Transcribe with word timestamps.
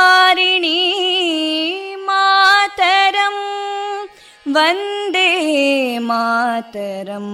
मातरम् 2.07 3.43
वन्दे 4.55 5.29
मातरम् 6.09 7.33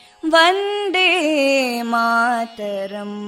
वन्दे 0.32 1.08
मातरम् 1.92 3.18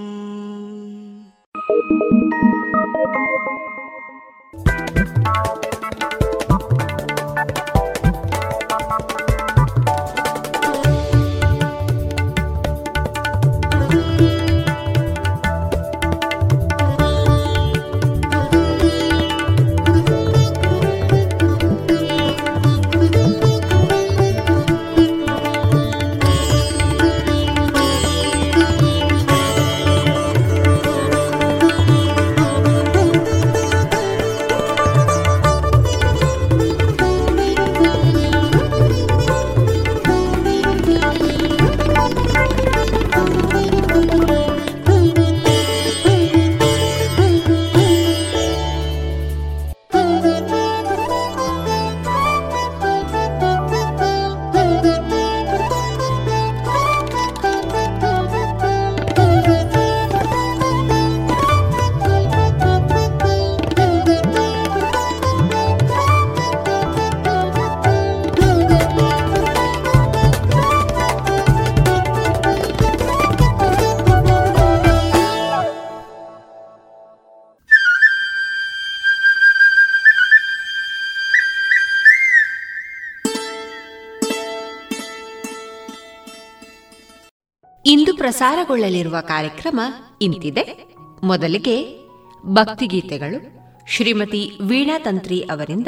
ಪ್ರಸಾರಗೊಳ್ಳಲಿರುವ 88.33 89.17
ಕಾರ್ಯಕ್ರಮ 89.21 89.79
ಇಂತಿದೆ. 90.21 90.95
ಮೊದಲಿಗೆ 91.23 91.99
ಭಕ್ತಿಗೀತೆಗಳು. 92.45 93.39
ಶ್ರೀಮತಿ 93.87 94.51
ವೀಣಾ 94.61 94.99
ತಂತ್ರಿ 94.99 95.41
ಅವರಿಂದ 95.41 95.87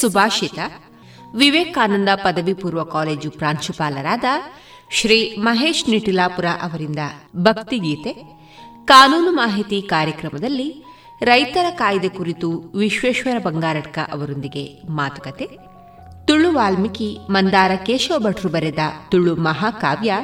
ಸುಭಾಷಿತ. 0.00 0.58
ವಿವೇಕಾನಂದ 1.34 2.08
ಪದವಿ 2.14 2.54
ಪೂರ್ವ 2.54 2.84
ಕಾಲೇಜು 2.84 3.30
ಪ್ರಾಂಶುಪಾಲರಾದ 3.30 4.24
ಶ್ರೀ 4.90 5.36
ಮಹೇಶ್ 5.36 5.88
ನಿಟಿಲಾಪುರ 5.88 6.44
ಅವರಿಂದ 6.62 6.98
ಭಕ್ತಿಗೀತೆ. 7.36 8.12
ಕಾನೂನು 8.84 9.30
ಮಾಹಿತಿ 9.30 9.82
ಕಾರ್ಯಕ್ರಮದಲ್ಲಿ 9.82 10.84
ರೈತರ 11.20 11.66
ಕಾಯ್ದೆ 11.70 12.08
ಕುರಿತು 12.08 12.50
ವಿಶ್ವೇಶ್ವರ 12.74 13.38
ಬಂಗಾರಡ್ಕ 13.38 13.98
ಅವರೊಂದಿಗೆ 14.12 14.82
ಮಾತುಕತೆ. 14.88 15.46
ತುಳು 16.26 16.52
ವಾಲ್ಮೀಕಿ 16.52 17.18
ಮಂದಾರ 17.30 17.70
ಕೇಶವ 17.86 18.18
ಭಟ್ರು 18.18 18.48
ಬರೆದ 18.48 18.78
ತುಳು 19.10 19.36
ಮಹಾಕಾವ್ಯ 19.36 20.14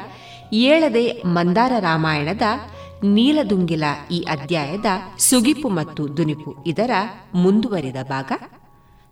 ಏಳದೆ 0.53 1.23
ಮಂದಾರ 1.27 1.73
ರಾಮಾಯಣದ 1.79 2.43
ನೀಲದುಂಗಿಲ 3.05 3.85
ಈ 4.11 4.21
ಅಧ್ಯಾಯದ 4.21 4.85
ಸುಗಿಪು 5.19 5.69
ಮತ್ತು 5.69 6.17
ದುನಿಪು 6.17 6.65
ಇದರ 6.67 6.91
ಮುಂದುವರಿದ 7.35 7.97
ಭಾಗ. 8.03 8.33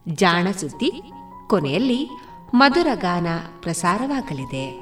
ಜಾಣಸುದ್ದಿ 0.08 1.12
ಕೊನೆಯಲ್ಲಿ 1.48 2.08
ಮಧುರ 2.54 2.86
ಗಾನ 2.94 3.26
ಪ್ರಸಾರವಾಗಲಿದೆ. 3.60 4.81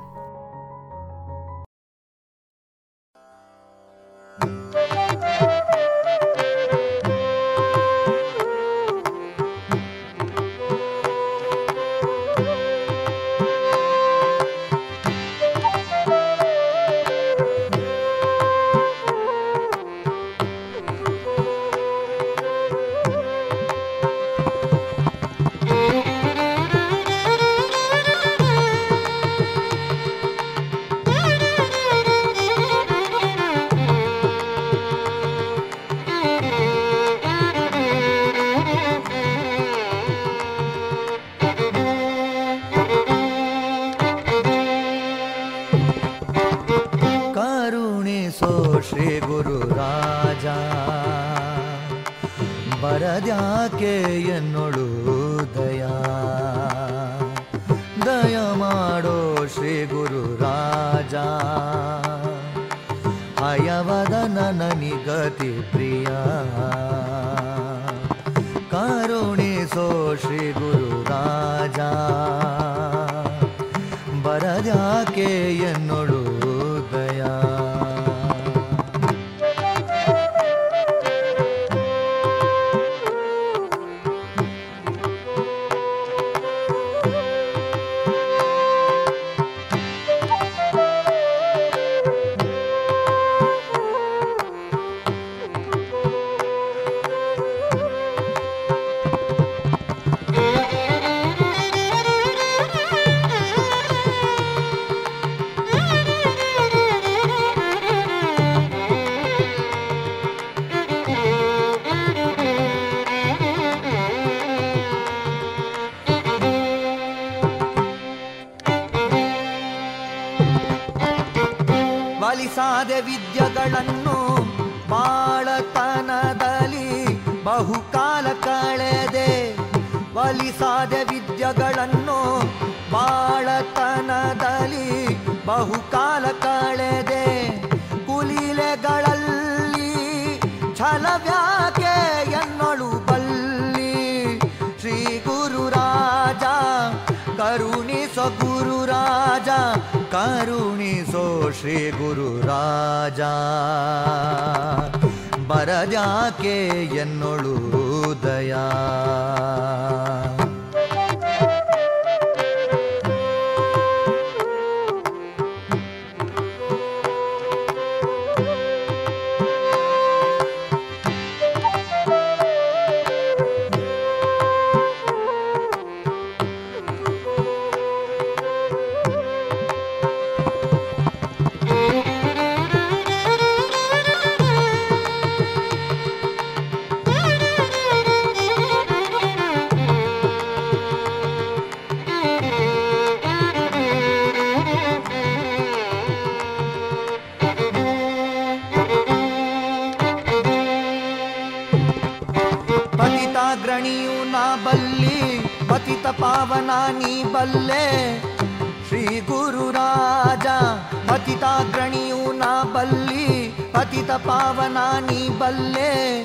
ಪಾವನ 214.17 214.77
ನೀ 214.99 215.29
ಬಲ್ಲೆ. 215.29 216.23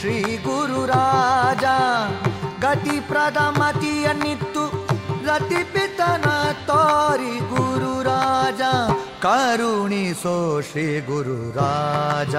ಶ್ರೀ 0.00 0.36
ಗುರು 0.36 0.86
ರಾಜ 0.86 1.64
ಗತಿ 2.64 3.00
ಪ್ರದಮತಿಯನ್ನಿತ್ತು 3.00 4.64
ಗತಿ 5.26 5.64
ಪಿತನ 5.64 6.24
ತೋರಿ 6.66 7.38
ಗುರು 7.38 8.02
ರಾಜ, 8.02 8.60
ಕರುಣಿಸೋ 9.22 10.60
ಶ್ರೀ 10.60 11.00
ಗುರು 11.00 11.50
ರಾಜ. 11.50 12.34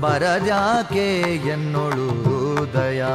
ಬರದ್ಯಾಕೆ 0.00 1.06
ಎನ್ನೊಳು 1.48 2.08
ದಯಾ? 2.74 3.14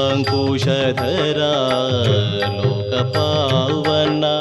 लोकपावना 2.59 4.35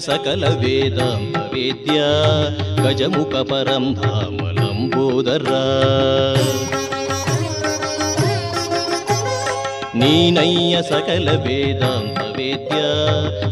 ಸಕಲ 0.04 0.44
ವೇದಾಂತ 0.60 1.38
ವೇದ್ಯ 1.52 1.96
ಗಜಮುಖ 2.78 3.34
ಪರಂ 3.48 3.84
ಧಾಮ 3.96 4.38
ಲಂಬೋದರ 4.58 5.50
ನೀನಯ್ಯ 9.96 10.76
ಸಕಲ 10.82 11.28
ವೇದಾಂತ 11.44 12.22
ವೇದ್ಯ 12.38 12.78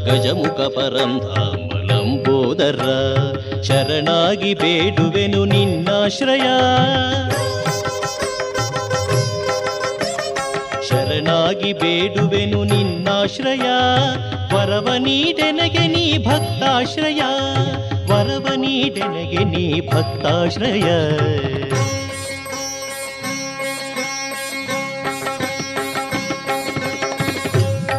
ಗಜಮುಖ 0.08 0.60
ಪರಂ 0.76 1.12
ಧಾಮ 1.26 1.68
ಲಂಬೋದರ 1.90 2.87
ಶರಣಾಗಿ 3.68 4.54
ಬೇಡುವೆನು 4.54 5.42
ನಿನ್ನಾಶ್ರಯ 5.46 6.48
ಶರಣಾಗಿ 11.68 11.70
ಬೇಡುವೆನು 11.80 12.60
ನಿನ್ನಾಶ್ರಯ 12.70 13.66
ವರವ 14.52 14.88
ನೀಡೆನಗೆ 14.98 15.84
ನೀ 15.87 16.04
ಭಕ್ತಾಶ್ರಯ 16.26 17.22
ವರವ 18.10 18.46
ನೀಡೆನಗೆ 18.62 19.42
ನೀ 19.52 19.64
ಭಕ್ತಾಶ್ರಯ 19.90 20.87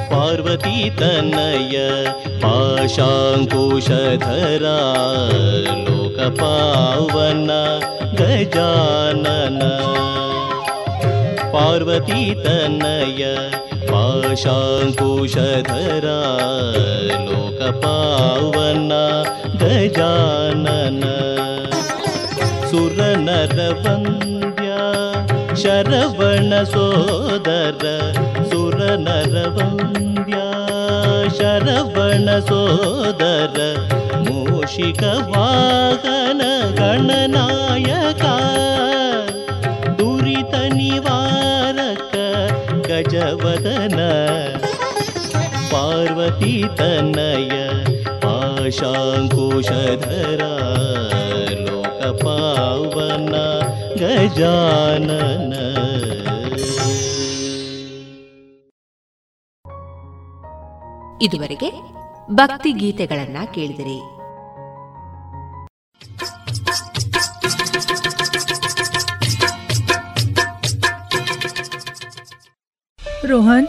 ಪಾರ್ವತಿ 0.10 0.78
ತನಯ 1.00 1.76
ಪಾಶಾಂಕುಶಧರ 2.44 3.06
ಲೋಕಪಾವನ 5.86 7.52
ಗಜಾನನ 8.20 9.62
ಪಾರ್ವತಿ 11.54 12.22
ತನಯ 12.46 13.24
पाशाङ्कुशधरा 13.83 16.21
कुशधरा 17.29 18.91
गजानन। 19.63 21.03
सुरनरवन्द्या 22.71 24.83
शरवणसोदर। 25.55 27.83
सुरनरवन्द्या 28.53 30.47
शरवणसोदर। 31.39 33.59
मूषिकवाहन 34.31 36.41
गणनायक। 36.79 38.20
ಗಜವದನ 43.41 44.01
ಪಾರ್ವತಿ 45.71 46.65
ತನಯ 46.77 47.69
ಪಾಶಾಂಭೂಷಧರ 48.21 50.43
ಲೋಕ 51.65 52.25
ಪಾವನ 52.25 53.35
ಗಜಾನನ. 53.99 55.55
ಇದುವರೆಗೆ 61.23 61.73
ಭಕ್ತಿ 62.31 62.73
ಗೀತೆಗಳನ್ನ 62.73 63.37
ಕೇಳಿದಿರಿ. 63.55 64.20
रोहन 73.31 73.69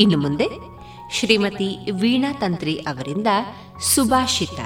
ಇನ್ನು 0.00 0.18
ಮುಂದೆ 0.18 0.44
ಶ್ರೀಮತಿ 1.12 1.92
ವೀಣಾ 2.00 2.32
ತಂತ್ರಿ 2.32 2.74
ಅವರಿಂದ 2.76 3.26
ಸುಭಾಷಿತ. 3.94 4.60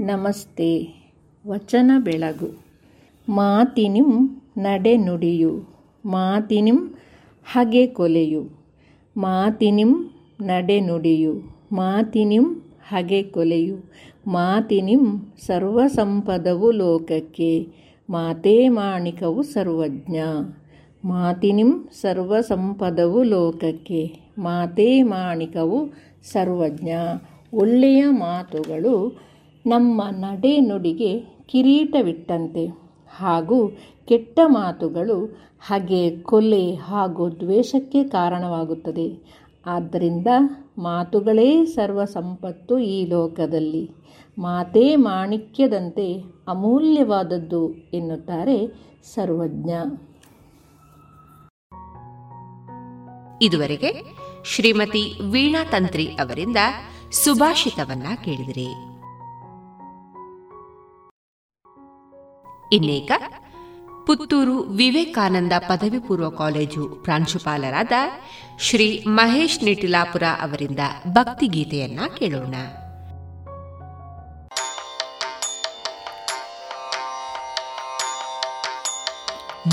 ನಮಸ್ತೆ, 0.00 0.70
ವಚನ 1.46 1.90
ಬೆಳಗು. 1.98 2.64
ಮಾತಿನಿಂ 3.28 4.08
ನಡೆನುಡಿಯು 4.58 5.64
ಮಾತಿನಿಂ 6.06 6.78
ಹಗೆ 7.52 7.86
ಕೊಲೆಯು. 7.86 8.50
ಮಾತಿನಿಂ 9.16 9.92
ನಡೆನುಡಿಯು 10.40 11.32
ಮಾತಿನಿಂ 11.72 12.46
ಹಗೆ 12.88 13.22
ಕೊಲೆಯು. 13.22 13.76
ಮಾತಿನಿಂ 14.26 15.32
ಸರ್ವಸಂಪದವು 15.46 16.70
ಲೋಕಕ್ಕೆ, 16.70 17.68
ಮಾತೇ 18.10 18.68
ಮಾಣಿಕವು 18.68 19.42
ಸರ್ವಜ್ಞ. 19.42 20.18
ಮಾತಿನಿಂ 21.04 21.88
ಸರ್ವಸಂಪದವು 22.00 23.22
ಲೋಕಕ್ಕೆ, 23.22 24.32
ಮಾತೇ 24.38 25.02
ಮಾಣಿಕವು 25.02 25.86
ಸರ್ವಜ್ಞ. 26.32 26.88
ಒಳ್ಳೆಯ 27.54 28.04
ಮಾತುಗಳು 28.08 29.20
ನಮ್ಮ 29.66 30.02
ನಡೆ 30.10 30.60
ನುಡಿಗೆ 30.60 31.18
ಕಿರೀಟವಿಟ್ಟಂತೆ 31.46 32.66
ಹಾಗೂ 33.16 33.76
ಕೆಟ್ಟ 34.04 34.40
ಮಾತುಗಳು 34.46 35.24
ಹಾಗೆ 35.66 36.16
ಕೊಲೆ 36.16 36.74
ಹಾಗೂ 36.74 37.30
ದ್ವೇಷಕ್ಕೆ 37.30 38.04
ಕಾರಣವಾಗುತ್ತದೆ. 38.04 39.38
ಆದ್ದರಿಂದ 39.66 40.26
ಮಾತುಗಳೇ 40.78 41.64
ಸರ್ವ 41.64 42.04
ಸಂಪತ್ತು 42.04 42.78
ಈ 42.78 43.06
ಲೋಕದಲ್ಲಿ. 43.06 43.90
ಮಾತೇ 44.38 44.96
ಮಾಣಿಕ್ಯದಂತೆ 44.96 46.24
ಅಮೂಲ್ಯವಾದದ್ದು 46.48 47.72
ಎನ್ನುತ್ತಾರೆ 47.94 48.66
ಸರ್ವಜ್ಞ. 49.14 49.70
ಇದುವರೆಗೆ 53.44 54.02
ಶ್ರೀಮತಿ 54.44 55.20
ವೀಣಾ 55.30 55.64
ತಂತ್ರಿ 55.64 56.06
ಅವರಿಂದ 56.06 56.56
ಸುಭಾಷಿತವನ್ನ 57.12 58.06
ಕೇಳಿದಿರಿ. 58.24 58.68
ಇನ್ನೇಕ 62.72 63.10
ಪುತ್ತೂರು 64.06 64.58
ವಿವೇಕಾನಂದ 64.58 65.52
ಪದವಿ 65.58 65.98
ಪೂರ್ವ 65.98 66.30
ಕಾಲೇಜು 66.30 66.88
ಪ್ರಾಂಶುಪಾಲರಾದ 66.88 67.92
ಶ್ರೀ 68.58 69.04
ಮಹೇಶ್ 69.06 69.64
ನಿಟಿಲಾಪುರ 69.64 70.22
ಅವರಿಂದ 70.40 70.78
ಭಕ್ತಿಗೀತೆಯನ್ನ 71.08 72.00
ಕೇಳೋಣ. 72.18 72.54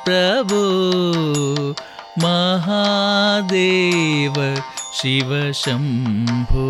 प्रभो 0.07 0.65
महादेव 2.27 4.37
शिवशम्भो 5.01 6.69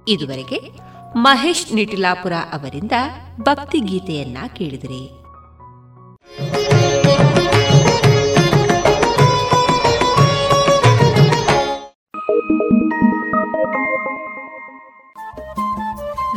ಇದುವರೆಗೆ 0.09 0.73
ಮಹೇಶ್ 1.17 1.75
ನಿಟಿಲಾಪುರ 1.75 2.33
ಅವರಿಂದ 2.53 2.93
ಭಕ್ತಿ 3.41 3.81
ಗೀತೆಯನ್ನ 3.81 4.39
ಕೇಳಿದಿರಿ. 4.47 5.11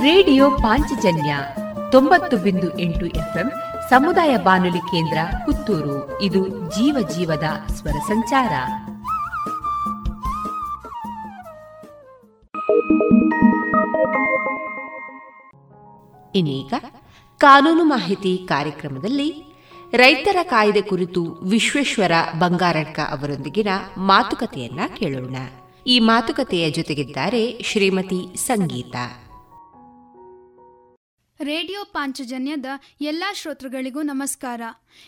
ರೇಡಿಯೋ 0.02 0.52
ಪಾಂಚಜನ್ಯ 0.52 1.36
ತೊಂಬತ್ತು 1.92 2.38
ಬಿಂದು 2.38 2.80
ಎಂಟು 2.80 3.06
ಎಫ್ಎಂ 3.06 3.52
ಸಮುದಾಯ 3.90 4.38
ಬಾನುಲಿ 4.38 4.80
ಕೇಂದ್ರ 4.80 5.18
ಪುತ್ತೂರು. 5.46 6.22
ಇದು 6.22 6.48
ಜೀವ 6.48 7.08
ಜೀವದ 7.18 7.44
ಸ್ವರ 7.74 8.00
ಸಂಚಾರ. 8.08 8.50
ಇನ್ನೀಗ 16.36 16.74
ಕಾನೂನು 17.38 17.84
ಮಾಹಿತಿ 17.84 18.46
ಕಾರ್ಯಕ್ರಮದಲ್ಲಿ 18.48 19.34
ರೈತರ 19.92 20.38
ಕಾಯ್ದೆ 20.44 20.82
ಕುರಿತು 20.82 21.24
ವಿಶ್ವೇಶ್ವರ 21.24 22.12
ಬಂಗಾರಡ್ಕ 22.40 23.00
ಅವರೊಂದಿಗಿನ 23.00 23.68
ಮಾತುಕತೆಯನ್ನ 23.98 24.80
ಕೇಳೋಣ. 24.98 25.36
ಈ 25.88 26.00
ಮಾತುಕತೆಯ 26.00 26.72
ಜೊತೆಗಿದ್ದಾರೆ 26.72 27.62
ಶ್ರೀಮತಿ 27.64 28.38
ಸಂಗೀತ. 28.38 28.96
ರೇಡಿಯೋ 31.42 31.84
ಪಾಂಚಜನ್ಯದ 31.84 32.66
ಎಲ್ಲ 33.02 33.24
ಶ್ರೋತೃಗಳಿಗೂ 33.34 34.02
ನಮಸ್ಕಾರ. 34.02 34.62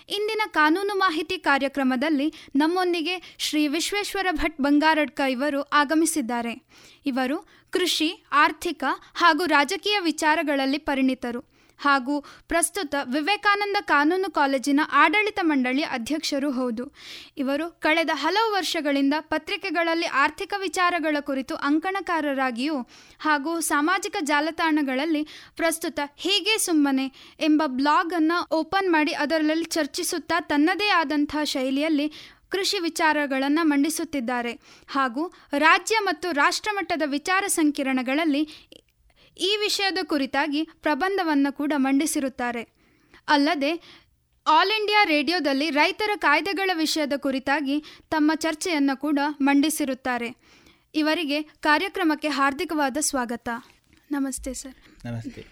ಇಂದಿನ 0.10 0.42
ಕಾನೂನು 0.52 0.98
ಮಾಹಿತಿ 0.98 1.38
ಕಾರ್ಯಕ್ರಮದಲ್ಲಿ 1.38 2.34
ನಮ್ಮೊಂದಿಗೆ 2.56 3.36
ಶ್ರೀ 3.38 3.68
ವಿಶ್ವೇಶ್ವರ 3.68 4.28
ಭಟ್ 4.32 4.62
ಬಂಗಾರಡ್ಕ 4.62 5.22
ಇವರು 5.30 5.62
ಆಗಮಿಸಿದ್ದಾರೆ. 5.62 6.64
ಇವರು 7.06 7.61
ಕೃಷಿ, 7.74 8.10
ಆರ್ಥಿಕ 8.36 8.84
ಹಾಗೂ 9.14 9.46
ರಾಜಕೀಯ 9.46 10.00
ವಿಚಾರಗಳಲ್ಲಿ 10.00 10.78
ಪರಿಣಿತರು 10.80 11.42
ಹಾಗೂ 11.80 12.16
ಪ್ರಸ್ತುತ 12.48 12.96
ವಿವೇಕಾನಂದ 13.04 13.78
ಕಾನೂನು 13.82 14.32
ಕಾಲೇಜಿನ 14.32 14.80
ಆಡಳಿತ 14.94 15.40
ಮಂಡಳಿ 15.42 15.84
ಅಧ್ಯಕ್ಷರು 15.90 16.52
ಹೌದು. 16.52 16.84
ಇವರು 17.38 17.70
ಕಳೆದ 17.80 18.10
ಹಲವು 18.14 18.54
ವರ್ಷಗಳಿಂದ 18.54 19.14
ಪತ್ರಿಕೆಗಳಲ್ಲಿ 19.30 20.06
ಆರ್ಥಿಕ 20.16 20.54
ವಿಚಾರಗಳ 20.58 21.18
ಕುರಿತು 21.20 21.56
ಅಂಕಣಕಾರರಾಗಿಯೂ 21.64 22.76
ಹಾಗೂ 23.20 23.60
ಸಾಮಾಜಿಕ 23.62 24.16
ಜಾಲತಾಣಗಳಲ್ಲಿ 24.22 25.24
ಪ್ರಸ್ತುತ 25.56 26.00
ಹೀಗೆ 26.18 26.58
ಸುಮ್ಮನೆ 26.58 27.08
ಎಂಬ 27.40 27.64
ಬ್ಲಾಗನ್ನು 27.72 28.40
ಓಪನ್ 28.56 28.90
ಮಾಡಿ 28.90 29.14
ಅದರಲ್ಲಿ 29.14 29.66
ಚರ್ಚಿಸುತ್ತಾ 29.70 30.40
ತನ್ನದೇ 30.42 30.90
ಆದಂತಹ 30.96 31.44
ಶೈಲಿಯಲ್ಲಿ 31.44 32.08
ಕೃಷಿ 32.52 32.80
ವಿಚಾರಗಳನ್ನು 32.80 33.68
ಮಂಡಿಸುತ್ತಿದ್ದಾರೆ. 33.68 34.60
ಹಾಗೂ 34.88 35.34
ರಾಜ್ಯ 35.58 35.98
ಮತ್ತು 36.04 36.32
ರಾಷ್ಟ್ರಮಟ್ಟದ 36.32 37.02
ವಿಚಾರ 37.06 37.44
ಸಂಕಿರಣಗಳಲ್ಲಿ 37.48 38.44
ಈ 39.38 39.58
ವಿಷಯದ 39.62 39.98
ಕುರಿತಾಗಿ 40.04 40.64
ಪ್ರಬಂಧವನ್ನು 40.64 41.54
ಕೂಡ 41.54 41.74
ಮಂಡಿಸಿರುತ್ತಾರೆ. 41.76 42.68
ಅಲ್ಲದೆ 43.28 43.72
ಆಲ್ 44.48 44.70
ಇಂಡಿಯಾ 44.70 45.04
ರೇಡಿಯೋದಲ್ಲಿ 45.04 45.70
ರೈತರ 45.70 46.10
ಕಾಯ್ದೆಗಳ 46.16 46.70
ವಿಷಯದ 46.74 47.14
ಕುರಿತಾಗಿ 47.18 47.84
ತಮ್ಮ 48.10 48.32
ಚರ್ಚೆಯನ್ನು 48.36 48.98
ಕೂಡ 48.98 49.20
ಮಂಡಿಸಿರುತ್ತಾರೆ. 49.42 50.36
ಇವರಿಗೆ 50.96 51.42
ಕಾರ್ಯಕ್ರಮಕ್ಕೆ 51.44 52.28
ಹಾರ್ದಿಕವಾದ 52.28 52.98
ಸ್ವಾಗತ. 53.00 53.50
ನಮಸ್ತೆ 54.12 54.54
ಸರ್. 54.54 55.06
ನಮಸ್ತೆ. 55.06 55.46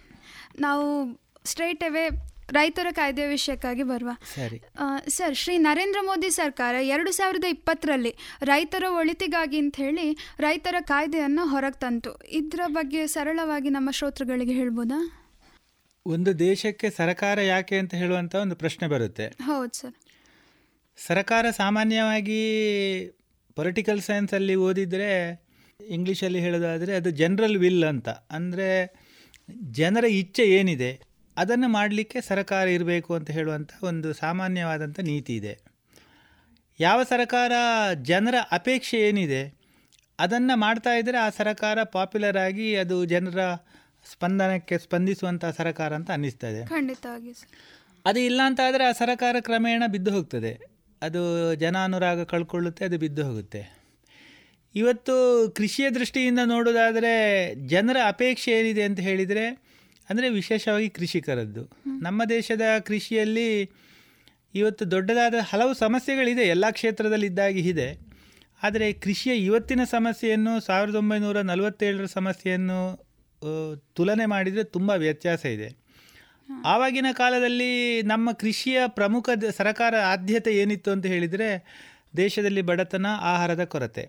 ನಾವು 0.59 1.19
ಸ್ಟ್ರೈಟ್ 1.45 1.83
ಅವೇ 1.83 2.28
ರೈತರ 2.51 2.87
ಕಾಯ್ದೆ 2.91 3.27
ವಿಷಯಕ್ಕಾಗಿ 3.27 3.83
ಬರುವ. 3.83 4.09
ಸರಿ. 4.35 4.57
ಸರ್ 5.09 5.35
ಶ್ರೀ 5.35 5.57
ನರೇಂದ್ರ 5.57 5.99
ಮೋದಿ 6.01 6.29
ಸರ್ಕಾರ 6.29 6.75
ಎರಡು 6.75 7.11
ಸಾವಿರದ 7.11 7.43
ಇಪ್ಪತ್ತರಲ್ಲಿ 7.49 8.15
ರೈತರ 8.43 8.83
ಒಳಿತಿಗಾಗಿ 8.89 9.57
ಅಂತ 9.57 9.75
ಹೇಳಿ 9.75 10.17
ರೈತರ 10.39 10.75
ಕಾಯ್ದೆಯನ್ನು 10.81 11.45
ಹೊರಗೆ 11.47 11.79
ತಂತು. 11.79 12.13
ಇದರ 12.27 12.61
ಬಗ್ಗೆ 12.67 13.07
ಸರಳವಾಗಿ 13.07 13.69
ನಮ್ಮ 13.69 13.91
ಶ್ರೋತೃಗಳಿಗೆ 13.91 14.53
ಹೇಳ್ಬೋದಾ? 14.53 14.99
ಒಂದು 16.05 16.39
ದೇಶಕ್ಕೆ 16.39 16.89
ಸರಕಾರ 16.89 17.41
ಯಾಕೆ 17.41 17.77
ಅಂತ 17.77 17.93
ಹೇಳುವಂಥ 17.95 18.35
ಒಂದು 18.35 18.55
ಪ್ರಶ್ನೆ 18.55 18.87
ಬರುತ್ತೆ. 18.87 19.25
ಹೌದು 19.45 19.77
ಸರ್. 19.79 19.95
ಸರಕಾರ 20.97 21.45
ಸಾಮಾನ್ಯವಾಗಿ 21.49 22.41
ಪೊಲಿಟಿಕಲ್ 23.55 24.01
ಸೈನ್ಸಲ್ಲಿ 24.01 24.55
ಓದಿದರೆ 24.55 25.11
ಇಂಗ್ಲೀಷಲ್ಲಿ 25.87 26.39
ಹೇಳೋದಾದರೆ 26.39 26.95
ಅದು 26.95 27.09
ಜನರಲ್ 27.09 27.57
ವಿಲ್ 27.57 27.83
ಅಂತ. 27.83 28.09
ಅಂದರೆ 28.09 28.67
ಜನರ 29.71 30.05
ಇಚ್ಛೆ 30.05 30.43
ಏನಿದೆ? 30.43 31.08
ಅದನ್ನು 31.39 31.67
ಮಾಡಲಿಕ್ಕೆ 31.67 32.21
ಸರಕಾರ 32.21 32.67
ಇರಬೇಕು 32.67 33.13
ಅಂತ 33.13 33.31
ಹೇಳುವಂಥ 33.31 33.71
ಒಂದು 33.83 34.13
ಸಾಮಾನ್ಯವಾದಂಥ 34.13 34.99
ನೀತಿ 34.99 35.35
ಇದೆ. 35.35 35.53
ಯಾವ 36.79 37.03
ಸರಕಾರ 37.03 37.51
ಜನರ 38.01 38.35
ಅಪೇಕ್ಷೆ 38.51 38.97
ಏನಿದೆ 38.97 39.59
ಅದನ್ನು 40.19 40.59
ಮಾಡ್ತಾ 40.59 40.93
ಇದ್ದರೆ 40.93 41.17
ಆ 41.17 41.29
ಸರಕಾರ 41.29 41.83
ಪಾಪ್ಯುಲರ್ 41.83 42.37
ಆಗಿ 42.37 42.75
ಅದು 42.75 43.05
ಜನರ 43.05 43.39
ಸ್ಪಂದನಕ್ಕೆ 44.11 44.77
ಸ್ಪಂದಿಸುವಂಥ 44.77 45.45
ಸರಕಾರ 45.45 45.95
ಅಂತ 45.95 46.11
ಅನ್ನಿಸ್ತದೆ 46.11 46.67
ಖಂಡಿತವಾಗಿ 46.67 47.33
ಅದು 48.05 48.19
ಇಲ್ಲ 48.19 48.41
ಅಂತ 48.45 48.59
ಆದರೆ 48.67 48.83
ಆ 48.83 48.91
ಸರಕಾರ 48.91 49.35
ಕ್ರಮೇಣ 49.39 49.83
ಬಿದ್ದು 49.87 50.11
ಹೋಗ್ತದೆ. 50.11 50.59
ಅದು 51.01 51.55
ಜನಾನುರಾಗ 51.55 52.23
ಕಳ್ಕೊಳ್ಳುತ್ತೆ 52.23 52.85
ಅದು 52.85 52.97
ಬಿದ್ದು 52.97 53.25
ಹೋಗುತ್ತೆ. 53.25 53.61
ಇವತ್ತು 54.75 55.15
ಕೃಷಿಯ 55.55 55.89
ದೃಷ್ಟಿಯಿಂದ 55.89 56.39
ನೋಡೋದಾದರೆ 56.45 57.13
ಜನರ 57.67 57.97
ಅಪೇಕ್ಷೆ 58.07 58.51
ಏನಿದೆ 58.51 58.83
ಅಂತ 58.83 58.99
ಹೇಳಿದರೆ 58.99 59.68
ಅಂದರೆ 60.09 60.29
ವಿಶೇಷವಾಗಿ 60.29 60.89
ಕೃಷಿಕರದ್ದು. 60.89 61.63
ನಮ್ಮ 62.01 62.25
ದೇಶದ 62.29 62.61
ಕೃಷಿಯಲ್ಲಿ 62.85 63.49
ಇವತ್ತು 64.55 64.91
ದೊಡ್ಡದಾದ 64.91 65.33
ಹಲವು 65.49 65.73
ಸಮಸ್ಯೆಗಳಿದೆ. 65.73 66.41
ಎಲ್ಲ 66.41 66.65
ಕ್ಷೇತ್ರದಲ್ಲಿದ್ದಾಗಿ 66.71 67.59
ಇದೆ. 67.59 67.89
ಆದರೆ 68.63 68.93
ಕೃಷಿಯ 68.93 69.33
ಇವತ್ತಿನ 69.35 69.81
ಸಮಸ್ಯೆಯನ್ನು 69.83 70.53
ಸಾವಿರದ 70.59 70.95
ಒಂಬೈನೂರ 70.95 71.41
ನಲವತ್ತೇಳರ 71.41 72.05
ಸಮಸ್ಯೆಯನ್ನು 72.05 72.79
ತುಲನೆ 73.93 74.25
ಮಾಡಿದರೆ 74.25 74.63
ತುಂಬ 74.63 74.89
ವ್ಯತ್ಯಾಸ 74.89 75.45
ಇದೆ. 75.45 75.69
ಆವಾಗಿನ 76.65 77.05
ಕಾಲದಲ್ಲಿ 77.11 78.01
ನಮ್ಮ 78.01 78.31
ಕೃಷಿಯ 78.31 78.79
ಪ್ರಮುಖ 78.87 79.29
ಸರಕಾರ 79.57 79.95
ಆದ್ಯತೆ 79.95 80.51
ಏನಿತ್ತು 80.57 80.91
ಅಂತ 80.91 81.05
ಹೇಳಿದರೆ 81.05 81.49
ದೇಶದಲ್ಲಿ 82.17 82.61
ಬಡತನ 82.61 83.05
ಆಹಾರದ 83.21 83.63
ಕೊರತೆ. 83.63 84.03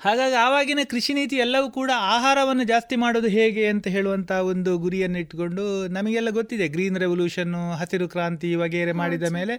ಹಾಗಾಗಿ 0.00 0.34
ಆವಾಗಿನ 0.34 0.78
ಕೃಷಿ 0.88 1.14
ನೀತಿ 1.14 1.36
ಎಲ್ಲವೂ 1.36 1.70
ಕೂಡ 1.70 1.90
ಆಹಾರವನ್ನು 1.94 2.64
ಜಾಸ್ತಿ 2.64 2.96
ಮಾಡೋದು 2.96 3.28
ಹೇಗೆ 3.28 3.66
ಅಂತ 3.66 3.88
ಹೇಳುವಂಥ 3.88 4.32
ಒಂದು 4.32 4.78
ಗುರಿಯನ್ನು 4.78 5.18
ಇಟ್ಕೊಂಡು 5.18 5.88
ನಮಗೆಲ್ಲ 5.88 6.30
ಗೊತ್ತಿದೆ 6.30 6.68
ಗ್ರೀನ್ 6.68 6.98
ರೆವಲ್ಯೂಷನ್ನು 6.98 7.72
ಹಸಿರು 7.72 8.08
ಕ್ರಾಂತಿ 8.08 8.54
ವಗೇರೆ 8.54 8.92
ಮಾಡಿದ 8.92 9.22
ಮೇಲೆ 9.22 9.54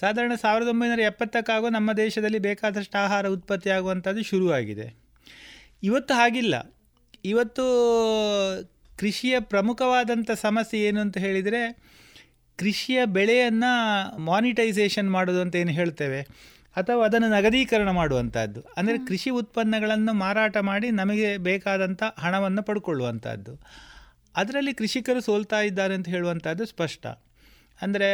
ಸಾಧಾರಣ 0.00 0.32
ಸಾವಿರದ 0.40 0.68
ಒಂಬೈನೂರ 0.68 1.00
ಎಪ್ಪತ್ತಕ್ಕಾಗೋ 1.00 1.68
ನಮ್ಮ 1.68 1.92
ದೇಶದಲ್ಲಿ 1.92 2.38
ಬೇಕಾದಷ್ಟು 2.38 2.98
ಆಹಾರ 2.98 3.28
ಉತ್ಪತ್ತಿ 3.28 3.70
ಆಗುವಂಥದ್ದು 3.70 4.22
ಶುರುವಾಗಿದೆ. 4.22 4.94
ಇವತ್ತು 5.82 6.14
ಹಾಗಿಲ್ಲ. 6.14 6.74
ಇವತ್ತು 7.24 7.64
ಕೃಷಿಯ 8.98 9.40
ಪ್ರಮುಖವಾದಂಥ 9.40 10.30
ಸಮಸ್ಯೆ 10.30 10.80
ಏನು 10.80 11.00
ಅಂತ 11.00 11.18
ಹೇಳಿದರೆ 11.18 11.82
ಕೃಷಿಯ 12.56 13.04
ಬೆಳೆಯನ್ನು 13.04 13.72
ಮಾನಿಟೈಸೇಷನ್ 14.18 15.10
ಮಾಡೋದು 15.10 15.40
ಅಂತ 15.40 15.56
ಏನು 15.56 15.70
ಹೇಳ್ತೇವೆ. 15.70 16.53
ಅಥವಾ 16.76 17.04
ಅದನ್ನು 17.04 17.28
ನಗದೀಕರಣ 17.28 17.90
ಮಾಡುವಂಥದ್ದು. 17.90 18.60
ಅಂದರೆ 18.76 18.98
ಕೃಷಿ 18.98 19.30
ಉತ್ಪನ್ನಗಳನ್ನು 19.30 20.12
ಮಾರಾಟ 20.12 20.56
ಮಾಡಿ 20.56 20.90
ನಮಗೆ 20.90 21.36
ಬೇಕಾದಂಥ 21.36 22.02
ಹಣವನ್ನು 22.18 22.62
ಪಡ್ಕೊಳ್ಳುವಂಥದ್ದು. 22.62 23.60
ಅದರಲ್ಲಿ 24.36 24.74
ಕೃಷಿಕರು 24.74 25.20
ಸೋಲ್ತಾ 25.20 25.60
ಇದ್ದಾರೆ 25.60 25.94
ಅಂತ 25.94 26.08
ಹೇಳುವಂಥದ್ದು 26.08 26.64
ಸ್ಪಷ್ಟ. 26.64 27.06
ಅಂದರೆ 27.82 28.08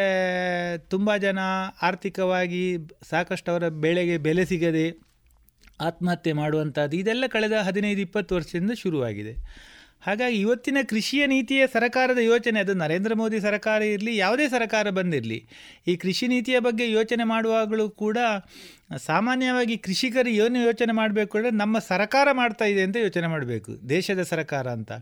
ತುಂಬ 0.79 1.16
ಜನ 1.16 1.38
ಆರ್ಥಿಕವಾಗಿ 1.83 2.77
ಸಾಕಷ್ಟು 3.11 3.53
ಅವರ 3.53 3.68
ಬೆಳೆಗೆ 3.68 4.18
ಬೆಲೆ 4.18 4.44
ಸಿಗದೆ 4.44 4.87
ಆತ್ಮಹತ್ಯೆ 5.81 6.33
ಮಾಡುವಂಥದ್ದು. 6.33 6.96
ಇದೆಲ್ಲ 6.96 7.25
ಕಳೆದ 7.27 7.53
ಹದಿನೈದು 7.53 8.01
ಇಪ್ಪತ್ತು 8.01 8.35
ವರ್ಷದಿಂದ 8.35 8.70
ಶುರುವಾಗಿದೆ. 8.73 9.35
ಹಾಗಾಗಿ 10.03 10.37
ಇವತ್ತಿನ 10.37 10.79
ಕೃಷಿಯ 10.89 11.23
ನೀತಿಯ 11.27 11.63
ಸರ್ಕಾರದ 11.67 12.19
ಯೋಚನೆ. 12.19 12.59
ಅದು 12.61 12.75
ನರೇಂದ್ರ 12.75 13.15
ಮೋದಿ 13.15 13.41
ಸರ್ಕಾರ 13.41 13.81
ಇರಲಿ, 13.83 14.17
ಯಾವುದೇ 14.17 14.49
ಸರ್ಕಾರ 14.49 14.91
ಬಂದಿರಲಿ, 14.91 15.39
ಈ 15.89 15.97
ಕೃಷಿ 15.97 16.27
ನೀತಿಯ 16.27 16.59
ಬಗ್ಗೆ 16.59 16.87
ಯೋಚನೆ 16.91 17.25
ಮಾಡುವಾಗಲೂ 17.25 17.87
ಕೂಡ 17.91 18.19
ಸಾಮಾನ್ಯವಾಗಿ 19.07 19.77
ಕೃಷಿಕರು 19.77 20.29
ಏನು 20.29 20.59
ಯೋಚನೆ 20.59 20.93
ಮಾಡಬೇಕು 20.93 21.39
ಅಂದರೆ 21.39 21.53
ನಮ್ಮ 21.57 21.79
ಸರ್ಕಾರ 21.79 22.29
ಮಾಡ್ತಾ 22.33 22.65
ಇದೆ 22.65 22.83
ಅಂತ 22.83 22.97
ಯೋಚನೆ 22.97 23.27
ಮಾಡಬೇಕು, 23.27 23.89
ದೇಶದ 23.89 24.23
ಸರ್ಕಾರ 24.23 24.67
ಅಂತ. 24.69 24.93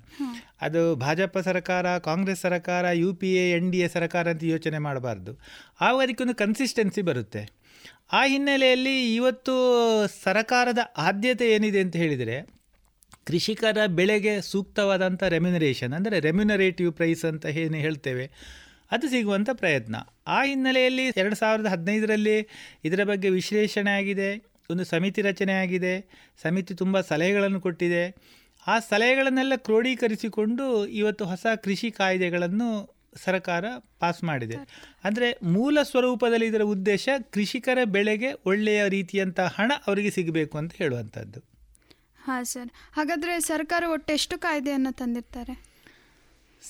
ಅದು 0.63 0.83
ಭಾಜಪ 0.97 1.39
ಸರ್ಕಾರ, 1.39 1.87
ಕಾಂಗ್ರೆಸ್ 1.99 2.41
ಸರ್ಕಾರ, 2.41 2.85
U 3.03 3.15
P 3.15 3.31
A, 3.35 3.47
N 3.51 3.71
D 3.71 3.79
A 3.79 3.89
ಸರ್ಕಾರ 3.89 4.29
ಅಂತ 4.29 4.45
ಯೋಚನೆ 4.45 4.79
ಮಾಡಬಾರ್ದು. 4.79 5.35
ಆವಾಗ 5.81 6.03
ಅದಕ್ಕೊಂದು 6.07 6.35
ಕನ್ಸಿಸ್ಟೆನ್ಸಿ 6.35 7.03
ಬರುತ್ತೆ. 7.03 7.43
ಆ 8.13 8.21
ಹಿನ್ನೆಲೆಯಲ್ಲಿ 8.25 9.15
ಇವತ್ತು 9.15 9.55
ಸರಕಾರದ 10.25 10.79
ಆದ್ಯತೆ 10.99 11.47
ಏನಿದೆ 11.55 11.81
ಅಂತ 11.81 11.97
ಹೇಳಿದರೆ 11.97 12.37
ಕೃಷಿಕರ 13.29 13.79
ಬೆಳೆಗೆ 13.99 14.35
ಸೂಕ್ತವಾದಂಥ 14.51 15.23
ರೆಮ್ಯುನರೇಷನ್ 15.35 15.95
ಅಂದರೆ 15.99 16.17
ರೆಮ್ಯುನರೇಟಿವ್ 16.27 16.91
ಪ್ರೈಸ್ 16.99 17.25
ಅಂತ 17.31 17.47
ಏನು 17.63 17.79
ಹೇಳ್ತೇವೆ. 17.87 18.27
ಅದು 18.95 19.07
ಸಿಗುವಂಥ 19.15 19.51
ಪ್ರಯತ್ನ. 19.63 19.97
ಆ 20.37 20.39
ಹಿನ್ನೆಲೆಯಲ್ಲಿ 20.49 21.05
ಎರಡು 21.23 21.37
ಸಾವಿರದ 21.41 21.69
ಹದಿನೈದರಲ್ಲಿ 21.75 22.37
ಇದರ 22.89 23.03
ಬಗ್ಗೆ 23.11 23.29
ವಿಶ್ಲೇಷಣೆ 23.39 23.93
ಆಗಿದೆ, 24.01 24.29
ಒಂದು 24.71 24.85
ಸಮಿತಿ 24.93 25.21
ರಚನೆ 25.29 25.55
ಆಗಿದೆ, 25.63 25.95
ಸಮಿತಿ 26.43 26.75
ತುಂಬ 26.83 27.01
ಸಲಹೆಗಳನ್ನು 27.11 27.61
ಕೊಟ್ಟಿದೆ. 27.67 28.05
ಆ 28.67 28.77
ಸಲಹೆಗಳನ್ನೆಲ್ಲ 28.91 29.57
ಕ್ರೋಢೀಕರಿಸಿಕೊಂಡು 29.67 30.65
ಇವತ್ತು 31.01 31.25
ಹೊಸ 31.33 31.47
ಕೃಷಿ 31.67 31.91
ಕಾಯ್ದೆಗಳನ್ನು 31.99 32.69
ಸರ್ಕಾರ 33.25 33.65
ಪಾಸ್ 34.01 34.21
ಮಾಡಿದೆ. 34.31 34.57
ಅಂದರೆ 35.05 35.29
ಮೂಲ 35.55 35.79
ಸ್ವರೂಪದಲ್ಲಿ 35.91 36.47
ಇದರ 36.53 36.65
ಉದ್ದೇಶ 36.75 37.09
ಕೃಷಿಕರ 37.37 37.79
ಬೆಳೆಗೆ 37.97 38.31
ಒಳ್ಳೆಯ 38.51 38.81
ರೀತಿಯಂಥ 38.97 39.41
ಹಣ 39.57 39.71
ಅವರಿಗೆ 39.87 40.11
ಸಿಗಬೇಕು 40.19 40.55
ಅಂತ 40.63 40.73
ಹೇಳುವಂಥದ್ದು. 40.83 41.41
ಹಾಂ 42.29 42.45
ಸರ್. 42.45 42.71
ಹಾಗಾದರೆ 42.93 43.41
ಸರ್ಕಾರ 43.41 43.85
ಒಟ್ಟು 43.93 44.13
ಎಷ್ಟು 44.13 44.39
ಕಾಯ್ದೆಯನ್ನು 44.39 44.93
ತಂದಿರ್ತಾರೆ? 44.93 45.55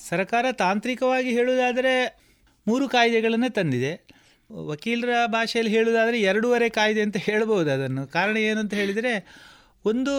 ಸರ್ಕಾರ 0.09 0.45
ತಾಂತ್ರಿಕವಾಗಿ 0.51 1.29
ಹೇಳುವುದಾದರೆ 1.29 2.19
ಮೂರು 2.67 2.89
ಕಾಯ್ದೆಗಳನ್ನು 2.89 3.53
ತಂದಿದೆ. 3.53 3.91
ವಕೀಲರ 4.51 5.09
ಭಾಷೆಯಲ್ಲಿ 5.25 5.73
ಹೇಳುವುದಾದರೆ 5.73 6.21
ಎರಡೂವರೆ 6.21 6.69
ಕಾಯ್ದೆ 6.69 7.01
ಅಂತ 7.01 7.17
ಹೇಳ್ಬೋದು 7.17 7.71
ಅದನ್ನು. 7.71 8.07
ಕಾರಣ 8.07 8.37
ಏನು 8.37 8.59
ಅಂತ 8.59 8.73
ಹೇಳಿದರೆ 8.73 9.13
ಒಂದು 9.85 10.13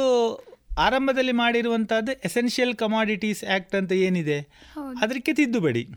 ಆರಂಭದಲ್ಲಿ 0.79 1.33
ಮಾಡಿರುವಂಥದ್ದು 1.33 2.13
ಎಸೆನ್ಷಿಯಲ್ 2.13 2.75
ಕಮಾಡಿಟೀಸ್ 2.75 3.45
ಆ್ಯಕ್ಟ್ 3.45 3.75
ಅಂತ 3.75 3.93
ಏನಿದೆ. 3.93 4.39
ಅದಕ್ಕೆ 5.01 5.33
ತಿದ್ದುಪಡಿ. 5.33 5.89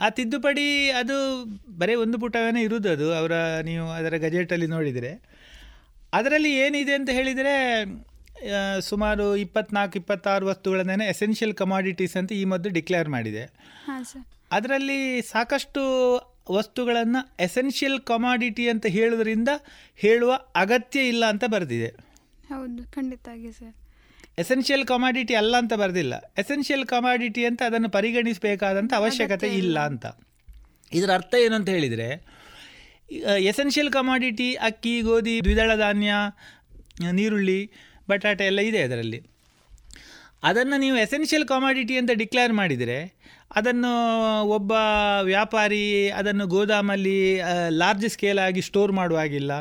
ಆ 0.00 0.08
ತಿದ್ದುಪಡಿ 0.08 0.90
ಅದು 0.90 1.44
ಬರೀ 1.78 1.94
ಒಂದು 1.94 2.18
ಪುಟವೇ 2.18 2.62
ಇರುವುದು 2.62 2.90
ಅದು. 2.90 3.14
ಅವರ 3.14 3.32
ನೀವು 3.62 3.90
ಅದರ 3.90 4.16
ಗಜೆಟಲ್ಲಿ 4.16 4.66
ನೋಡಿದರೆ. 4.66 5.12
ಅದರಲ್ಲಿ 6.12 6.52
ಏನಿದೆ 6.56 6.94
ಅಂತ 6.94 7.10
ಹೇಳಿದರೆ 7.10 7.54
ಸುಮಾರು 8.80 9.36
ಇಪ್ಪತ್ನಾಲ್ಕು 9.36 9.96
ಇಪ್ಪತ್ತಾರು 9.98 10.44
ವಸ್ತುಗಳನ್ನೇ 10.46 11.06
ಎಸೆನ್ಷಿಯಲ್ 11.06 11.54
ಕಮಾಡಿಟೀಸ್ 11.54 12.16
ಅಂತ 12.20 12.32
ಈ 12.32 12.44
ಮೊದಲು 12.44 12.72
ಡಿಕ್ಲೇರ್ 12.72 13.08
ಮಾಡಿದೆ. 13.08 13.44
ಅದರಲ್ಲಿ 14.52 14.98
ಸಾಕಷ್ಟು 15.32 15.82
ವಸ್ತುಗಳನ್ನು 16.50 17.20
ಎಸೆನ್ಷಿಯಲ್ 17.40 17.98
ಕಮಾಡಿಟಿ 18.00 18.64
ಅಂತ 18.68 18.86
ಹೇಳೋದ್ರಿಂದ 18.86 19.50
ಹೇಳುವ 19.98 20.32
ಅಗತ್ಯ 20.56 21.00
ಇಲ್ಲ 21.12 21.24
ಅಂತ 21.32 21.44
ಬರೆದಿದೆ. 21.54 21.90
ಹೌದು 22.50 22.82
ಖಂಡಿತ 22.94 23.28
ಸರ್ 23.58 23.74
ಎಸೆನ್ಷಿಯಲ್ 24.38 24.84
ಕಮಾಡಿಟಿ 24.86 25.34
ಅಲ್ಲ 25.34 25.54
ಅಂತ 25.62 25.74
ಬರೆದಿಲ್ಲ. 25.74 26.14
ಎಸೆನ್ಷಿಯಲ್ 26.38 26.84
ಕಮಾಡಿಟಿ 26.86 27.42
ಅಂತ 27.44 27.60
ಅದನ್ನು 27.62 27.88
ಪರಿಗಣಿಸಬೇಕಾದಂಥ 27.88 28.92
ಅವಶ್ಯಕತೆ 28.94 29.48
ಇಲ್ಲ. 29.62 29.78
ಅಂತ. 29.90 30.06
ಇದರ 30.92 31.10
ಅರ್ಥ 31.10 31.34
ಏನು 31.44 31.54
ಅಂತ 31.54 31.68
ಹೇಳಿದರೆ 31.68 32.08
ಎಸೆನ್ಷಿಯಲ್ 33.50 33.90
ಕಮಾಡಿಟಿ 33.92 34.48
ಅಕ್ಕಿ 34.68 34.94
ಗೋಧಿ 35.00 35.34
ದ್ವಿದಳ 35.40 35.72
ಧಾನ್ಯ 35.76 36.12
ನೀರುಳ್ಳಿ 37.12 37.60
ಬಟಾಟೆ 38.10 38.44
ಎಲ್ಲ 38.50 38.60
ಇದೆ 38.70 38.80
ಅದರಲ್ಲಿ. 38.82 39.20
ಅದನ್ನು 40.42 40.76
ನೀವು 40.80 40.96
ಎಸೆನ್ಷಿಯಲ್ 40.96 41.46
ಕಾಮಾಡಿಟಿ 41.48 41.94
ಅಂತ 41.96 42.12
ಡಿಕ್ಲೇರ್ 42.14 42.52
ಮಾಡಿದರೆ, 42.52 42.98
ಅದನ್ನು 43.56 43.92
ಒಬ್ಬ 44.56 44.72
ವ್ಯಾಪಾರಿ 45.22 45.84
ಅದನ್ನು 46.10 46.44
ಗೋದಾಮಲ್ಲಿ 46.46 47.18
ಲಾರ್ಜ್ 47.82 48.06
ಸ್ಕೇಲ್ 48.14 48.40
ಆಗಿ 48.46 48.62
ಸ್ಟೋರ್ 48.62 48.92
ಮಾಡುವಾಗಿಲ್ಲ. 48.92 49.52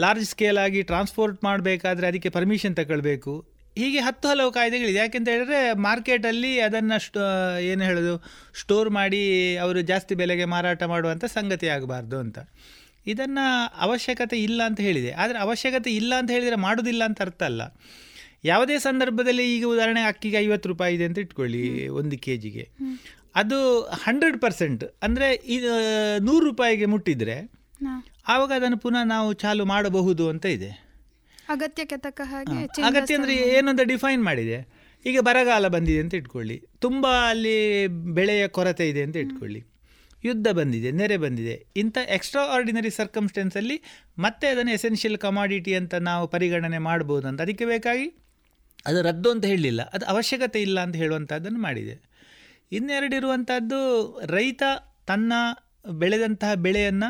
ಲಾರ್ಜ್ 0.00 0.26
ಸ್ಕೇಲ್ 0.32 0.58
ಆಗಿ 0.58 0.82
ಟ್ರಾನ್ಸ್ಪೋರ್ಟ್ 0.82 1.38
ಮಾಡಬೇಕಾದ್ರೆ 1.44 2.06
ಅದಕ್ಕೆ 2.10 2.30
ಪರ್ಮಿಷನ್ 2.36 2.76
ತಗೊಳ್ಬೇಕು. 2.76 3.32
ಹೀಗೆ 3.76 4.00
ಹತ್ತು 4.00 4.26
ಹಲವು 4.28 4.50
ಕಾಯ್ದೆಗಳಿದೆ. 4.52 4.98
ಯಾಕೆಂತ 4.98 5.28
ಹೇಳಿದ್ರೆ 5.28 5.58
ಮಾರ್ಕೆಟಲ್ಲಿ 5.86 6.52
ಅದನ್ನು 6.60 6.96
ಸ್ಟೋ 7.04 7.22
ಏನು 7.70 7.82
ಹೇಳೋದು 7.84 8.14
ಸ್ಟೋರ್ 8.60 8.90
ಮಾಡಿ 8.90 9.22
ಅವರು 9.56 9.80
ಜಾಸ್ತಿ 9.90 10.14
ಬೆಲೆಗೆ 10.14 10.46
ಮಾರಾಟ 10.54 10.82
ಮಾಡುವಂಥ 10.92 11.24
ಸಂಗತಿ 11.36 11.68
ಆಗಬಾರ್ದು 11.68 12.18
ಅಂತ. 12.18 12.38
ಇದನ್ನು 13.12 13.44
ಅವಶ್ಯಕತೆ 13.86 14.36
ಇಲ್ಲ 14.48 14.60
ಅಂತ 14.68 14.80
ಹೇಳಿದೆ. 14.88 15.10
ಆದರೆ 15.22 15.38
ಅವಶ್ಯಕತೆ 15.38 15.90
ಇಲ್ಲ 16.00 16.12
ಅಂತ 16.20 16.30
ಹೇಳಿದರೆ 16.36 16.58
ಮಾಡೋದಿಲ್ಲ 16.66 17.02
ಅಂತ 17.10 17.20
ಅರ್ಥ 17.20 17.42
ಅಲ್ಲ. 17.50 17.62
ಯಾವುದೇ 18.44 18.76
ಸಂದರ್ಭದಲ್ಲಿ 18.88 19.44
ಈಗ 19.54 19.64
ಉದಾಹರಣೆ 19.74 20.02
ಅಕ್ಕಿಗೆ 20.10 20.38
ಐವತ್ತು 20.38 20.68
ರೂಪಾಯಿ 20.68 20.94
ಇದೆ 20.96 21.06
ಅಂತ 21.08 21.18
ಇಟ್ಕೊಳ್ಳಿ 21.18 21.62
ಒಂದು 22.00 22.16
ಕೆ 22.24 22.34
ಜಿಗೆ 22.44 22.64
ಅದು 23.40 23.56
ಹಂಡ್ರೆಡ್ 24.04 24.38
ಪರ್ಸೆಂಟ್ 24.44 24.84
ಅಂದರೆ 25.06 25.26
ಇದು 25.56 25.72
ನೂರು 26.28 26.44
ರೂಪಾಯಿಗೆ 26.44 26.86
ಮುಟ್ಟಿದರೆ 26.94 27.36
ಆವಾಗ 28.32 28.50
ಅದನ್ನು 28.58 28.78
ಪುನಃ 28.84 29.02
ನಾವು 29.12 29.28
ಚಾಲು 29.42 29.64
ಮಾಡಬಹುದು 29.72 30.24
ಅಂತ 30.32 30.46
ಇದೆ. 30.56 30.70
ಅಗತ್ಯಕ್ಕೆ 31.54 31.96
ತಕ್ಕ 32.06 32.20
ಹಾಗೆ 32.32 32.58
ಅಗತ್ಯ 32.88 33.14
ಅಂದರೆ 33.18 33.34
ಏನೊಂದು 33.56 33.84
ಡಿಫೈನ್ 33.92 34.22
ಮಾಡಿದೆ. 34.28 34.58
ಈಗ 35.04 35.18
ಬರಗಾಲ 35.28 35.66
ಬಂದಿದೆ 35.74 36.00
ಅಂತ 36.04 36.14
ಇಟ್ಕೊಳ್ಳಿ. 36.20 36.56
ತುಂಬ 36.84 37.06
ಅಲ್ಲಿ 37.30 37.54
ಬೆಳೆಯ 38.18 38.42
ಕೊರತೆ 38.56 38.86
ಇದೆ 38.92 39.02
ಅಂತ 39.06 39.16
ಇಟ್ಕೊಳ್ಳಿ. 39.16 39.60
ಯುದ್ಧ 40.24 40.48
ಬಂದಿದೆ 40.48 40.90
ನೆರೆ 40.90 41.16
ಬಂದಿದೆ. 41.16 41.66
ಇಂಥ 41.76 41.98
ಎಕ್ಸ್ಟ್ರಾ 42.08 42.42
ಆರ್ಡಿನರಿ 42.42 42.90
ಸರ್ಕಮ್ಸ್ಟೆನ್ಸಲ್ಲಿ 42.90 43.82
ಮತ್ತೆ 44.18 44.46
ಅದನ್ನು 44.46 44.72
ಎಸೆನ್ಷಿಯಲ್ 44.72 45.18
ಕಮಾಡಿಟಿ 45.18 45.74
ಅಂತ 45.74 45.94
ನಾವು 45.94 46.28
ಪರಿಗಣನೆ 46.28 46.78
ಮಾಡ್ಬೋದು 46.78 47.28
ಅಂತ 47.28 47.40
ಅದಕ್ಕೆ 47.40 47.64
ಬೇಕಾಗಿ? 47.64 48.06
ಅದು 48.86 49.02
ರದ್ದು 49.02 49.30
ಅಂತ 49.30 49.44
ಹೇಳಲಿಲ್ಲ. 49.44 49.82
ಅದು 49.82 50.06
ಅವಶ್ಯಕತೆ 50.06 50.62
ಇಲ್ಲ 50.62 50.80
ಅಂತ 50.80 50.96
ಹೇಳುವಂಥದ್ದನ್ನು 50.96 51.60
ಮಾಡಿದೆ. 51.60 51.94
ಇನ್ನೆರಡಿರುವಂಥದ್ದು 52.72 53.80
ರೈತ 54.26 54.62
ತನ್ನ 55.06 55.32
ಬೆಳೆದಂತಹ 55.90 56.54
ಬೆಳೆಯನ್ನು 56.54 57.08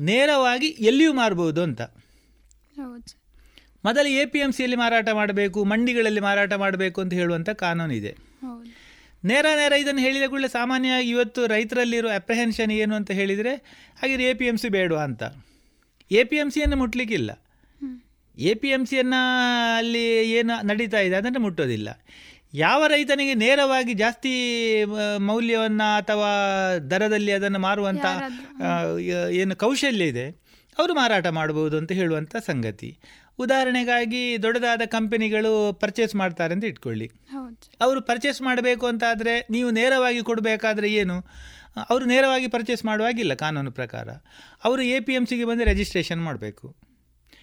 ನೇರವಾಗಿ 0.00 0.66
ಎಲ್ಲಿಯೂ 0.66 1.12
ಮಾರ್ಬೋದು 1.12 1.62
ಅಂತ. 1.62 1.80
ಮೊದಲು 3.84 4.08
ಎ 4.08 4.26
ಪಿ 4.26 4.38
ಎಂ 4.38 4.52
ಸಿಯಲ್ಲಿ 4.52 4.76
ಮಾರಾಟ 4.76 5.08
ಮಾಡಬೇಕು 5.12 5.64
ಮಂಡಿಗಳಲ್ಲಿ 5.64 6.20
ಮಾರಾಟ 6.20 6.52
ಮಾಡಬೇಕು 6.52 7.00
ಅಂತ 7.00 7.12
ಹೇಳುವಂಥ 7.12 7.50
ಕಾನೂನಿದೆ. 7.50 8.16
ನೇರ 9.24 9.46
ನೇರ 9.56 9.72
ಇದನ್ನು 9.82 10.02
ಹೇಳಿದ 10.02 10.26
ಕೂಡಲೇ 10.30 10.48
ಸಾಮಾನ್ಯವಾಗಿ 10.48 11.08
ಇವತ್ತು 11.08 11.40
ರೈತರಲ್ಲಿರೋ 11.46 12.08
ಅಪ್ರಹೆನ್ಷನ್ 12.08 12.70
ಏನು 12.70 12.94
ಅಂತ 12.94 13.10
ಹೇಳಿದರೆ 13.10 13.52
ಹಾಗೆ 14.00 14.14
ಎ 14.30 14.34
ಪಿ 14.34 14.46
ಎಂ 14.46 14.56
ಸಿ 14.56 14.68
ಬೇಡವಾ 14.68 15.02
ಅಂತ. 15.02 15.22
ಎ 16.10 16.24
ಪಿ 16.24 16.36
ಎಂ 16.36 16.50
ಸಿಯನ್ನು 16.50 16.76
ಮುಟ್ಲಿಕ್ಕಿಲ್ಲ. 16.76 17.30
ಎ 18.38 18.54
ಪಿ 18.54 18.68
ಎಂ 18.68 18.86
ಸಿಯನ್ನು 18.86 19.20
ಅಲ್ಲಿ 19.78 20.04
ಏನು 20.38 20.54
ನಡೀತಾ 20.66 21.00
ಇದೆ 21.00 21.16
ಅದನ್ನು 21.20 21.40
ಮುಟ್ಟೋದಿಲ್ಲ. 21.40 21.88
ಯಾವ 22.54 22.86
ರೈತನಿಗೆ 22.86 23.34
ನೇರವಾಗಿ 23.34 23.94
ಜಾಸ್ತಿ 23.94 24.32
ಮೌಲ್ಯವನ್ನು 25.18 25.96
ಅಥವಾ 25.96 26.30
ದರದಲ್ಲಿ 26.90 27.32
ಅದನ್ನು 27.32 27.58
ಮಾರುವಂಥ 27.58 28.04
ಏನು 29.40 29.56
ಕೌಶಲ್ಯ 29.56 30.12
ಇದೆ 30.12 30.26
ಅವರು 30.78 30.94
ಮಾರಾಟ 30.94 31.26
ಮಾಡ್ಬೋದು 31.26 31.76
ಅಂತ 31.78 31.92
ಹೇಳುವಂಥ 31.92 32.36
ಸಂಗತಿ. 32.36 32.90
ಉದಾಹರಣೆಗಾಗಿ 33.38 34.36
ದೊಡ್ಡದಾದ 34.42 34.82
ಕಂಪನಿಗಳು 34.86 35.72
ಪರ್ಚೇಸ್ 35.72 36.14
ಮಾಡ್ತಾರೆ 36.14 36.54
ಅಂತ 36.54 36.64
ಇಟ್ಕೊಳ್ಳಿ. 36.64 37.10
ಅವರು 37.80 38.00
ಪರ್ಚೇಸ್ 38.00 38.42
ಮಾಡಬೇಕು 38.42 38.86
ಅಂತಾದರೆ 38.86 39.46
ನೀವು 39.50 39.70
ನೇರವಾಗಿ 39.70 40.22
ಕೊಡಬೇಕಾದ್ರೆ 40.22 40.92
ಏನು? 40.92 41.24
ಅವರು 41.90 42.04
ನೇರವಾಗಿ 42.04 42.48
ಪರ್ಚೇಸ್ 42.48 42.84
ಮಾಡುವಾಗಿಲ್ಲ 42.84 43.34
ಕಾನೂನು 43.34 43.72
ಪ್ರಕಾರ. 43.72 44.08
ಅವರು 44.64 44.82
ಎ 44.82 45.00
ಪಿ 45.00 45.12
ಎಂ 45.12 45.26
ಸಿಗೆ 45.26 45.44
ಬಂದು 45.44 45.64
ರಿಜಿಸ್ಟ್ರೇಷನ್ 45.64 46.24
ಮಾಡಬೇಕು. 46.24 46.76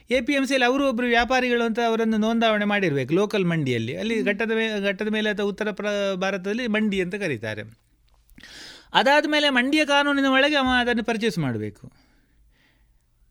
ಎ 0.10 0.22
ಪಿ 0.22 0.34
ಎಂ 0.34 0.46
ಸಿಯಲ್ಲಿ 0.46 0.66
ಅವರು 0.66 0.90
ಒಬ್ಬರು 0.90 1.08
ವ್ಯಾಪಾರಿಗಳು 1.08 1.64
ಅಂತ 1.64 1.80
ಅವರನ್ನು 1.88 2.18
ನೋಂದಾವಣೆ 2.18 2.66
ಮಾಡಿರಬೇಕು 2.66 3.14
ಲೋಕಲ್ 3.14 3.46
ಮಂಡಿಯಲ್ಲಿ. 3.46 3.98
ಅಲ್ಲಿ 3.98 4.24
ಘಟ್ಟದ 4.24 4.52
ಮೇ 4.52 4.82
ಘಟ್ಟದ 4.82 5.08
ಮೇಲೆ 5.08 5.30
ಅಥವಾ 5.30 5.46
ಉತ್ತರ 5.46 5.72
ಪ್ರ 5.72 5.86
ಭಾರತದಲ್ಲಿ 6.16 6.68
ಮಂಡಿ 6.68 7.02
ಅಂತ 7.02 7.16
ಕರೀತಾರೆ. 7.16 7.62
ಅದಾದ 8.94 9.26
ಮೇಲೆ 9.28 9.50
ಮಂಡಿಯ 9.50 9.86
ಕಾನೂನಿನ 9.86 10.26
ಒಳಗೆ 10.26 10.56
ಅವ 10.56 10.68
ಅದನ್ನು 10.80 11.04
ಪರ್ಚೇಸ್ 11.04 11.40
ಮಾಡಬೇಕು. 11.40 12.05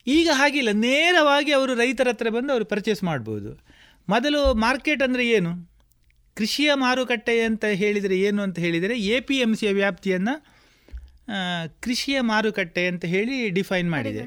ಈಗ 0.06 0.28
ಹಾಗಿಲ್ಲ 0.32 0.70
ನೇರವಾಗಿ 0.86 1.52
ಅವರು 1.58 1.74
ರೈತರ 1.74 2.08
ಹತ್ರ 2.12 2.30
ಬಂದು 2.36 2.50
ಅವರು 2.54 2.66
ಪರ್ಚೇಸ್ 2.72 3.02
ಮಾಡ್ಬೋದು. 3.10 3.50
ಮೊದಲು 4.08 4.40
ಮಾರ್ಕೆಟ್ 4.64 5.02
ಅಂದರೆ 5.06 5.24
ಏನು? 5.36 5.52
ಕೃಷಿಯ 6.36 6.70
ಮಾರುಕಟ್ಟೆ 6.82 7.34
ಅಂತ 7.48 7.64
ಹೇಳಿದರೆ 7.82 8.16
ಏನು 8.28 8.40
ಅಂತ 8.46 8.58
ಹೇಳಿದರೆ 8.66 8.94
ಎ 9.14 9.18
ಪಿ 9.28 9.36
ಎಂ 9.44 9.52
ಸಿಯ 9.60 9.72
ವ್ಯಾಪ್ತಿಯನ್ನು 9.80 10.34
ಕೃಷಿಯ 11.84 12.16
ಮಾರುಕಟ್ಟೆ 12.30 12.82
ಅಂತ 12.92 13.04
ಹೇಳಿ 13.12 13.36
ಡಿಫೈನ್ 13.58 13.88
ಮಾಡಿದೆ. 13.94 14.22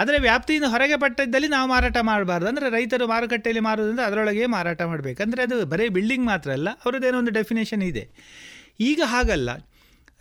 ಅದರ 0.00 0.14
ವ್ಯಾಪ್ತಿಯಿಂದ 0.26 0.68
ಹೊರಗೆ 0.74 0.96
ಪಟ್ಟದ್ದಲ್ಲಿ 1.02 1.48
ನಾವು 1.54 1.66
ಮಾರಾಟ 1.72 1.98
ಮಾಡಬಾರ್ದು. 2.10 2.48
ಅಂದರೆ 2.50 2.68
ರೈತರು 2.76 3.06
ಮಾರುಕಟ್ಟೆಯಲ್ಲಿ 3.12 3.62
ಮಾರುವುದಂದ್ರೆ 3.66 4.04
ಅದರೊಳಗೆ 4.08 4.46
ಮಾರಾಟ 4.54 4.80
ಮಾಡಬೇಕು. 4.92 5.18
ಅಂದರೆ 5.24 5.42
ಅದು 5.46 5.56
ಬರೀ 5.72 5.88
ಬಿಲ್ಡಿಂಗ್ 5.96 6.26
ಮಾತ್ರ 6.32 6.50
ಅಲ್ಲ 6.58 6.68
ಅವರದ್ದೇನೋ 6.84 7.18
ಒಂದು 7.22 7.34
ಡೆಫಿನೇಷನ್ 7.38 7.84
ಇದೆ. 7.90 8.04
ಈಗ 8.90 9.00
ಹಾಗಲ್ಲ. 9.14 9.50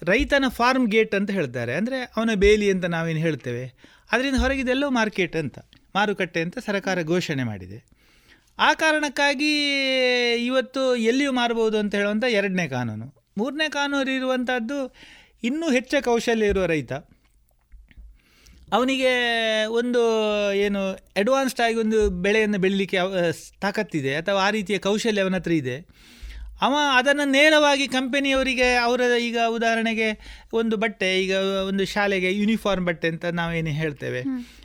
ರೈತನ 0.02 0.46
ಫಾರ್ಮ್ 0.58 0.88
ಗೇಟ್ 0.96 1.16
ಅಂತ 1.20 1.30
ಹೇಳ್ತಾರೆ. 1.38 1.76
ಅಂದರೆ 1.82 2.00
ಅವನ 2.18 2.32
ಬೇಲಿ 2.44 2.68
ಅಂತ 2.74 2.86
ನಾವೇನು 2.96 3.22
ಹೇಳ್ತೇವೆ? 3.28 3.64
ಅದರಿಂದ 4.12 4.38
ಹೊರಗಿದೆಲ್ಲೋ 4.38 4.90
ಮಾರ್ಕೆಟ್ 4.90 5.36
ಅಂತ, 5.36 5.58
ಮಾರುಕಟ್ಟೆ 5.96 6.42
ಅಂತ 6.42 6.58
ಸರ್ಕಾರ 6.60 7.02
ಘೋಷಣೆ 7.04 7.44
ಮಾಡಿದೆ. 7.44 7.80
ಆ 8.60 8.70
ಕಾರಣಕ್ಕಾಗಿ 8.74 9.52
ಇವತ್ತು 10.46 10.84
ಎಲ್ಲಿಯೂ 10.96 11.32
ಮಾರಬಹುದು 11.32 11.78
ಅಂತ 11.78 11.96
ಹೇಳುವಂಥ 11.96 12.26
ಎರಡನೇ 12.30 12.68
ಕಾನೂನು. 12.68 13.08
ಮೂರನೇ 13.38 13.70
ಕಾನೂನು 13.70 14.12
ಇರುವಂಥದ್ದು 14.12 14.78
ಇನ್ನೂ 15.44 15.68
ಹೆಚ್ಚು 15.72 16.04
ಕೌಶಲ್ಯ 16.04 16.46
ಇರುವ 16.46 16.66
ರೈತ. 16.66 16.94
ಅವನಿಗೆ 18.74 19.12
ಒಂದು 19.72 20.02
ಏನು 20.54 20.82
ಅಡ್ವಾನ್ಸ್ಡ್ 21.18 21.62
ಆಗಿ 21.62 21.76
ಒಂದು 21.76 22.00
ಬೆಳೆಯನ್ನು 22.24 22.58
ಬೆಳೀಲಿಕ್ಕೆ 22.58 22.98
ತಾಕತ್ತಿದೆ 23.62 24.16
ಅಥವಾ 24.16 24.40
ಆ 24.48 24.50
ರೀತಿಯ 24.50 24.78
ಕೌಶಲ್ಯ 24.80 25.22
ಅವನ 25.22 25.36
ಹತ್ರ 25.36 25.52
ಇದೆ. 25.52 25.78
ಅವ 26.62 26.76
ಅದನ್ನು 26.98 27.26
ನೇರವಾಗಿ 27.32 27.88
ಕಂಪೆನಿಯವರಿಗೆ 27.88 28.76
ಅವರ 28.76 29.02
ಈಗ 29.20 29.38
ಉದಾಹರಣೆಗೆ 29.50 30.08
ಒಂದು 30.54 30.78
ಬಟ್ಟೆ 30.78 31.22
ಈಗ 31.22 31.34
ಒಂದು 31.68 31.86
ಶಾಲೆಗೆ 31.86 32.32
ಯೂನಿಫಾರ್ಮ್ 32.34 32.86
ಬಟ್ಟೆ 32.86 33.08
ಅಂತ 33.08 33.26
ನಾವೇನು 33.32 33.70
ಹೇಳ್ತೇವೆ. 33.70 34.22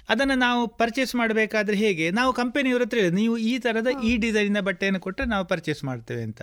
ಅದನ್ನು 0.09 0.35
ನಾವು 0.35 0.67
ಪರ್ಚೇಸ್ 0.67 1.15
ಮಾಡಬೇಕಾದ್ರೆ 1.15 1.77
ಹೇಗೆ? 1.77 2.11
ನಾವು 2.11 2.33
ಕಂಪೆನಿಯವರ 2.33 2.83
ಹತ್ರ 2.83 2.99
ನೀವು 3.11 3.39
ಈ 3.39 3.59
ಥರದ 3.59 3.87
ಈ 4.05 4.17
ಡಿಸೈನಿನ 4.17 4.61
ಬಟ್ಟೆಯನ್ನು 4.61 5.01
ಕೊಟ್ಟರೆ 5.01 5.27
ನಾವು 5.27 5.45
ಪರ್ಚೇಸ್ 5.45 5.85
ಮಾಡ್ತೇವೆ 5.85 6.23
ಅಂತ. 6.23 6.41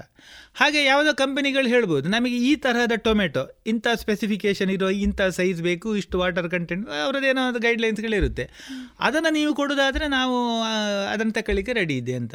ಹಾಗೆ 0.56 0.84
ಯಾವುದೋ 0.84 1.14
ಕಂಪನಿಗಳು 1.14 1.68
ಹೇಳ್ಬೋದು 1.68 2.10
ನಮಗೆ 2.10 2.38
ಈ 2.38 2.56
ತರಹದ 2.56 2.92
ಟೊಮೆಟೊ 2.98 3.44
ಇಂಥ 3.66 3.88
ಸ್ಪೆಸಿಫಿಕೇಶನ್ 3.96 4.70
ಇರೋ 4.70 4.90
ಇಂಥ 4.90 5.22
ಸೈಜ್ 5.22 5.62
ಬೇಕು 5.62 5.96
ಇಷ್ಟು 5.96 6.20
ವಾಟರ್ 6.20 6.50
ಕಂಟೆಂಟ್ 6.50 6.90
ಅವರದ್ದೇನೋ 7.06 7.48
ಒಂದು 7.48 7.60
ಗೈಡ್ಲೈನ್ಸ್ಗಳಿರುತ್ತೆ 7.60 8.46
ಅದನ್ನು 9.00 9.30
ನೀವು 9.30 9.54
ಕೊಡೋದಾದರೆ 9.54 10.08
ನಾವು 10.08 10.38
ಅದನ್ನು 11.08 11.34
ತಗೊಳ್ಳಿಕ್ಕೆ 11.34 11.74
ರೆಡಿ 11.74 11.98
ಇದೆ 11.98 12.14
ಅಂತ. 12.14 12.34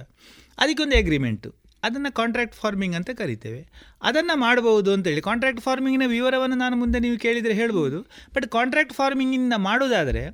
ಅದಕ್ಕೊಂದು 0.58 0.96
ಅಗ್ರಿಮೆಂಟು 0.96 1.50
ಅದನ್ನು 1.84 2.10
ಕಾಂಟ್ರಾಕ್ಟ್ 2.14 2.56
ಫಾರ್ಮಿಂಗ್ 2.60 2.96
ಅಂತ 2.98 3.10
ಕರಿತೇವೆ. 3.20 3.62
ಅದನ್ನು 4.02 4.34
ಮಾಡ್ಬೋದು 4.40 4.90
ಅಂತೇಳಿ 4.92 5.22
ಕಾಂಟ್ರಾಕ್ಟ್ 5.28 5.62
ಫಾರ್ಮಿಂಗಿನ 5.66 6.06
ವಿವರವನ್ನು 6.06 6.56
ನಾನು 6.56 6.76
ಮುಂದೆ 6.76 6.98
ನೀವು 7.06 7.18
ಕೇಳಿದರೆ 7.18 7.54
ಹೇಳ್ಬೋದು 7.54 8.00
ಬಟ್ 8.36 8.46
ಕಾಂಟ್ರಾಕ್ಟ್ 8.56 8.94
ಫಾರ್ಮಿಂಗಿಂದ 9.00 9.58
ಮಾಡೋದಾದರೆ, 9.68 10.24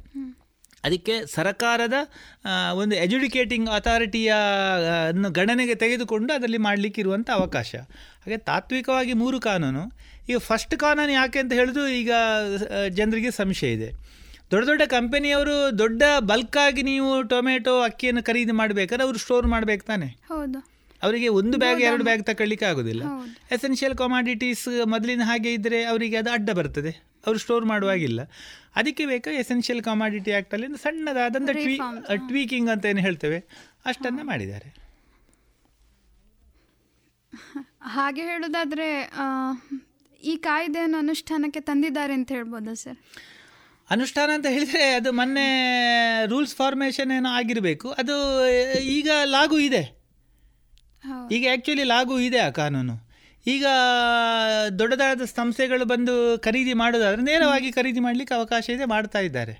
ಅದಕ್ಕೆ 0.86 1.14
ಸರಕಾರದ 1.32 1.96
ಒಂದು 2.82 2.94
ಎಜುಡಿಕೇಟಿಂಗ್ 2.96 3.68
ಅಥಾರಿಟಿಯ 3.68 4.30
ಗಣನೆಗೆ 5.38 5.74
ತೆಗೆದುಕೊಂಡು 5.74 6.30
ಅದರಲ್ಲಿ 6.32 6.60
ಮಾಡಲಿಕ್ಕಿರುವಂಥ 6.66 7.28
ಅವಕಾಶ. 7.40 7.72
ಹಾಗೆ 8.22 8.38
ತಾತ್ವಿಕವಾಗಿ 8.48 9.14
ಮೂರು 9.22 9.40
ಕಾನೂನು. 9.40 9.84
ಈಗ 10.28 10.38
ಫಸ್ಟ್ 10.48 10.74
ಕಾನೂನು 10.76 11.12
ಯಾಕೆ 11.12 11.38
ಅಂತ 11.38 11.52
ಹೇಳಿದ್ರು 11.52 11.84
ಈಗ 12.00 12.12
ಜನರಿಗೆ 12.98 13.30
ಸಂಶಯ 13.40 13.76
ಇದೆ. 13.78 13.90
ದೊಡ್ಡ 14.52 14.64
ದೊಡ್ಡ 14.68 14.82
ಕಂಪನಿಯವರು 14.88 15.56
ದೊಡ್ಡ 15.78 16.02
ಬಲ್ಕಾಗಿ 16.30 16.82
ನೀವು 16.82 17.10
ಟೊಮೆಟೊ, 17.32 17.74
ಅಕ್ಕಿಯನ್ನು 17.80 18.22
ಖರೀದಿ 18.28 18.54
ಮಾಡಬೇಕಾದ್ರೆ 18.60 19.04
ಅವರು 19.04 19.18
ಸ್ಟೋರ್ 19.18 19.46
ಮಾಡಬೇಕು 19.46 19.84
ತಾನೆ. 19.84 20.08
ಹೌದು. 20.32 20.60
ಅವರಿಗೆ 21.02 21.28
ಒಂದು 21.28 21.58
ಬ್ಯಾಗ್ 21.58 21.80
ಎರಡು 21.80 22.04
ಬ್ಯಾಗ್ 22.04 22.26
ತಗೊಳ್ಳಿಕ್ಕೆ 22.26 22.66
ಆಗೋದಿಲ್ಲ. 22.66 23.02
ಎಸೆನ್ಷಿಯಲ್ 23.50 23.94
ಕಮಾಡಿಟೀಸ್ 23.94 24.86
ಮೊದಲಿನ 24.86 25.22
ಹಾಗೆ 25.24 25.52
ಇದ್ದರೆ 25.52 25.84
ಅವರಿಗೆ 25.84 26.16
ಅದು 26.16 26.30
ಅಡ್ಡ 26.30 26.50
ಬರ್ತದೆ. 26.50 26.92
ಅವರು 27.26 27.38
ಸ್ಟೋರ್ 27.38 27.64
ಮಾಡುವಾಗಿಲ್ಲ. 27.64 28.20
ಅದಕ್ಕೆ 28.76 29.06
ಬೇಕಾ 29.06 29.30
ಎಸೆನ್ಷಿಯಲ್ 29.30 29.82
ಕಮಾಡಿಟಿ 29.82 30.32
ಆ್ಯಕ್ಟಲ್ಲಿ 30.32 30.66
ಸಣ್ಣದಾದಂಥ 30.82 31.50
ಟ್ವೀ 31.50 31.76
ಟ್ವೀಕಿಂಗ್ 32.28 32.70
ಅಂತ 32.70 32.84
ಏನು 32.86 33.00
ಹೇಳ್ತೇವೆ. 33.00 33.38
ಅಷ್ಟನ್ನು 33.86 34.24
ಮಾಡಿದ್ದಾರೆ. 34.24 34.68
ಹಾಗೆ 37.82 38.22
ಹೇಳೋದಾದರೆ 38.22 39.12
ಈ 40.22 40.36
ಕಾಯ್ದೆಯನ್ನು 40.36 40.98
ಅನುಷ್ಠಾನಕ್ಕೆ 40.98 41.60
ತಂದಿದ್ದಾರೆ 41.60 42.14
ಅಂತ 42.14 42.32
ಹೇಳ್ಬೋದಾ 42.32 42.74
ಸರ್? 42.74 42.98
ಅನುಷ್ಠಾನ 43.90 44.30
ಅಂತ 44.34 44.46
ಹೇಳಿದರೆ 44.46 44.82
ಅದು 44.94 45.12
ಮೊನ್ನೆ 45.12 45.46
ರೂಲ್ಸ್ 46.26 46.56
ಫಾರ್ಮೇಷನ್ 46.56 47.10
ಏನೋ 47.10 47.28
ಆಗಿರಬೇಕು. 47.28 47.90
ಅದು 47.90 48.16
ಈಗ 48.78 49.10
ಲಾಗು 49.24 49.58
ಇದೆ. 49.58 49.99
ಈಗ 51.32 51.46
ಆ್ಯಕ್ಚುಲಿ 51.48 51.84
ಲಾಗು 51.84 52.18
ಇದೆ 52.20 52.38
ಆ 52.38 52.50
ಕಾನೂನು. 52.50 52.96
ಈಗ 53.46 53.66
ದೊಡ್ಡದಾದ 54.78 55.24
ಸಂಸ್ಥೆಗಳು 55.24 55.84
ಬಂದು 55.84 56.38
ಖರೀದಿ 56.38 56.72
ಮಾಡೋದಾದ್ರೆ 56.72 57.22
ನೇರವಾಗಿ 57.22 57.72
ಖರೀದಿ 57.72 58.00
ಮಾಡಲಿಕ್ಕೆ 58.00 58.34
ಅವಕಾಶ 58.34 58.70
ಇದೆ 58.70 58.84
ಮಾಡ್ತಾ 58.84 59.18
ಇದ್ದಾರೆ. 59.18 59.54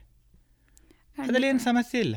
ಅದರಲ್ಲಿ 1.18 1.46
ಏನು 1.46 1.58
ಸಮಸ್ಯೆ 1.58 2.00
ಇಲ್ಲ. 2.00 2.16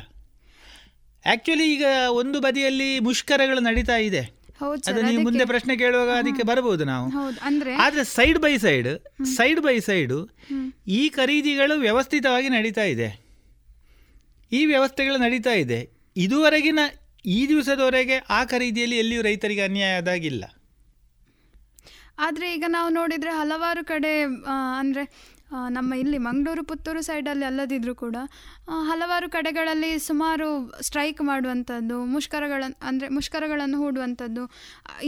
ಆ್ಯಕ್ಚುಲಿ 1.25 1.73
ಈಗ 1.73 1.85
ಒಂದು 2.09 2.39
ಬದಿಯಲ್ಲಿ 2.39 2.99
ಮುಷ್ಕರಗಳು 2.99 3.59
ನಡೀತಾ 3.59 3.97
ಇದೆ. 3.97 4.23
ಅದು 4.87 5.01
ನೀವು 5.01 5.23
ಮುಂದೆ 5.23 5.45
ಪ್ರಶ್ನೆ 5.45 5.77
ಕೇಳುವಾಗ 5.77 6.09
ಅದಕ್ಕೆ 6.09 6.43
ಬರಬಹುದು 6.43 6.83
ನಾವು. 6.83 7.07
ಆದರೆ 7.77 8.03
side 8.03 8.39
by 8.39 8.57
side 8.57 8.89
side 9.35 9.61
by 9.61 9.79
side 9.79 10.19
ಈ 10.87 11.09
ಖರೀದಿಗಳು 11.09 11.79
ವ್ಯವಸ್ಥಿತವಾಗಿ 11.79 12.49
ನಡೀತಾ 12.49 12.83
ಇದೆ. 12.83 13.09
ಈ 14.51 14.65
ವ್ಯವಸ್ಥೆಗಳು 14.65 15.17
ನಡೀತಾ 15.17 15.53
ಇದೆ. 15.53 15.79
ಇದುವರೆಗಿನ 16.17 16.79
ಈ 17.25 17.47
ದಿವಸದವರೆಗೆ 17.47 18.17
ಆ 18.29 18.45
ಖರೀದಿಯಲ್ಲಿ 18.45 18.97
ಎಲ್ಲಿಯೂ 18.97 19.21
ರೈತರಿಗೆ 19.21 19.61
ಅನ್ಯಾಯ 19.61 19.97
ಆದಾಗಿಲ್ಲ. 19.97 20.43
ಆದರೆ 22.19 22.53
ಈಗ 22.53 22.63
ನಾವು 22.67 22.89
ನೋಡಿದರೆ 22.89 23.31
ಹಲವಾರು 23.31 23.85
ಕಡೆ 23.85 24.21
ಅಂದರೆ 24.77 25.03
ನಮ್ಮ 25.75 25.93
ಇಲ್ಲಿ 26.01 26.19
ಮಂಗಳೂರು, 26.27 26.63
ಪುತ್ತೂರು 26.69 27.01
ಸೈಡಲ್ಲಿ 27.07 27.45
ಅಲ್ಲದಿದ್ದರೂ 27.49 27.93
ಕೂಡ 28.03 28.17
ಹಲವಾರು 28.89 29.27
ಕಡೆಗಳಲ್ಲಿ 29.35 29.91
ಸುಮಾರು 30.07 30.47
ಸ್ಟ್ರೈಕ್ 30.87 31.21
ಮಾಡುವಂಥದ್ದು 31.29 31.97
ಮುಷ್ಕರಗಳನ್ನು 32.13 32.77
ಅಂದರೆ 32.89 33.07
ಮುಷ್ಕರಗಳನ್ನು 33.17 33.77
ಹೂಡುವಂಥದ್ದು, 33.83 34.43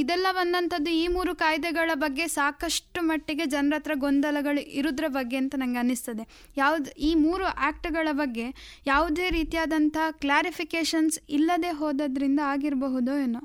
ಇದೆಲ್ಲ 0.01 0.27
ಬಂದಂಥದ್ದು 0.39 0.91
ಈ 1.03 1.05
ಮೂರು 1.15 1.33
ಕಾಯ್ದೆಗಳ 1.43 1.91
ಬಗ್ಗೆ 2.03 2.27
ಸಾಕಷ್ಟು 2.37 3.01
ಮಟ್ಟಿಗೆ 3.09 3.47
ಜನರ 3.55 3.79
ಹತ್ರ 3.79 3.95
ಗೊಂದಲಗಳು 4.05 4.63
ಇರೋದ್ರ 4.81 5.09
ಬಗ್ಗೆ 5.17 5.39
ಅಂತ 5.43 5.55
ನನಗೆ 5.63 5.81
ಅನ್ನಿಸ್ತದೆ. 5.83 6.25
ಯಾವುದು, 6.63 6.91
ಈ 7.09 7.11
ಮೂರು 7.25 7.47
ಆ್ಯಕ್ಟ್ಗಳ 7.53 8.07
ಬಗ್ಗೆ 8.21 8.47
ಯಾವುದೇ 8.91 9.27
ರೀತಿಯಾದಂಥ 9.39 9.97
ಕ್ಲಾರಿಫಿಕೇಷನ್ಸ್ 10.25 11.17
ಇಲ್ಲದೆ 11.39 11.73
ಹೋದದ್ರಿಂದ 11.81 12.41
ಆಗಿರಬಹುದೋ 12.53 13.15
ಏನೋ. 13.25 13.43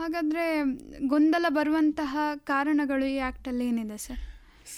ಹಾಗಾದರೆ 0.00 0.44
ಗೊಂದಲ 1.14 1.46
ಬರುವಂತಹ 1.56 2.18
ಕಾರಣಗಳು 2.52 3.06
ಈ 3.14 3.16
ಆ್ಯಕ್ಟಲ್ಲಿ 3.28 3.64
ಏನಿದೆ 3.70 3.98
ಸರ್? 4.04 4.20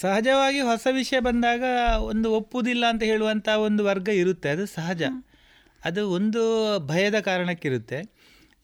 ಸಹಜವಾಗಿ 0.00 0.60
ಹೊಸ 0.60 0.86
ವಿಷಯ 0.90 1.20
ಬಂದಾಗ 1.20 1.62
ಒಂದು 1.98 2.32
ಒಪ್ಪುವುದಿಲ್ಲ 2.32 2.84
ಅಂತ 2.88 3.02
ಹೇಳುವಂಥ 3.02 3.48
ಒಂದು 3.48 3.84
ವರ್ಗ 3.84 4.08
ಇರುತ್ತೆ 4.08 4.48
ಅದು 4.48 4.66
ಸಹಜ. 4.66 5.02
ಅದು 5.84 6.10
ಒಂದು 6.10 6.42
ಭಯದ 6.86 7.20
ಕಾರಣಕ್ಕಿರುತ್ತೆ. 7.20 8.14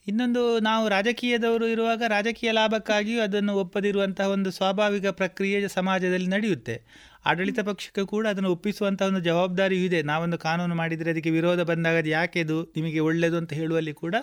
ಇನ್ನೊಂದು 0.09 0.59
ನಾವು 0.59 0.89
ರಾಜಕೀಯದವರು 0.89 1.66
ಇರುವಾಗ 1.66 2.03
ರಾಜಕೀಯ 2.09 2.53
ಲಾಭಕ್ಕಾಗಿಯೂ 2.53 3.23
ಅದನ್ನು 3.23 3.55
ಒಪ್ಪದಿರುವಂತಹ 3.55 4.29
ಒಂದು 4.29 4.51
ಸ್ವಾಭಾವಿಕ 4.51 5.07
ಪ್ರಕ್ರಿಯೆ 5.07 5.68
ಸಮಾಜದಲ್ಲಿ 5.68 6.27
ನಡೆಯುತ್ತೆ. 6.27 6.83
ಆಡಳಿತ 7.27 7.61
ಪಕ್ಷಕ್ಕೆ 7.61 8.07
ಕೂಡ 8.07 8.27
ಅದನ್ನು 8.27 8.51
ಒಪ್ಪಿಸುವಂಥ 8.51 9.03
ಒಂದು 9.03 9.21
ಜವಾಬ್ದಾರಿಯೂ 9.21 9.85
ಇದೆ. 9.85 10.03
ನಾವೊಂದು 10.03 10.39
ಕಾನೂನು 10.39 10.75
ಮಾಡಿದರೆ 10.75 11.11
ಅದಕ್ಕೆ 11.11 11.31
ವಿರೋಧ 11.31 11.61
ಬಂದಾಗ 11.61 11.99
ಅದು 11.99 12.09
ಯಾಕೆ 12.09 12.41
ಇದು 12.41 12.62
ನಿಮಗೆ 12.62 13.01
ಒಳ್ಳೆಯದು 13.01 13.37
ಅಂತ 13.37 13.53
ಹೇಳುವಲ್ಲಿ 13.53 13.95
ಕೂಡ 13.95 14.14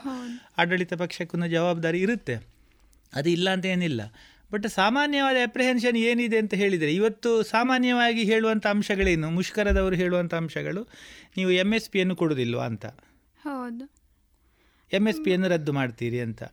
ಆಡಳಿತ 0.57 0.93
ಪಕ್ಷಕ್ಕೊಂದು 0.93 1.47
ಜವಾಬ್ದಾರಿ 1.47 2.01
ಇರುತ್ತೆ. 2.01 2.35
ಅದು 3.13 3.29
ಇಲ್ಲ 3.29 3.49
ಅಂತ 3.49 3.65
ಏನಿಲ್ಲ. 3.65 4.01
ಬಟ್ 4.51 4.67
ಸಾಮಾನ್ಯವಾದ 4.67 5.35
ಅಪ್ರಿಹೆನ್ಷನ್ 5.35 5.97
ಏನಿದೆ 5.97 6.37
ಅಂತ 6.37 6.53
ಹೇಳಿದರೆ 6.53 6.93
ಇವತ್ತು 6.93 7.43
ಸಾಮಾನ್ಯವಾಗಿ 7.43 8.23
ಹೇಳುವಂಥ 8.23 8.67
ಅಂಶಗಳೇನು? 8.67 9.29
ಮುಷ್ಕರದವರು 9.29 9.95
ಹೇಳುವಂಥ 9.95 10.33
ಅಂಶಗಳು? 10.33 10.87
ನೀವು 11.37 11.51
ಎಂ 11.51 11.73
ಎಸ್ 11.73 11.89
ಪಿಯನ್ನು 11.89 12.15
ಕೊಡೋದಿಲ್ವಾ 12.15 12.65
ಅಂತ. 12.65 12.85
ಹೌದು. 13.43 13.93
ಎಂ 14.93 15.07
ಎಸ್ 15.07 15.23
ಪಿಯನ್ನು 15.23 15.47
ರದ್ದು 15.47 15.73
ಮಾಡ್ತೀರಿ 15.73 16.19
ಅಂತ. 16.19 16.43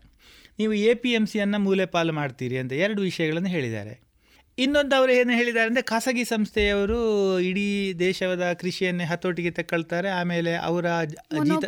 ನೀವು 0.59 0.73
ಎ 0.73 0.95
ಪಿ 0.95 1.13
ಎಂ 1.13 1.27
ಸಿಯನ್ನು 1.27 1.59
ಮೂಲೆ 1.59 1.87
ಪಾಲು 1.87 2.13
ಮಾಡ್ತೀರಿ 2.13 2.59
ಅಂತ 2.59 2.73
ಎರಡು 2.73 3.03
ವಿಷಯಗಳನ್ನು 3.03 3.49
ಹೇಳಿದ್ದಾರೆ. 3.49 4.05
ಇನ್ನೊಂದು 4.59 4.97
ಅವರು 4.97 5.13
ಏನು 5.13 5.33
ಹೇಳಿದ್ದಾರೆ 5.33 5.67
ಅಂದರೆ 5.67 5.83
ಖಾಸಗಿ 5.83 6.25
ಸಂಸ್ಥೆಯವರು 6.25 6.99
ಇಡೀ 7.41 7.95
ದೇಶದ 7.99 8.53
ಕೃಷಿಯನ್ನೇ 8.53 9.05
ಹತೋಟಿಗೆ 9.05 9.51
ತಕ್ಕೊಳ್ತಾರೆ. 9.51 10.09
ಆಮೇಲೆ 10.09 10.57
ಅವರ 10.57 10.87
ಜೀತ 11.05 11.65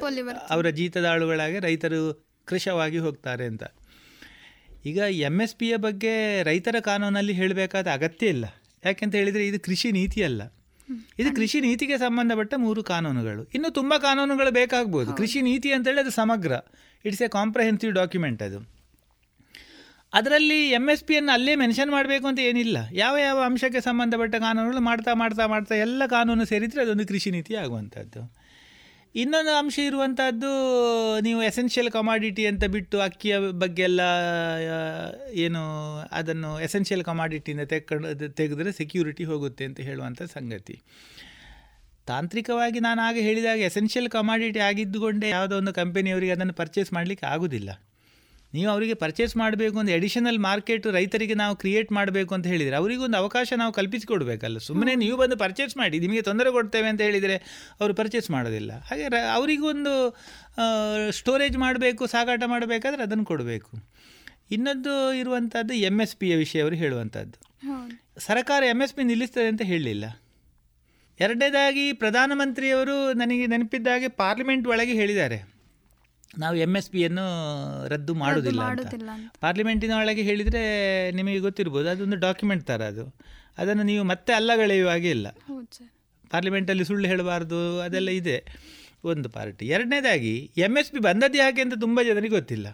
ಅವರ 0.51 0.71
ಜೀತದಾಳುಗಳಾಗಿ 0.71 1.59
ರೈತರು 1.59 2.27
ಕೃಷವಾಗಿ 2.45 2.99
ಹೋಗ್ತಾರೆ 2.99 3.45
ಅಂತ. 3.45 3.65
ಈಗ 4.85 4.97
ಎಂ 4.97 5.41
ಎಸ್ 5.41 5.55
ಪಿಯ 5.55 5.77
ಬಗ್ಗೆ 5.77 6.43
ರೈತರ 6.43 6.77
ಕಾನೂನಲ್ಲಿ 6.81 7.33
ಹೇಳಬೇಕಾದ 7.33 7.87
ಅಗತ್ಯ 7.87 8.27
ಇಲ್ಲ. 8.27 8.45
ಯಾಕೆಂತ 8.85 9.15
ಹೇಳಿದರೆ 9.15 9.47
ಇದು 9.47 9.61
ಕೃಷಿ 9.61 9.93
ನೀತಿ 9.93 10.23
ಅಲ್ಲ. 10.23 10.43
ಇದು 11.19 11.37
ಕೃಷಿ 11.37 11.61
ನೀತಿಗೆ 11.61 11.99
ಸಂಬಂಧಪಟ್ಟ 11.99 12.55
ಮೂರು 12.57 12.83
ಕಾನೂನುಗಳು. 12.83 13.51
ಇನ್ನು 13.55 13.71
ತುಂಬ 13.71 13.95
ಕಾನೂನುಗಳು 13.99 14.53
ಬೇಕಾಗ್ಬೋದು. 14.53 15.13
ಕೃಷಿ 15.13 15.41
ನೀತಿ 15.41 15.73
ಅಂತೇಳಿ 15.73 16.01
ಅದು 16.01 16.11
ಸಮಗ್ರ. 16.11 16.53
ಇಟ್ಸ್ 17.05 17.23
ಎ 17.23 17.29
ಕಾಂಪ್ರಹೆನ್ಸಿವ್ 17.29 17.93
ಡಾಕ್ಯುಮೆಂಟ್ 17.93 18.43
ಅದು. 18.43 18.77
ಅದರಲ್ಲಿ 20.15 20.71
ಎಂ 20.71 20.89
ಎಸ್ 20.89 21.05
ಪಿಯನ್ನು 21.05 21.33
ಅಲ್ಲೇ 21.33 21.55
ಮೆನ್ಷನ್ 21.55 21.91
ಮಾಡಬೇಕು 21.91 22.27
ಅಂತ 22.27 22.39
ಏನಿಲ್ಲ. 22.39 22.77
ಯಾವ 22.93 23.17
ಯಾವ 23.17 23.43
ಅಂಶಕ್ಕೆ 23.43 23.81
ಸಂಬಂಧಪಟ್ಟ 23.81 24.35
ಕಾನೂನುಗಳು 24.35 24.81
ಮಾಡ್ತಾ 24.81 25.15
ಮಾಡ್ತಾ 25.15 25.47
ಮಾಡ್ತಾ 25.47 25.75
ಎಲ್ಲ 25.75 26.03
ಕಾನೂನು 26.07 26.45
ಸೇರಿದರೆ 26.45 26.83
ಅದೊಂದು 26.83 27.07
ಕೃಷಿ 27.07 27.31
ನೀತಿ 27.31 27.55
ಆಗುವಂಥದ್ದು. 27.55 28.46
ಇನ್ನೊಂದು 29.23 29.53
ಅಂಶ 29.59 29.77
ಇರುವಂಥದ್ದು 29.91 30.51
ನೀವು 31.27 31.41
ಎಸೆನ್ಷಿಯಲ್ 31.43 31.91
ಕಮಾಡಿಟಿ 31.91 32.43
ಅಂತ 32.47 32.65
ಬಿಟ್ಟು 32.75 32.97
ಅಕ್ಕಿಯ 33.01 33.35
ಬಗ್ಗೆ 33.63 33.83
ಎಲ್ಲ 33.83 34.01
ಏನು, 35.45 35.63
ಅದನ್ನು 36.19 36.51
ಎಸೆನ್ಷಿಯಲ್ 36.67 37.05
ಕಮಾಡಿಟಿಯಿಂದ 37.11 37.65
ತೆಕ್ಕೊಂಡು 37.73 38.29
ತೆಗೆದ್ರೆ 38.41 38.73
ಸೆಕ್ಯೂರಿಟಿ 38.81 39.25
ಹೋಗುತ್ತೆ 39.25 39.65
ಅಂತ 39.69 39.81
ಹೇಳುವಂಥ 39.81 40.23
ಸಂಗತಿ. 40.37 40.77
ತಾಂತ್ರಿಕವಾಗಿ 42.11 42.81
ನಾನು 42.81 43.01
ಆಗ 43.09 43.17
ಹೇಳಿದಾಗ 43.29 43.59
ಎಸೆನ್ಷಿಯಲ್ 43.71 44.09
ಕಮಾಡಿಟಿ 44.09 44.61
ಆಗಿದ್ದುಕೊಂಡೇ 44.69 45.29
ಯಾವುದೋ 45.29 45.55
ಒಂದು 45.63 45.73
ಕಂಪನಿಯವರಿಗೆ 45.81 46.35
ಅದನ್ನು 46.37 46.55
ಪರ್ಚೇಸ್ 46.55 46.93
ಮಾಡಲಿಕ್ಕೆ 46.93 47.27
ಆಗೋದಿಲ್ಲ. 47.27 47.71
ನೀವು 48.57 48.71
ಅವರಿಗೆ 48.71 48.95
ಪರ್ಚೇಸ್ 48.95 49.35
ಮಾಡಬೇಕು 49.37 49.79
ಒಂದು 49.79 49.93
ಎಡಿಷನಲ್ 49.93 50.39
ಮಾರ್ಕೆಟ್ 50.39 50.87
ರೈತರಿಗೆ 50.87 51.35
ನಾವು 51.35 51.57
ಕ್ರಿಯೇಟ್ 51.57 51.91
ಮಾಡಬೇಕು 51.93 52.35
ಅಂತ 52.35 52.47
ಹೇಳಿದರೆ 52.47 52.77
ಅವರಿಗೊಂದು 52.77 53.17
ಅವಕಾಶ 53.17 53.53
ನಾವು 53.57 53.73
ಕಲ್ಪಿಸಿಕೊಡ್ಬೇಕಲ್ಲ. 53.73 54.59
ಸುಮ್ಮನೆ 54.59 54.95
ನೀವು 54.95 55.17
ಬಂದು 55.17 55.37
ಪರ್ಚೇಸ್ 55.37 55.77
ಮಾಡಿ 55.77 55.99
ನಿಮಗೆ 55.99 56.23
ತೊಂದರೆ 56.23 56.51
ಕೊಡ್ತೇವೆ 56.51 56.89
ಅಂತ 56.89 57.01
ಹೇಳಿದರೆ 57.01 57.37
ಅವರು 57.81 57.95
ಪರ್ಚೇಸ್ 57.95 58.31
ಮಾಡೋದಿಲ್ಲ. 58.31 58.73
ಹಾಗೆ 58.81 59.09
ರ 59.09 59.15
ಅವರಿಗೊಂದು 59.33 59.95
ಸ್ಟೋರೇಜ್ 61.11 61.57
ಮಾಡಬೇಕು 61.57 62.07
ಸಾಗಾಟ 62.07 62.43
ಮಾಡಬೇಕಾದ್ರೆ 62.47 63.03
ಅದನ್ನು 63.03 63.25
ಕೊಡಬೇಕು. 63.25 63.73
ಇನ್ನೊಂದು 64.51 64.93
ಇರುವಂಥದ್ದು 65.15 65.75
ಎಂ 65.75 65.97
ಎಸ್ 66.01 66.17
ಪಿಯ 66.17 66.37
ವಿಷಯ 66.37 66.61
ಅವರು 66.63 66.77
ಹೇಳುವಂಥದ್ದು 66.77 67.39
ಸರ್ಕಾರ 68.21 68.63
ಎಂ 68.65 68.81
ಎಸ್ 68.83 68.95
ಪಿ 68.95 69.03
ನಿಲ್ಲಿಸ್ತದೆ 69.03 69.49
ಅಂತ 69.49 69.63
ಹೇಳಲಿಲ್ಲ. 69.63 70.05
ಎರಡನೇದಾಗಿ 71.21 71.85
ಪ್ರಧಾನಮಂತ್ರಿಯವರು 71.93 73.13
ನನಗೆ 73.13 73.45
ನೆನಪಿದ್ದಾಗೆ 73.47 74.09
ಪಾರ್ಲಿಮೆಂಟ್ 74.09 74.67
ಒಳಗೆ 74.69 74.93
ಹೇಳಿದ್ದಾರೆ. 74.93 75.39
ನಾವು 76.39 76.57
ಎಂ 76.57 76.77
ಎಸ್ 76.77 76.91
ಪಿಯನ್ನು 76.91 77.89
ರದ್ದು 77.89 78.15
ಅಂತ. 78.15 78.87
ಅಂತ. 79.11 79.35
ಪಾರ್ಲಿಮೆಂಟಿನ 79.41 79.93
ಒಳಗೆ 79.93 80.23
ಹೇಳಿದರೆ 80.23 80.63
ನಿಮಗೆ 81.11 81.39
ಗೊತ್ತಿರ್ಬೋದು 81.39 81.89
ಅದೊಂದು 81.89 82.17
ಡಾಕ್ಯುಮೆಂಟ್ 82.17 82.67
ಥರ 82.67 82.83
ಅದು. 82.83 83.17
ಅದನ್ನು 83.59 83.83
ನೀವು 83.83 84.05
ಮತ್ತೆ 84.05 84.33
ಅಲ್ಲಗಳೆಯುವ 84.33 84.91
ಹಾಗೆ 84.91 85.11
ಇಲ್ಲ. 85.11 85.29
ಪಾರ್ಲಿಮೆಂಟಲ್ಲಿ 86.31 86.85
ಸುಳ್ಳು 86.85 87.09
ಹೇಳಬಾರ್ದು 87.09 87.81
ಅದೆಲ್ಲ 87.81 88.11
ಇದೆ. 88.11 88.47
ಒಂದು 89.05 89.29
ಪಾರ್ಟಿ. 89.29 89.67
ಎರಡನೇದಾಗಿ 89.67 90.51
ಎಂ 90.57 90.77
ಎಸ್ 90.79 90.91
ಪಿ 90.91 90.99
ಬಂದದ್ದು 90.99 91.39
ಯಾಕೆ 91.39 91.61
ಅಂತ 91.61 91.73
ತುಂಬ 91.81 92.03
ಜನರಿಗೆ 92.03 92.35
ಗೊತ್ತಿಲ್ಲ. 92.35 92.69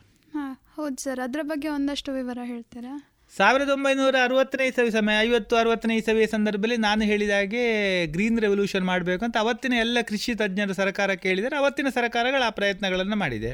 ಹೌದು 0.76 1.02
ಸರ್. 1.02 1.20
ಅದರ 1.20 1.40
ಬಗ್ಗೆ 1.42 1.68
ಒಂದಷ್ಟು 1.68 2.12
ವಿವರ 2.12 2.38
ಹೇಳ್ತೀರಾ? 2.44 3.11
ಸಾವಿರದ 3.36 3.70
ಒಂಬೈನೂರ 3.70 4.16
ಅರವತ್ತನೇ 4.24 4.64
ಇಸವಿ 4.66 4.90
ಸಮಯ, 4.90 5.14
ಐವತ್ತು 5.26 5.56
ಅರವತ್ತನೇ 5.56 5.96
ಇಸವಿಯ 5.96 6.26
ಸಂದರ್ಭದಲ್ಲಿ 6.26 6.76
ನಾನು 6.76 7.02
ಹೇಳಿದ 7.02 7.30
ಹಾಗೆ 7.30 7.62
ಗ್ರೀನ್ 8.06 8.40
ರೆವಲ್ಯೂಷನ್ 8.40 8.84
ಮಾಡಬೇಕು 8.84 9.24
ಅಂತ 9.24 9.36
ಅವತ್ತಿನ 9.36 9.72
ಎಲ್ಲ 9.72 9.98
ಕೃಷಿ 10.08 10.34
ತಜ್ಞರು 10.34 10.74
ಸರ್ಕಾರಕ್ಕೆ 10.74 11.28
ಕೇಳಿದರೆ 11.28 11.56
ಅವತ್ತಿನ 11.56 11.86
ಸರ್ಕಾರಗಳು 11.94 12.44
ಆ 12.46 12.50
ಪ್ರಯತ್ನಗಳನ್ನು 12.50 13.16
ಮಾಡಿದೆ. 13.16 13.52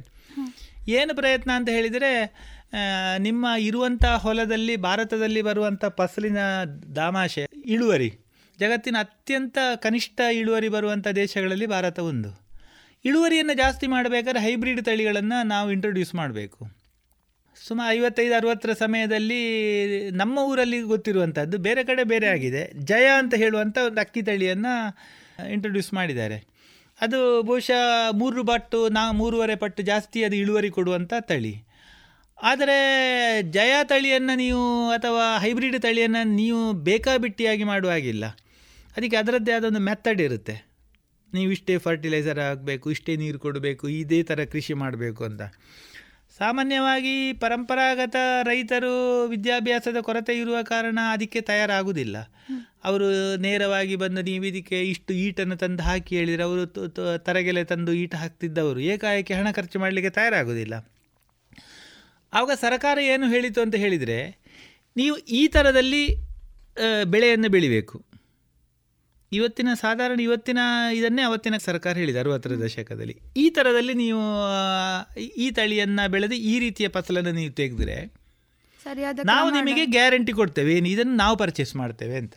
ಏನು 0.89 1.13
ಪ್ರಯತ್ನ 1.17 1.51
ಅಂತ 1.55 1.69
ಹೇಳಿದರೆ 1.69 2.11
ನಿಮ್ಮ 3.19 3.47
ಇರುವಂಥ 3.59 4.05
ಹೊಲದಲ್ಲಿ, 4.25 4.77
ಭಾರತದಲ್ಲಿ 4.77 5.43
ಬರುವಂಥ 5.43 5.85
ಫಸಲಿನ 5.85 6.41
ದಾಮಾಶೆ 6.97 7.45
ಇಳುವರಿ. 7.75 8.11
ಜಗತ್ತಿನ 8.59 8.97
ಅತ್ಯಂತ 9.01 9.59
ಕನಿಷ್ಠ 9.77 10.21
ಇಳುವರಿ 10.33 10.69
ಬರುವಂಥ 10.69 11.09
ದೇಶಗಳಲ್ಲಿ 11.09 11.67
ಭಾರತ 11.67 11.99
ಒಂದು. 11.99 12.31
ಇಳುವರಿಯನ್ನು 13.05 13.55
ಜಾಸ್ತಿ 13.55 13.87
ಮಾಡಬೇಕಾದ್ರೆ 13.87 14.43
ಹೈಬ್ರಿಡ್ 14.43 14.83
ತಳಿಗಳನ್ನು 14.85 15.39
ನಾವು 15.47 15.69
ಇಂಟ್ರೊಡ್ಯೂಸ್ 15.73 16.15
ಮಾಡಬೇಕು. 16.15 16.78
ಸುಮಾರು 17.67 17.91
ಐವತ್ತೈದು, 17.97 18.35
ಅರವತ್ತರ 18.35 18.73
ಸಮಯದಲ್ಲಿ 18.73 19.41
ನಮ್ಮ 20.11 20.39
ಊರಲ್ಲಿ 20.39 20.81
ಗೊತ್ತಿರುವಂಥದ್ದು 20.81 21.59
ಬೇರೆ 21.59 21.85
ಕಡೆ 21.85 22.05
ಬೇರೆ 22.05 22.27
ಆಗಿದೆ. 22.27 22.63
ಜಯ 22.85 23.07
ಅಂತ 23.19 23.35
ಹೇಳುವಂಥ 23.35 23.79
ಒಂದು 23.87 24.01
ಅಕ್ಕಿ 24.01 24.23
ತಳಿಯನ್ನು 24.23 24.75
ಇಂಟ್ರೊಡ್ಯೂಸ್ 25.53 25.95
ಮಾಡಿದ್ದಾರೆ. 25.95 26.39
ಅದು 27.01 27.43
ಬಹುಶಃ 27.43 28.11
ಮೂರು 28.11 28.45
ಪಟ್ಟು, 28.45 28.89
ನಾ, 28.89 29.13
ಮೂರುವರೆ 29.13 29.57
ಪಟ್ಟು 29.57 29.83
ಜಾಸ್ತಿ 29.83 30.25
ಅದು 30.25 30.37
ಇಳುವರಿ 30.37 30.71
ಕೊಡುವಂಥ 30.71 31.15
ತಳಿ. 31.21 31.55
ಆದರೆ 32.43 32.79
ಜಯ 33.51 33.75
ತಳಿಯನ್ನು 33.85 34.37
ನೀವು 34.37 34.91
ಅಥವಾ 34.91 35.39
ಹೈಬ್ರಿಡ್ 35.39 35.83
ತಳಿಯನ್ನು 35.83 36.23
ನೀವು 36.35 36.73
ಬೇಕಾಬಿಟ್ಟಿಯಾಗಿ 36.73 37.65
ಮಾಡುವಾಗಿಲ್ಲ 37.65 38.25
ಅದಕ್ಕೆ 38.97 39.17
ಅದರದ್ದೇ 39.17 39.53
ಆದ 39.53 39.65
ಒಂದು 39.65 39.81
ಮೆಥಡ್ 39.81 40.21
ಇರುತ್ತೆ. 40.21 40.57
ನೀವು 41.35 41.53
ಇಷ್ಟೇ 41.53 41.79
ಫರ್ಟಿಲೈಸರ್ 41.79 42.39
ಹಾಕಬೇಕು, 42.39 42.91
ಇಷ್ಟೇ 42.91 43.17
ನೀರು 43.17 43.39
ಕೊಡಬೇಕು, 43.39 43.89
ಇದೇ 43.89 44.23
ಥರ 44.23 44.45
ಕೃಷಿ 44.45 44.73
ಮಾಡಬೇಕು 44.73 45.25
ಅಂತ. 45.25 45.43
ಸಾಮಾನ್ಯವಾಗಿ 46.39 47.33
ಪರಂಪರಾಗತ 47.33 48.17
ರೈತರು 48.43 48.93
ವಿದ್ಯಾಭ್ಯಾಸದ 49.29 49.97
ಕೊರತೆ 50.01 50.35
ಇರುವ 50.39 50.59
ಕಾರಣ 50.63 50.99
ಅದಕ್ಕೆ 51.13 51.41
ತಯಾರಾಗುವುದಿಲ್ಲ. 51.41 52.17
ಅವರು 52.85 53.37
ನೇರವಾಗಿ 53.37 53.97
ಬಂದು 53.97 54.23
ನೀವು 54.23 54.45
ಇದಕ್ಕೆ 54.45 54.79
ಇಷ್ಟು 54.91 55.13
ಈಟನ್ನು 55.15 55.57
ತಂದು 55.57 55.83
ಹಾಕಿ 55.83 56.17
ಹೇಳಿದರೆ 56.17 56.43
ಅವರು 56.43 56.65
ತರಗೆಲೆ 57.19 57.65
ತಂದು 57.65 57.93
ಈಟ 57.93 58.15
ಹಾಕ್ತಿದ್ದವರು. 58.15 58.81
ಏಕಾಏಕಿ 58.81 59.35
ಹಣ 59.35 59.51
ಖರ್ಚು 59.51 59.79
ಮಾಡಲಿಕ್ಕೆ 59.79 60.11
ತಯಾರಾಗುವುದಿಲ್ಲ. 60.11 60.75
ಆವಾಗ 62.33 62.55
ಸರ್ಕಾರ 62.61 62.99
ಏನು 62.99 63.27
ಹೇಳಿತು 63.29 63.61
ಅಂತ 63.61 63.75
ಹೇಳಿದರೆ 63.75 64.21
ನೀವು 64.97 65.17
ಈ 65.17 65.43
ಥರದಲ್ಲಿ 65.49 66.05
ಬೆಳೆಯನ್ನು 67.05 67.49
ಬೆಳಿಬೇಕು. 67.49 67.97
ಇವತ್ತಿನ 69.33 69.71
ಸಾಧಾರಣ 69.75 70.21
ಇವತ್ತಿನ 70.21 70.61
ಇದನ್ನೇ 70.95 71.23
ಅವತ್ತಿನ 71.23 71.57
ಸರ್ಕಾರ 71.57 71.95
ಹೇಳಿದೆ 71.97 72.19
ಅರವತ್ತರ 72.19 72.53
ದಶಕದಲ್ಲಿ. 72.65 73.15
ಈ 73.37 73.47
ಥರದಲ್ಲಿ 73.51 73.95
ನೀವು 73.95 74.23
ಈ 75.45 75.51
ತಳಿಯನ್ನು 75.51 76.11
ಬೆಳೆದು 76.11 76.35
ಈ 76.53 76.59
ರೀತಿಯ 76.59 76.89
ಫಸಲನ್ನು 76.89 77.33
ನೀವು 77.33 77.53
ತೆಗೆದ್ರೆ 77.53 77.97
ಸರಿಯಾದ 78.87 79.27
ನಾವು 79.27 79.49
ನಿಮಗೆ 79.51 79.85
ಗ್ಯಾರಂಟಿ 79.87 80.33
ಕೊಡ್ತೇವೆ 80.33 80.73
ಏನು 80.75 80.89
ಇದನ್ನು 80.89 81.17
ನಾವು 81.17 81.37
ಪರ್ಚೇಸ್ 81.37 81.77
ಮಾಡ್ತೇವೆ 81.77 82.17
ಅಂತ. 82.17 82.37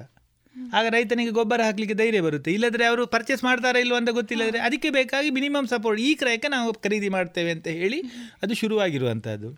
ಆಗ 0.74 0.86
ರೈತನಿಗೆ 0.90 1.32
ಗೊಬ್ಬರ 1.32 1.62
ಹಾಕಲಿಕ್ಕೆ 1.64 1.96
ಧೈರ್ಯ 1.96 2.22
ಬರುತ್ತೆ. 2.22 2.50
ಇಲ್ಲದ್ರೆ 2.52 2.84
ಅವರು 2.86 3.04
ಪರ್ಚೇಸ್ 3.08 3.44
ಮಾಡ್ತಾರಾ 3.44 3.80
ಇಲ್ವ 3.80 3.96
ಅಂತ 3.96 4.10
ಗೊತ್ತಿಲ್ಲದ್ರೆ 4.10 4.60
ಅದಕ್ಕೆ 4.60 4.90
ಬೇಕಾಗಿ 4.90 5.30
ಮಿನಿಮಮ್ 5.30 5.68
ಸಪೋರ್ಟ್ 5.68 6.02
ಈ 6.02 6.10
ಕ್ರಯಕ್ಕೆ 6.16 6.48
ನಾವು 6.48 6.74
ಖರೀದಿ 6.86 7.10
ಮಾಡ್ತೇವೆ 7.10 7.52
ಅಂತ 7.52 7.68
ಹೇಳಿ 7.82 8.00
ಅದು 8.44 8.54
ಶುರುವಾಗಿರುವಂಥದ್ದು 8.54 9.50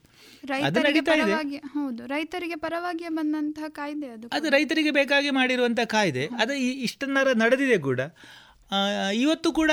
ರೈತರಿಗೆ 0.51 1.01
ಪರವಾಗಿ 1.01 1.57
ಹೌದು 1.73 2.01
ರೈತರಿಗೆ 2.07 2.57
ಪರವಾಗಿಯೇ 2.63 3.09
ಬಂದಂತಹ 3.09 3.67
ಕಾಯ್ದೆ 3.69 4.07
ಅದು 4.15 4.27
ಅದು 4.31 4.47
ರೈತರಿಗೆ 4.49 4.91
ಬೇಕಾಗಿ 4.91 5.29
ಮಾಡಿರುವಂತಹ 5.29 5.87
ಕಾಯ್ದೆ. 5.95 6.23
ಅದು 6.41 6.53
ಇಷ್ಟನ್ನಾರ 6.87 7.27
ನಡೆದಿದೆ 7.43 7.77
ಕೂಡ. 7.87 7.99
ಇವತ್ತು 9.15 9.49
ಕೂಡ 9.59 9.71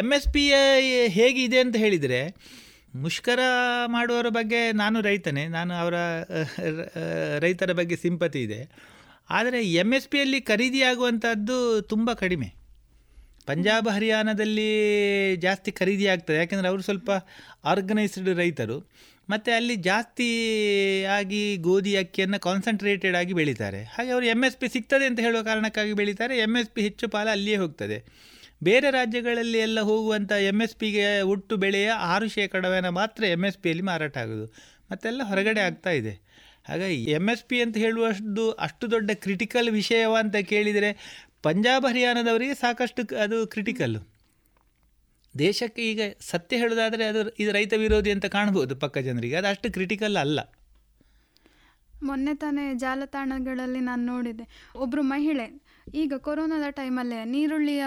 ಎಂ 0.00 0.08
ಎಸ್ 0.16 0.28
ಪಿ 0.32 0.44
ಹೇಗಿದೆ 1.16 1.58
ಅಂತ 1.64 1.76
ಹೇಳಿದರೆ 1.76 2.20
ಮುಷ್ಕರ 3.04 3.40
ಮಾಡುವವರ 3.86 4.28
ಬಗ್ಗೆ 4.28 4.60
ನಾನು 4.72 4.98
ರೈತನೇ 5.00 5.44
ನಾನು 5.56 5.72
ಅವರ 5.74 5.96
ರೈತರ 7.44 7.72
ಬಗ್ಗೆ 7.72 7.96
ಸಿಂಪತಿ 7.96 8.40
ಇದೆ. 8.42 8.60
ಆದರೆ 9.30 9.60
ಎಂ 9.82 9.90
ಎಸ್ 9.94 10.08
ಪಿಯಲ್ಲಿ 10.08 10.40
ಖರೀದಿಯಾಗುವಂಥದ್ದು 10.50 11.58
ತುಂಬ 11.82 12.12
ಕಡಿಮೆ. 12.12 12.48
ಪಂಜಾಬ್ 13.46 13.88
ಹರಿಯಾಣದಲ್ಲಿ 13.88 14.70
ಜಾಸ್ತಿ 15.36 15.70
ಖರೀದಿ 15.72 16.06
ಆಗ್ತದೆ. 16.06 16.36
ಯಾಕೆಂದರೆ 16.36 16.68
ಅವರು 16.68 16.82
ಸ್ವಲ್ಪ 16.82 17.10
ಆರ್ಗನೈಸ್ಡ್ 17.64 18.28
ರೈತರು. 18.42 18.78
ಮತ್ತು 19.30 19.56
ಅಲ್ಲಿ 19.56 19.76
ಜಾಸ್ತಿ 19.76 20.28
ಆಗಿ 21.04 21.56
ಗೋಧಿ 21.56 21.96
ಅಕ್ಕಿಯನ್ನು 21.96 22.40
ಕಾನ್ಸಂಟ್ರೇಟೆಡ್ 22.40 23.16
ಆಗಿ 23.16 23.32
ಬೆಳೀತಾರೆ. 23.32 23.82
ಹಾಗೆ 23.82 24.10
ಅವರು 24.10 24.26
ಎಂ 24.26 24.44
ಎಸ್ 24.44 24.56
ಪಿ 24.56 24.68
ಸಿಗ್ತದೆ 24.68 25.06
ಅಂತ 25.06 25.20
ಹೇಳುವ 25.20 25.42
ಕಾರಣಕ್ಕಾಗಿ 25.42 25.92
ಬೆಳೀತಾರೆ. 25.92 26.38
ಎಂ 26.38 26.56
ಎಸ್ 26.56 26.68
ಪಿ 26.68 26.82
ಹೆಚ್ಚು 26.82 27.08
ಪಾಲ 27.08 27.28
ಅಲ್ಲಿಯೇ 27.30 27.56
ಹೋಗ್ತದೆ. 27.56 28.04
ಬೇರೆ 28.62 28.90
ರಾಜ್ಯಗಳಲ್ಲಿ 28.90 29.58
ಎಲ್ಲ 29.58 29.80
ಹೋಗುವಂಥ 29.80 30.32
ಎಂ 30.32 30.62
ಎಸ್ 30.62 30.76
ಪಿಗೆ 30.76 31.20
ಒಟ್ಟು 31.20 31.56
ಬೆಳೆಯ 31.56 31.90
ಆರು 31.90 32.28
ಶೇಕಡವೇನ 32.28 32.88
ಮಾತ್ರ 32.88 33.24
ಎಂ 33.24 33.44
ಎಸ್ 33.44 33.58
ಪಿಯಲ್ಲಿ 33.58 33.84
ಮಾರಾಟ 33.84 34.18
ಆಗೋದು. 34.18 34.46
ಮತ್ತೆಲ್ಲ 34.92 35.22
ಹೊರಗಡೆ 35.22 35.60
ಆಗ್ತಾ 35.60 35.90
ಇದೆ. 35.90 36.28
ಹಾಗಾಗಿ 36.64 37.04
ಎಂ 37.04 37.28
ಎಸ್ 37.28 37.44
ಪಿ 37.44 37.60
ಅಂತ 37.60 37.76
ಹೇಳುವಷ್ಟು, 37.76 38.50
ಅಷ್ಟು 38.50 38.90
ದೊಡ್ಡ 38.90 39.10
ಕ್ರಿಟಿಕಲ್ 39.14 39.70
ವಿಷಯವ 39.70 40.16
ಅಂತ 40.18 40.36
ಕೇಳಿದರೆ, 40.36 41.18
ಪಂಜಾಬ್ 41.42 41.86
ಹರಿಯಾಣದವರಿಗೆ 41.86 42.54
ಸಾಕಷ್ಟು 42.54 43.16
ಅದು 43.16 43.46
ಕ್ರಿಟಿಕಲ್ಲು 43.46 44.17
ದೇಶಕ್ಕೆ 45.38 45.82
ಈಗ 45.82 46.00
ಸತ್ಯ 46.20 46.56
ಹೇಳೋದಾದರೆ 46.56 47.04
ಅದು 47.04 47.28
ಇದು 47.28 47.52
ರೈತ 47.52 47.72
ವಿರೋಧಿ 47.76 48.10
ಅಂತ 48.10 48.26
ಕಾಣ್ಬೋದು 48.26 48.76
ಪಕ್ಕ 48.76 48.98
ಜನರಿಗೆ. 48.98 49.36
ಅದು 49.36 49.46
ಅಷ್ಟು 49.46 49.72
ಕ್ರಿಟಿಕಲ್ 49.72 50.16
ಅಲ್ಲ. 50.16 50.40
ಮೊನ್ನೆ 52.02 52.34
ತಾನೇ 52.34 52.74
ಜಾಲತಾಣಗಳಲ್ಲಿ 52.74 53.80
ನಾನು 53.80 54.06
ನೋಡಿದೆ 54.06 54.70
ಒಬ್ಬರು 54.76 55.02
ಮಹಿಳೆ 55.02 55.68
ಈಗ 55.94 56.12
ಕೊರೋನಾದ 56.16 56.70
ಟೈಮಲ್ಲೇ 56.70 57.24
ನೀರುಳ್ಳಿಯ 57.24 57.84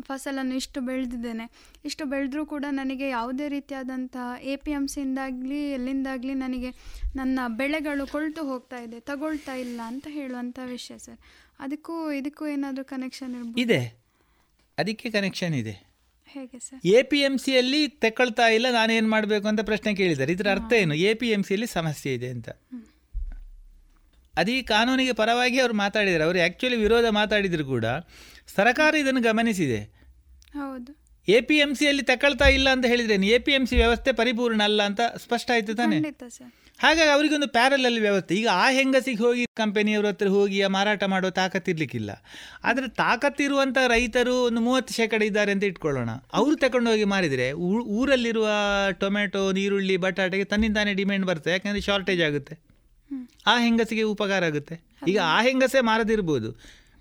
ಫಸಲನ್ನು 0.00 0.54
ಇಷ್ಟು 0.54 0.80
ಬೆಳೆದಿದ್ದೇನೆ. 0.80 1.50
ಇಷ್ಟು 1.84 2.04
ಬೆಳೆದರೂ 2.04 2.46
ಕೂಡ 2.46 2.64
ನನಗೆ 2.70 3.08
ಯಾವುದೇ 3.08 3.48
ರೀತಿಯಾದಂಥ 3.48 4.16
ಎ 4.42 4.56
ಪಿ 4.56 4.70
ಎಂ 4.70 4.88
ಸಿಯಿಂದಾಗಲಿ 4.88 5.72
ಎಲ್ಲಿಂದಾಗಲಿ 5.72 6.34
ನನಗೆ 6.34 6.70
ನನ್ನ 7.16 7.38
ಬೆಳೆಗಳು 7.48 8.06
ಕೊಳ್ತು 8.06 8.44
ಹೋಗ್ತಾ 8.44 8.76
ಇದೆ 8.76 9.00
ತಗೊಳ್ತಾ 9.00 9.54
ಇಲ್ಲ 9.54 9.80
ಅಂತ 9.84 10.06
ಹೇಳುವಂಥ 10.10 10.58
ವಿಷಯ 10.64 10.98
ಸರ್. 10.98 11.18
ಅದಕ್ಕೂ 11.60 12.12
ಇದಕ್ಕೂ 12.12 12.46
ಏನಾದರೂ 12.46 12.84
ಕನೆಕ್ಷನ್ 12.84 13.34
ಇರ್ಬೋದು? 13.34 13.60
ಇದೆ. 13.60 13.98
ಅದಕ್ಕೆ 14.78 15.10
ಕನೆಕ್ಷನ್ 15.10 15.54
ಇದೆ. 15.54 15.87
ಎ 16.84 17.02
ಪಿ 17.02 17.18
ಎಂ 17.18 17.38
ಸಿಯಲ್ಲಿ 17.38 17.88
ತಗೊಳ್ತಾ 17.88 18.48
ಇಲ್ಲ 18.48 18.66
ನಾನೇನು 18.72 19.08
ಮಾಡಬೇಕು 19.08 19.48
ಅಂತ 19.48 19.60
ಪ್ರಶ್ನೆ 19.60 19.94
ಕೇಳಿದ್ದಾರೆ. 19.94 20.32
ಇದರ 20.32 20.50
ಅರ್ಥ 20.50 20.72
ಏನು? 20.72 20.94
ಎ 20.94 21.14
ಪಿ 21.14 21.28
ಎಂ 21.28 21.44
ಸಿಯಲ್ಲಿ 21.44 21.66
ಸಮಸ್ಯೆ 21.66 22.14
ಇದೆ 22.14 22.28
ಅಂತ. 22.28 22.48
ಅದೇ 24.36 24.62
ಕಾನೂನಿಗೆ 24.62 25.12
ಪರವಾಗಿ 25.12 25.60
ಅವರು 25.60 25.74
ಮಾತಾಡಿದ್ದಾರೆ. 25.74 26.24
ಅವರು 26.24 26.38
ಆ್ಯಕ್ಚುಲಿ 26.38 26.76
ವಿರೋಧ 26.76 27.04
ಮಾತಾಡಿದ್ರು 27.10 27.64
ಕೂಡ. 27.64 27.84
ಸರ್ಕಾರ 28.56 28.94
ಇದನ್ನು 28.94 29.20
ಗಮನಿಸಿದೆ. 29.20 29.84
ಹೌದು. 30.52 30.98
ಎ 31.28 31.40
ಪಿ 31.40 31.56
ಎಂ 31.56 31.74
ಸಿಯಲ್ಲಿ 31.74 32.02
ತಕ್ಕೊಳ್ತಾ 32.02 32.48
ಇಲ್ಲ 32.48 32.68
ಅಂತ 32.68 32.86
ಹೇಳಿದ್ರೆ 32.86 33.14
ಎ 33.14 33.38
ಪಿ 33.38 33.52
ಎಂ 33.52 33.66
ಸಿ 33.66 33.76
ವ್ಯವಸ್ಥೆ 33.76 34.12
ಪರಿಪೂರ್ಣ 34.12 34.62
ಅಲ್ಲ 34.62 34.82
ಅಂತ 34.82 35.00
ಸ್ಪಷ್ಟ 35.16 35.50
ಆಯಿತು 35.50 35.74
ತಾನೆ? 35.74 36.00
ಹಾಗಾಗಿ 36.80 37.10
ಅವರಿಗೊಂದು 37.14 37.48
ಪ್ಯಾರಲಲ್ಲಿ 37.48 38.00
ವ್ಯವಸ್ಥೆ. 38.00 38.32
ಈಗ 38.34 38.48
ಆ 38.64 38.66
ಹೆಂಗಸಿಗೆ 38.70 39.22
ಹೋಗಿ 39.22 39.44
ಕಂಪೆನಿಯವ್ರ 39.60 40.06
ಹತ್ರ 40.06 40.28
ಹೋಗಿ 40.28 40.58
ಆ 40.66 40.68
ಮಾರಾಟ 40.68 41.04
ಮಾಡೋ 41.04 41.30
ತಾಕತ್ತಿರ್ಲಿಕ್ಕಿಲ್ಲ 41.38 42.10
ಆದರೆ 42.64 42.88
ತಾಕತ್ತಿರುವಂಥ 43.02 43.78
ರೈತರು 43.94 44.34
ಒಂದು 44.48 44.60
ಮೂವತ್ತು 44.60 44.94
ಶೇಕಡ 44.94 45.22
ಇದ್ದಾರೆ 45.22 45.52
ಅಂತ 45.52 45.64
ಇಟ್ಕೊಳ್ಳೋಣ. 45.64 46.10
ಅವರು 46.32 46.56
ತಗೊಂಡು 46.56 46.90
ಹೋಗಿ 46.90 47.06
ಮಾರಿದರೆ 47.14 47.48
ಊರಲ್ಲಿರುವ 47.98 48.48
ಟೊಮೆಟೊ 49.00 49.42
ನೀರುಳ್ಳಿ 49.52 49.96
ಬಟಾಟೆಗೆ 49.96 50.44
ತನ್ನಿಂದಾನೇ 50.44 50.94
ಡಿಮ್ಯಾಂಡ್ 50.94 51.26
ಬರ್ತದೆ. 51.26 51.52
ಯಾಕಂದರೆ 51.52 51.80
ಶಾರ್ಟೇಜ್ 51.80 52.22
ಆಗುತ್ತೆ. 52.28 52.56
ಆ 53.46 53.56
ಹೆಂಗಸಿಗೆ 53.58 54.02
ಉಪಕಾರ 54.14 54.44
ಆಗುತ್ತೆ. 54.44 54.74
ಈಗ 55.08 55.18
ಆ 55.36 55.38
ಹೆಂಗಸೇ 55.42 55.80
ಮಾರದಿರ್ಬೋದು. 55.80 56.50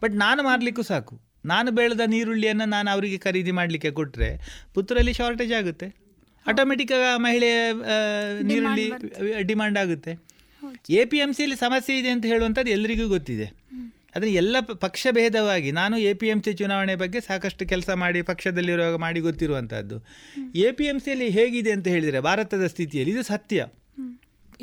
ಬಟ್ 0.03 0.13
ನಾನು 0.15 0.43
ಮಾರಲಿಕ್ಕೂ 0.43 0.81
ಸಾಕು. 0.81 1.15
ನಾನು 1.45 1.69
ಬೆಳೆದ 1.71 2.03
ನೀರುಳ್ಳಿಯನ್ನು 2.05 2.65
ನಾನು 2.65 2.89
ಅವರಿಗೆ 2.91 3.17
ಖರೀದಿ 3.17 3.51
ಮಾಡಲಿಕ್ಕೆ 3.51 3.91
ಕೊಟ್ಟರೆ 3.91 4.29
ಪುತ್ತೂರಲ್ಲಿ 4.73 5.13
ಶಾರ್ಟೇಜ್ 5.13 5.53
ಆಗುತ್ತೆ. 5.53 5.87
ಆಟೋಮೆಟಿಕ್ 6.51 6.93
ಮಹಿಳೆಯ 7.25 7.55
ನೀರುಳ್ಳಿ 8.49 8.85
ಡಿಮಾಂಡ್ 9.51 9.77
ಆಗುತ್ತೆ. 9.83 10.13
ಎ 10.99 11.03
ಪಿ 11.11 11.17
ಎಂ 11.23 11.31
ಸಿಯಲ್ಲಿ 11.37 11.57
ಸಮಸ್ಯೆ 11.65 11.95
ಇದೆ 12.01 12.09
ಅಂತ 12.15 12.25
ಹೇಳುವಂಥದ್ದು 12.31 12.71
ಎಲ್ಲರಿಗೂ 12.77 13.05
ಗೊತ್ತಿದೆ. 13.15 13.47
ಆದರೆ 14.15 14.29
ಎಲ್ಲ 14.41 14.55
ಪಕ್ಷ 14.85 15.07
ಭೇದವಾಗಿ 15.17 15.71
ನಾನು 15.79 15.95
ಎ 16.09 16.11
ಪಿ 16.19 16.27
ಎಂ 16.33 16.39
ಸಿ 16.45 16.51
ಚುನಾವಣೆ 16.59 16.93
ಬಗ್ಗೆ 17.01 17.19
ಸಾಕಷ್ಟು 17.27 17.63
ಕೆಲಸ 17.71 17.89
ಮಾಡಿ 18.03 18.19
ಪಕ್ಷದಲ್ಲಿರುವಾಗ 18.29 18.95
ಮಾಡಿ 19.03 19.19
ಗೊತ್ತಿರುವಂಥದ್ದು. 19.27 19.97
ಎ 20.67 20.69
ಪಿ 20.77 20.85
ಎಂ 20.91 20.99
ಸಿಯಲ್ಲಿ 21.05 21.27
ಹೇಗಿದೆ 21.37 21.71
ಅಂತ 21.77 21.87
ಹೇಳಿದರೆ 21.95 22.21
ಭಾರತದ 22.29 22.67
ಸ್ಥಿತಿಯಲ್ಲಿ 22.73 23.13
ಇದು 23.15 23.23
ಸತ್ಯ. 23.31 23.67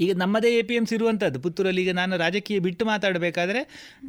ಈಗ 0.05 0.13
ನಮ್ಮದೇ 0.23 0.51
ಎ 0.61 0.63
ಪಿ 0.69 0.75
ಎಂ 0.79 0.87
ಸಿ 0.91 0.95
ಇರುವಂಥದ್ದು. 0.99 1.39
ಪುತ್ತೂರಲ್ಲಿ 1.45 1.83
ಈಗ 1.85 1.93
ನಾನು 2.01 2.15
ರಾಜಕೀಯ 2.23 2.61
ಬಿಟ್ಟು 2.67 2.85
ಮಾತಾಡಬೇಕಾದ್ರೆ 2.93 3.61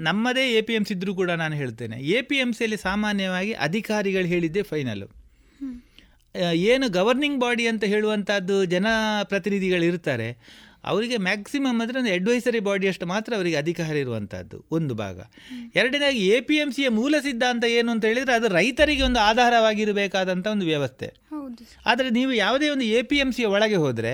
ನಮ್ಮದೇ 0.08 0.46
ಎ 0.60 0.62
ಪಿ 0.70 0.74
ಎಂ 0.78 0.86
ಸಿ 0.88 0.94
ಇದ್ದರೂ 0.96 1.14
ಕೂಡ 1.22 1.32
ನಾನು 1.44 1.56
ಹೇಳ್ತೇನೆ. 1.62 1.98
ಎ 2.18 2.22
ಪಿ 2.30 2.38
ಎಂ 2.46 2.54
ಸಿಯಲ್ಲಿ 2.60 2.80
ಸಾಮಾನ್ಯವಾಗಿ 2.88 3.54
ಅಧಿಕಾರಿಗಳು 3.68 4.30
ಹೇಳಿದ್ದೆ 4.34 4.64
ಫೈನಲು 4.72 5.08
ಏನು 6.74 6.86
ಗವರ್ನಿಂಗ್ 6.90 7.40
ಬಾಡಿ 7.40 7.66
ಅಂತ 7.68 7.84
ಹೇಳುವಂಥದ್ದು 7.84 8.66
ಜನಪ್ರತಿನಿಧಿಗಳು 8.66 9.84
ಇರ್ತಾರೆ 9.84 10.30
ಅವರಿಗೆ 10.92 11.18
ಮ್ಯಾಕ್ಸಿಮಮ್ 11.18 11.80
ಅಂದರೆ 11.82 11.98
ಒಂದು 12.00 12.12
ಅಡ್ವೈಸರಿ 12.14 12.60
ಬಾಡಿಯಷ್ಟು 12.60 13.06
ಮಾತ್ರ 13.06 13.34
ಅವರಿಗೆ 13.36 13.58
ಅಧಿಕಾರ 13.58 13.94
ಇರುವಂಥದ್ದು 13.96 14.58
ಒಂದು 14.72 14.94
ಭಾಗ. 14.96 15.18
ಎರಡನೇದಾಗಿ 15.76 16.20
ಎ 16.28 16.40
ಪಿ 16.42 16.56
ಎಂ 16.56 16.72
ಸಿಯ 16.72 16.90
ಮೂಲ 16.90 17.16
ಸಿದ್ಧಾಂತ 17.28 17.64
ಏನು 17.78 17.90
ಅಂತ 17.92 18.06
ಹೇಳಿದರೆ 18.06 18.34
ಅದು 18.34 18.48
ರೈತರಿಗೆ 18.48 19.04
ಒಂದು 19.04 19.20
ಆಧಾರವಾಗಿರಬೇಕಾದಂಥ 19.20 20.48
ಒಂದು 20.48 20.66
ವ್ಯವಸ್ಥೆ. 20.66 21.10
ಆದರೆ 21.86 22.10
ನೀವು 22.10 22.32
ಯಾವುದೇ 22.44 22.70
ಒಂದು 22.70 22.86
ಎ 22.98 23.02
ಪಿ 23.02 23.18
ಎಂ 23.24 23.32
ಸಿಯ 23.38 23.46
ಒಳಗೆ 23.46 23.76
ಹೋದರೆ 23.76 24.14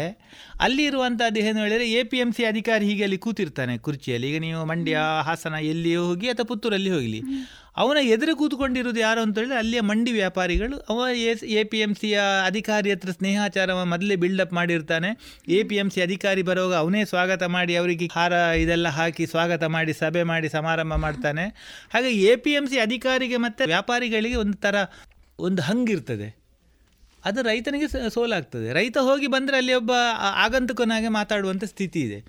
ಅಲ್ಲಿ 0.66 0.86
ಇರುವಂಥದ್ದು 0.86 1.40
ಏನು 1.40 1.60
ಹೇಳಿದರೆ 1.64 1.86
ಎ 2.00 2.04
ಪಿ 2.04 2.18
ಎಂ 2.18 2.32
ಸಿ 2.38 2.46
ಅಧಿಕಾರಿ 2.46 2.86
ಹೀಗೆ 2.90 3.04
ಅಲ್ಲಿ 3.04 3.18
ಕೂತಿರ್ತಾನೆ 3.18 3.78
ಕುರ್ಚಿಯಲ್ಲಿ. 3.78 4.30
ಈಗ 4.32 4.40
ನೀವು 4.42 4.62
ಮಂಡ್ಯ 4.72 4.98
ಹಾಸನ 5.28 5.56
ಎಲ್ಲಿಯೋ 5.74 6.02
ಹೋಗಿ 6.10 6.30
ಅಥವಾ 6.30 6.46
ಪುತ್ತೂರಲ್ಲಿ 6.46 6.90
ಹೋಗಲಿ. 6.90 7.22
ಅವನ 7.78 7.98
ಎದುರು 8.04 8.36
ಕೂತ್ಕೊಂಡಿರೋದು 8.36 9.00
ಯಾರು 9.00 9.22
ಅಂತ 9.22 9.38
ಹೇಳಿದ್ರೆ 9.38 9.58
ಅಲ್ಲಿಯ 9.58 9.82
ಮಂಡಿ 9.82 10.12
ವ್ಯಾಪಾರಿಗಳು. 10.12 10.78
ಅವ 10.90 11.06
ಎಸ್ 11.16 11.44
ಎ 11.44 11.64
ಪಿ 11.64 11.80
ಎಂ 11.80 11.96
ಸಿಯ 11.96 12.20
ಅಧಿಕಾರಿ 12.46 12.92
ಹತ್ರ 12.92 13.12
ಸ್ನೇಹಾಚಾರವ 13.12 13.86
ಮೊದಲೇ 13.86 14.16
ಬಿಲ್ಡಪ್ 14.16 14.54
ಮಾಡಿರ್ತಾನೆ. 14.54 15.10
ಎ 15.48 15.64
ಪಿ 15.64 15.76
ಎಂ 15.76 15.90
ಸಿ 15.90 16.02
ಅಧಿಕಾರಿ 16.02 16.42
ಬರುವಾಗ 16.42 16.74
ಅವನೇ 16.74 17.06
ಸ್ವಾಗತ 17.06 17.44
ಮಾಡಿ 17.44 17.76
ಅವರಿಗೆ 17.76 18.06
ಹಾರ 18.16 18.34
ಇದೆಲ್ಲ 18.64 18.88
ಹಾಕಿ 18.88 19.26
ಸ್ವಾಗತ 19.26 19.64
ಮಾಡಿ 19.64 19.94
ಸಭೆ 19.94 20.24
ಮಾಡಿ 20.24 20.50
ಸಮಾರಂಭ 20.50 20.94
ಮಾಡ್ತಾನೆ. 20.96 21.46
ಹಾಗೆ 21.94 22.12
ಎ 22.12 22.36
ಪಿ 22.36 22.52
ಎಂ 22.52 22.68
ಸಿ 22.68 22.80
ಅಧಿಕಾರಿಗೆ 22.80 23.38
ಮತ್ತು 23.38 23.66
ವ್ಯಾಪಾರಿಗಳಿಗೆ 23.68 24.36
ಒಂದು 24.36 24.58
ಥರ 24.58 24.76
ಒಂದು 25.40 25.62
ಹಂಗಿರ್ತದೆ 25.62 26.30
ಅದು 27.26 27.42
ರೈತನಿಗೆ 27.42 27.88
ಸೋಲಾಗ್ತದೆ. 28.10 28.74
ರೈತ 28.74 28.98
ಹೋಗಿ 28.98 29.28
ಬಂದರೆ 29.28 29.58
ಅಲ್ಲಿ 29.58 29.74
ಒಬ್ಬ 29.74 29.92
ಆಗಂತುಕನಾಗೆ 30.36 31.08
ಮಾತಾಡುವಂಥ 31.08 31.64
ಸ್ಥಿತಿ 31.64 32.00
ಇದೆ. 32.00 32.20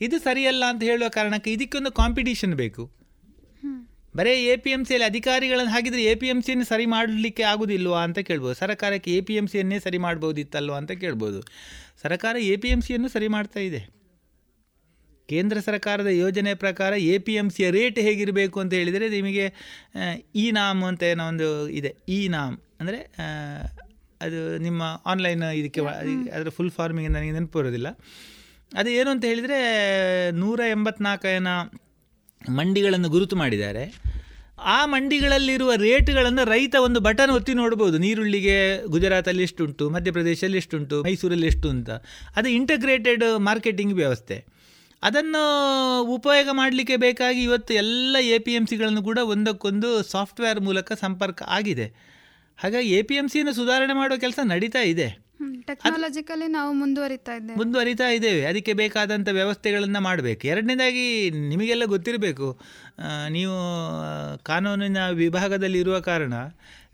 ಇದು 0.00 0.18
ಸರಿಯಲ್ಲ 0.18 0.64
ಅಂತ 0.68 0.82
ಹೇಳುವ 0.82 1.08
ಕಾರಣಕ್ಕೆ 1.08 1.52
ಇದಕ್ಕೊಂದು 1.52 1.92
ಕಾಂಪಿಟೀಷನ್ 1.92 2.54
ಬೇಕು. 2.54 2.84
ಬರೀ 4.14 4.30
ಎ 4.52 4.54
ಪಿ 4.62 4.70
ಎಂ 4.76 4.82
ಸಿಯಲ್ಲಿ 4.88 5.06
ಅಧಿಕಾರಿಗಳನ್ನು 5.10 5.72
ಹಾಗಿದ್ರೆ 5.74 6.02
ಎ 6.10 6.14
ಪಿ 6.20 6.28
ಎಂ 6.32 6.38
ಸಿಯನ್ನು 6.46 6.66
ಸರಿ 6.70 6.86
ಮಾಡಲಿಕ್ಕೆ 6.94 7.44
ಆಗೋದಿಲ್ವಾ 7.50 8.00
ಅಂತ 8.06 8.18
ಕೇಳ್ಬೋದು. 8.28 8.54
ಸರ್ಕಾರಕ್ಕೆ 8.62 9.10
ಎ 9.18 9.20
ಪಿ 9.28 9.34
ಎಂ 9.40 9.46
ಸಿಯನ್ನೇ 9.52 9.78
ಸರಿ 9.86 9.98
ಮಾಡ್ಬೋದಿತ್ತಲ್ವ 10.06 10.74
ಅಂತ 10.80 10.92
ಕೇಳ್ಬೋದು. 11.02 11.40
ಸರ್ಕಾರ 12.02 12.36
ಎ 12.52 12.54
ಪಿ 12.62 12.68
ಎಂ 12.74 12.80
ಸಿಯನ್ನು 12.86 13.08
ಸರಿ 13.14 13.28
ಮಾಡ್ತಾ 13.36 13.60
ಇದೆ. 13.68 13.80
ಕೇಂದ್ರ 15.28 15.58
ಸರ್ಕಾರದ 15.66 16.10
ಯೋಜನೆ 16.22 16.52
ಪ್ರಕಾರ 16.62 16.92
ಎ 17.12 17.16
ಪಿ 17.26 17.34
ಎಂ 17.40 17.48
ಸಿಯ 17.56 17.66
ರೇಟ್ 17.76 17.98
ಹೇಗಿರಬೇಕು 18.06 18.56
ಅಂತ 18.62 18.72
ಹೇಳಿದರೆ 18.80 19.06
ನಿಮಗೆ 19.16 19.44
ಇ 20.42 20.44
ನಾಮ್ 20.58 20.82
ಅಂತ 20.88 21.02
ಏನೋ 21.10 21.26
ಒಂದು 21.32 21.48
ಇದೆ. 21.80 21.92
ಇ 22.16 22.18
ನಾಮ್ 22.34 22.56
ಅಂದರೆ 22.80 22.98
ಅದು 24.26 24.40
ನಿಮ್ಮ 24.66 24.82
ಆನ್ಲೈನ್ 25.12 25.44
ಇದಕ್ಕೆ 25.60 25.82
ಅದರ 26.36 26.50
ಫುಲ್ 26.56 26.72
ಫಾರ್ಮಿಗೆ 26.78 27.10
ನನಗೆ 27.16 27.34
ನೆನಪು 27.36 27.56
ಬರೋದಿಲ್ಲ. 27.58 27.90
ಅದು 28.72 28.88
ಏನು 28.98 29.08
ಅಂತ 29.14 29.24
ಹೇಳಿದರೆ 29.30 29.60
ನೂರ 30.42 30.60
ಎಂಬತ್ನಾಲ್ಕು 30.74 31.28
ಏನ 31.36 31.52
ಮಂಡಿಗಳನ್ನು 32.48 33.08
ಗುರುತು 33.08 33.36
ಮಾಡಿದ್ದಾರೆ. 33.36 33.94
ಆ 34.58 34.86
ಮಂಡಿಗಳಲ್ಲಿರುವ 34.86 35.74
ರೇಟ್ಗಳನ್ನು 35.74 36.44
ರೈತ 36.44 36.74
ಒಂದು 36.74 37.00
ಬಟನ್ 37.00 37.30
ಒತ್ತಿ 37.30 37.54
ನೋಡ್ಬೋದು. 37.54 37.98
ನೀರುಳ್ಳಿಗೆ 37.98 38.86
ಗುಜರಾತಲ್ಲಿ 38.86 39.42
ಎಷ್ಟುಂಟು 39.42 39.90
ಮಧ್ಯಪ್ರದೇಶದಲ್ಲಿ 39.90 40.56
ಎಷ್ಟುಂಟು, 40.56 41.02
ಮೈಸೂರಲ್ಲಿ 41.02 41.46
ಎಷ್ಟು 41.46 41.70
ಅಂತ 41.70 41.90
ಅದು 42.36 42.48
ಇಂಟಗ್ರೇಟೆಡ್ 42.48 43.38
ಮಾರ್ಕೆಟಿಂಗ್ 43.38 43.94
ವ್ಯವಸ್ಥೆ. 43.94 44.44
ಅದನ್ನು 45.02 45.42
ಉಪಯೋಗ 46.02 46.48
ಮಾಡಲಿಕ್ಕೆ 46.52 46.96
ಬೇಕಾಗಿ 46.96 47.42
ಇವತ್ತು 47.42 47.74
ಎಲ್ಲ 47.74 48.16
ಎ 48.20 48.38
ಪಿ 48.38 48.52
ಎಂ 48.54 48.66
ಸಿಗಳನ್ನು 48.66 49.02
ಕೂಡ 49.02 49.18
ಒಂದಕ್ಕೊಂದು 49.18 50.02
ಸಾಫ್ಟ್ವೇರ್ 50.02 50.60
ಮೂಲಕ 50.60 50.92
ಸಂಪರ್ಕ 50.92 51.42
ಆಗಿದೆ. 51.42 51.92
ಹಾಗಾಗಿ 52.56 52.88
ಎ 52.88 53.02
ಪಿ 53.02 53.14
ಎಂ 53.14 53.28
ಸಿಯನ್ನು 53.28 53.52
ಸುಧಾರಣೆ 53.52 53.92
ಮಾಡೋ 53.92 54.18
ಕೆಲಸ 54.18 54.38
ನಡೀತಾ 54.44 54.80
ಇದೆ. 54.80 55.29
ಟೆಕ್ನಾಲಜಿಕಲಿ 55.66 56.48
ನಾವು 56.48 56.72
ಮುಂದುವರಿತಾ 56.72 57.36
ಇದ್ದೇವೆ. 57.36 57.56
ಮುಂದುವರಿತಾ 57.56 58.08
ಇದ್ದೇವೆ. 58.08 58.44
ಅದಕ್ಕೆ 58.44 58.72
ಬೇಕಾದಂಥ 58.72 59.28
ವ್ಯವಸ್ಥೆಗಳನ್ನು 59.32 60.00
ಮಾಡಬೇಕು. 60.00 60.46
ಎರಡನೇದಾಗಿ 60.46 61.30
ನಿಮಗೆಲ್ಲ 61.30 61.84
ಗೊತ್ತಿರಬೇಕು 61.84 62.60
ನೀವು 63.28 63.54
ಕಾನೂನಿನ 64.42 65.10
ವಿಭಾಗದಲ್ಲಿ 65.10 65.78
ಇರುವ 65.78 66.00
ಕಾರಣ 66.00 66.34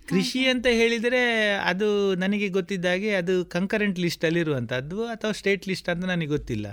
ಕೃಷಿ 0.08 0.46
ಅಂತ 0.46 0.66
ಹೇಳಿದರೆ 0.66 1.52
ಅದು 1.64 2.14
ನನಗೆ 2.14 2.48
ಗೊತ್ತಿದ್ದಾಗೆ 2.48 3.10
ಅದು 3.14 3.44
ಕಂಕರೆಂಟ್ 3.44 3.98
ಲಿಸ್ಟಲ್ಲಿ 3.98 4.40
ಇರುವಂಥದ್ದು 4.40 5.06
ಅಥವಾ 5.06 5.32
ಸ್ಟೇಟ್ 5.32 5.68
ಲಿಸ್ಟ್ 5.68 5.88
ಅಂತ 5.88 6.04
ನನಗೆ 6.04 6.26
ಗೊತ್ತಿಲ್ಲ. 6.26 6.66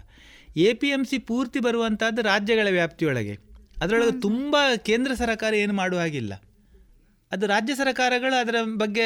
ಎ 0.57 0.73
ಪಿ 0.73 0.87
ಎಂ 0.87 1.05
ಸಿ 1.05 1.17
ಪೂರ್ತಿ 1.17 1.59
ಬರುವಂಥದ್ದು 1.59 2.21
ರಾಜ್ಯಗಳ 2.21 2.67
ವ್ಯಾಪ್ತಿಯೊಳಗೆ. 2.71 3.37
ಅದರೊಳಗೆ 3.81 4.21
ತುಂಬ 4.21 4.55
ಕೇಂದ್ರ 4.77 5.13
ಸರ್ಕಾರ 5.13 5.53
ಏನು 5.53 5.73
ಮಾಡುವ 5.73 5.99
ಹಾಗಿಲ್ಲ. 5.99 6.33
ಅದು 7.33 7.45
ರಾಜ್ಯ 7.47 7.73
ಸರ್ಕಾರಗಳು 7.75 8.35
ಅದರ 8.39 8.55
ಬಗ್ಗೆ 8.77 9.05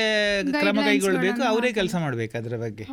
ಕ್ರಮ 0.55 0.77
ಕೈಗೊಳ್ಳಬೇಕು 0.89 1.41
ಅವರೇ 1.49 1.69
ಕೆಲಸ 1.73 1.95
ಮಾಡಬೇಕು 1.97 2.37
ಅದರ 2.37 2.55
ಬಗ್ಗೆ. 2.57 2.85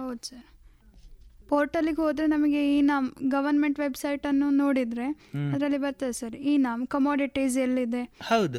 ಪೋರ್ಟಲಿಗೆ 1.49 2.01
ಹೋದರೆ 2.03 2.27
ನಮಗೆ 2.27 2.61
ಈ 2.69 2.81
ನಾಮ್ 2.83 3.07
ಗವರ್ಮೆಂಟ್ 3.29 3.79
ವೆಬ್ಸೈಟ್ 3.79 4.27
ಅನ್ನು 4.27 4.51
ನೋಡಿದ್ರೆ 4.57 5.07
ಅದರಲ್ಲಿ 5.53 5.79
ಬರ್ತದೆ 5.79 6.13
ಸರ್ 6.13 6.37
ಈ 6.45 6.57
ನಾಮ್ 6.59 6.83
ಕಮೋಡಿಟೀಸ್ 6.87 7.57
ಎಲ್ಲಿದೆ 7.59 8.03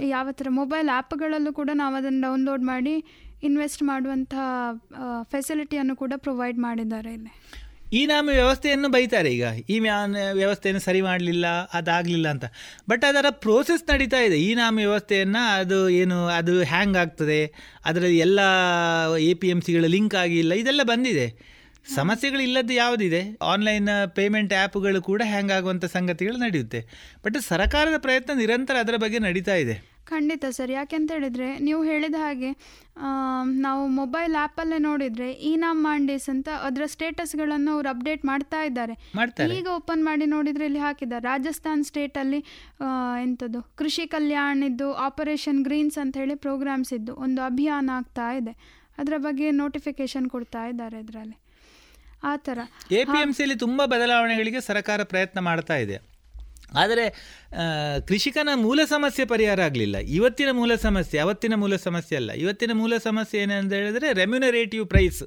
ಯಾವ 0.07 0.31
ತರ 0.31 0.49
ಮೊಬೈಲ್ 0.53 0.89
ಆ್ಯಪ್ಗಳಲ್ಲೂ 0.89 1.53
ಕೂಡ 1.53 1.69
ನಾವು 1.73 1.95
ಅದನ್ನು 1.95 2.21
ಡೌನ್ಲೋಡ್ 2.21 2.63
ಮಾಡಿ 2.63 2.95
ಇನ್ವೆಸ್ಟ್ 3.43 3.83
ಮಾಡುವಂತಹ 3.83 4.43
ಫೆಸಿಲಿಟಿಯನ್ನು 5.31 5.95
ಕೂಡ 5.95 6.13
ಪ್ರೊವೈಡ್ 6.17 6.59
ಮಾಡಿದ್ದಾರೆ 6.59 7.13
ಇಲ್ಲಿ. 7.13 7.31
ಈ 7.95 8.05
ನಾಮ 8.05 8.29
ವ್ಯವಸ್ಥೆಯನ್ನು 8.31 8.89
ಬೈತಾರೆ 8.89 9.29
ಈಗ. 9.33 9.45
ಈ 9.69 9.79
ಮ್ಯಾನ್ 9.79 10.15
ವ್ಯವಸ್ಥೆಯನ್ನು 10.33 10.81
ಸರಿ 10.81 11.01
ಮಾಡಲಿಲ್ಲ, 11.01 11.47
ಅದಾಗಲಿಲ್ಲ 11.73 12.27
ಅಂತ. 12.29 12.45
ಬಟ್ 12.89 13.03
ಅದರ 13.05 13.25
ಪ್ರೋಸೆಸ್ 13.29 13.83
ನಡೀತಾ 13.93 14.19
ಇದೆ. 14.19 14.37
ಈ 14.41 14.55
ನಾಮ 14.55 14.75
ವ್ಯವಸ್ಥೆಯನ್ನು 14.77 15.41
ಅದು 15.53 15.89
ಏನು, 15.89 16.27
ಅದು 16.27 16.63
ಹ್ಯಾಂಗ್ 16.63 16.97
ಆಗ್ತದೆ. 16.97 17.41
ಅದರಲ್ಲಿ 17.85 18.17
ಎಲ್ಲ 18.17 18.39
ಎ 19.17 19.33
ಪಿ 19.33 19.49
ಎಂ 19.49 19.61
ಸಿಗಳ 19.61 19.85
ಲಿಂಕ್ 19.85 20.15
ಆಗಿಲ್ಲ 20.15 20.53
ಇದೆಲ್ಲ 20.53 20.81
ಬಂದಿದೆ. 20.83 21.27
ಸಮಸ್ಯೆಗಳಿಲ್ಲದ್ದು 21.95 22.73
ಯಾವುದಿದೆ? 22.73 23.37
ಆನ್ಲೈನ್ 23.41 23.89
ಪೇಮೆಂಟ್ 24.15 24.53
ಆ್ಯಪ್ಗಳು 24.53 25.01
ಕೂಡ 25.01 25.21
ಹ್ಯಾಂಗ್ 25.25 25.51
ಆಗುವಂಥ 25.51 25.85
ಸಂಗತಿಗಳು 25.85 26.37
ನಡೆಯುತ್ತೆ. 26.37 26.79
ಬಟ್ 27.25 27.37
ಸರ್ಕಾರದ 27.47 27.97
ಪ್ರಯತ್ನ 27.97 28.33
ನಿರಂತರ 28.37 28.75
ಅದರ 28.79 28.95
ಬಗ್ಗೆ 28.97 29.19
ನಡೀತಾ 29.19 29.55
ಇದೆ. 29.55 29.94
ಖಂಡಿತ 30.11 30.45
ಸರ್. 30.57 30.71
ಯಾಕೆಂತ 30.77 31.09
ಹೇಳಿದರೆ 31.15 31.47
ನೀವು 31.67 31.81
ಹೇಳಿದ 31.89 32.17
ಹಾಗೆ 32.23 32.49
ನಾವು 33.65 33.81
ಮೊಬೈಲ್ 33.99 34.33
ಆ್ಯಪಲ್ಲೇ 34.41 34.77
ನೋಡಿದರೆ 34.87 35.29
ಈ 35.49 35.51
ನಾಮ್ 35.63 35.79
ಮಾಂಡೇಸ್ 35.87 36.27
ಅಂತ 36.33 36.49
ಅದರ 36.67 36.83
ಸ್ಟೇಟಸ್ಗಳನ್ನು 36.93 37.71
ಅವ್ರು 37.75 37.89
ಅಪ್ಡೇಟ್ 37.93 38.23
ಮಾಡ್ತಾ 38.31 38.59
ಇದ್ದಾರೆ. 38.69 38.95
ಈಗ 39.57 39.67
ಓಪನ್ 39.77 40.03
ಮಾಡಿ 40.09 40.27
ನೋಡಿದರೆ 40.35 40.65
ಇಲ್ಲಿ 40.69 40.81
ಹಾಕಿದ್ದಾರೆ. 40.87 41.23
ರಾಜಸ್ಥಾನ್ 41.31 41.83
ಸ್ಟೇಟಲ್ಲಿ 41.91 42.39
ಎಂಥದ್ದು 43.25 43.61
ಕೃಷಿ 43.81 44.05
ಕಲ್ಯಾಣಿದ್ದು 44.15 44.89
ಆಪರೇಷನ್ 45.07 45.61
ಗ್ರೀನ್ಸ್ 45.69 45.99
ಅಂತ 46.05 46.15
ಹೇಳಿ 46.23 46.37
ಪ್ರೋಗ್ರಾಮ್ಸ್ 46.47 46.93
ಇದ್ದು 46.99 47.15
ಒಂದು 47.27 47.43
ಅಭಿಯಾನ 47.51 47.89
ಆಗ್ತಾ 47.99 48.29
ಇದೆ. 48.41 48.55
ಅದರ 49.01 49.15
ಬಗ್ಗೆ 49.27 49.47
ನೋಟಿಫಿಕೇಶನ್ 49.63 50.27
ಕೊಡ್ತಾ 50.35 50.63
ಇದ್ದಾರೆ 50.71 50.99
ಇದರಲ್ಲಿ. 51.05 51.37
ಆ 52.29 52.33
ಥರ. 52.45 52.59
ಎ 52.97 53.01
ಪಿ 53.09 53.17
ಎಂ 53.23 53.31
ಸಿಯಲ್ಲಿ 53.37 53.57
ತುಂಬ 53.63 53.81
ಬದಲಾವಣೆಗಳಿಗೆ 53.93 54.59
ಸರ್ಕಾರ 54.67 54.99
ಪ್ರಯತ್ನ 55.13 55.39
ಮಾಡ್ತಾ 55.47 55.75
ಇದೆ. 55.85 55.97
ಆದರೆ 56.81 57.05
ಕೃಷಿಕನ 58.07 58.49
ಮೂಲ 58.65 58.79
ಸಮಸ್ಯೆ 58.85 59.25
ಪರಿಹಾರ 59.25 59.59
ಆಗಲಿಲ್ಲ. 59.61 59.97
ಇವತ್ತಿನ 60.17 60.51
ಮೂಲ 60.51 60.75
ಸಮಸ್ಯೆ 60.85 61.19
ಅವತ್ತಿನ 61.19 61.53
ಮೂಲ 61.55 61.75
ಸಮಸ್ಯೆ 61.87 62.15
ಅಲ್ಲ. 62.21 62.31
ಇವತ್ತಿನ 62.43 62.71
ಮೂಲ 62.73 62.93
ಸಮಸ್ಯೆ 62.97 63.41
ಏನಂತ 63.41 63.73
ಹೇಳಿದ್ರೆ 63.73 64.09
ರೆಮ್ಯುನರೇಟಿವ್ 64.13 64.85
ಪ್ರೈಸ್ 64.87 65.21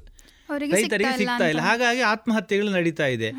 ರೈತರಿಗೆ 0.75 1.13
ಸಿಗ್ತಾ 1.17 1.47
ಇಲ್ಲ. 1.47 1.61
ಹಾಗಾಗಿ 1.61 2.01
ಆತ್ಮಹತ್ಯೆಗಳು 2.13 2.69
ನಡೀತಾ 2.71 3.07
ಇದೆ. 3.15 3.29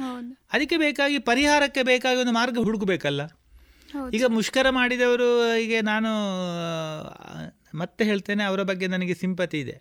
ಅದಕ್ಕೆ 0.53 0.77
ಬೇಕಾಗಿ 0.77 1.19
ಪರಿಹಾರಕ್ಕೆ 1.31 1.83
ಬೇಕಾಗಿ 1.83 2.21
ಒಂದು 2.21 2.35
ಮಾರ್ಗ 2.41 2.59
ಹುಡುಕಬೇಕಲ್ಲ. 2.59 3.23
ಈಗ 4.15 4.25
ಮುಷ್ಕರ 4.29 4.67
ಮಾಡಿದವರು 4.71 5.29
ಈಗ 5.57 5.75
ನಾನು 5.83 6.11
ಮತ್ತೆ 7.79 8.03
ಹೇಳ್ತೇನೆ 8.05 8.43
ಅವರ 8.45 8.63
ಬಗ್ಗೆ 8.63 8.87
ನನಗೆ 8.87 9.15
ಸಿಂಪತಿ 9.15 9.59
ಇದೆ. 9.61 9.77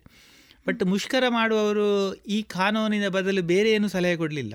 ಬಟ್ 0.66 0.82
ಮುಷ್ಕರ 0.84 1.24
ಮಾಡುವವರು 1.28 2.14
ಈ 2.14 2.38
ಕಾನೂನಿನ 2.42 3.06
ಬದಲು 3.08 3.42
ಬೇರೆ 3.42 3.70
ಏನು 3.72 3.88
ಸಲಹೆ 3.88 4.16
ಕೊಡಲಿಲ್ಲ. 4.16 4.54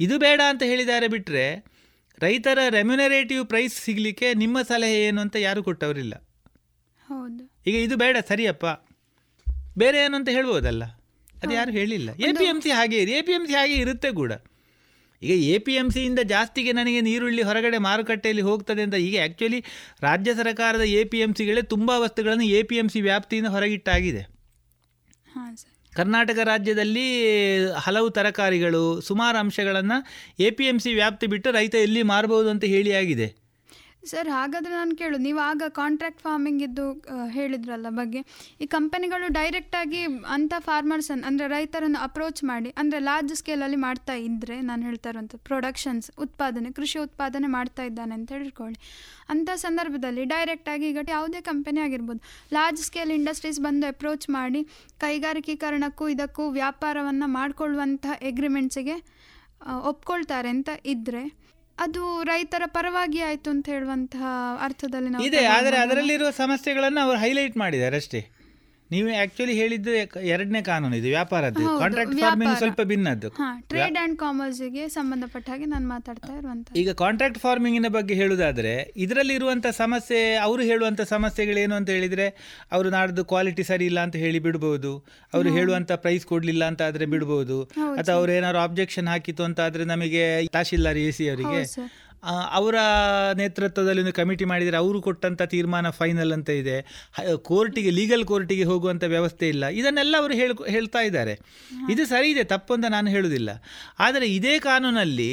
ಇದು 0.00 0.18
ಬೇಡ 0.18 0.40
ಅಂತ 0.48 0.62
ಹೇಳಿದ್ದಾರೆ 0.62 1.08
ಬಿಟ್ಟರೆ 1.08 1.70
ರೈತರ 2.22 2.58
ರೆಮ್ಯುನರೇಟಿವ್ 2.68 3.46
ಪ್ರೈಸ್ 3.46 3.84
ಸಿಗಲಿಕ್ಕೆ 3.84 4.34
ನಿಮ್ಮ 4.34 4.62
ಸಲಹೆ 4.62 5.00
ಏನು 5.02 5.20
ಅಂತ 5.20 5.36
ಯಾರು 5.36 5.62
ಕೊಟ್ಟವರಿಲ್ಲ. 5.62 6.14
ಹೌದು. 7.08 7.44
ಈಗ 7.66 7.74
ಇದು 7.74 7.96
ಬೇಡ 7.96 8.16
ಸರಿಯಪ್ಪ. 8.28 8.66
ಬೇರೆ 9.78 9.98
ಏನು 10.04 10.16
ಅಂತ 10.16 10.28
ಹೇಳ್ಬೋದಲ್ಲ? 10.28 10.82
ಅದು 11.42 11.52
ಯಾರು 11.54 11.70
ಹೇಳಿಲ್ಲ. 11.70 12.10
ಎ 12.10 12.32
ಪಿ 12.32 12.44
ಎಂ 12.44 12.62
ಸಿ 12.62 12.70
ಹಾಗೆ 12.70 13.02
ಇದೆ. 13.02 13.12
ಎ 13.12 13.22
ಪಿ 13.22 13.32
ಎಂ 13.32 13.46
ಸಿ 13.46 13.52
ಹಾಗೆ 13.52 13.74
ಇರುತ್ತೆ 13.74 14.10
ಕೂಡ. 14.12 14.32
ಈಗ 15.22 15.30
ಎ 15.30 15.58
ಪಿ 15.58 15.72
ಎಂ 15.72 15.90
ಸಿಯಿಂದ 15.90 16.18
ಜಾಸ್ತಿಗೆ 16.18 16.72
ನನಗೆ 16.72 17.00
ನೀರುಳ್ಳಿ 17.00 17.42
ಹೊರಗಡೆ 17.42 17.78
ಮಾರುಕಟ್ಟೆಯಲ್ಲಿ 17.78 18.42
ಹೋಗ್ತದೆ 18.42 18.82
ಅಂತ 18.82 18.94
ಈಗ 18.94 19.18
ಆ್ಯಕ್ಚುಲಿ 19.20 19.64
ರಾಜ್ಯ 20.02 20.34
ಸರ್ಕಾರದ 20.34 20.80
ಎ 20.80 21.04
ಪಿ 21.04 21.18
ಎಂ 21.18 21.34
ಸಿಗಳೇ 21.34 21.62
ತುಂಬ 21.62 21.90
ವಸ್ತುಗಳನ್ನು 21.90 22.44
ಎ 22.44 22.62
ಪಿ 22.62 22.76
ಎಂ 22.76 22.88
ಸಿ 22.88 23.00
ವ್ಯಾಪ್ತಿಯಿಂದ 23.00 23.46
ಹೊರಗಿಟ್ಟಾಗಿದೆ. 23.46 24.22
ಹಾಂ 25.34 25.56
ಸರ್. 25.56 25.79
ಕರ್ನಾಟಕ 26.00 26.38
ರಾಜ್ಯದಲ್ಲಿ 26.44 27.06
ಹಲವು 27.76 28.10
ತರಕಾರಿಗಳು 28.10 29.00
ಸುಮಾರು 29.00 29.38
ಅಂಶಗಳನ್ನು 29.38 29.98
ಎ 30.42 30.50
ಪಿ 30.50 30.64
ಎಂ 30.64 30.78
ಸಿ 30.78 30.94
ವ್ಯಾಪ್ತಿ 30.94 31.26
ಬಿಟ್ಟು 31.26 31.50
ರೈತ 31.50 31.74
ಎಲ್ಲಿ 31.74 32.02
ಮಾರಬಹುದು 32.02 32.48
ಅಂತ 32.50 32.64
ಹೇಳಿ 32.64 32.92
ಆಗಿದೆ. 32.92 33.26
ಸರ್, 34.02 34.28
ಹಾಗಾದರೆ 34.36 34.72
ನಾನು 34.80 34.94
ಕೇಳೋದು 35.00 35.22
ನೀವು 35.26 35.40
ಆಗ 35.48 35.62
ಕಾಂಟ್ರಾಕ್ಟ್ 35.78 36.20
ಫಾರ್ಮಿಂಗ್ 36.26 36.62
ಇದ್ದು 36.66 36.84
ಹೇಳಿದ್ರಲ್ಲ 37.34 37.88
ಬಗ್ಗೆ, 37.98 38.20
ಈ 38.62 38.66
ಕಂಪನಿಗಳು 38.74 39.26
ಡೈರೆಕ್ಟಾಗಿ 39.36 40.00
ಅಂಥ 40.36 40.52
ಫಾರ್ಮರ್ಸನ್ನು 40.68 41.24
ಅಂದರೆ 41.30 41.46
ರೈತರನ್ನು 41.54 42.00
ಅಪ್ರೋಚ್ 42.06 42.40
ಮಾಡಿ, 42.50 42.70
ಅಂದರೆ 42.82 43.00
ಲಾರ್ಜ್ 43.08 43.34
ಸ್ಕೇಲಲ್ಲಿ 43.40 43.78
ಮಾಡ್ತಾ 43.86 44.14
ಇದ್ದರೆ 44.26 44.56
ನಾನು 44.68 44.82
ಹೇಳ್ತಾ 44.88 45.10
ಇರೋಂಥ 45.14 45.34
ಪ್ರೊಡಕ್ಷನ್ಸ್ 45.48 46.08
ಉತ್ಪಾದನೆ, 46.26 46.70
ಕೃಷಿ 46.78 46.98
ಉತ್ಪಾದನೆ 47.06 47.50
ಮಾಡ್ತಾ 47.56 47.84
ಇದ್ದಾನೆ 47.90 48.14
ಅಂತ 48.18 48.30
ಹೇಳ್ಕೊಳ್ಳಿ. 48.38 48.78
ಅಂಥ 49.34 49.50
ಸಂದರ್ಭದಲ್ಲಿ 49.66 50.24
ಡೈರೆಕ್ಟಾಗಿ 50.34 50.86
ಈಗ 50.92 51.02
ಯಾವುದೇ 51.16 51.42
ಕಂಪನಿ 51.50 51.80
ಆಗಿರ್ಬೋದು 51.86 52.22
ಲಾರ್ಜ್ 52.56 52.82
ಸ್ಕೇಲ್ 52.88 53.12
ಇಂಡಸ್ಟ್ರೀಸ್ 53.18 53.60
ಬಂದು 53.66 53.86
ಅಪ್ರೋಚ್ 53.94 54.26
ಮಾಡಿ, 54.38 54.62
ಕೈಗಾರಿಕೀಕರಣಕ್ಕೂ 55.04 56.06
ಇದಕ್ಕೂ 56.14 56.46
ವ್ಯಾಪಾರವನ್ನು 56.60 57.28
ಮಾಡಿಕೊಳ್ಳುವಂತಹ 57.38 58.16
ಎಗ್ರಿಮೆಂಟ್ಸಿಗೆ 58.30 58.96
ಒಪ್ಕೊಳ್ತಾರೆ 59.90 60.50
ಅಂತ 60.56 60.70
ಇದ್ದರೆ 60.92 61.22
ಅದು 61.80 62.00
ರೈತರ 62.24 62.62
ಪರವಾಗಿ 62.66 63.20
ಆಯ್ತು 63.20 63.50
ಅಂತ 63.50 63.68
ಹೇಳುವಂತಹ 63.68 64.24
ಅರ್ಥದಲ್ಲಿ 64.62 65.10
ನಾವು 65.10 65.24
ಇದೆ? 65.24 65.42
ಆದರೆ 65.48 65.76
ಅದರಲ್ಲಿರುವ 65.76 66.30
ಸಮಸ್ಯೆಗಳನ್ನು 66.38 67.00
ಅವರು 67.00 67.18
ಹೈಲೈಟ್ 67.18 67.56
ಮಾಡಿದ್ದಾರೆ 67.56 67.96
ಅಷ್ಟೇ 67.96 68.20
ನೀವು 68.92 69.08
ಆಕ್ಚುಲಿ 69.22 69.52
ಹೇಳಿದ್ದು 69.52 69.92
ಎರಡನೇ 70.34 70.60
ಕಾನೂನು 70.62 70.96
ಇದು 70.96 71.08
ವ್ಯಾಪಾರದ್ದು. 71.08 71.64
Contract 71.78 72.14
farming. 72.20 72.54
ಸ್ವಲ್ಪ 72.58 72.80
ಭಿನ್ನದ್ದು. 72.82 73.28
ಟ್ರೇಡ್ 73.70 73.98
ಕಾಮರ್ಸ್ 73.98 74.16
ಕಾಮರ್ಸ್ಗೆ 74.18 74.88
ಸಂಬಂಧಪಟ್ಟ 74.88 75.50
ಹಾಗೆ 75.50 75.64
ನಾನು 75.64 75.88
ಮಾತಾಡ್ತಾ 75.88 76.32
ಇರುವಂತಹ 76.38 76.76
ಈಗ 76.76 76.90
ಕಾಂಟ್ರಾಕ್ಟ್ 76.92 77.38
ಫಾರ್ಮಿಂಗಿನ 77.38 77.88
ಬಗ್ಗೆ 77.88 78.14
ಹೇಳುವುದಾದ್ರೆ 78.14 78.74
ಇದರಲ್ಲಿ 78.96 79.34
ಇರುವಂತಹ 79.34 79.70
ಸಮಸ್ಯೆ 79.70 80.20
ಅವರು 80.46 80.62
ಸಮಸ್ಯೆಗಳು 80.62 81.00
ಸಮಸ್ಯೆಗಳೇನು 81.08 81.74
ಅಂತ 81.74 81.90
ಹೇಳಿದ್ರೆ 81.90 82.26
ಅವರು 82.72 82.90
ನಾಡ್ದು 82.90 83.24
ಕ್ವಾಲಿಟಿ 83.24 83.62
ಸರಿ 83.62 83.86
ಇಲ್ಲ 83.86 84.00
ಅಂತ 84.00 84.16
ಹೇಳಿ 84.16 84.38
ಬಿಡ್ಬೋದು. 84.38 84.92
ಅವರು 85.34 85.48
ಹೇಳುವಂತ 85.52 85.92
ಪ್ರೈಸ್ 86.04 86.26
ಕೊಡ್ಲಿಲ್ಲ 86.26 86.64
ಅಂತ 86.64 86.82
ಆದ್ರೆ 86.82 87.06
ಬಿಡಬಹುದು 87.06 87.58
ಅಥವಾ 87.98 88.14
ಅವ್ರು 88.14 88.32
ಏನಾದ್ರು 88.32 88.58
ಆಬ್ಜೆಕ್ಷನ್ 88.58 89.08
ಹಾಕಿತ್ತು 89.08 89.44
ಅಂತ 89.44 89.60
ಆದ್ರೆ 89.60 89.84
ನಮಗೆ 89.84 90.24
ತಹಶೀಲ್ದಾರ್ 90.46 90.98
ಎ 90.98 91.10
ಸಿ 91.10 91.28
ಅವರಿಗೆ 91.28 91.62
ಅವರ 92.58 92.76
ನೇತೃತ್ವದಲ್ಲಿ 93.38 94.02
ಒಂದು 94.04 94.14
ಕಮಿಟಿ 94.18 94.44
ಮಾಡಿದರೆ 94.52 94.76
ಅವರು 94.76 94.98
ಕೊಟ್ಟಂಥ 95.06 95.42
ತೀರ್ಮಾನ 95.52 95.90
ಫೈನಲ್ 95.98 96.32
ಅಂತ 96.36 96.50
ಇದೆ. 96.62 96.76
ಕೋರ್ಟಿಗೆ 97.50 97.90
ಲೀಗಲ್ 97.98 98.24
ಕೋರ್ಟಿಗೆ 98.30 98.64
ಹೋಗುವಂಥ 98.70 99.04
ವ್ಯವಸ್ಥೆ 99.14 99.48
ಇಲ್ಲ. 99.54 99.64
ಇದನ್ನೆಲ್ಲ 99.80 100.14
ಅವರು 100.22 100.34
ಹೇಳ್ 100.40 100.54
ಹೇಳ್ತಾ 100.76 101.02
ಇದ್ದಾರೆ. 101.08 101.34
ಇದು 101.94 102.04
ಸರಿ 102.12 102.28
ಇದೆ 102.34 102.44
ತಪ್ಪು 102.54 102.74
ಅಂತ 102.76 102.86
ನಾನು 102.96 103.10
ಹೇಳುವುದಿಲ್ಲ 103.10 103.50
ಆದರೆ 104.06 104.28
ಇದೇ 104.38 104.54
ಕಾನೂನಲ್ಲಿ 104.68 105.32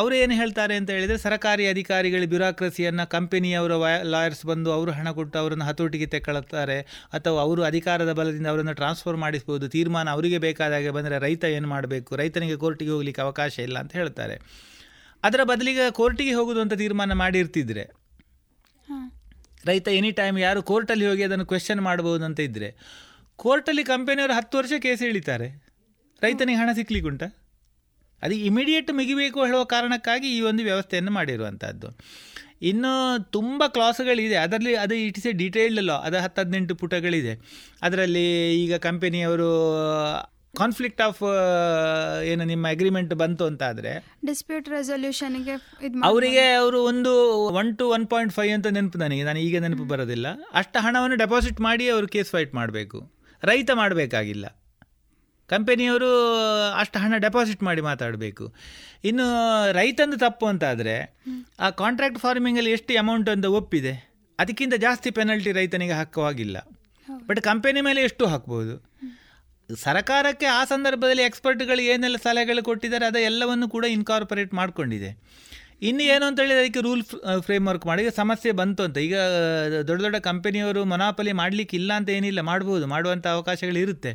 ಅವರು 0.00 0.14
ಏನು 0.22 0.34
ಹೇಳ್ತಾರೆ 0.40 0.74
ಅಂತ 0.80 0.90
ಹೇಳಿದರೆ 0.96 1.18
ಸರ್ಕಾರಿ 1.26 1.66
ಅಧಿಕಾರಿಗಳ 1.74 2.24
ಬ್ಯೂರಾಕ್ರಸಿಯನ್ನು 2.32 3.04
ಕಂಪೆನಿಯವರ 3.16 3.72
ಲಾಯರ್ಸ್ 4.14 4.44
ಬಂದು 4.46 4.70
ಅವರು 4.78 4.90
ಹಣ 4.98 5.08
ಕೊಟ್ಟು 5.18 5.36
ಅವರನ್ನು 5.42 5.66
ಹತೋಟಿಗೆ 5.70 6.08
ತೆಕ್ಕೊಳ್ತಾರೆ. 6.14 6.78
ಅಥವಾ 7.18 7.38
ಅವರು 7.46 7.62
ಅಧಿಕಾರದ 7.70 8.12
ಬಲದಿಂದ 8.20 8.48
ಅವರನ್ನು 8.52 8.74
ಟ್ರಾನ್ಸ್ಫರ್ 8.80 9.18
ಮಾಡಿಸ್ಬೋದು. 9.24 9.66
ತೀರ್ಮಾನ 9.68 10.08
ಅವರಿಗೆ 10.16 10.38
ಬೇಕಾದಾಗೆ 10.46 10.90
ಬಂದರೆ 10.98 11.18
ರೈತ 11.26 11.44
ಏನು 11.56 11.68
ಮಾಡಬೇಕು? 11.74 12.10
ರೈತನಿಗೆ 12.22 12.56
ಕೋರ್ಟಿಗೆ 12.64 12.92
ಹೋಗಲಿಕ್ಕೆ 12.96 13.22
ಅವಕಾಶ 13.26 13.54
ಇಲ್ಲ 13.68 13.78
ಅಂತ 13.84 13.92
ಹೇಳ್ತಾರೆ. 14.00 14.36
ಅದರ 15.26 15.42
ಬದಲಿಗೆ 15.42 15.84
ಕೋರ್ಟಿಗೆ 15.90 16.34
ಹೋಗುದು 16.34 16.60
ಅಂತ 16.60 16.74
ತೀರ್ಮಾನ 16.74 17.12
ಮಾಡಿರ್ತಿದ್ರೆ 17.12 17.84
ರೈತ 19.64 19.88
ಎನಿ 19.88 20.10
ಟೈಮ್ 20.10 20.36
ಯಾರು 20.38 20.60
ಕೋರ್ಟಲ್ಲಿ 20.62 21.06
ಹೋಗಿ 21.06 21.22
ಅದನ್ನು 21.22 21.46
ಕ್ವೆಶನ್ 21.46 21.80
ಮಾಡಬಹುದು 21.80 22.24
ಅಂತ 22.24 22.40
ಇದ್ರೆ 22.40 22.68
ಕೋರ್ಟಲ್ಲಿ 23.38 23.84
ಕಂಪನಿಯವರು 23.84 24.34
ಹತ್ತು 24.34 24.58
ವರ್ಷ 24.58 24.72
ಕೇಸ್ 24.82 25.02
ಎಳಿತಾರೆ 25.02 25.48
ರೈತನಿಗೆ 26.22 26.58
ಹಣ 26.58 26.70
ಸಿಕ್ಲಿಕ್ಕುಂಟ. 26.74 27.22
ಅದು 28.22 28.34
ಇಮಿಡಿಯೇಟ್ 28.48 28.90
ಮುಗಿಬೇಕು 28.92 29.38
ಹೇಳುವ 29.44 29.64
ಕಾರಣಕ್ಕಾಗಿ 29.64 30.28
ಈ 30.36 30.40
ಒಂದು 30.40 30.62
ವ್ಯವಸ್ಥೆಯನ್ನು 30.62 31.12
ಮಾಡಿರುವಂಥದ್ದು 31.12 31.88
ಇನ್ನು 32.62 32.92
ತುಂಬ 33.30 33.62
ಕ್ಲಾಸ್ಗಳಿದೆ 33.66 34.36
ಅದರಲ್ಲಿ 34.36 34.74
ಅದು 34.76 34.94
it 34.94 35.18
is 35.18 35.26
a 35.26 35.32
detailed 35.32 35.82
law 35.82 35.96
ಅದು 36.06 36.18
ಹತ್ತು 36.18 36.40
ಹದಿನೆಂಟು 36.42 36.74
ಪುಟಗಳಿದೆ. 36.74 37.34
ಅದರಲ್ಲಿ 37.82 38.24
ಈಗ 38.64 38.76
ಕಂಪನಿಯವರು 38.76 39.50
ಕಾನ್ಫ್ಲಿಕ್ಟ್ 40.60 41.02
ಆಫ್ 41.06 41.22
ಏನು 42.32 42.44
ನಿಮ್ಮ 42.44 42.66
ಅಗ್ರಿಮೆಂಟ್ 42.70 43.14
ಬಂತು 43.22 43.44
ಅಂತ 43.50 43.62
ಆದರೆ 43.62 43.92
ಡಿಸ್ಪ್ಯೂಟ್ 44.26 44.68
ರೆಸೊಲ್ಯೂಷನ್ಗೆ 44.68 45.56
ಅವರಿಗೆ 46.04 46.44
ಅವರು 46.52 46.78
ಒಂದು 46.82 47.12
one 47.60 47.72
two 47.78 47.86
one 47.96 48.06
point 48.06 48.34
five 48.34 48.52
ಅಂತ 48.54 48.66
ನೆನಪು 48.66 48.98
ನನಗೆ 48.98 49.24
ನಾನು 49.24 49.38
ಈಗ 49.38 49.60
ನೆನಪು 49.60 49.84
ಬರೋದಿಲ್ಲ. 49.84 50.26
ಅಷ್ಟು 50.52 50.78
ಹಣವನ್ನು 50.78 51.16
ಡೆಪಾಸಿಟ್ 51.16 51.60
ಮಾಡಿ 51.60 51.88
ಅವರು 51.88 52.08
ಕೇಸ್ 52.08 52.30
ಫೈಟ್ 52.30 52.54
ಮಾಡಬೇಕು. 52.54 53.00
ರೈತ 53.42 53.70
ಮಾಡಬೇಕಾಗಿಲ್ಲ. 53.74 54.46
ಕಂಪನಿಯವರು 55.48 56.10
ಅಷ್ಟು 56.78 56.98
ಹಣ 56.98 57.14
ಡೆಪಾಸಿಟ್ 57.16 57.62
ಮಾಡಿ 57.62 57.80
ಮಾತಾಡಬೇಕು. 57.80 58.44
ಇನ್ನು 59.04 59.26
ರೈತಂದು 59.72 60.16
ತಪ್ಪು 60.18 60.46
ಅಂತಾದರೆ 60.46 60.96
ಆ 61.60 61.70
ಕಾಂಟ್ರಾಕ್ಟ್ 61.70 62.18
ಫಾರ್ಮಿಂಗಲ್ಲಿ 62.18 62.70
ಎಷ್ಟು 62.70 62.98
ಅಮೌಂಟ್ 62.98 63.28
ಅಂತ 63.34 63.44
ಒಪ್ಪಿದೆ? 63.44 63.94
ಅದಕ್ಕಿಂತ 64.38 64.74
ಜಾಸ್ತಿ 64.74 65.10
ಪೆನಲ್ಟಿ 65.10 65.52
ರೈತನಿಗೆ 65.52 65.92
ಹಾಕುವಾಗಿಲ್ಲ. 65.92 66.56
ಬಟ್ 67.26 67.40
ಕಂಪೆನಿ 67.40 67.80
ಮೇಲೆ 67.80 68.00
ಎಷ್ಟು 68.00 68.26
ಹಾಕ್ಬೋದು? 68.26 68.74
ಸರ್ಕಾರಕ್ಕೆ 69.74 70.46
ಆ 70.46 70.64
ಸಂದರ್ಭದಲ್ಲಿ 70.64 71.22
ಎಕ್ಸ್ಪರ್ಟ್ಗಳು 71.22 71.80
ಏನೆಲ್ಲ 71.80 72.16
ಸಲಹೆಗಳು 72.16 72.62
ಕೊಟ್ಟಿದ್ದಾರೆ 72.62 73.06
ಅದ 73.06 73.16
ಎಲ್ಲವನ್ನು 73.16 73.68
ಕೂಡ 73.68 73.84
ಇನ್ಕಾರ್ಪೊರೇಟ್ 73.84 74.54
ಮಾಡಿಕೊಂಡಿದೆ. 74.54 75.16
ಇನ್ನು 75.82 76.02
ಏನು 76.02 76.26
ಅಂತ 76.26 76.40
ಹೇಳಿದ್ರೆ 76.40 76.60
ಅದಕ್ಕೆ 76.60 76.80
ರೂಲ್ 76.80 77.02
ಫ್ರೇಮ್ವರ್ಕ್ 77.46 77.86
ಮಾಡಿ. 77.86 78.02
ಈಗ 78.02 78.08
ಸಮಸ್ಯೆ 78.08 78.52
ಬಂತು 78.52 78.82
ಅಂತ. 78.82 78.98
ಈಗ 78.98 79.16
ದೊಡ್ಡ 79.88 80.02
ದೊಡ್ಡ 80.02 80.16
ಕಂಪನಿಯವರು 80.16 80.84
ಮೊನಾಪಲಿ 80.84 81.32
ಮಾಡಲಿಕ್ಕೆ 81.32 81.76
ಇಲ್ಲ 81.76 81.92
ಅಂತ 81.92 82.08
ಏನಿಲ್ಲ 82.08 82.40
ಮಾಡ್ಬೋದು 82.40 82.86
ಮಾಡುವಂಥ 82.86 83.26
ಅವಕಾಶಗಳು 83.26 83.78
ಇರುತ್ತೆ. 83.78 84.12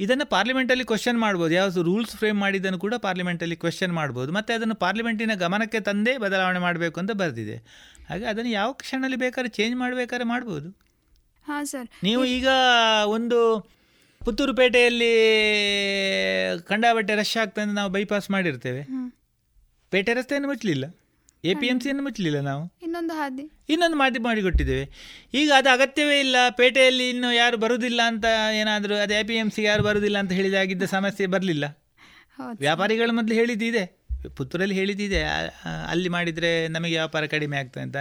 ಇದನ್ನು 0.00 0.24
ಪಾರ್ಲಿಮೆಂಟಲ್ಲಿ 0.24 0.84
ಕ್ವಶನ್ 0.84 1.18
ಮಾಡ್ಬೋದು. 1.18 1.54
ಯಾವ 1.54 1.82
ರೂಲ್ಸ್ 1.82 2.16
ಫ್ರೇಮ್ 2.16 2.38
ಮಾಡಿದ್ದನ್ನು 2.40 2.78
ಕೂಡ 2.78 2.94
ಪಾರ್ಲಿಮೆಂಟಲ್ಲಿ 2.94 3.56
ಕ್ವಶನ್ 3.56 3.92
ಮಾಡ್ಬೋದು. 3.92 4.32
ಮತ್ತು 4.32 4.52
ಅದನ್ನು 4.54 4.74
ಪಾರ್ಲಿಮೆಂಟಿನ 4.74 5.34
ಗಮನಕ್ಕೆ 5.34 5.80
ತಂದೇ 5.80 6.18
ಬದಲಾವಣೆ 6.18 6.58
ಮಾಡಬೇಕು 6.58 7.00
ಅಂತ 7.00 7.10
ಬರೆದಿದೆ. 7.10 7.56
ಹಾಗೆ 8.08 8.24
ಅದನ್ನು 8.24 8.50
ಯಾವ 8.50 8.72
ಕ್ಷಣದಲ್ಲಿ 8.72 9.16
ಬೇಕಾದ್ರೆ 9.16 9.50
ಚೇಂಜ್ 9.50 9.76
ಮಾಡಬೇಕಾದ್ರೆ 9.76 10.24
ಮಾಡ್ಬೋದು. 10.24 10.70
ಹಾಂ 11.46 11.64
ಸರ್. 11.64 11.88
ನೀವು 12.02 12.24
ಈಗ 12.24 12.48
ಒಂದು 13.06 13.66
ಪುತ್ತೂರು 14.24 14.54
ಪೇಟೆಯಲ್ಲಿ 14.54 15.12
ಕಂಡಾಬಟ್ಟೆ 16.62 17.14
ರಶ್ 17.14 17.36
ಆಗ್ತದೆ 17.36 17.74
ನಾವು 17.74 17.90
ಬೈಪಾಸ್ 17.90 18.30
ಮಾಡಿರ್ತೇವೆ. 18.30 18.82
ಪೇಟೆ 19.90 20.14
ರಸ್ತೆಯನ್ನು 20.14 20.48
ಮುಚ್ಚಲಿಲ್ಲ. 20.48 20.84
ಎ 21.44 21.54
ಪಿ 21.54 21.66
ಎಂ 21.66 21.80
ಸಿಯನ್ನು 21.80 22.02
ಮುಚ್ಚಲಿಲ್ಲ 22.02 22.40
ನಾವು. 22.40 22.72
ಇನ್ನೊಂದು 22.82 23.14
ಹಾದಿ. 23.14 23.52
ಇನ್ನೊಂದು 23.68 23.96
ಮಾತಿ 23.96 24.18
ಮಾಡಿಕೊಟ್ಟಿದ್ದೇವೆ 24.18 24.90
ಈಗ 25.34 25.52
ಅದು 25.56 25.68
ಅಗತ್ಯವೇ 25.68 26.20
ಇಲ್ಲ. 26.20 26.36
ಪೇಟೆಯಲ್ಲಿ 26.50 27.10
ಇನ್ನು 27.10 27.34
ಯಾರು 27.34 27.56
ಬರುವುದಿಲ್ಲ 27.56 28.00
ಅಂತ 28.06 28.24
ಏನಾದರೂ 28.60 28.94
ಅದು 28.94 29.14
ಎ 29.14 29.22
ಪಿ 29.22 29.34
ಎಂ 29.34 29.50
ಸಿ 29.50 29.62
ಯಾರು 29.62 29.82
ಬರುವುದಿಲ್ಲ 29.82 30.18
ಅಂತ 30.18 30.32
ಹೇಳಿದಾಗಿದ್ದ 30.32 30.82
ಸಮಸ್ಯೆ 30.82 31.26
ಬರಲಿಲ್ಲ. 31.26 31.64
ವ್ಯಾಪಾರಿಗಳು 32.58 33.12
ಮೊದಲು 33.12 33.34
ಹೇಳಿದ್ದಿದೆ. 33.34 34.00
ಪುತ್ತೂರಲ್ಲಿ 34.36 34.74
ಹೇಳಿದ್ದಿದೆ. 34.74 35.22
ಅಲ್ಲಿ 35.90 36.08
ಮಾಡಿದರೆ 36.08 36.68
ನಮಗೆ 36.68 36.92
ವ್ಯಾಪಾರ 36.92 37.26
ಕಡಿಮೆ 37.26 37.56
ಆಗ್ತದೆ 37.56 37.82
ಅಂತ. 37.82 37.96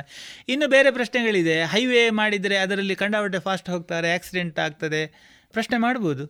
ಇನ್ನು 0.50 0.68
ಬೇರೆ 0.68 0.92
ಪ್ರಶ್ನೆಗಳಿದೆ. 0.92 1.64
ಹೈವೇ 1.64 2.10
ಮಾಡಿದರೆ 2.10 2.58
ಅದರಲ್ಲಿ 2.58 2.96
ಕಂಡಾಬಟ್ಟೆ 2.96 3.40
ಫಾಸ್ಟ್ 3.40 3.70
ಹೋಗ್ತಾರೆ 3.70 4.14
ಆಕ್ಸಿಡೆಂಟ್ 4.14 4.60
ಆಗ್ತದೆ. 4.60 5.30
ಪ್ರಶ್ನೆ 5.54 5.78
ಮಾಡ್ಬೋದು. 5.78 6.26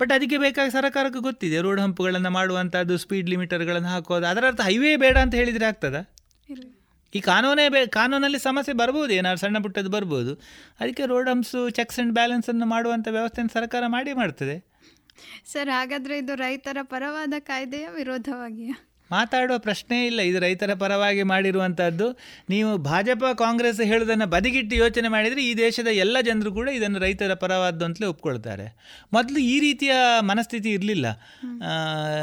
ಬಟ್ 0.00 0.12
ಅದಕ್ಕೆ 0.12 0.38
ಬೇಕಾಗಿ 0.38 0.70
ಸರ್ಕಾರಕ್ಕೆ 0.70 1.20
ಗೊತ್ತಿದೆ 1.20 1.60
ರೋಡ್ 1.60 1.80
ಹಂಪ್ಗಳನ್ನು 1.80 2.30
ಮಾಡುವಂಥದ್ದು 2.30 2.98
ಸ್ಪೀಡ್ 2.98 3.30
ಲಿಮಿಟರ್ಗಳನ್ನು 3.30 3.88
ಹಾಕೋದು 3.88 4.26
ಅದರ 4.26 4.46
ಅರ್ಥ 4.46 4.60
ಹೈವೇ 4.60 4.96
ಬೇಡ 4.96 5.18
ಅಂತ 5.18 5.34
ಹೇಳಿದರೆ 5.34 5.64
ಆಗ್ತದಾ? 5.64 6.14
ಈ 7.14 7.20
ಕಾನೂನೇ 7.20 7.68
ಬೇ 7.68 7.86
ಕಾನೂನಲ್ಲಿ 7.86 8.38
ಸಮಸ್ಯೆ 8.38 8.74
ಬರ್ಬೋದು 8.74 9.12
ಏನಾದ್ರು 9.12 9.38
ಸಣ್ಣ 9.38 9.58
ಪುಟ್ಟದ್ದು 9.58 9.90
ಬರ್ಬೋದು. 9.90 10.34
ಅದಕ್ಕೆ 10.80 11.06
ರೋಡ್ 11.06 11.28
ಹಂಪ್ಸು 11.28 11.70
ಚೆಕ್ಸ್ 11.70 11.98
ಆ್ಯಂಡ್ 11.98 12.14
ಬ್ಯಾಲೆನ್ಸನ್ನು 12.14 12.66
ಮಾಡುವಂಥ 12.66 13.08
ವ್ಯವಸ್ಥೆಯನ್ನು 13.10 13.52
ಸರ್ಕಾರ 13.52 13.82
ಮಾಡಿ 13.86 14.12
ಮಾಡ್ತದೆ. 14.12 14.56
ಸರ್ 15.52 15.68
ಹಾಗಾದರೆ 15.68 16.18
ಇದು 16.18 16.34
ರೈತರ 16.34 16.76
ಪರವಾದ 16.82 17.34
ಕಾಯ್ದೆಯ 17.38 17.88
ವಿರೋಧವಾಗಿಯಾ? 17.94 18.87
ಮಾತಾಡುವ 19.10 19.58
ಪ್ರಶ್ನೆ 19.58 20.06
ಇಲ್ಲ 20.06 20.20
ಇದು 20.20 20.38
ರೈತರ 20.38 20.74
ಪರವಾಗಿ 20.74 21.22
ಮಾಡಿರುವಂಥದ್ದು 21.22 22.06
ನೀವು 22.50 22.70
ಭಾಜಪ 22.76 23.24
ಕಾಂಗ್ರೆಸ್ 23.38 23.80
ಹೇಳೋದನ್ನು 23.80 24.26
ಬದಿಗಿಟ್ಟು 24.26 24.76
ಯೋಚನೆ 24.76 25.08
ಮಾಡಿದರೆ 25.08 25.44
ಈ 25.44 25.54
ದೇಶದ 25.58 25.86
ಎಲ್ಲ 25.86 26.16
ಜನರು 26.20 26.52
ಕೂಡ 26.52 26.68
ಇದನ್ನು 26.68 26.98
ರೈತರ 26.98 27.34
ಪರವಾದ್ದು 27.34 27.84
ಅಂತಲೇ 27.84 28.06
ಒಪ್ಕೊಳ್ತಾರೆ. 28.06 28.66
ಮೊದಲು 29.12 29.38
ಈ 29.38 29.56
ರೀತಿಯ 29.60 29.92
ಮನಸ್ಥಿತಿ 30.20 30.70
ಇರಲಿಲ್ಲ. 30.70 31.06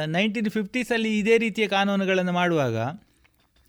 ನೈನ್ಟೀನ್ 0.08 0.50
ಫಿಫ್ಟೀಸಲ್ಲಿ 0.50 1.20
ಇದೇ 1.20 1.38
ರೀತಿಯ 1.38 1.68
ಕಾನೂನುಗಳನ್ನು 1.68 2.32
ಮಾಡುವಾಗ 2.32 2.78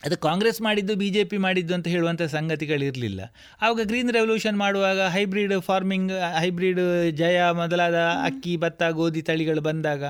ಅದು 0.07 0.17
ಕಾಂಗ್ರೆಸ್ 0.27 0.59
ಮಾಡಿದ್ದು 0.67 0.95
ಬಿ 1.03 1.09
ಜೆ 1.15 1.23
ಪಿ 1.31 1.39
ಮಾಡಿದ್ದು 1.47 1.73
ಅಂತ 1.77 1.87
ಹೇಳುವಂಥ 1.95 2.23
ಸಂಗತಿಗಳಿರಲಿಲ್ಲ. 2.35 3.21
ಆವಾಗ 3.63 3.85
ಗ್ರೀನ್ 3.91 4.11
ರೆವಲ್ಯೂಷನ್ 4.17 4.59
ಮಾಡುವಾಗ 4.65 5.01
ಹೈಬ್ರಿಡ್ 5.15 5.55
ಫಾರ್ಮಿಂಗ್ 5.61 6.13
ಹೈಬ್ರಿಡ್ 6.41 6.81
ಜಯ 7.21 7.39
ಮೊದಲಾದ 7.63 8.01
ಅಕ್ಕಿ 8.29 8.55
ಭತ್ತ 8.65 8.83
ಗೋಧಿ 8.99 9.23
ತಳಿಗಳು 9.23 9.65
ಬಂದಾಗ 9.69 10.03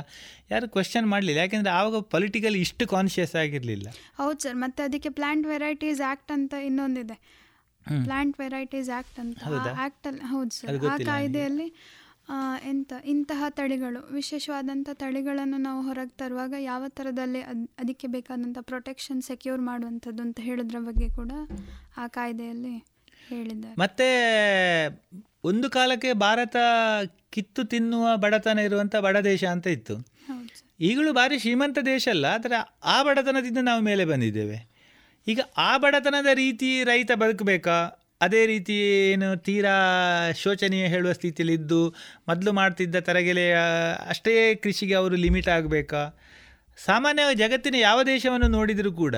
ಯಾರು 0.51 0.69
ಕ್ವೆಶನ್ 0.75 1.09
ಮಾಡಲಿಲ್ಲ. 1.15 1.41
ಯಾಕೆಂದರೆ 1.45 1.73
ಆವಾಗ 1.79 2.01
ಪೊಲಿಟಿಕಲ್ 2.15 2.57
ಇಷ್ಟು 2.65 2.87
ಕಾನ್ಷಿಯಸ್ 2.95 3.35
ಆಗಿರಲಿಲ್ಲ. 3.45 3.89
ಹೌದು 4.23 4.41
ಸರ್ 4.41 4.59
ಮತ್ತೆ 4.65 4.83
ಅದಕ್ಕೆ 4.83 5.13
ಪ್ಲಾಂಟ್ 5.21 5.47
ವೆರೈಟೀಸ್ 5.55 6.03
ಆ್ಯಕ್ಟ್ 6.11 6.33
ಅಂತ 6.39 6.55
ಇನ್ನೊಂದಿದೆ. 6.69 7.19
ಪ್ಲ್ಯಾಂಟ್ 7.87 8.07
ಪ್ಲಾಂಟ್ 8.07 8.37
ವೆರೈಟೀಸ್ 8.45 8.89
ಆ್ಯಕ್ಟ್ 8.97 9.19
ಅಂತ 9.23 9.39
ಆ್ಯಕ್ಟಲ್ಲಿ 9.83 10.25
ಹೌದು 10.33 10.53
ಸರ್ 10.57 10.87
ಆ 10.93 10.97
ಕಾಯ್ದೆಯಲ್ಲಿ 11.11 11.67
ಎಂತ 12.65 12.93
ಇಂತಹ 13.05 13.45
ತಳಿಗಳು 13.49 14.13
ವಿಶೇಷವಾದಂಥ 14.13 14.89
ತಳಿಗಳನ್ನು 14.93 15.57
ನಾವು 15.57 15.83
ಹೊರಗೆ 15.83 16.11
ತರುವಾಗ 16.11 16.55
ಯಾವ 16.59 16.85
ಥರದಲ್ಲಿ 16.89 17.43
ಅದ್ 17.43 17.71
ಅದಕ್ಕೆ 17.79 18.07
ಬೇಕಾದಂಥ 18.07 18.59
ಪ್ರೊಟೆಕ್ಷನ್ 18.61 19.23
ಸೆಕ್ಯೂರ್ 19.23 19.61
ಮಾಡುವಂಥದ್ದು 19.61 20.23
ಅಂತ 20.23 20.41
ಹೇಳೋದ್ರ 20.41 20.77
ಬಗ್ಗೆ 20.79 21.09
ಕೂಡ 21.11 21.33
ಆ 21.97 22.07
ಕಾಯ್ದೆಯಲ್ಲಿ 22.07 22.87
ಹೇಳಿದ್ದಾರೆ. 23.29 23.75
ಮತ್ತೆ 23.79 24.09
ಒಂದು 25.45 25.71
ಕಾಲಕ್ಕೆ 25.71 26.13
ಭಾರತ 26.13 26.57
ಕಿತ್ತು 27.31 27.65
ತಿನ್ನುವ 27.65 28.17
ಬಡತನ 28.17 28.59
ಇರುವಂಥ 28.59 28.97
ಬಡ 28.97 29.17
ದೇಶ 29.17 29.45
ಅಂತ 29.45 29.67
ಇತ್ತು. 29.67 29.97
ಈಗಲೂ 30.81 31.13
ಭಾರಿ 31.13 31.39
ಶ್ರೀಮಂತ 31.39 31.79
ದೇಶ 31.79 32.09
ಅಲ್ಲ 32.09 32.25
ಆದರೆ 32.25 32.79
ಆ 32.85 33.03
ಬಡತನದಿಂದ 33.03 33.59
ನಾವು 33.59 33.83
ಮೇಲೆ 33.83 34.05
ಬಂದಿದ್ದೇವೆ. 34.05 34.77
ಈಗ 35.29 35.41
ಆ 35.57 35.79
ಬಡತನದ 35.79 36.27
ರೀತಿ 36.35 36.85
ರೈತ 36.85 37.13
ಬದುಕಬೇಕಾ? 37.13 38.03
ಅದೇ 38.21 38.47
ರೀತಿ 38.47 38.73
ಏನು 38.73 39.37
ತೀರಾ 39.37 39.75
ಶೋಚನೀಯ 40.33 40.87
ಹೇಳುವ 40.87 41.13
ಸ್ಥಿತಿಯಲ್ಲಿದ್ದು, 41.13 41.95
ಮೊದಲು 42.29 42.53
ಮಾಡ್ತಿದ್ದ 42.53 42.97
ತರಗೆಲೆಯ 42.97 43.57
ಅಷ್ಟೇ 44.09 44.55
ಕೃಷಿಗೆ 44.55 44.95
ಅವರು 44.95 45.17
ಲಿಮಿಟ್ 45.17 45.49
ಆಗಬೇಕಾ? 45.49 46.19
ಸಾಮಾನ್ಯವಾಗಿ 46.85 47.39
ಜಗತ್ತಿನ 47.39 47.75
ಯಾವ 47.75 48.03
ದೇಶವನ್ನು 48.03 48.49
ನೋಡಿದರೂ 48.49 48.93
ಕೂಡ, 48.93 49.15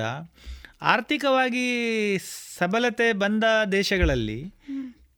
ಆರ್ಥಿಕವಾಗಿ 0.81 2.17
ಸಬಲತೆ 2.57 3.13
ಬಂದ 3.13 3.43
ದೇಶಗಳಲ್ಲಿ 3.71 4.39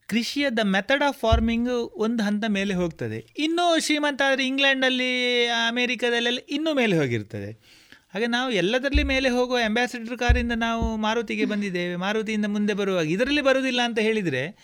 ಕೃಷಿಯ 0.08 0.46
ದ 0.50 0.58
ಮೆಥಡ್ 0.62 1.02
ಆಫ್ 1.02 1.20
ಫಾರ್ಮಿಂಗ್ 1.20 1.68
ಒಂದು 1.94 2.22
ಹಂತ 2.22 2.44
ಮೇಲೆ 2.48 2.74
ಹೋಗ್ತದೆ. 2.74 3.18
ಇನ್ನೂ 3.38 3.78
ಶ್ರೀಮಂತ 3.78 4.22
ಆದರೆ 4.26 4.46
ಇಂಗ್ಲೆಂಡಲ್ಲಿ 4.46 5.12
ಅಮೇರಿಕಾದಲ್ಲೆಲ್ಲ 5.46 6.38
ಇನ್ನೂ 6.50 6.74
ಮೇಲೆ 6.74 6.98
ಹೋಗಿರ್ತದೆ. 6.98 7.81
ಹಾಗೆ 8.14 8.26
ನಾವು 8.26 8.50
ಎಲ್ಲದರಲ್ಲಿ 8.50 9.02
ಮೇಲೆ 9.02 9.28
ಹೋಗುವ 9.28 9.58
ಅಂಬಾಸಿಡರ್ 9.64 10.18
ಕಾರಿಂದ 10.18 10.52
ನಾವು 10.52 10.96
ಮಾರುತಿಗೆ 10.96 11.44
ಬಂದಿದ್ದೇವೆ 11.44 11.96
ಮಾರುತಿಯಿಂದ 11.96 12.46
ಮುಂದೆ 12.46 12.74
ಬರುವಾಗ. 12.74 13.10
ಇದರಲ್ಲಿ 13.10 13.40
ಬರುವುದಿಲ್ಲ 13.40 13.80
ಅಂತ 13.84 13.98
ಹೇಳಿದರೆ 13.98 14.56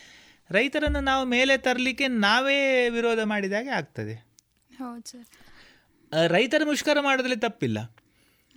ರೈತರನ್ನು 0.51 1.01
ನಾವು 1.01 1.27
ಮೇಲೆ 1.27 1.57
ತರಲಿಕ್ಕೆ 1.57 2.09
ನಾವೇ 2.09 2.89
ವಿರೋಧ 2.89 3.19
ಮಾಡಿದಾಗೆ 3.25 3.69
ಆಗ್ತದೆ. 3.69 4.15
ಹೌದು 4.79 5.11
ಸರ್. 5.11 5.27
ರೈತರ 6.29 6.63
ಮುಷ್ಕರ 6.65 7.01
ಮಾಡೋದ್ರಲ್ಲಿ 7.01 7.41
ತಪ್ಪಿಲ್ಲ. 7.41 7.97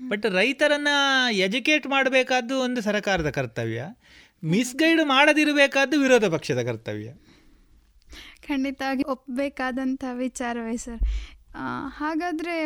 ಬಟ್ 0.08 0.26
ರೈತರನ್ನು 0.26 1.34
ಎಜುಕೇಟ್ 1.34 1.88
ಮಾಡಬೇಕಾದ್ದು 1.88 2.60
ಒಂದು 2.60 2.82
ಸರ್ಕಾರದ 2.82 3.30
ಕರ್ತವ್ಯ. 3.30 3.86
ಮಿಸ್ಗೈಡ್ 4.44 5.06
ಮಾಡದಿರಬೇಕಾದ್ದು 5.06 6.00
ವಿರೋಧ 6.00 6.26
ಪಕ್ಷದ 6.26 6.62
ಕರ್ತವ್ಯ. 6.64 7.14
ಖಂಡಿತವಾಗಿ 8.48 9.04
ಒಪ್ಪಬೇಕಾದಂಥ 9.04 10.04
ವಿಚಾರವೇ 10.14 10.78
ಸರ್. 10.78 11.00
ಹಾಗಾದರೆ 11.88 12.64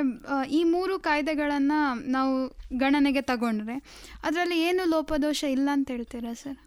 ಈ 0.50 0.64
ಮೂರು 0.64 1.00
ಕಾಯ್ದೆಗಳನ್ನು 1.00 2.10
ನಾವು 2.10 2.58
ಗಣನೆಗೆ 2.78 3.22
ತಗೊಂಡ್ರೆ 3.22 3.76
ಅದರಲ್ಲಿ 4.24 4.60
ಏನು 4.60 4.90
ಲೋಪದೋಷ 4.90 5.44
ಇಲ್ಲ 5.44 5.70
ಅಂತ 5.74 5.92
ಹೇಳ್ತೀರಾ 5.92 6.34
ಸರ್? 6.34 6.58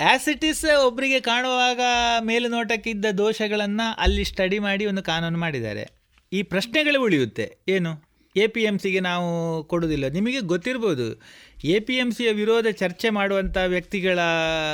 ಆ್ಯಸ್ 0.00 0.28
ಇಟ್ 0.28 0.44
ಇಸ್ 0.44 0.64
ಒಬ್ಬರಿಗೆ 0.86 1.20
ಕಾಣುವಾಗ 1.20 1.80
ಮೇಲುನೋಟಕ್ಕಿದ್ದ 2.20 3.04
ದೋಷಗಳನ್ನು 3.18 3.96
ಅಲ್ಲಿ 3.98 4.24
ಸ್ಟಡಿ 4.24 4.58
ಮಾಡಿ 4.58 4.86
ಒಂದು 4.86 5.02
ಕಾನೂನು 5.02 5.38
ಮಾಡಿದ್ದಾರೆ. 5.38 5.90
ಈ 6.32 6.42
ಪ್ರಶ್ನೆಗಳು 6.42 7.02
ಉಳಿಯುತ್ತೆ. 7.02 7.58
ಏನು? 7.68 8.10
ಎ 8.36 8.46
ಪಿ 8.46 8.60
ಎಂ 8.60 8.78
ಸಿಗೆ 8.78 9.00
ನಾವು 9.00 9.62
ಕೊಡೋದಿಲ್ಲ 9.62 10.08
ನಿಮಗೆ 10.08 10.40
ಗೊತ್ತಿರ್ಬೋದು 10.40 11.22
ಎ 11.64 11.80
ಪಿ 11.80 11.94
ಎಂ 11.94 12.12
ಸಿಯ 12.12 12.32
ವಿರೋಧ 12.32 12.66
ಚರ್ಚೆ 12.66 13.10
ಮಾಡುವಂಥ 13.10 13.56
ವ್ಯಕ್ತಿಗಳ 13.66 14.18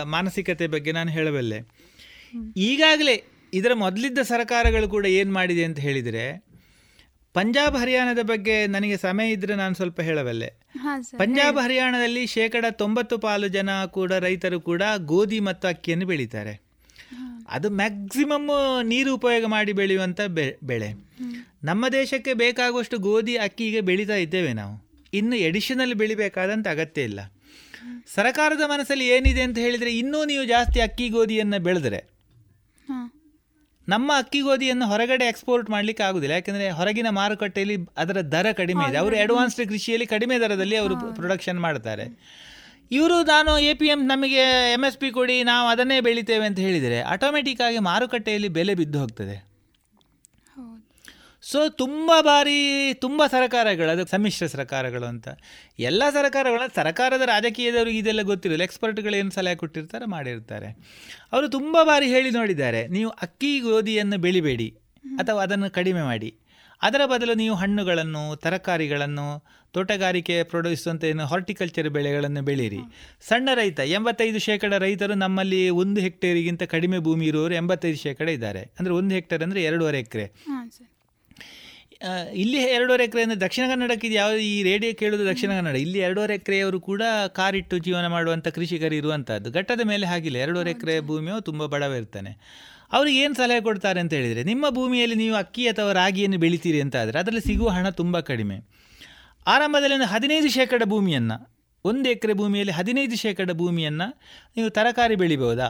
ಮಾನಸಿಕತೆ 0.04 0.66
ಬಗ್ಗೆ 0.66 0.92
ನಾನು 0.92 1.10
ಹೇಳಬಲ್ಲೆ. 1.10 1.86
ಈಗಾಗಲೇ 2.56 3.22
ಇದರ 3.54 3.74
ಮೊದಲಿದ್ದ 3.74 4.18
ಸರ್ಕಾರಗಳು 4.18 4.88
ಕೂಡ 4.88 5.06
ಏನು 5.06 5.32
ಮಾಡಿದೆ 5.32 5.64
ಅಂತ 5.64 5.78
ಹೇಳಿದರೆ 5.78 6.45
ಪಂಜಾಬ್ 7.36 7.76
ಹರಿಯಾಣದ 7.76 8.22
ಬಗ್ಗೆ 8.22 8.66
ನನಗೆ 8.66 8.96
ಸಮಯ 8.96 9.32
ಇದ್ದರೆ 9.32 9.54
ನಾನು 9.54 9.74
ಸ್ವಲ್ಪ 9.74 10.00
ಹೇಳಬಲ್ಲೆ. 10.00 10.48
ಪಂಜಾಬ್ 11.18 11.58
ಹರಿಯಾಣದಲ್ಲಿ 11.58 12.26
ಶೇಕಡ 12.26 12.64
ತೊಂಬತ್ತು 12.70 13.18
ಪಾಲು 13.18 13.48
ಜನ 13.48 13.70
ಕೂಡ 13.84 14.12
ರೈತರು 14.12 14.60
ಕೂಡ 14.60 14.82
ಗೋಧಿ 14.96 15.40
ಮತ್ತು 15.40 15.68
ಅಕ್ಕಿಯನ್ನು 15.68 16.06
ಬೆಳೀತಾರೆ. 16.06 16.54
ಅದು 17.48 17.70
ಮ್ಯಾಕ್ಸಿಮಮ್ 17.70 18.50
ನೀರು 18.84 19.14
ಉಪಯೋಗ 19.14 19.44
ಮಾಡಿ 19.46 19.72
ಬೆಳೆಯುವಂಥ 19.72 20.20
ಬೆ 20.20 20.58
ಬೆಳೆ. 20.64 20.88
ನಮ್ಮ 21.64 21.88
ದೇಶಕ್ಕೆ 21.88 22.32
ಬೇಕಾಗುವಷ್ಟು 22.34 22.98
ಗೋಧಿ 22.98 23.36
ಅಕ್ಕಿಗೆ 23.36 23.80
ಬೆಳೀತಾ 23.80 24.14
ಇದ್ದೇವೆ 24.14 24.52
ನಾವು. 24.52 24.74
ಇನ್ನು 25.14 25.36
ಎಡಿಷನಲ್ 25.36 25.94
ಬೆಳಿಬೇಕಾದಂಥ 25.94 26.68
ಅಗತ್ಯ 26.68 27.02
ಇಲ್ಲ. 27.02 27.20
ಸರ್ಕಾರದ 28.14 28.64
ಮನಸ್ಸಲ್ಲಿ 28.66 29.06
ಏನಿದೆ 29.08 29.42
ಅಂತ 29.42 29.58
ಹೇಳಿದರೆ 29.58 29.98
ಇನ್ನೂ 29.98 30.24
ನೀವು 30.24 30.44
ಜಾಸ್ತಿ 30.44 30.80
ಅಕ್ಕಿ 30.80 31.08
ಗೋಧಿಯನ್ನು 31.08 31.58
ಬೆಳೆದರೆ. 31.62 32.00
ನಮ್ಮ 33.88 34.12
ಅಕ್ಕಿ 34.16 34.40
ಗೋಧಿಯನ್ನು 34.40 34.86
ಹೊರಗಡೆ 34.86 35.24
ಎಕ್ಸ್ಪೋರ್ಟ್ 35.24 35.70
ಮಾಡಲಿಕ್ಕೆ 35.70 36.02
ಆಗುದಿಲ್ಲ. 36.02 36.34
ಯಾಕಂದ್ರೆ 36.34 36.70
ಹೊರಗಿನ 36.70 37.06
ಮಾರುಕಟ್ಟೆಯಲ್ಲಿ 37.10 37.76
ಅದರ 37.96 38.20
ದರ 38.20 38.46
ಕಡಿಮೆ 38.52 38.90
ಇದೆ. 38.90 38.96
ಅವರು 38.96 39.16
ಅಡ್ವಾನ್ಸ್ಡ್ 39.16 39.68
ಕೃಷಿಯಲ್ಲಿ 39.68 40.06
ಕಡಿಮೆ 40.06 40.38
ದರದಲ್ಲಿ 40.38 40.76
ಅವರು 40.76 41.14
ಪ್ರೊಡಕ್ಷನ್ 41.14 41.60
ಮಾಡ್ತಾರೆ. 41.60 42.06
ಇವರು 42.90 43.22
ನಾನು 43.22 43.58
ಎ 43.58 43.74
ಪಿ 43.74 43.86
ಎಂ 43.86 44.06
ನಮಗೆ 44.06 44.72
ಎಂ 44.72 44.84
ಎಸ್ 44.84 44.98
ಪಿ 44.98 45.10
ಕೊಡಿ 45.10 45.42
ನಾವು 45.42 45.68
ಅದನ್ನೇ 45.68 46.00
ಬೆಳಿತೇವೆ 46.00 46.46
ಅಂತ 46.46 46.58
ಹೇಳಿದರೆ 46.58 47.00
ಆಟೋಮೆಟಿಕ್ 47.00 47.60
ಆಗಿ 47.60 47.78
ಮಾರುಕಟ್ಟೆಯಲ್ಲಿ 47.78 48.48
ಬೆಲೆ 48.48 48.74
ಬಿದ್ದು 48.74 48.98
ಹೋಗ್ತದೆ. 48.98 49.55
ಸೊ 51.50 51.60
ತುಂಬ 51.82 52.10
ಬಾರಿ 52.28 52.58
ತುಂಬ 53.04 53.22
ಸರ್ಕಾರಗಳು 53.34 53.90
ಅದು 53.94 54.04
ಸಮ್ಮಿಶ್ರ 54.12 54.46
ಸರ್ಕಾರಗಳು 54.54 55.06
ಅಂತ. 55.12 55.28
ಎಲ್ಲ 55.88 56.02
ಸರ್ಕಾರಗಳು 56.18 56.64
ಸರ್ಕಾರದ 56.80 57.24
ರಾಜಕೀಯದವರು 57.32 57.90
ಇದೆಲ್ಲ 58.00 58.22
ಗೊತ್ತಿರಲ್ಲ. 58.30 58.64
ಎಕ್ಸ್ಪರ್ಟ್ಗಳು 58.68 59.16
ಏನು 59.20 59.32
ಸಲಹೆ 59.38 59.56
ಕೊಟ್ಟಿರ್ತಾರೆ 59.62 60.06
ಮಾಡಿರ್ತಾರೆ. 60.14 60.70
ಅವರು 61.32 61.48
ತುಂಬ 61.48 61.76
ಬಾರಿ 61.90 62.08
ಹೇಳಿ 62.14 62.32
ನೋಡಿದ್ದಾರೆ 62.38 62.80
ನೀವು 62.96 63.10
ಅಕ್ಕಿ 63.26 63.52
ಗೋಧಿಯನ್ನು 63.66 64.18
ಬೆಳಿಬೇಡಿ 64.26 64.68
ಅಥವಾ 65.04 65.40
ಅದನ್ನು 65.46 65.68
ಕಡಿಮೆ 65.78 66.02
ಮಾಡಿ. 66.10 66.30
ಅದರ 66.82 67.02
ಬದಲು 67.12 67.34
ನೀವು 67.42 67.54
ಹಣ್ಣುಗಳನ್ನು 67.60 68.22
ತರಕಾರಿಗಳನ್ನು 68.44 69.28
ತೋಟಗಾರಿಕೆ 69.74 70.36
ಪ್ರೊಡ್ಯೂಸ್ 70.50 70.84
ಏನು 71.10 71.24
ಹಾರ್ಟಿಕಲ್ಚರ್ 71.32 71.88
ಬೆಳೆಗಳನ್ನು 71.96 72.42
ಬೆಳೀರಿ. 72.48 72.82
ಸಣ್ಣ 73.28 73.48
ರೈತ 73.60 73.80
ಎಂಬತ್ತೈದು 73.98 74.40
ಶೇಕಡ 74.48 74.74
ರೈತರು 74.86 75.14
ನಮ್ಮಲ್ಲಿ 75.24 75.62
ಒಂದು 75.82 76.00
ಹೆಕ್ಟೇರಿಗಿಂತ 76.06 76.62
ಕಡಿಮೆ 76.74 76.98
ಭೂಮಿ 77.06 77.26
ಇರುವವರು 77.26 77.54
ಎಂಬತ್ತೈದು 77.62 78.00
ಶೇಕಡ 78.04 78.28
ಇದ್ದಾರೆ. 78.28 78.64
ಅಂದರೆ 78.78 78.94
ಒಂದು 79.00 79.14
ಹೆಕ್ಟೇರ್ 79.14 79.42
ಅಂದರೆ 79.42 79.62
ಎರಡೂವರೆ 79.70 80.00
ಎಕರೆ. 80.06 80.28
ಇಲ್ಲಿ 82.34 82.58
ಎರಡೂವರೆ 82.76 83.04
ಎಕರೆ 83.04 83.22
ಅಂದರೆ 83.22 83.40
ದಕ್ಷಿಣ 83.44 83.64
ಕನ್ನಡಕ್ಕೆ 83.70 84.06
ಇದು 84.08 84.14
ಯಾವ 84.14 84.32
ಈ 84.48 84.56
ರೇಡಿಯೋ 84.62 84.90
ಕೇಳೋದು 85.00 85.24
ದಕ್ಷಿಣ 85.28 85.50
ಕನ್ನಡ. 85.58 85.76
ಇಲ್ಲಿ 85.84 85.98
ಎರಡೂವರೆ 86.06 86.34
ಎಕರೆಯವರು 86.34 86.78
ಕೂಡ 86.80 87.02
ಕಾರಿಟ್ಟು 87.38 87.76
ಜೀವನ 87.86 88.06
ಮಾಡುವಂಥ 88.06 88.48
ಕೃಷಿಕರು 88.56 88.94
ಇರುವಂಥದ್ದು 88.94 89.50
ಘಟ್ಟದ 89.58 89.84
ಮೇಲೆ 89.84 90.06
ಹಾಗಿಲ್ಲ. 90.06 90.36
ಎರಡೂವರೆ 90.36 90.70
ಎಕರೆ 90.76 90.94
ಭೂಮಿಯು 91.00 91.36
ತುಂಬ 91.40 91.66
ಬಡವ 91.74 91.94
ಇರ್ತಾನೆ 91.94 92.32
ಅವ್ರಿಗೆ 92.92 93.18
ಏನು 93.24 93.34
ಸಲಹೆ 93.34 93.60
ಕೊಡ್ತಾರೆ 93.60 94.00
ಅಂತ 94.00 94.12
ಹೇಳಿದರೆ 94.12 94.42
ನಿಮ್ಮ 94.44 94.66
ಭೂಮಿಯಲ್ಲಿ 94.70 95.16
ನೀವು 95.22 95.36
ಅಕ್ಕಿ 95.36 95.64
ಅಥವಾ 95.68 95.92
ರಾಗಿಯನ್ನು 95.92 96.38
ಬೆಳಿತೀರಿ 96.44 96.80
ಅಂತ 96.80 96.96
ಆದರೆ 96.96 97.18
ಅದರಲ್ಲಿ 97.22 97.44
ಸಿಗುವ 97.48 97.70
ಹಣ 97.78 97.88
ತುಂಬ 98.00 98.20
ಕಡಿಮೆ. 98.20 98.56
ಆರಂಭದಲ್ಲಿ 99.46 99.94
ಒಂದು 99.94 100.10
ಹದಿನೈದು 100.12 100.48
ಶೇಕಡ 100.48 100.82
ಭೂಮಿಯನ್ನು 100.84 101.36
ಒಂದು 101.84 102.06
ಎಕರೆ 102.12 102.34
ಭೂಮಿಯಲ್ಲಿ 102.34 102.72
ಹದಿನೈದು 102.72 103.16
ಶೇಕಡ 103.16 103.50
ಭೂಮಿಯನ್ನು 103.52 104.06
ನೀವು 104.56 104.68
ತರಕಾರಿ 104.70 105.16
ಬೆಳಿಬೋದಾ? 105.16 105.68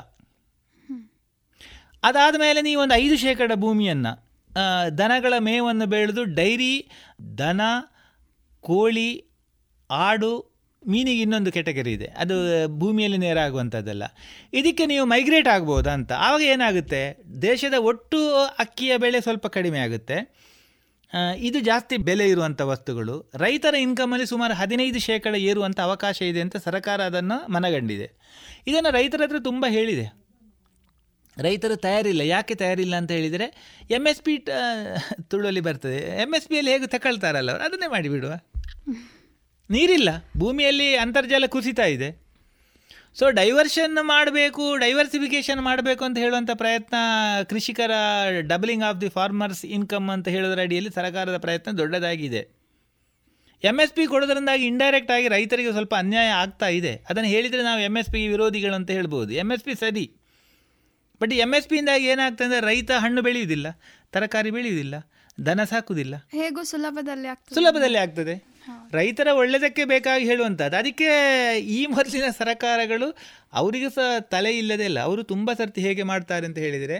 ಅದಾದ 2.04 2.34
ಮೇಲೆ 2.38 2.60
ನೀವು 2.62 2.80
ಒಂದು 2.82 2.94
ಐದು 2.94 3.16
ಶೇಕಡ 3.16 3.52
ಭೂಮಿಯನ್ನು 3.54 4.12
ದನಗಳ 4.98 5.34
ಮೇವನ್ನು 5.38 5.86
ಬೆಳೆದು 5.86 6.24
ಡೈರಿ, 6.24 6.88
ದನ, 7.38 7.60
ಕೋಳಿ, 8.60 9.10
ಆಡು, 9.90 10.56
ಮೀನಿಗೆ 10.88 11.22
ಇನ್ನೊಂದು 11.22 11.52
ಕೆಟಗರಿ 11.52 11.92
ಇದೆ. 11.92 12.06
ಅದು 12.06 12.34
ಭೂಮಿಯಲ್ಲಿ 12.78 13.18
ನೇರ 13.18 13.38
ಆಗುವಂಥದ್ದಲ್ಲ 13.38 14.04
ಇದಕ್ಕೆ 14.52 14.86
ನೀವು 14.86 15.06
ಮೈಗ್ರೇಟ್ 15.06 15.48
ಆಗ್ಬೋದಾ 15.48 15.92
ಅಂತ. 15.92 16.12
ಆವಾಗ 16.12 16.42
ಏನಾಗುತ್ತೆ? 16.42 17.22
ದೇಶದ 17.42 17.74
ಒಟ್ಟು 17.74 18.34
ಅಕ್ಕಿಯ 18.58 18.96
ಬೆಳೆ 18.96 19.20
ಸ್ವಲ್ಪ 19.20 19.46
ಕಡಿಮೆ 19.46 19.78
ಆಗುತ್ತೆ. 19.78 20.18
ಇದು 21.38 21.60
ಜಾಸ್ತಿ 21.60 21.96
ಬೆಲೆ 21.96 22.28
ಇರುವಂಥ 22.28 22.60
ವಸ್ತುಗಳು. 22.60 23.30
ರೈತರ 23.34 23.74
ಇನ್ಕಮಲ್ಲಿ 23.74 24.26
ಸುಮಾರು 24.26 24.54
ಹದಿನೈದು 24.54 25.00
ಶೇಕಡ 25.00 25.34
ಏರುವಂಥ 25.34 25.80
ಅವಕಾಶ 25.80 26.22
ಇದೆ 26.22 26.40
ಅಂತ 26.40 26.56
ಸರ್ಕಾರ 26.56 27.00
ಅದನ್ನು 27.00 27.52
ಮನಗಂಡಿದೆ. 27.52 28.08
ಇದನ್ನು 28.66 28.90
ರೈತರ 28.90 29.20
ಹತ್ರ 29.22 29.38
ತುಂಬ 29.38 29.64
ಹೇಳಿದೆ. 29.68 30.06
ರೈತರು 31.44 31.76
ತಯಾರಿಲ್ಲ, 31.86 32.22
ಯಾಕೆ 32.34 32.54
ತಯಾರಿಲ್ಲ 32.60 32.94
ಅಂತ 33.00 33.10
ಹೇಳಿದರೆ 33.18 33.46
ಎಂ 33.96 34.04
ಎಸ್ 34.10 34.22
ಪಿ 34.26 34.34
ತುಳುವಲ್ಲಿ 35.30 35.62
ಬರ್ತದೆ. 35.68 35.98
ಎಂ 36.24 36.30
ಎಸ್ 36.38 36.46
ಪಿಯಲ್ಲಿ 36.50 36.72
ಹೇಗೆ 36.74 36.88
ತಗೊಳ್ತಾರಲ್ಲ 36.94 37.50
ಅವರು? 37.54 37.64
ಅದನ್ನೇ 37.68 37.88
ಮಾಡಿಬಿಡುವ 37.96 38.34
ನೀರಿಲ್ಲ, 39.70 40.10
ಭೂಮಿಯಲ್ಲಿ 40.42 40.88
ಅಂತರ್ಜಲ 41.04 41.46
ಕುಸಿತಾ 41.54 41.86
ಇದೆ. 41.96 42.08
ಸೊ 43.18 43.24
ಡೈವರ್ಷನ್ 43.38 43.98
ಮಾಡಬೇಕು 44.10 44.64
ಡೈವರ್ಸಿಫಿಕೇಷನ್ 44.82 45.60
ಮಾಡಬೇಕು 45.68 46.02
ಅಂತ 46.06 46.16
ಹೇಳುವಂಥ 46.24 46.50
ಪ್ರಯತ್ನ, 46.62 46.96
ಕೃಷಿಕರ 47.50 47.92
doubling 48.50 48.84
of 48.88 48.98
the 49.02 49.10
farmers 49.16 49.62
income 49.76 50.08
ಅಂತ 50.14 50.26
ಹೇಳೋದರ 50.34 50.60
ಅಡಿಯಲ್ಲಿ 50.68 50.92
ಸರ್ಕಾರದ 50.98 51.38
ಪ್ರಯತ್ನ 51.46 51.72
ದೊಡ್ಡದಾಗಿದೆ. 51.80 52.42
ಎಂ 53.70 53.78
ಎಸ್ 53.84 53.94
ಪಿ 53.96 54.04
ಕೊಡೋದ್ರಿಂದಾಗಿ 54.12 54.64
ಇಂಡೈರೆಕ್ಟ್ 54.72 55.12
ಆಗಿ 55.14 55.28
ರೈತರಿಗೆ 55.34 55.70
ಸ್ವಲ್ಪ 55.76 55.94
ಅನ್ಯಾಯ 56.02 56.30
ಆಗ್ತಾ 56.42 56.68
ಇದೆ. 56.78 56.92
ಅದನ್ನು 57.10 57.30
ಹೇಳಿದರೆ 57.34 57.62
ನಾವು 57.68 57.80
ಎಂ 57.88 57.96
ಎಸ್ 58.00 58.10
ಪಿ 58.14 58.20
ವಿರೋಧಿಗಳು 58.32 58.74
ಅಂತ 58.78 58.90
ಹೇಳ್ಬೋದು. 58.98 59.32
ಎಂ 59.42 59.50
ಎಸ್ 59.54 59.64
ಪಿ 59.68 59.74
ಸರಿ. 59.84 60.04
ಬಟ್ 61.20 61.32
ಎಂ 61.32 61.54
ಎಸ್ 61.54 61.68
ಪಿಯಿಂದಾಗಿ 61.68 62.06
ಏನಾಗ್ತದೆ 62.06 62.44
ಅಂದರೆ 62.44 62.60
ರೈತ 62.60 62.90
ಹಣ್ಣು 62.90 63.22
ಬೆಳೆಯುವುದಿಲ್ಲ 63.22 63.66
ತರಕಾರಿ 64.12 64.50
ಬೆಳೆಯುವುದಿಲ್ಲ 64.50 64.94
ದನ 65.46 65.64
ಸಾಕುವುದಿಲ್ಲ. 65.64 66.14
ಹೇಗೂ 66.32 66.62
ಸುಲಭದಲ್ಲಿ 66.64 67.28
ಸುಲಭದಲ್ಲಿ 67.54 67.98
ಆಗ್ತದೆ. 67.98 68.34
ರೈತರ 68.92 69.28
ಒಳ್ಳೆಯದಕ್ಕೆ 69.32 69.84
ಬೇಕಾಗಿ 69.84 70.24
ಹೇಳುವಂಥದ್ದು. 70.24 70.76
ಅದಕ್ಕೆ 70.76 71.08
ಈ 71.58 71.86
ಮೊದಲಿನ 71.86 72.28
ಸರಕಾರಗಳು 72.38 73.08
ಅವರಿಗೂ 73.52 73.90
ಸಹ 73.90 74.18
ತಲೆ 74.18 74.52
ಇಲ್ಲದೆ 74.58 74.84
ಇಲ್ಲ. 74.84 75.00
ಅವರು 75.00 75.22
ತುಂಬ 75.22 75.52
ಸರ್ತಿ 75.52 75.80
ಹೇಗೆ 75.80 76.02
ಮಾಡ್ತಾರೆ 76.02 76.46
ಅಂತ 76.46 76.58
ಹೇಳಿದರೆ 76.58 76.98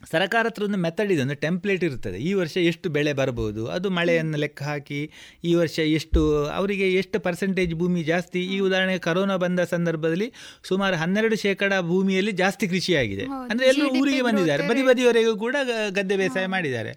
ಸರ್ಕಾರ 0.00 0.44
ಹತ್ರ 0.48 0.62
ಒಂದು 0.66 0.78
ಮೆಥಡ್ 0.84 1.10
ಇದೆ 1.12 1.22
ಒಂದು 1.22 1.36
ಟೆಂಪ್ಲೇಟ್ 1.44 1.82
ಇರ್ತದೆ. 1.84 2.18
ಈ 2.28 2.30
ವರ್ಷ 2.40 2.56
ಎಷ್ಟು 2.70 2.88
ಬೆಳೆ 2.96 3.12
ಬರ್ಬೋದು 3.12 3.62
ಅದು 3.74 3.90
ಮಳೆಯನ್ನು 3.98 4.38
ಲೆಕ್ಕ 4.44 4.62
ಹಾಕಿ 4.62 5.00
ಈ 5.44 5.52
ವರ್ಷ 5.54 5.78
ಎಷ್ಟು 5.98 6.20
ಅವರಿಗೆ 6.58 6.86
ಎಷ್ಟು 7.00 7.20
ಪರ್ಸೆಂಟೇಜ್ 7.26 7.74
ಭೂಮಿ 7.74 8.02
ಜಾಸ್ತಿ? 8.02 8.42
ಈ 8.54 8.58
ಉದಾಹರಣೆಗೆ 8.60 9.02
ಕರೋನಾ 9.08 9.36
ಬಂದ 9.36 9.60
ಸಂದರ್ಭದಲ್ಲಿ 9.74 10.28
ಸುಮಾರು 10.70 10.96
ಹನ್ನೆರಡು 10.96 11.36
ಶೇಕಡ 11.36 11.72
ಭೂಮಿಯಲ್ಲಿ 11.92 12.32
ಜಾಸ್ತಿ 12.32 12.68
ಕೃಷಿಯಾಗಿದೆ. 12.72 13.26
ಅಂದರೆ 13.50 13.68
ಎಲ್ಲರೂ 13.72 13.88
ಊರಿಗೆ 14.00 14.22
ಬಂದಿದ್ದಾರೆ 14.28 14.68
ಬದಿ 14.72 14.84
ಬದಿಯವರೆಗೂ 14.90 15.36
ಕೂಡ 15.36 15.56
ಗದ್ದೆ 15.98 16.18
ಬೇಸಾಯ 16.22 16.46
ಮಾಡಿದ್ದಾರೆ. 16.56 16.94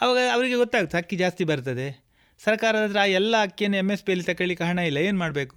ಅವಾಗ 0.00 0.18
ಅವರಿಗೆ 0.36 0.56
ಗೊತ್ತಾಗ್ತದೆ 0.56 0.98
ಅಕ್ಕಿ 1.02 1.16
ಜಾಸ್ತಿ 1.16 1.44
ಬರ್ತದೆ. 1.44 1.88
ಸರ್ಕಾರದ 2.40 2.84
ಹತ್ರ 2.84 2.98
ಆ 2.98 3.08
ಎಲ್ಲ 3.18 3.34
ಅಕ್ಕಿಯನ್ನು 3.42 3.78
ಎಂ 3.78 3.90
ಎಸ್ 3.94 4.02
ಪಿಯಲ್ಲಿ 4.06 4.24
ತಗೊಳ್ಳಿಕ್ಕೆ 4.30 4.64
ಹಣ 4.64 4.78
ಇಲ್ಲ 4.78 4.98
ಏನು 5.08 5.18
ಮಾಡಬೇಕು? 5.18 5.54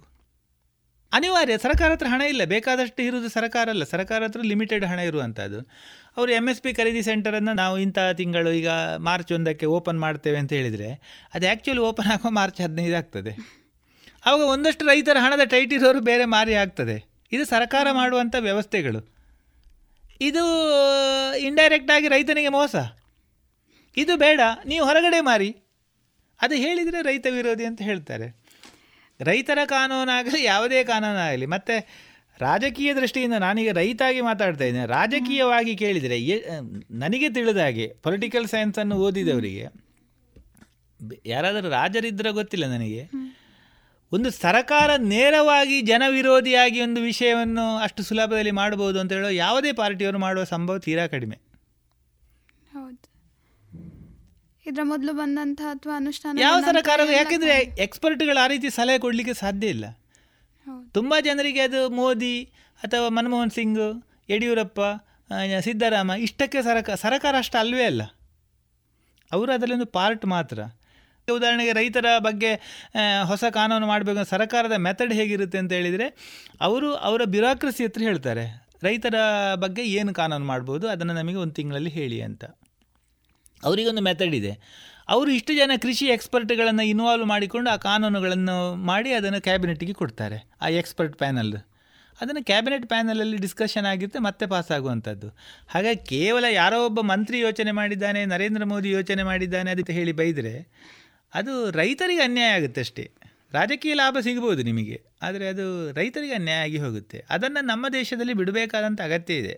ಅನಿವಾರ್ಯ 1.12 1.54
ಸರ್ಕಾರ 1.58 1.88
ಹತ್ರ 1.94 2.08
ಹಣ 2.12 2.22
ಇಲ್ಲ 2.32 2.42
ಬೇಕಾದಷ್ಟು 2.52 3.02
ಇರುವುದು 3.02 3.28
ಸರ್ಕಾರ 3.28 3.68
ಅಲ್ಲ. 3.74 3.84
ಸರ್ಕಾರ 3.92 4.20
ಹತ್ರ 4.26 4.40
ಲಿಮಿಟೆಡ್ 4.50 4.84
ಹಣ 4.84 4.98
ಇರುವಂಥದ್ದು 4.98 5.60
ಅವರು 6.18 6.32
ಎಂ 6.32 6.48
ಎಸ್ 6.48 6.62
ಪಿ 6.62 6.74
ಖರೀದಿ 6.74 7.02
ಸೆಂಟರನ್ನು 7.02 7.52
ನಾವು 7.52 7.78
ಇಂಥ 7.78 7.98
ತಿಂಗಳು 7.98 8.52
ಈಗ 8.52 8.68
ಮಾರ್ಚ್ 8.98 9.32
ಒಂದಕ್ಕೆ 9.32 9.66
ಓಪನ್ 9.66 10.00
ಮಾಡ್ತೇವೆ 10.00 10.38
ಅಂತ 10.38 10.52
ಹೇಳಿದರೆ 10.52 11.02
ಅದು 11.34 11.46
ಆ್ಯಕ್ಚುಲಿ 11.46 11.78
ಓಪನ್ 11.78 12.10
ಆಗೋ 12.10 12.30
ಮಾರ್ಚ್ 12.30 12.60
ಹದಿನೈದು 12.60 12.96
ಆಗ್ತದೆ. 12.96 13.32
ಆವಾಗ 14.26 14.48
ಒಂದಷ್ಟು 14.48 14.86
ರೈತರ 14.86 15.16
ಹಣದ 15.20 15.44
ಟೈಟ್ 15.44 15.72
ಇರೋರು 15.72 16.00
ಬೇರೆ 16.00 16.24
ಮಾರಿ 16.24 16.54
ಆಗ್ತದೆ. 16.54 17.04
ಇದು 17.32 17.44
ಸರ್ಕಾರ 17.44 17.86
ಮಾಡುವಂಥ 17.92 18.34
ವ್ಯವಸ್ಥೆಗಳು. 18.38 19.14
ಇದು 20.20 20.44
ಇಂಡೈರೆಕ್ಟ್ 21.36 21.90
ಆಗಿ 21.90 22.08
ರೈತನಿಗೆ 22.08 22.48
ಮೋಸ. 22.48 22.76
ಇದು 23.96 24.16
ಬೇಡ 24.16 24.40
ನೀವು 24.66 24.86
ಹೊರಗಡೆ 24.86 25.20
ಮಾರಿ. 25.20 25.56
ಅದು 26.40 26.54
ಹೇಳಿದರೆ 26.54 27.02
ರೈತ 27.02 27.26
ವಿರೋಧಿ 27.30 27.64
ಅಂತ 27.64 27.82
ಹೇಳ್ತಾರೆ. 27.82 28.36
ರೈತರ 29.20 29.58
ಕಾನೂನಾಗಲಿ 29.66 30.44
ಯಾವುದೇ 30.44 30.84
ಕಾನೂನಾಗಲಿ. 30.84 31.46
ಮತ್ತು 31.46 32.07
ರಾಜಕೀಯ 32.40 32.94
ದೃಷ್ಟಿಯಿಂದ 32.94 33.34
ನಾನೀಗ 33.34 33.70
ರೈತಾಗಿ 33.72 34.20
ಮಾತಾಡ್ತಾ 34.20 34.64
ಇದ್ದೇನೆ. 34.64 34.86
ರಾಜಕೀಯವಾಗಿ 34.86 35.76
ಕೇಳಿದರೆ 35.76 36.18
ನನಗೆ 36.90 37.30
ತಿಳಿದ 37.30 37.56
ಹಾಗೆ 37.56 37.86
ಪೊಲಿಟಿಕಲ್ 38.02 38.48
ಸೈನ್ಸನ್ನು 38.48 38.96
ಓದಿದವರಿಗೆ 38.96 39.66
ಯಾರಾದರೂ 41.26 41.68
ರಾಜರಿದ್ದರೆ 41.68 42.30
ಗೊತ್ತಿಲ್ಲ 42.30 42.66
ನನಗೆ. 42.66 43.10
ಒಂದು 44.12 44.30
ಸರಕಾರ 44.30 44.90
ನೇರವಾಗಿ 44.96 45.80
ಜನವಿರೋಧಿಯಾಗಿ 45.82 46.80
ಒಂದು 46.80 47.00
ವಿಷಯವನ್ನು 47.00 47.76
ಅಷ್ಟು 47.76 48.02
ಸುಲಭದಲ್ಲಿ 48.02 48.50
ಮಾಡಬಹುದು 48.50 49.00
ಅಂತ 49.00 49.12
ಹೇಳೋ 49.12 49.28
ಯಾವುದೇ 49.28 49.72
ಪಾರ್ಟಿಯವರು 49.72 50.18
ಮಾಡುವ 50.18 50.44
ಸಂಭವ 50.44 50.78
ತೀರಾ 50.78 51.06
ಕಡಿಮೆ. 51.06 51.38
ಹೌದು. 52.72 53.04
ಇದ್ರ 54.66 54.82
ಮೊದಲು 54.82 55.12
ಬಂದಂತಹ 55.12 55.70
ಅಥವಾ 55.70 55.96
ಅನುಷ್ಠಾನ 55.96 56.38
ಯಾವ 56.40 56.60
ಸರಕಾರ 56.60 57.00
ಯಾಕೆಂದರೆ 57.12 57.54
ಎಕ್ಸ್ಪರ್ಟ್ಗಳು 57.82 58.44
ಆ 58.44 58.46
ರೀತಿ 58.46 58.70
ಸಲಹೆ 58.70 58.98
ಕೊಡಲಿಕ್ಕೆ 58.98 59.34
ಸಾಧ್ಯ 59.34 59.66
ಇಲ್ಲ. 59.66 59.84
ತುಂಬ 60.96 61.14
ಜನರಿಗೆ 61.26 61.62
ಅದು 61.68 61.80
ಮೋದಿ 61.98 62.36
ಅಥವಾ 62.80 63.06
ಮನಮೋಹನ್ 63.16 63.52
ಸಿಂಗ್, 63.58 63.84
ಯಡಿಯೂರಪ್ಪ 64.32 64.80
ಸಿದ್ದರಾಮ 65.66 66.10
ಇಷ್ಟಕ್ಕೆ 66.26 66.60
ಸರಕ, 66.66 66.90
ಸರಕಾರ 67.02 67.34
ಅಷ್ಟು 67.44 67.56
ಅಲ್ವೇ 67.62 67.86
ಅಲ್ಲ. 67.90 68.02
ಅವರು 69.32 69.50
ಅದರಲ್ಲೊಂದು 69.56 69.88
ಪಾರ್ಟ್ 69.96 70.24
ಮಾತ್ರ. 70.34 70.58
ಉದಾಹರಣೆಗೆ 71.28 71.72
ರೈತರ 71.78 72.06
ಬಗ್ಗೆ 72.26 72.50
ಹೊಸ 73.30 73.44
ಕಾನೂನು 73.56 73.86
ಮಾಡಬೇಕು 73.90 74.22
ಸರ್ಕಾರದ 74.30 74.76
ಮೆಥಡ್ 74.86 75.12
ಹೇಗಿರುತ್ತೆ 75.18 75.58
ಅಂತ 75.62 75.72
ಹೇಳಿದರೆ 75.78 76.06
ಅವರು 76.66 76.88
ಅವರ 77.08 77.22
ಬ್ಯೂರಾಕ್ರಸಿ 77.34 77.82
ಹತ್ರ 77.86 78.02
ಹೇಳ್ತಾರೆ. 78.08 78.44
ರೈತರ 78.86 79.16
ಬಗ್ಗೆ 79.64 79.82
ಏನು 79.98 80.12
ಕಾನೂನು 80.20 80.46
ಮಾಡ್ಬೋದು 80.52 80.86
ಅದನ್ನು 80.94 81.14
ನಮಗೆ 81.20 81.38
ಒಂದು 81.44 81.54
ತಿಂಗಳಲ್ಲಿ 81.58 81.92
ಹೇಳಿ 81.98 82.18
ಅಂತ. 82.28 82.44
ಅವರಿಗೊಂದು 83.62 84.02
ಮೆಥಡ್ 84.08 84.34
ಇದೆ. 84.40 84.52
ಅವರು 85.14 85.30
ಇಷ್ಟು 85.36 85.52
ಜನ 85.58 85.72
ಕೃಷಿ 85.84 86.06
ಎಕ್ಸ್ಪರ್ಟ್ಗಳನ್ನು 86.14 86.84
ಇನ್ವಾಲ್ವ್ 86.92 87.26
ಮಾಡಿಕೊಂಡು 87.32 87.68
ಆ 87.74 87.76
ಕಾನೂನುಗಳನ್ನು 87.88 88.56
ಮಾಡಿ 88.90 89.10
ಅದನ್ನು 89.18 89.40
ಕ್ಯಾಬಿನೆಟ್ಗೆ 89.46 89.94
ಕೊಡ್ತಾರೆ, 90.00 90.38
ಆ 90.64 90.68
ಎಕ್ಸ್ಪರ್ಟ್ 90.80 91.14
ಪ್ಯಾನಲ್. 91.22 91.52
ಅದನ್ನು 92.18 92.42
ಕ್ಯಾಬಿನೆಟ್ 92.50 92.86
ಪ್ಯಾನಲಲ್ಲಿ 92.92 93.36
ಡಿಸ್ಕಷನ್ 93.44 93.86
ಆಗಿರುತ್ತೆ, 93.90 94.20
ಮತ್ತೆ 94.26 94.44
ಪಾಸ್ 94.52 94.70
ಆಗುವಂಥದ್ದು 94.76 95.28
ಹಾಗಾಗಿ 95.74 96.00
ಕೇವಲ 96.12 96.44
ಯಾರೋ 96.60 96.78
ಒಬ್ಬ 96.88 97.00
ಮಂತ್ರಿ 97.12 97.38
ಯೋಚನೆ 97.46 97.72
ಮಾಡಿದ್ದಾನೆ, 97.78 98.22
ನರೇಂದ್ರ 98.32 98.64
ಮೋದಿ 98.72 98.90
ಯೋಚನೆ 98.98 99.24
ಮಾಡಿದ್ದಾನೆ 99.30 99.70
ಅದಕ್ಕೆ 99.74 99.94
ಹೇಳಿ 99.98 100.14
ಬೈದರೆ 100.20 100.54
ಅದು 101.32 101.54
ರೈತರಿಗೆ 101.80 102.22
ಅನ್ಯಾಯ 102.28 102.58
ಆಗುತ್ತೆ 102.58 102.82
ಅಷ್ಟೇ. 102.86 103.04
ರಾಜಕೀಯ 103.56 103.94
ಲಾಭ 104.00 104.16
ಸಿಗ್ಬೋದು 104.26 104.62
ನಿಮಗೆ, 104.68 104.96
ಆದರೆ 105.26 105.44
ಅದು 105.52 105.64
ರೈತರಿಗೆ 105.98 106.34
ಅನ್ಯಾಯ 106.40 106.66
ಆಗಿ 106.66 106.78
ಹೋಗುತ್ತೆ. 106.84 107.18
ಅದನ್ನು 107.34 107.60
ನಮ್ಮ 107.72 107.86
ದೇಶದಲ್ಲಿ 107.98 108.34
ಬಿಡಬೇಕಾದಂಥ 108.40 109.00
ಅಗತ್ಯ 109.08 109.42
ಇದೆ. 109.42 109.54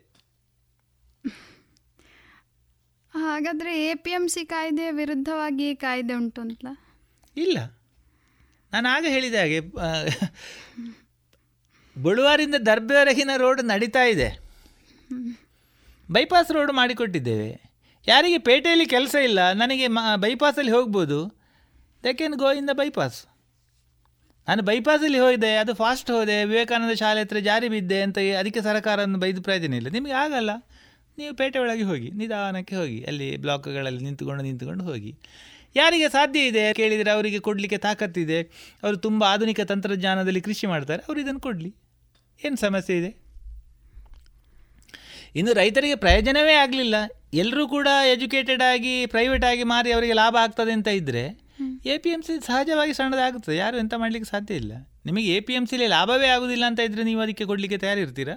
ಹಾಗಾದ್ರೆ 3.15 3.73
ಎ 3.87 3.93
ಪಿ 4.05 4.13
ಎಂ 4.17 4.25
ಸಿ 4.35 4.43
ಕಾಯ್ದೆಯ 4.53 4.91
ವಿರುದ್ಧವಾಗಿ 4.99 5.69
ಕಾಯ್ದೆ 5.85 6.15
ಉಂಟು 6.21 6.41
ಅಂತ 6.45 6.67
ಇಲ್ಲ. 7.37 7.59
ನಾನು 8.73 8.87
ಆಗ 8.95 9.05
ಹೇಳಿದ 9.15 9.37
ಹಾಗೆ 9.43 9.61
ಬಳುವಾರಿಂದ 11.97 12.57
ದರ್ಬೆವರೆಗಿನ 12.69 13.33
ರೋಡ್ 13.43 13.63
ನಡೀತಾ 13.71 14.03
ಇದೆ. 14.13 14.29
ಬೈಪಾಸ್ 16.09 16.51
ರೋಡ್ 16.57 16.73
ಮಾಡಿಕೊಟ್ಟಿದ್ದೇವೆ. 16.81 17.51
ಯಾರಿಗೆ 18.07 18.39
ಪೇಟೆಯಲ್ಲಿ 18.49 18.87
ಕೆಲಸ 18.95 19.15
ಇಲ್ಲ, 19.29 19.41
ನನಗೆ 19.63 19.87
ಮ, 19.97 20.01
ಬೈಪಾಸಲ್ಲಿ 20.25 20.73
ಹೋಗ್ಬೋದು. 20.77 21.19
They 22.05 22.13
can 22.21 22.37
go 22.43 22.51
in 22.61 22.69
the 22.71 22.75
bypass 22.83 23.19
ನಾನು 24.49 24.63
ಬೈಪಾಸಲ್ಲಿ 24.69 25.19
ಹೋಗಿದೆ 25.23 25.51
ಅದು 25.63 25.73
ಫಾಸ್ಟ್ 25.81 26.11
ಹೋದೆ, 26.15 26.37
ವಿವೇಕಾನಂದ 26.51 26.95
ಶಾಲೆ 27.01 27.21
ಹತ್ರ 27.25 27.39
ಜಾರಿ 27.49 27.69
ಬಿದ್ದೆ 27.75 27.99
ಅಂತ 28.07 28.19
ಅದಕ್ಕೆ 28.41 28.61
ಸರ್ಕಾರವನ್ನು 28.69 29.19
ಬೈದು 29.25 29.41
ಪ್ರಯೋಜನ 29.47 29.75
ಇಲ್ಲ. 29.81 29.89
ನಿಮಗೆ 29.97 30.17
ಆಗಲ್ಲ. 30.23 30.51
ನೀವು 31.21 31.35
ಪೇಟೆ 31.37 31.59
ಒಳಗೆ 31.59 31.83
ಹೋಗಿ 31.83 32.11
ನಿಧಾನಕ್ಕೆ 32.11 32.77
ಹೋಗಿ 32.77 33.05
ಅಲ್ಲಿ 33.05 33.37
ಬ್ಲಾಕ್ಗಳಲ್ಲಿ 33.37 34.05
ನಿಂತುಕೊಂಡು 34.05 34.43
ನಿಂತುಕೊಂಡು 34.43 34.85
ಹೋಗಿ. 34.85 35.19
ಯಾರಿಗೆ 35.77 36.09
ಸಾಧ್ಯ 36.09 36.41
ಇದೆ? 36.41 36.73
ಕೇಳಿದರೆ 36.75 37.11
ಅವರಿಗೆ 37.11 37.39
ಕೊಡಲಿಕ್ಕೆ 37.39 37.79
ತಾಕತ್ತಿದೆ. 37.79 38.39
ಅವರು 38.83 38.97
ತುಂಬ 38.97 39.25
ಆಧುನಿಕ 39.25 39.61
ತಂತ್ರಜ್ಞಾನದಲ್ಲಿ 39.61 40.41
ಕೃಷಿ 40.41 40.67
ಮಾಡ್ತಾರೆ. 40.67 41.03
ಅವರು 41.09 41.21
ಇದನ್ನು 41.21 41.41
ಕೊಡಲಿ. 41.41 41.75
ಏನು 42.45 42.57
ಸಮಸ್ಯೆ 42.57 42.99
ಇದೆ? 42.99 43.11
ಇನ್ನು 45.35 45.53
ರೈತರಿಗೆ 45.53 45.95
ಪ್ರಯೋಜನವೇ 45.95 46.53
ಆಗಲಿಲ್ಲ. 46.53 46.95
ಎಲ್ಲರೂ 47.35 47.69
ಕೂಡ 47.69 47.89
ಎಜುಕೇಟೆಡ್ 48.13 48.63
ಆಗಿ 48.63 49.07
ಪ್ರೈವೇಟ್ 49.07 49.45
ಆಗಿ 49.45 49.63
ಮಾರಿ 49.63 49.93
ಅವರಿಗೆ 49.93 50.13
ಲಾಭ 50.13 50.37
ಆಗ್ತದೆ 50.41 50.73
ಅಂತ 50.73 50.89
ಇದ್ದರೆ 50.89 51.25
ಎ 51.87 51.99
ಪಿ 51.99 52.11
ಎಂ 52.11 52.23
ಸಿ 52.23 52.47
ಸಹಜವಾಗಿ 52.47 52.93
ಸಣ್ಣದಾಗುತ್ತದೆ 52.93 53.57
ಯಾರು 53.57 53.77
ಎಂತ 53.77 53.95
ಮಾಡಲಿಕ್ಕೆ 53.97 54.31
ಸಾಧ್ಯ 54.31 54.55
ಇಲ್ಲ. 54.55 54.73
ನಿಮಗೆ 55.07 55.27
ಎ 55.37 55.41
ಪಿ 55.41 55.53
ಎಂ 55.53 55.67
ಸಿಲಿ 55.67 55.87
ಲಾಭವೇ 55.87 56.27
ಆಗುವುದಿಲ್ಲ 56.27 56.65
ಅಂತ 56.67 56.81
ಇದ್ದರೆ 56.81 57.03
ನೀವು 57.03 57.21
ಅದಕ್ಕೆ 57.21 57.45
ಕೊಡಲಿಕ್ಕೆ 57.45 57.79
ತಯಾರಿರ್ತೀರಾ? 57.79 58.37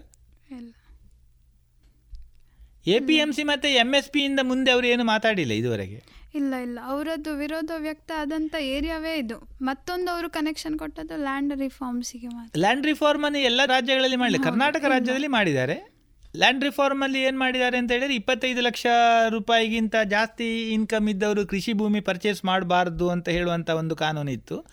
ಎ 2.88 3.00
ಪಿ 3.00 3.16
ಎಂ 3.16 3.34
ಸಿ 3.34 3.44
ಮತ್ತು 3.44 3.68
ಎಂ 3.68 3.96
ಎಸ್ 3.96 4.10
ಪಿಯಿಂದ 4.10 4.40
ಮುಂದೆ 4.44 4.72
ಅವರು 4.72 4.88
ಏನು 4.88 5.04
ಮಾತಾಡಿಲ್ಲ 5.04 5.52
ಇದುವರೆಗೆ. 5.52 6.04
ಇಲ್ಲ 6.36 6.54
ಇಲ್ಲ. 6.56 6.80
ಅವರದ್ದು 6.84 7.36
ವಿರೋಧ 7.36 7.72
ವ್ಯಕ್ತ 7.78 8.12
ಆದಂಥ 8.18 8.56
ಏರಿಯಾವೇ 8.60 9.16
ಇದು. 9.16 9.50
ಮತ್ತೊಂದು 9.62 10.12
ಅವರು 10.12 10.30
ಕನೆಕ್ಷನ್ 10.30 10.80
ಕೊಟ್ಟದ್ದು 10.80 11.18
ಲ್ಯಾಂಡ್ 11.18 11.60
ರಿಫಾರ್ಮ್ಸಿಗೆ 11.60 12.28
ಮಾತ್ರ. 12.28 12.60
ಲ್ಯಾಂಡ್ 12.60 12.86
ರಿಫಾರ್ಮನ್ನು 12.86 13.40
ಎಲ್ಲ 13.40 13.62
ರಾಜ್ಯಗಳಲ್ಲಿ 13.66 14.16
ಮಾಡಲಿ. 14.16 14.38
ಕರ್ನಾಟಕ 14.38 14.86
ರಾಜ್ಯದಲ್ಲಿ 14.86 15.28
ಮಾಡಿದ್ದಾರೆ. 15.28 15.94
ಲ್ಯಾಂಡ್ 16.36 16.64
ರಿಫಾರ್ಮಲ್ಲಿ 16.64 17.22
ಏನು 17.22 17.40
ಮಾಡಿದ್ದಾರೆ 17.40 17.78
ಅಂತ 17.78 17.92
ಹೇಳಿದ್ರೆ 17.92 18.16
ಇಪ್ಪತ್ತೈದು 18.16 18.62
ಲಕ್ಷ 18.62 18.86
ರೂಪಾಯಿಗಿಂತ 19.30 19.96
ಜಾಸ್ತಿ 20.06 20.72
ಇನ್ಕಮ್ 20.72 21.10
ಇದ್ದವರು 21.10 21.48
ಕೃಷಿ 21.48 21.74
ಭೂಮಿ 21.74 22.00
ಪರ್ಚೇಸ್ 22.00 22.46
ಮಾಡಬಾರ್ದು 22.46 23.10
ಅಂತ 23.10 23.30
ಹೇಳುವಂಥ 23.30 23.70
ಒಂದು 23.70 23.96
ಕಾನೂನು 23.96 24.32
ಇತ್ತು 24.32 24.66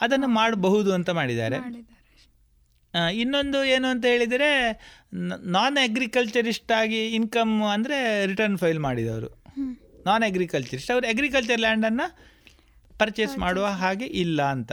ಅದನ್ನು 0.00 0.28
ಮಾಡಬಹುದು 0.28 0.94
ಅಂತ 0.94 1.10
ಮಾಡಿದ್ದಾರೆ. 1.10 1.56
ಇನ್ನೊಂದು 3.14 3.64
ಏನು 3.64 3.88
ಅಂತ 3.88 4.04
ಹೇಳಿದರೆ 4.04 4.48
ನಾನ್ 5.46 5.76
ಅಗ್ರಿಕಲ್ಚರಿಸ್ಟ್ 5.88 6.72
ಆಗಿ 6.72 7.06
ಇನ್ಕಮ್ 7.06 7.62
ಅಂದರೆ 7.62 8.26
ರಿಟರ್ನ್ 8.26 8.58
ಫೈಲ್ 8.58 8.78
ಮಾಡಿದವರು. 8.78 9.42
ನಾನ್ 10.06 10.24
ಅಗ್ರಿಕಲ್ಚರಿಸ್ಟ್ 10.24 10.90
ಅವರು 10.90 11.08
ಅಗ್ರಿಕಲ್ಚರ್ 11.08 11.60
ಲ್ಯಾಂಡನ್ನು 11.60 12.06
ಪರ್ಚೇಸ್ 12.98 13.38
ಮಾಡುವ 13.38 13.66
ಹಾಗೆ 13.66 14.04
ಇಲ್ಲ 14.04 14.42
ಅಂತ. 14.42 14.72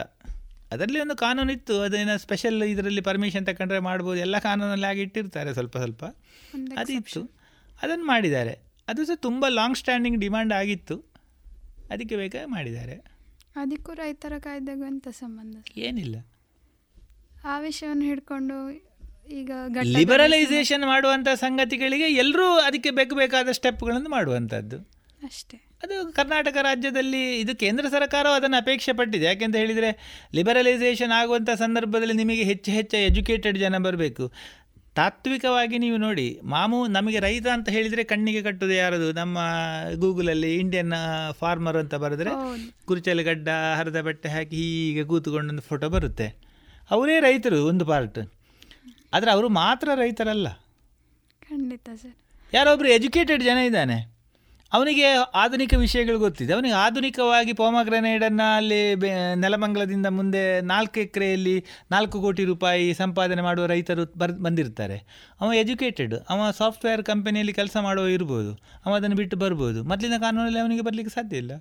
ಅದರಲ್ಲಿ 0.72 0.99
ಒಂದು 0.99 1.15
ಕಾನೂನು 1.15 1.51
ಇತ್ತು. 1.51 1.82
ಅದೇನೋ 1.82 2.18
ಸ್ಪೆಷಲ್ 2.18 2.63
ಇದರಲ್ಲಿ 2.63 3.01
ಪರ್ಮಿಷನ್ 3.01 3.45
ತಗೊಂಡ್ರೆ 3.45 3.80
ಮಾಡ್ಬೋದು. 3.80 4.20
ಎಲ್ಲ 4.20 4.39
ಕಾನೂನಲ್ಲಿ 4.39 4.86
ಆಗಿಟ್ಟಿರ್ತಾರೆ 4.86 5.49
ಇಟ್ಟಿರ್ತಾರೆ 5.49 5.53
ಸ್ವಲ್ಪ 5.53 5.78
ಸ್ವಲ್ಪ. 5.78 6.89
ಇತ್ತು. 6.89 7.32
ಅದನ್ನು 7.82 8.05
ಮಾಡಿದ್ದಾರೆ. 8.05 8.59
ಅದು 8.88 9.05
ಸಹ 9.05 9.15
ತುಂಬ 9.15 9.47
ಲಾಂಗ್ 9.47 9.78
ಸ್ಟ್ಯಾಂಡಿಂಗ್ 9.78 10.20
ಡಿಮ್ಯಾಂಡ್ 10.20 10.53
ಆಗಿತ್ತು. 10.53 10.97
ಅದಕ್ಕೆ 11.89 12.15
ಬೇಕಾಗಿ 12.15 12.51
ಮಾಡಿದ್ದಾರೆ. 12.51 12.95
ಅದಕ್ಕೂ 13.55 13.93
ರೈತರ 13.93 14.34
ಕಾಯ್ದೆಗೂ 14.39 14.86
ಎಂತ 14.86 15.07
ಸಂಬಂಧ 15.07 15.55
ಏನಿಲ್ಲ. 15.78 16.15
ಆ 17.52 17.60
ವಿಷಯವನ್ನು 17.60 18.06
ಹಿಡ್ಕೊಂಡು 18.06 18.58
ಈಗ 19.30 19.52
ಲಿಬರಲೈಸೇಷನ್ 19.84 20.86
ಮಾಡುವಂಥ 20.86 21.28
ಸಂಗತಿಗಳಿಗೆ 21.36 22.08
ಎಲ್ಲರೂ 22.14 22.48
ಅದಕ್ಕೆ 22.60 22.91
ಬೇಕು 22.91 23.16
ಬೇಕಾದ 23.16 23.50
ಸ್ಟೆಪ್ಗಳನ್ನು 23.52 24.10
ಮಾಡುವಂಥದ್ದು 24.10 24.78
ಅಷ್ಟೇ. 25.24 25.58
ಅದು 25.84 25.95
ಕರ್ನಾಟಕ 26.14 26.58
ರಾಜ್ಯದಲ್ಲಿ 26.62 27.39
ಇದು 27.39 27.56
ಕೇಂದ್ರ 27.56 27.86
ಸರ್ಕಾರವು 27.89 28.34
ಅದನ್ನು 28.34 28.58
ಅಪೇಕ್ಷೆ 28.58 28.93
ಪಟ್ಟಿದೆ. 28.93 29.26
ಯಾಕೆಂತ 29.26 29.56
ಹೇಳಿದರೆ 29.56 29.89
ಲಿಬರಲೈಸೇಷನ್ 30.36 31.12
ಆಗುವಂಥ 31.12 31.50
ಸಂದರ್ಭದಲ್ಲಿ 31.50 32.14
ನಿಮಗೆ 32.14 32.43
ಹೆಚ್ಚು 32.43 32.72
ಹೆಚ್ಚು 32.72 32.98
ಎಜುಕೇಟೆಡ್ 32.98 33.58
ಜನ 33.58 33.78
ಬರಬೇಕು. 33.78 34.32
ತಾತ್ವಿಕವಾಗಿ 34.95 35.78
ನೀವು 35.78 35.98
ನೋಡಿ 35.98 36.39
ಮಾಮೂ 36.43 36.88
ನಮಗೆ 36.88 37.20
ರೈತ 37.20 37.48
ಅಂತ 37.48 37.70
ಹೇಳಿದರೆ 37.70 38.04
ಕಣ್ಣಿಗೆ 38.04 38.41
ಕಟ್ಟೋದು 38.41 38.74
ಯಾರದು? 38.74 39.12
ನಮ್ಮ 39.12 39.38
ಗೂಗಲಲ್ಲಿ 39.95 40.56
ಇಂಡಿಯನ್ 40.56 40.93
ಫಾರ್ಮರ್ 41.39 41.78
ಅಂತ 41.78 41.95
ಬರೆದ್ರೆ 41.95 42.32
ಕುರುಚಲು 42.86 43.24
ಗಡ್ಡ 43.24 43.50
ಹರಿದ 43.78 44.02
ಬಟ್ಟೆ 44.02 44.30
ಹಾಕಿ 44.30 44.56
ಹೀಗೆ 44.56 45.04
ಕೂತ್ಕೊಂಡೊಂದು 45.04 45.62
ಫೋಟೋ 45.62 45.89
ಬರುತ್ತೆ. 45.89 46.47
ಅವರೇ 46.92 47.20
ರೈತರು 47.20 47.66
ಒಂದು 47.66 47.86
ಪಾರ್ಟ್ 47.86 48.20
ಆದರೆ 49.14 49.32
ಅವರು 49.32 49.50
ಮಾತ್ರ 49.50 49.90
ರೈತರಲ್ಲ. 49.96 50.50
ಖಂಡಿತ 51.50 51.90
ಸರ್. 51.96 52.16
ಯಾರೊಬ್ಬರು 52.54 52.90
ಎಜುಕೇಟೆಡ್ 52.90 53.44
ಜನ 53.44 53.58
ಇದ್ದಾನೆ. 53.58 54.18
ಅವನಿಗೆ 54.74 55.14
ಆಧುನಿಕ 55.14 55.74
ವಿಷಯಗಳು 55.74 56.20
ಗೊತ್ತಿದೆ. 56.20 56.54
ಅವನಿಗೆ 56.54 56.74
ಆಧುನಿಕವಾಗಿ 56.74 57.54
ಪೋಮಗ್ರನೇಡನ್ನು 57.54 58.56
ಅಲ್ಲಿ 58.56 58.96
ಬೆ 58.96 59.36
ನೆಲಮಂಗಲದಿಂದ 59.36 60.06
ಮುಂದೆ 60.06 60.62
ನಾಲ್ಕು 60.62 61.00
ಎಕರೆಯಲ್ಲಿ 61.00 61.66
ನಾಲ್ಕು 61.92 62.22
ಕೋಟಿ 62.22 62.44
ರೂಪಾಯಿ 62.44 62.94
ಸಂಪಾದನೆ 62.94 63.42
ಮಾಡುವ 63.42 63.66
ರೈತರು 63.66 64.14
ಬರ್ 64.18 64.32
ಬಂದಿರ್ತಾರೆ. 64.32 64.98
ಅವ 65.42 65.54
ಎಜುಕೇಟೆಡ್ 65.54 66.16
ಅವ 66.30 66.52
ಸಾಫ್ಟ್ವೇರ್ 66.52 67.04
ಕಂಪನಿಯಲ್ಲಿ 67.04 67.54
ಕೆಲಸ 67.54 67.78
ಮಾಡುವ 67.78 68.08
ಇರ್ಬೋದು. 68.08 68.60
ಅವ 68.86 68.96
ಅದನ್ನು 68.96 69.16
ಬಿಟ್ಟು 69.16 69.38
ಬರ್ಬೋದು. 69.38 69.84
ಮೊದಲಿನ 69.84 70.14
ಕಾನೂನಲ್ಲಿ 70.20 70.60
ಅವನಿಗೆ 70.60 70.82
ಬರಲಿಕ್ಕೆ 70.82 71.16
ಸಾಧ್ಯ 71.16 71.38
ಇಲ್ಲ. 71.38 71.56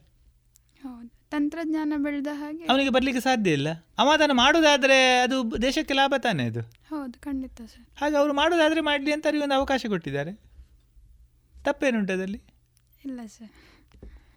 ಹೌದು. 0.83 1.16
ತಂತ್ರಜ್ಞಾನ 1.31 1.93
ಬೆಳೆದ 1.97 2.27
ಹಾಗೆ. 2.33 2.65
ಅವನಿಗೆ 2.65 2.91
ಬರಲಿಕ್ಕೆ 2.91 3.21
ಸಾಧ್ಯ 3.21 3.53
ಇಲ್ಲ. 3.53 3.69
ಅವ 3.99 4.11
ಅದನ್ನು 4.13 4.35
ಮಾಡೋದಾದರೆ 4.35 5.21
ಅದು 5.21 5.63
ದೇಶಕ್ಕೆ 5.63 5.95
ಲಾಭ 5.95 6.15
ತಾನೇ 6.23 6.45
ಅದು? 6.45 6.61
ಹೌದು 6.61 7.21
ಖಂಡಿತ 7.21 7.61
ಸರ್. 7.61 7.99
ಹಾಗೆ 8.01 8.17
ಅವರು 8.17 8.33
ಮಾಡೋದಾದರೆ 8.33 8.81
ಮಾಡಲಿ 8.81 9.13
ಅಂತ 9.13 9.27
ಅವರಿಗೆ 9.27 9.45
ಒಂದು 9.45 9.55
ಅವಕಾಶ 9.55 9.87
ಕೊಟ್ಟಿದ್ದಾರೆ. 9.89 10.41
ತಪ್ಪೇನುಂಟು 11.65 12.13
ಅದರಲ್ಲಿ? 12.13 12.43
ಇಲ್ಲ 13.05 13.21
ಸರ್. 13.27 13.51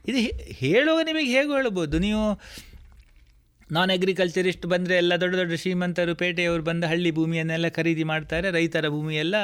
ಇದು 0.08 0.18
ಹೇಳುವಾಗ 0.42 1.06
ನಿಮಗೆ 1.06 1.26
ಹೇಗೆ 1.26 1.52
ಹೇಳ್ಬೋದು 1.52 2.00
ನೀವು 2.00 2.42
ನಾನ್ 3.72 3.92
ಅಗ್ರಿಕಲ್ಚರಿಸ್ಟ್ 3.92 4.66
ಬಂದರೆ 4.66 4.96
ಎಲ್ಲ 4.96 5.16
ದೊಡ್ಡ 5.16 5.36
ದೊಡ್ಡ 5.36 5.54
ಶ್ರೀಮಂತರು 5.54 6.16
ಪೇಟೆಯವರು 6.16 6.64
ಬಂದು 6.64 6.88
ಹಳ್ಳಿ 6.88 7.12
ಭೂಮಿಯನ್ನೆಲ್ಲ 7.12 7.68
ಖರೀದಿ 7.68 8.04
ಮಾಡ್ತಾರೆ 8.04 8.52
ರೈತರ 8.52 8.90
ಭೂಮಿಯೆಲ್ಲ 8.90 9.36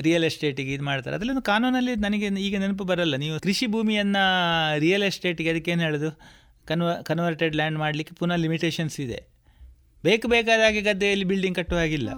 ರಿಯಲ್ 0.00 0.24
ಎಸ್ಟೇಟಿಗೆ 0.24 0.74
ಇದು 0.74 0.84
ಮಾಡ್ತಾರೆ. 0.84 1.16
ಅದರಲ್ಲೊಂದು 1.16 1.42
ಕಾನೂನಲ್ಲಿ 1.42 1.94
ನನಗೆ 1.94 2.26
ಈಗ 2.26 2.58
ನೆನಪು 2.58 2.84
ಬರಲ್ಲ. 2.84 3.16
ನೀವು 3.16 3.40
ಕೃಷಿ 3.40 3.66
ಭೂಮಿಯನ್ನು 3.66 4.78
ರಿಯಲ್ 4.78 5.02
ಎಸ್ಟೇಟಿಗೆ 5.02 5.50
ಅದಕ್ಕೆ 5.50 5.70
ಏನು 5.70 5.80
ಹೇಳೋದು? 5.80 6.20
ಕನ್ವ 6.66 7.02
ಕನ್ವರ್ಟೆಡ್ 7.02 7.56
ಲ್ಯಾಂಡ್ 7.56 7.78
ಮಾಡಲಿಕ್ಕೆ 7.78 8.14
ಪುನಃ 8.14 8.34
ಲಿಮಿಟೇಷನ್ಸ್ 8.34 9.00
ಇದೆ. 9.00 9.26
ಬೇಕು 10.02 10.28
ಬೇಕಾದ 10.28 10.60
ಹಾಗೆ 10.60 10.80
ಗದ್ದೆಯಲ್ಲಿ 10.80 11.24
ಬಿಲ್ಡಿಂಗ್ 11.24 11.56
ಕಟ್ಟುವ 11.56 11.78
ಹಾಗಿಲ್ಲ. 11.78 12.10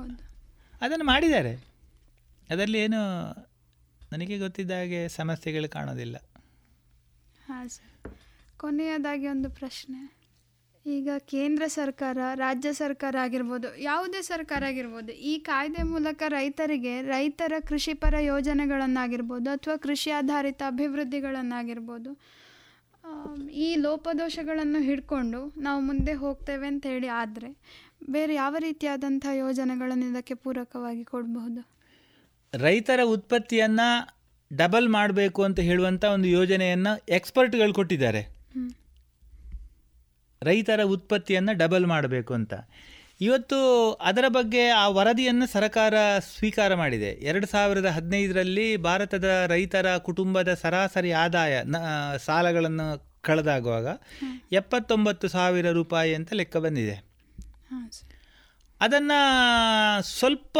ಅದನ್ನು 0.82 1.05
ಮಾಡಿದ್ದಾರೆ. 1.05 1.55
ಅದರಲ್ಲಿ 2.51 2.78
ಏನು 2.78 3.28
ನನಗೆ 4.12 4.38
ಗೊತ್ತಿದ್ದ 4.38 4.70
ಹಾಗೆ 4.70 5.09
ಸಮಸ್ಯೆಗಳು 5.09 5.68
ಕಾಣೋದಿಲ್ಲ. 5.68 6.16
ಹಾಂ 7.46 7.68
ಸರ್. 7.68 8.14
ಕೊನೆಯದಾಗಿ 8.57 9.28
ಒಂದು 9.28 9.51
ಪ್ರಶ್ನೆ. 9.51 10.18
ಈಗ 10.87 11.11
ಕೇಂದ್ರ 11.33 11.64
ಸರ್ಕಾರ, 11.76 12.18
ರಾಜ್ಯ 12.43 12.70
ಸರ್ಕಾರ 12.72 13.14
ಆಗಿರ್ಬೋದು, 13.26 13.68
ಯಾವುದೇ 13.89 14.20
ಸರ್ಕಾರ 14.29 14.62
ಆಗಿರ್ಬೋದು, 14.70 15.12
ಈ 15.31 15.33
ಕಾಯ್ದೆ 15.49 15.83
ಮೂಲಕ 15.93 16.22
ರೈತರಿಗೆ 16.37 16.95
ರೈತರ 17.14 17.55
ಕೃಷಿಪರ 17.70 18.14
ಯೋಜನೆಗಳನ್ನಾಗಿರ್ಬೋದು 18.33 19.49
ಅಥವಾ 19.57 19.76
ಕೃಷಿ 19.87 20.11
ಆಧಾರಿತ 20.20 20.62
ಅಭಿವೃದ್ಧಿಗಳನ್ನಾಗಿರ್ಬೋದು 20.72 22.12
ಈ 23.66 23.68
ಲೋಪದೋಷಗಳನ್ನು 23.85 24.81
ಹಿಡ್ಕೊಂಡು 24.87 25.41
ನಾವು 25.66 25.81
ಮುಂದೆ 25.89 26.14
ಹೋಗ್ತೇವೆ 26.22 26.66
ಅಂತ 26.72 26.85
ಹೇಳಿ 26.93 27.09
ಆದರೆ 27.20 27.51
ಬೇರೆ 28.14 28.33
ಯಾವ 28.35 28.55
ರೀತಿಯಾದಂಥ 28.66 29.26
ಯೋಜನೆಗಳನ್ನು 29.45 30.07
ಇದಕ್ಕೆ 30.12 30.35
ಪೂರಕವಾಗಿ 30.45 31.05
ಕೊಡಬಹುದು? 31.12 31.62
ರೈತರ 32.53 33.01
ಉತ್ಪತ್ತಿಯನ್ನು 33.16 33.89
ಡಬಲ್ 34.51 34.89
ಮಾಡಬೇಕು 34.89 35.41
ಅಂತ 35.49 35.61
ಹೇಳುವಂಥ 35.68 36.05
ಒಂದು 36.16 36.29
ಯೋಜನೆಯನ್ನು 36.39 36.93
ಎಕ್ಸ್ಪರ್ಟ್ಗಳು 37.18 37.72
ಕೊಟ್ಟಿದ್ದಾರೆ. 37.81 38.22
ರೈತರ 40.43 40.82
ಉತ್ಪತ್ತಿಯನ್ನು 40.82 41.59
ಡಬಲ್ 41.59 41.86
ಮಾಡಬೇಕು 41.86 42.34
ಅಂತ. 42.34 42.55
ಇವತ್ತು 43.20 43.93
ಅದರ 43.93 44.24
ಬಗ್ಗೆ 44.28 44.68
ಆ 44.68 44.89
ವರದಿಯನ್ನು 44.89 45.47
ಸರ್ಕಾರ 45.47 45.95
ಸ್ವೀಕಾರ 46.18 46.74
ಮಾಡಿದೆ. 46.74 47.11
ಎರಡು 47.11 47.47
ಸಾವಿರದ 47.47 47.86
ಹದಿನೈದರಲ್ಲಿ 47.86 48.76
ಭಾರತದ 48.76 49.45
ರೈತರ 49.47 49.97
ಕುಟುಂಬದ 49.97 50.55
ಸರಾಸರಿ 50.55 51.12
ಆದಾಯ 51.12 51.62
ನ 51.64 51.76
ಸಾಲಗಳನ್ನು 52.16 53.09
ಕಳೆದಾಗುವಾಗ 53.20 53.86
ಎಪ್ಪತ್ತೊಂಬತ್ತು 54.53 55.28
ಸಾವಿರ 55.28 55.70
ರೂಪಾಯಿ 55.70 56.14
ಅಂತ 56.14 56.32
ಲೆಕ್ಕ 56.32 56.57
ಬಂದಿದೆ. 56.57 57.09
ಅದನ್ನು 58.81 59.18
ಸ್ವಲ್ಪ 60.03 60.59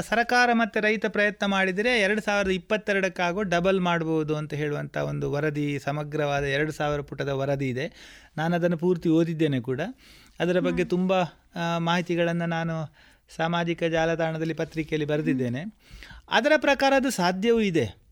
ಸರ್ಕಾರ 0.00 0.50
ಮತ್ತು 0.52 0.80
ರೈತ 0.80 1.06
ಪ್ರಯತ್ನ 1.06 1.46
ಮಾಡಿದರೆ 1.46 2.00
ಎರಡು 2.00 2.22
ಸಾವಿರದ 2.22 2.50
ಇಪ್ಪತ್ತೆರಡಕ್ಕಾಗೋ 2.50 3.42
ಡಬಲ್ 3.42 3.80
ಮಾಡ್ಬೋದು 3.80 4.36
ಅಂತ 4.36 4.54
ಹೇಳುವಂಥ 4.54 4.96
ಒಂದು 4.96 5.32
ವರದಿ 5.32 5.78
ಸಮಗ್ರವಾದ 5.78 6.44
ಎರಡು 6.44 6.72
ಸಾವಿರ 6.72 7.00
ಪುಟದ 7.00 7.28
ವರದಿ 7.28 7.68
ಇದೆ. 7.68 7.92
ನಾನು 8.36 8.54
ಅದನ್ನು 8.54 8.78
ಪೂರ್ತಿ 8.78 9.08
ಓದಿದ್ದೇನೆ 9.08 9.60
ಕೂಡ. 9.60 9.80
ಅದರ 10.40 10.60
ಬಗ್ಗೆ 10.60 10.84
ತುಂಬ 10.84 11.12
ಮಾಹಿತಿಗಳನ್ನು 11.78 12.46
ನಾನು 12.46 12.94
ಸಾಮಾಜಿಕ 13.36 13.82
ಜಾಲತಾಣದಲ್ಲಿ 13.84 14.54
ಪತ್ರಿಕೆಯಲ್ಲಿ 14.54 15.08
ಬರೆದಿದ್ದೇನೆ. 15.08 15.64
ಅದರ 16.30 16.52
ಪ್ರಕಾರ 16.56 16.92
ಅದು 16.96 17.10
ಸಾಧ್ಯವೂ 17.10 17.60
ಇದೆ. 17.60 18.03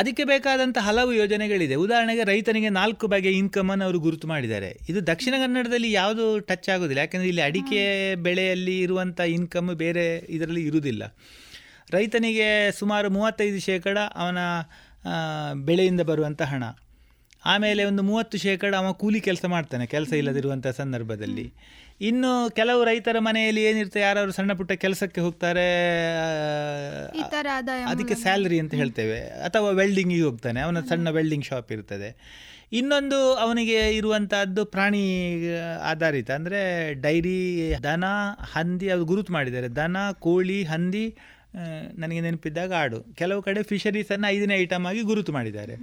ಅದಕ್ಕೆ 0.00 0.24
ಬೇಕಾದಂಥ 0.24 0.78
ಹಲವು 0.78 1.12
ಯೋಜನೆಗಳಿದೆ. 1.12 1.74
ಉದಾಹರಣೆಗೆ 1.74 2.24
ರೈತನಿಗೆ 2.24 2.68
ನಾಲ್ಕು 2.68 3.06
ಬಗೆಯ 3.06 3.32
ಇನ್ಕಮನ್ನು 3.32 3.84
ಅವರು 3.84 3.98
ಗುರುತು 3.98 4.28
ಮಾಡಿದ್ದಾರೆ. 4.28 4.78
ಇದು 4.88 5.06
ದಕ್ಷಿಣ 5.06 5.34
ಕನ್ನಡದಲ್ಲಿ 5.38 5.92
ಯಾವುದು 5.92 6.40
ಟಚ್ 6.40 6.68
ಆಗೋದಿಲ್ಲ. 6.68 7.00
ಯಾಕೆಂದರೆ 7.00 7.28
ಇಲ್ಲಿ 7.28 7.42
ಅಡಿಕೆ 7.42 8.14
ಬೆಳೆಯಲ್ಲಿ 8.14 8.80
ಇರುವಂಥ 8.80 9.20
ಇನ್ಕಮ್ 9.20 9.70
ಬೇರೆ 9.74 10.06
ಇದರಲ್ಲಿ 10.28 10.66
ಇರುವುದಿಲ್ಲ. 10.66 11.16
ರೈತನಿಗೆ 11.90 12.72
ಸುಮಾರು 12.72 13.10
ಮೂವತ್ತೈದು 13.10 13.60
ಶೇಕಡ 13.60 13.98
ಅವನ 14.14 14.38
ಬೆಳೆಯಿಂದ 15.54 16.00
ಬರುವಂಥ 16.00 16.42
ಹಣ. 16.42 16.64
ಆಮೇಲೆ 17.44 17.84
ಒಂದು 17.84 18.02
ಮೂವತ್ತು 18.02 18.38
ಶೇಕಡ 18.38 18.74
ಅವ 18.74 18.92
ಕೂಲಿ 18.92 19.20
ಕೆಲಸ 19.20 19.44
ಮಾಡ್ತಾನೆ 19.44 19.86
ಕೆಲಸ 19.86 20.12
ಇಲ್ಲದಿರುವಂಥ 20.12 20.66
ಸಂದರ್ಭದಲ್ಲಿ. 20.66 21.52
ಇನ್ನು 22.00 22.50
ಕೆಲವು 22.50 22.84
ರೈತರ 22.84 23.18
ಮನೆಯಲ್ಲಿ 23.18 23.62
ಏನಿರುತ್ತೆ 23.62 24.00
ಯಾರಾದ್ರು 24.00 24.32
ಸಣ್ಣ 24.32 24.52
ಪುಟ್ಟ 24.52 24.72
ಕೆಲಸಕ್ಕೆ 24.72 25.20
ಹೋಗ್ತಾರೆ 25.20 25.66
ಅದಕ್ಕೆ 27.86 28.14
ಸ್ಯಾಲ್ರಿ 28.14 28.60
ಅಂತ 28.60 28.74
ಹೇಳ್ತೇವೆ. 28.74 29.20
ಅಥವಾ 29.20 29.70
ವೆಲ್ಡಿಂಗಿಗೆ 29.70 30.22
ಹೋಗ್ತಾನೆ. 30.22 30.60
ಅವನ 30.60 30.80
ಸಣ್ಣ 30.80 31.10
ವೆಲ್ಡಿಂಗ್ 31.10 31.44
ಶಾಪ್ 31.44 31.72
ಇರ್ತದೆ. 31.72 32.10
ಇನ್ನೊಂದು 32.72 33.34
ಅವನಿಗೆ 33.34 33.96
ಇರುವಂತಹದ್ದು 33.96 34.64
ಪ್ರಾಣಿ 34.64 35.04
ಆಧಾರಿತ 35.82 36.30
ಅಂದರೆ 36.30 36.94
ಡೈರಿ 36.94 37.74
ದನ 37.84 38.04
ಹಂದಿ 38.52 38.88
ಅದು 38.88 39.04
ಗುರುತು 39.04 39.32
ಮಾಡಿದ್ದಾರೆ. 39.32 39.68
ದನ 39.68 39.96
ಕೋಳಿ 40.12 40.62
ಹಂದಿ 40.62 41.16
ನನಗೆ 41.98 42.20
ನೆನಪಿದ್ದಾಗ 42.20 42.72
ಆಡು. 42.72 43.14
ಕೆಲವು 43.14 43.42
ಕಡೆ 43.42 43.62
ಫಿಶರೀಸನ್ನು 43.62 44.28
ಐದನೇ 44.28 44.56
ಐಟಮ್ 44.56 44.86
ಆಗಿ 44.86 45.00
ಗುರುತು 45.00 45.32
ಮಾಡಿದ್ದಾರೆ. 45.32 45.76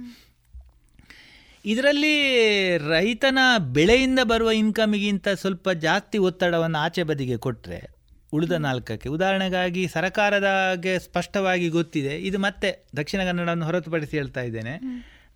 ಇದರಲ್ಲಿ 1.64 2.78
ರೈತನ 2.78 3.38
ಬೆಳೆಯಿಂದ 3.58 4.18
ಬರುವ 4.22 4.50
ಇನ್ಕಮಿಗಿಂತ 4.50 5.28
ಸ್ವಲ್ಪ 5.28 5.70
ಜಾಸ್ತಿ 5.70 6.18
ಒತ್ತಡವನ್ನು 6.18 6.78
ಆಚೆ 6.78 7.02
ಬದಿಗೆ 7.02 7.36
ಕೊಟ್ಟರೆ 7.36 7.90
ಉಳಿದ 8.32 8.52
ನಾಲ್ಕಕ್ಕೆ. 8.52 9.08
ಉದಾಹರಣೆಗಾಗಿ 9.08 9.88
ಸರಕಾರದಾಗೆ 9.88 10.98
ಸ್ಪಷ್ಟವಾಗಿ 10.98 11.68
ಗೊತ್ತಿದೆ. 11.68 12.18
ಇದು 12.18 12.38
ಮತ್ತೆ 12.38 12.88
ದಕ್ಷಿಣ 12.96 13.20
ಕನ್ನಡವನ್ನು 13.24 13.64
ಹೊರತುಪಡಿಸಿ 13.64 14.16
ಹೇಳ್ತಾ 14.16 14.40
ಇದ್ದೇನೆ. 14.40 14.80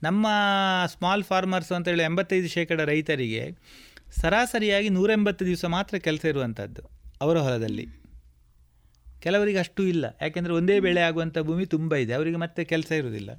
ನಮ್ಮ 0.03 0.27
ಸ್ಮಾಲ್ 0.87 1.25
ಫಾರ್ಮರ್ಸ್ 1.25 1.73
ಅಂತ 1.73 1.89
ಹೇಳಿ 1.89 2.03
ಎಂಬತ್ತೈದು 2.03 2.49
ಶೇಕಡ 2.49 2.81
ರೈತರಿಗೆ 2.81 3.51
ಸರಾಸರಿಯಾಗಿ 4.21 4.89
ನೂರೆಂಬತ್ತು 4.89 5.47
ದಿವಸ 5.47 5.65
ಮಾತ್ರ 5.65 5.99
ಕೆಲಸ 5.99 6.25
ಇರುವಂಥದ್ದು 6.25 6.83
ಅವರ 7.21 7.39
ಹೊಲದಲ್ಲಿ. 7.39 7.87
ಕೆಲವರಿಗೆ 9.21 9.59
ಅಷ್ಟು 9.59 9.83
ಇಲ್ಲ. 9.83 10.19
ಯಾಕೆಂದರೆ 10.23 10.53
ಒಂದೇ 10.53 10.81
ಬೆಳೆ 10.81 11.01
ಆಗುವಂಥ 11.01 11.39
ಭೂಮಿ 11.39 11.67
ತುಂಬ 11.67 11.95
ಇದೆ. 11.95 12.13
ಅವರಿಗೆ 12.13 12.37
ಮತ್ತೆ 12.37 12.65
ಕೆಲಸ 12.65 12.93
ಇರುವುದಿಲ್ಲ. 12.93 13.31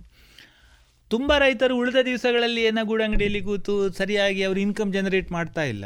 ತುಂಬ 1.14 1.32
ರೈತರು 1.38 1.74
ಉಳಿದ 1.78 1.99
ದಿವಸಗಳಲ್ಲಿ 2.07 2.61
ಏನ 2.70 2.82
ಗೂಡಂಗಡಿಯಲ್ಲಿ 2.89 3.41
ಕೂತು 3.47 3.74
ಸರಿಯಾಗಿ 3.97 4.41
ಅವರು 4.43 4.59
ಇನ್ಕಮ್ 4.59 4.93
ಜನರೇಟ್ 4.93 5.30
ಮಾಡ್ತಾ 5.32 5.64
ಇಲ್ಲ. 5.74 5.86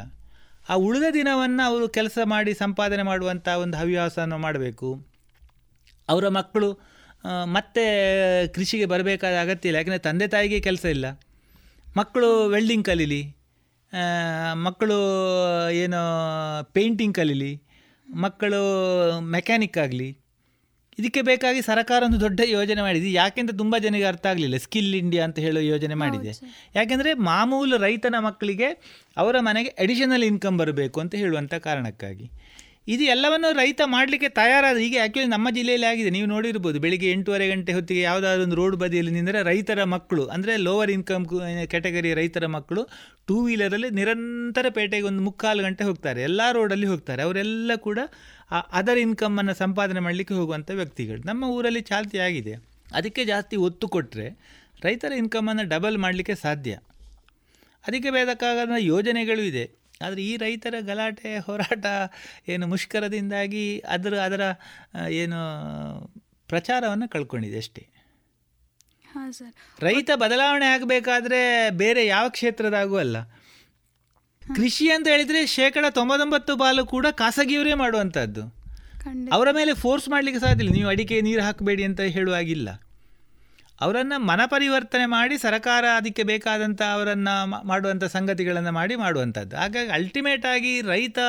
ಆ 0.72 0.76
ಉಳಿದ 0.88 1.08
ದಿನವನ್ನು 1.14 1.64
ಅವರು 1.70 1.86
ಕೆಲಸ 1.98 2.18
ಮಾಡಿ 2.34 2.52
ಸಂಪಾದನೆ 2.54 3.04
ಮಾಡುವಂಥ 3.10 3.48
ಒಂದು 3.64 3.76
ಹವ್ಯಾಸವನ್ನು 3.78 4.38
ಮಾಡಬೇಕು. 4.46 4.90
ಅವರ 6.10 6.28
ಮಕ್ಕಳು 6.38 6.70
ಮತ್ತೆ 7.56 7.84
ಕೃಷಿಗೆ 8.56 8.86
ಬರಬೇಕಾದ 8.86 9.36
ಅಗತ್ಯ 9.46 9.70
ಇಲ್ಲ. 9.70 9.80
ಯಾಕೆಂದರೆ 9.82 10.04
ತಂದೆ 10.08 10.28
ತಾಯಿಗೆ 10.34 10.60
ಕೆಲಸ 10.68 10.86
ಇಲ್ಲ. 10.96 11.08
ಮಕ್ಕಳು 11.98 12.30
ವೆಲ್ಡಿಂಗ್ 12.50 12.86
ಕಲೀಲಿ 12.86 13.22
ಮಕ್ಕಳು 14.66 14.98
ಏನು 15.82 16.00
ಪೇಂಟಿಂಗ್ 16.76 17.16
ಕಲೀಲಿ, 17.16 17.52
ಮಕ್ಕಳು 18.08 18.62
ಮೆಕ್ಯಾನಿಕ್ 19.36 19.78
ಆಗಲಿ 19.84 20.10
ಇದಕ್ಕೆ 21.00 21.22
ಬೇಕಾಗಿ 21.22 21.62
ಸರ್ಕಾರ 21.62 22.00
ಒಂದು 22.06 22.20
ದೊಡ್ಡ 22.20 22.40
ಯೋಜನೆ 22.46 22.82
ಮಾಡಿದೆ. 22.82 23.10
ಯಾಕೆಂದ್ರೆ 23.14 23.56
ತುಂಬ 23.58 23.76
ಜನರಿಗೆ 23.78 24.06
ಅರ್ಥ 24.06 24.26
ಆಗಲಿಲ್ಲ. 24.26 24.58
ಸ್ಕಿಲ್ 24.58 24.96
ಇಂಡಿಯಾ 24.96 25.24
ಅಂತ 25.26 25.40
ಹೇಳೋ 25.40 25.62
ಯೋಜನೆ 25.74 25.96
ಮಾಡಿದೆ. 26.04 26.32
ಯಾಕೆಂದರೆ 26.76 27.14
ಮಾಮೂಲು 27.30 27.78
ರೈತನ 27.78 28.16
ಮಕ್ಕಳಿಗೆ 28.20 28.70
ಅವರ 29.18 29.36
ಮನೆಗೆ 29.40 29.72
ಅಡಿಷನಲ್ 29.80 30.24
ಇನ್ಕಮ್ 30.24 30.60
ಬರಬೇಕು 30.60 31.00
ಅಂತ 31.00 31.16
ಹೇಳುವಂಥ 31.16 31.54
ಕಾರಣಕ್ಕಾಗಿ. 31.68 32.28
ಇದು 32.94 33.04
ಎಲ್ಲವನ್ನು 33.04 33.50
ರೈತ 33.58 33.82
ಮಾಡಲಿಕ್ಕೆ 33.86 34.28
ತಯಾರಾದ 34.30 34.78
ಈಗ 34.78 34.96
ಆ್ಯಕ್ಚುಲಿ 35.02 35.30
ನಮ್ಮ 35.34 35.48
ಜಿಲ್ಲೆಯಲ್ಲಿ 35.56 35.88
ಆಗಿದೆ. 35.88 36.10
ನೀವು 36.10 36.28
ನೋಡಿರ್ಬೋದು 36.28 36.78
ಬೆಳಿಗ್ಗೆ 36.80 37.12
ಎಂಟೂವರೆ 37.12 37.48
ಗಂಟೆ 37.48 37.72
ಹೊತ್ತಿಗೆ 37.74 38.02
ಯಾವುದಾದ್ರು 38.02 38.44
ಒಂದು 38.44 38.56
ರೋಡ್ 38.56 38.76
ಬದಿಯಲ್ಲಿ 38.76 39.12
ನಿಂದರೆ 39.12 39.40
ರೈತರ 39.44 39.84
ಮಕ್ಕಳು 39.94 40.24
ಅಂದರೆ 40.36 40.54
ಲೋವರ್ 40.58 40.92
ಇನ್ಕಮ್ 40.92 41.26
ಕ್ಯಾಟಗರಿ 41.74 42.12
ರೈತರ 42.14 42.46
ಮಕ್ಕಳು 42.48 42.84
ಟೂ 43.28 43.38
ವೀಲರಲ್ಲಿ 43.46 43.90
ನಿರಂತರ 43.90 44.66
ಪೇಟೆಗೆ 44.70 45.06
ಒಂದು 45.06 45.24
ಮುಕ್ಕಾಲು 45.24 45.64
ಗಂಟೆ 45.64 45.84
ಹೋಗ್ತಾರೆ. 45.84 46.22
ಎಲ್ಲ 46.22 46.42
ರೋಡಲ್ಲಿ 46.52 46.88
ಹೋಗ್ತಾರೆ. 46.88 47.22
ಅವರೆಲ್ಲ 47.22 47.72
ಕೂಡ 47.88 48.00
ಅದರ್ 48.52 48.98
ಇನ್ಕಮನ್ನು 48.98 49.54
ಸಂಪಾದನೆ 49.54 50.00
ಮಾಡಲಿಕ್ಕೆ 50.00 50.34
ಹೋಗುವಂಥ 50.34 50.72
ವ್ಯಕ್ತಿಗಳು. 50.72 51.22
ನಮ್ಮ 51.22 51.44
ಊರಲ್ಲಿ 51.44 51.82
ಚಾಲ್ತಿ 51.82 52.20
ಆಗಿದೆ. 52.20 52.56
ಅದಕ್ಕೆ 52.94 53.26
ಜಾಸ್ತಿ 53.26 53.56
ಒತ್ತು 53.56 53.88
ಕೊಟ್ಟರೆ 53.88 54.30
ರೈತರ 54.84 55.12
ಇನ್ಕಮನ್ನು 55.12 55.70
ಡಬಲ್ 55.70 55.98
ಮಾಡಲಿಕ್ಕೆ 55.98 56.36
ಸಾಧ್ಯ. 56.36 56.80
ಅದಕ್ಕೆ 57.88 58.10
ಬೇಕಾದ 58.10 58.70
ಯೋಜನೆಗಳು 58.78 59.42
ಇದೆ. 59.42 59.72
ಆದರೆ 60.02 60.26
ಈ 60.26 60.38
ರೈತರ 60.38 60.74
ಗಲಾಟೆ 60.82 61.38
ಹೋರಾಟ 61.38 61.86
ಏನು 62.48 62.68
ಮುಷ್ಕರದಿಂದಾಗಿ 62.68 63.80
ಅದರ 63.80 64.14
ಅದರ 64.14 64.42
ಏನು 65.10 65.36
ಪ್ರಚಾರವನ್ನು 66.48 67.10
ಕಳ್ಕೊಂಡಿದೆ 67.10 67.58
ಅಷ್ಟೇ. 67.58 67.88
ರೈತ 69.80 70.10
ಬದಲಾವಣೆ 70.16 70.66
ಆಗಬೇಕಾದ್ರೆ 70.66 71.70
ಬೇರೆ 71.70 72.06
ಯಾವ 72.06 72.30
ಕ್ಷೇತ್ರದಾಗೂ 72.30 72.98
ಅಲ್ಲ. 72.98 73.18
ಕೃಷಿ 74.56 74.86
ಅಂತ 74.92 75.08
ಹೇಳಿದ್ರೆ 75.08 75.46
ಶೇಕಡ 75.50 75.86
ತೊಂಬತ್ತೊಂಬತ್ತು 75.92 76.56
ಬಾಲು 76.56 76.84
ಕೂಡ 76.86 77.08
ಖಾಸಗಿಯವರೇ 77.18 77.74
ಮಾಡುವಂತದ್ದು 77.76 78.44
ಅವರ 79.32 79.48
ಮೇಲೆ 79.52 79.74
ಫೋರ್ಸ್ 79.76 80.10
ಮಾಡಲಿಕ್ಕೆ 80.10 80.40
ಸಾಧ್ಯ 80.40 80.64
ಇಲ್ಲ. 80.64 80.74
ನೀವು 80.74 80.90
ಅಡಿಕೆ 80.90 81.22
ನೀರು 81.22 81.42
ಹಾಕಬೇಡಿ 81.42 81.84
ಅಂತ 81.84 82.02
ಹೇಳುವಾಗಿಲ್ಲ 82.16 82.70
ಅವರನ್ನು 83.80 84.18
ಮನ 84.24 84.42
ಪರಿವರ್ತನೆ 84.46 85.06
ಮಾಡಿ 85.10 85.38
ಸರ್ಕಾರ 85.38 85.86
ಅದಕ್ಕೆ 85.98 86.24
ಬೇಕಾದಂಥ 86.24 86.82
ಅವರನ್ನು 86.94 87.34
ಮಾಡುವಂಥ 87.68 88.04
ಸಂಗತಿಗಳನ್ನು 88.14 88.72
ಮಾಡಿ 88.72 88.96
ಮಾಡುವಂಥದ್ದು 88.96 89.56
ಹಾಗಾಗಿ 89.58 89.92
ಅಲ್ಟಿಮೇಟ್ 89.92 90.46
ಆಗಿ 90.46 90.82
ರೈತ 90.88 91.20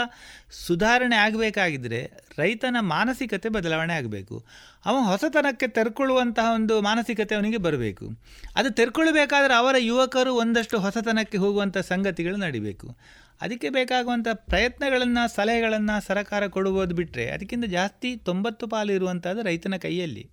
ಸುಧಾರಣೆ 0.66 1.16
ಆಗಬೇಕಾಗಿದ್ದರೆ 1.16 2.00
ರೈತನ 2.38 2.76
ಮಾನಸಿಕತೆ 2.80 3.48
ಬದಲಾವಣೆ 3.48 3.94
ಆಗಬೇಕು. 3.94 4.44
ಅವ 4.84 4.96
ಹೊಸತನಕ್ಕೆ 4.96 5.68
ತೆರ್ಕೊಳ್ಳುವಂತಹ 5.68 6.54
ಒಂದು 6.54 6.80
ಮಾನಸಿಕತೆ 6.80 7.34
ಅವನಿಗೆ 7.34 7.56
ಬರಬೇಕು. 7.56 8.06
ಅದು 8.56 8.70
ತೆರ್ಕೊಳ್ಬೇಕಾದ್ರೆ 8.70 9.54
ಅವರ 9.54 9.74
ಯುವಕರು 9.78 10.34
ಒಂದಷ್ಟು 10.34 10.78
ಹೊಸತನಕ್ಕೆ 10.78 11.38
ಹೋಗುವಂಥ 11.38 11.78
ಸಂಗತಿಗಳು 11.78 12.36
ನಡಿಬೇಕು. 12.36 12.96
ಅದಕ್ಕೆ 13.40 13.68
ಬೇಕಾಗುವಂಥ 13.68 14.28
ಪ್ರಯತ್ನಗಳನ್ನು, 14.32 15.34
ಸಲಹೆಗಳನ್ನು 15.34 16.06
ಸರ್ಕಾರ 16.06 16.46
ಕೊಡುವುದು 16.46 16.94
ಬಿಟ್ಟರೆ 16.94 17.30
ಅದಕ್ಕಿಂತ 17.30 17.64
ಜಾಸ್ತಿ 17.64 18.16
ತೊಂಬತ್ತು 18.16 18.66
ಪಾಲು 18.68 18.92
ಇರುವಂಥದ್ದು 18.92 19.42
ರೈತನ 19.42 19.74
ಕೈಯಲ್ಲಿ. 19.82 20.30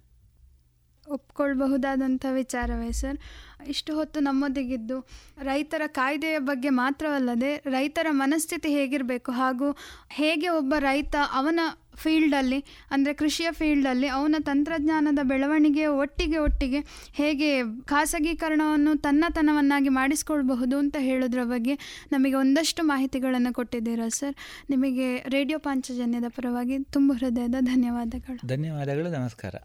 ಒಪ್ಕೊಳ್ಬಹುದಾದಂಥ 1.07 2.25
ವಿಚಾರವೇ 2.31 2.91
ಸರ್. 2.91 3.19
ಇಷ್ಟು 3.67 3.95
ಹೊತ್ತು 3.95 4.19
ನಮ್ಮೊಂದಿಗಿದ್ದು 4.19 5.07
ರೈತರ 5.41 5.81
ಕಾಯ್ದೆಯ 5.87 6.39
ಬಗ್ಗೆ 6.39 6.69
ಮಾತ್ರವಲ್ಲದೆ 6.69 7.57
ರೈತರ 7.65 8.07
ಮನಸ್ಥಿತಿ 8.09 8.69
ಹೇಗಿರಬೇಕು 8.69 9.31
ಹಾಗೂ 9.31 9.77
ಹೇಗೆ 10.09 10.49
ಒಬ್ಬ 10.49 10.73
ರೈತ 10.79 11.15
ಅವನ 11.33 11.59
ಫೀಲ್ಡಲ್ಲಿ 11.95 12.63
ಅಂದರೆ 12.91 13.13
ಕೃಷಿಯ 13.13 13.47
ಫೀಲ್ಡಲ್ಲಿ 13.51 14.07
ಅವನ 14.07 14.35
ತಂತ್ರಜ್ಞಾನದ 14.39 15.19
ಬೆಳವಣಿಗೆಯ 15.23 15.87
ಒಟ್ಟಿಗೆ 15.87 16.37
ಒಟ್ಟಿಗೆ 16.37 17.11
ಹೇಗೆ 17.13 17.61
ಖಾಸಗೀಕರಣವನ್ನು 17.85 18.97
ತನ್ನತನವನ್ನಾಗಿ 18.97 19.89
ಮಾಡಿಸ್ಕೊಳ್ಬಹುದು 19.89 20.77
ಅಂತ 20.77 20.95
ಹೇಳೋದ್ರ 20.99 21.39
ಬಗ್ಗೆ 21.43 22.05
ನಮಗೆ 22.11 22.33
ಒಂದಷ್ಟು 22.33 22.83
ಮಾಹಿತಿಗಳನ್ನು 22.83 23.53
ಕೊಟ್ಟಿದ್ದೀರಾ 23.53 24.09
ಸರ್ 24.09 24.35
ನಿಮಗೆ 24.69 25.17
ರೇಡಿಯೋ 25.17 25.59
ಪಾಂಚಜನ್ಯದ 25.59 26.25
ಪರವಾಗಿ 26.29 26.79
ತುಂಬ 26.79 27.13
ಹೃದಯದ 27.13 27.55
ಧನ್ಯವಾದಗಳು. 27.59 28.47
ಧನ್ಯವಾದಗಳು 28.47 29.09
ನಮಸ್ಕಾರ. 29.09 29.55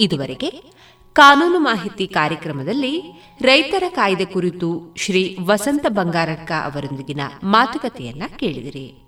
ಇದುವರೆಗೆ 0.00 0.50
ಕಾನೂನು 1.12 1.58
ಮಾಹಿತಿ 1.58 2.06
ಕಾರ್ಯಕ್ರಮದಲ್ಲಿ 2.06 3.02
ರೈತರ 3.40 3.82
ಕಾಯ್ದೆ 3.88 4.24
ಕುರಿತು 4.24 4.94
ಶ್ರೀ 4.96 5.36
ವಸಂತ 5.40 5.86
ಬಂಗಾರಡ್ಕ 5.88 6.52
ಅವರೊಂದಿಗಿನ 6.52 7.20
ಮಾತುಕತೆಯನ್ನ 7.42 8.22
ಕೇಳಿದಿರಿ. 8.36 9.07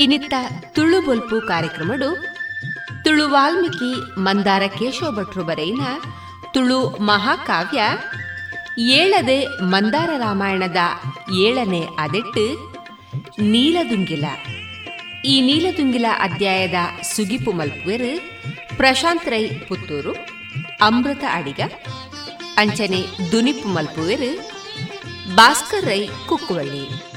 ಇನ್ನಿತ್ತ 0.00 0.34
ತುಳು 0.72 1.00
ಬೊಲ್ಪು 1.00 1.46
ಕಾರ್ಯಕ್ರಮಡು 1.46 2.08
ತುಳು 3.04 3.28
ವಾಲ್ಮೀಕಿ 3.28 4.20
ಮಂದಾರ 4.20 4.62
ಕೇಶವ 4.78 5.10
ಭಟ್ರು 5.10 5.44
ಬರೆಯಿನ 5.44 5.80
ತುಳು 6.54 6.78
ಮಹಾಕಾವ್ಯ 7.00 7.80
ಏಳದೆ 8.78 9.38
ಮಂದಾರ 9.46 10.10
ರಾಮಾಯಣದ 10.16 10.76
ಏಳನೇ 11.34 11.82
ಅದೆಟ್ಟು 11.98 12.44
ನೀಲದುಂಗಿಲ. 13.40 14.24
ಈ 15.24 15.40
ನೀಲದುಂಗಿಲ 15.40 16.06
ಅಧ್ಯಾಯದ 16.18 16.74
ಸುಗಿಪು 17.02 17.52
ಮಲ್ಪುವೆರು 17.52 18.12
ಪ್ರಶಾಂತ್ 18.76 19.28
ರೈ 19.28 19.44
ಪುತ್ತೂರು, 19.68 20.12
ಅಮೃತ 20.80 21.24
ಅಡಿಗ, 21.32 21.60
ಅಂಚನೆ 22.56 23.00
ದುನಿಪು 23.32 23.68
ಮಲ್ಪುವೆರು, 23.68 24.30
ಭಾಸ್ಕರ್ 25.36 25.84
ರೈ 25.84 26.08
ಕುಕ್ಕುವಳ್ಳಿ. 26.28 27.09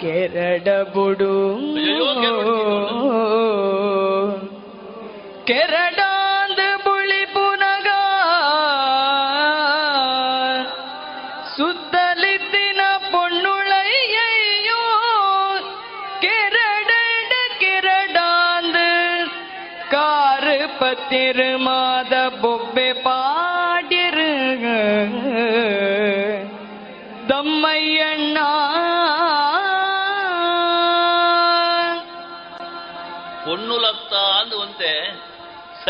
ಕೆರಡ 0.00 0.68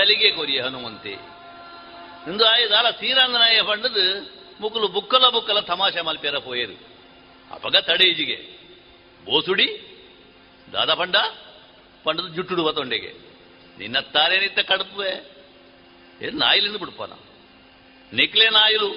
ಸಲಿಗೆ 0.01 0.31
ಕೊರಿಯ 0.31 0.61
ಹನುಮಂತೆ. 0.61 1.11
ಇಂದು 2.31 2.47
ಆಯ್ದಾಲ 2.47 2.91
ತೀರಂಗನಾಯ 2.91 3.63
ಪಂಡದು 3.63 4.21
ಮುಕ್ಕಲು 4.61 4.89
ಬುಕ್ಕಲ 4.89 5.29
ಬುಕ್ಕಲ 5.29 5.61
ತಮಾಷೆ 5.61 6.01
ಮಲ್ಪೇರ 6.01 6.39
ಪೋಯರು. 6.39 6.79
ಅಪಗ 7.51 7.77
ತಡೇಜಿಗೆ 7.77 8.37
ಬೋಸುಡಿ, 9.25 9.67
ದಾದ 10.73 10.95
ಪಂಡ, 10.95 11.17
ಪಂಡದು 12.05 12.29
ಜುಟ್ಟುಡುವ 12.29 12.73
ತೊಂಡೆಗೆ. 12.73 13.15
ನಿನ್ನ 13.79 13.99
ತಾರೇನಿತ್ತ 13.99 14.59
ಕಡುಪುವೆ 14.59 15.31
ಏನು 16.23 16.39
ನಾಯಿಲಿಂದ 16.39 16.77
ಬಿಡ್ಪಾನ. 16.77 17.13
ನಿಕ್ಲೆ 18.13 18.49
ನಾಯಿಲು. 18.49 18.95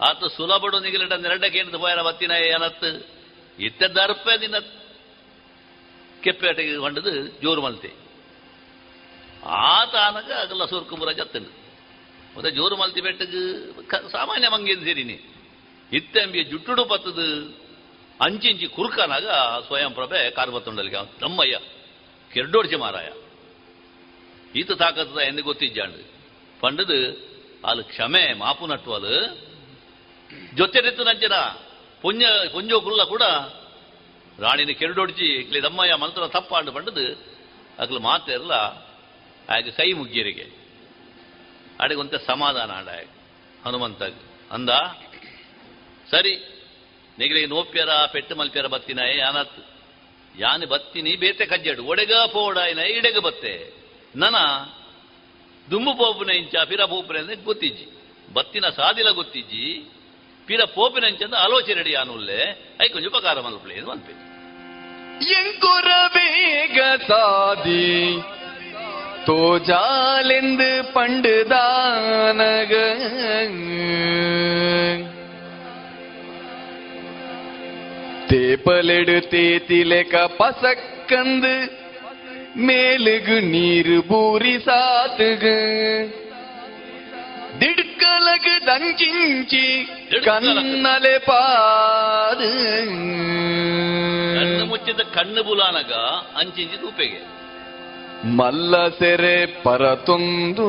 ಆತ 0.00 0.24
ಸುಲಭಡು 0.24 0.80
ನಿಗಲಿಟ 0.80 1.12
ನೆರಡಕ್ಕೆ 1.12 1.58
ಹಿಡಿದು 1.58 1.78
ಪೋಯನ 1.78 2.00
ಬತ್ತಿನ 2.00 2.30
ಏನತ್ತು. 2.30 3.06
ಇತ್ತ 3.58 3.82
ದರ್ಪೆ 3.82 4.38
ನಿನ್ನ 4.38 4.58
ಕೆಪ್ಪೇಟೆಗೆ 6.20 6.76
ಹೊಂಡದು 6.76 7.26
ಜೋರು 7.42 7.62
ಮಲ್ತೆ. 7.62 8.09
ಆತ 9.44 9.94
ಆನಗ 9.96 10.32
ಅಗಲ 10.32 10.64
ಸೂರ್ಕುಂಬುರ 10.64 11.12
ಜತ್ತನು 11.12 11.60
ಮತ್ತೆ 12.36 12.50
ಜೋರು 12.50 12.76
ಮಲ್ತಿ 12.76 13.00
ಬೆಟ್ಟಗೆ 13.00 13.72
ಸಾಮಾನ್ಯ 14.12 14.48
ಮಂಗೇನು 14.48 14.84
ಸೇರಿನಿ. 14.84 15.34
ಇತ್ತೆಂಬಿಯ 15.92 16.44
ಜುಟ್ಟುಡು 16.44 16.84
ಪತ್ತದು 16.84 17.58
ಅಂಚಿಂಚಿ 18.20 18.66
ಕುರುಕನಾಗ 18.66 19.26
ಸ್ವಯಂ 19.66 19.92
ಪ್ರಭೆ 19.92 20.30
ಕಾರ್ಬತ್ತೊಂಡಲಿಗೆ 20.30 20.96
ನಮ್ಮಯ್ಯ 21.22 21.58
ಕೆರ್ಡೋಡ್ಚೆ 22.32 22.76
ಮಾರಾಯ. 22.76 23.08
ಈತ 24.54 24.72
ತಾಕತ್ತದ 24.72 25.18
ಎಂದು 25.18 25.42
ಗೊತ್ತಿಜ್ಜಾಂಡು. 25.42 26.12
ಪಂಡದು 26.60 27.30
ಅಲ್ಲಿ 27.64 27.84
ಕ್ಷಮೆ, 27.84 28.32
ಮಾಪು 28.32 28.66
ನಟ್ಟುವಲು 28.66 29.48
ಜೊತೆರಿತ್ತು 30.56 31.04
ನಂಜನ, 31.04 31.32
ಪುಣ್ಯ, 32.02 32.26
ಪುಂಜೋ 32.52 32.80
ಕೂಡ. 32.80 33.22
ರಾಣಿನ 34.38 34.68
ಕೆರಡೊಡ್ಚಿ 34.78 35.24
ಇಕ್ಲಿ 35.24 35.62
ದಮ್ಮಯ್ಯ 35.62 35.94
ಮಂತ್ರ 35.94 36.28
ತಪ್ಪಾಂಡು 36.28 36.72
ಪಂಡದು 36.72 37.12
ಅಕ್ಲು 37.78 37.98
ಮಾತೇರಲ್ಲ 39.50 39.70
ಕೈ 39.70 39.92
ಮುಗ್ಗಿರಿಗೆ. 39.92 40.60
ಅಡಿಗೊಂತ 41.80 42.14
ಸಮಾಧಾನ 42.14 42.70
ಆಡ 42.70 42.88
ಹನುಮಂತ 43.66 44.02
ಅಂದ, 44.50 44.70
ಸರಿ 46.10 46.36
ನಿಗಲಿಗೆ 47.18 47.46
ನೋಪ್ಯರ, 47.46 47.88
ಪೆಟ್ಟು 48.06 48.36
ಮಲ್ಪ್ಯರ 48.36 48.66
ಬತ್ತಿನ 48.66 48.98
ಯಾನತ್ 48.98 49.66
ಯಾನಿ 50.38 50.66
ಬತ್ತಿನಿ, 50.66 51.16
ಬೇತೆ 51.16 51.46
ಕಜ್ಜಡು, 51.46 51.84
ಒಡೆಗ 51.84 52.14
ಪೋಡಾಯಿನ, 52.14 52.78
ಇಡೆಗ 52.78 53.18
ಬತ್ತೆ. 53.18 53.72
ನನ, 54.16 54.34
ದುಮ್ಮು 55.70 55.94
ಪೋಪಿನ 55.94 56.30
ಇಂಚ, 56.30 56.56
ಪಿರ 56.56 56.84
ಪೋಪಿನ 56.84 57.18
ಅಂತ 57.18 57.44
ಗೊತ್ತಿಜ್ಜಿ. 57.44 58.02
ಬತ್ತಿನ 58.34 58.68
ಸಾದಿಲ 58.68 59.10
ಗೊತ್ತಿಜ್ಜಿ. 59.10 59.92
ಪಿರ 60.46 60.64
ಪೋಪಿನ 60.64 61.04
ಇಂಚಂದ 61.04 61.34
ಆಲೋಚನೆ 61.34 61.74
ರೆಡಿ 61.74 61.94
ಆನುಲ್ಲೆ. 61.94 62.40
ಐ 62.84 62.88
ಕೊಂಚ 62.88 63.06
ಉಪಕಾರ 63.06 63.40
ಮಲ್ಪಳೆ 63.40 63.74
ಅನ್ಪೆ 63.78 64.30
ಎಂಕುರ 65.32 65.88
ಬೇಗ 66.08 66.80
ಸಾದಿ. 67.08 68.14
தோஜாலெந்து 69.29 70.69
பண்டுதானக 70.95 72.73
தேப்பலெடு 78.29 79.17
தேத்திலெக்க 79.31 80.21
பசக்கந்து 80.39 81.55
மேலுகு 82.65 83.37
நீரு 83.51 83.97
பூரி 84.07 84.53
சாத்துகு 84.67 85.57
திடுக்கலகு 87.59 88.53
ದಂಚಿಂಚಿ 88.67 89.65
ಕನ್ನಲೆ 90.25 91.15
ಪಾದು 91.27 92.49
ಕಣ್ಣು 94.35 94.65
ಮುಚ್ಚಿದ 94.65 95.03
ಕಣ್ಣು 95.15 95.43
ಬುಲಾನಗ 95.43 95.93
ಅಂಚಿಂಚಿ 96.39 96.77
ತೂಪೆಗೆ 96.77 97.21
ಮಲ್ಲ 98.24 98.88
ಸೆರೆ 98.88 99.46
ಪರತೊಂದು. 99.46 100.68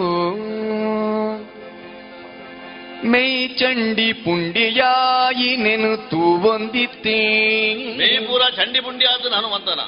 ಮೈ 3.08 3.48
ಚಂಡಿ 3.48 4.14
ಪುಂಡಿಯಾಯಿ 4.14 5.56
ನೆನು 5.56 6.10
ತೂವೊಂದಿತ್ತೇ 6.10 7.20
ಮೇ 7.98 8.20
ಪೂರ 8.28 8.42
ಚಂಡಿ 8.50 8.80
ಪುಂಡಿ 8.80 9.06
ಆದ 9.06 9.34
ಹನುಮಂತನ 9.34 9.80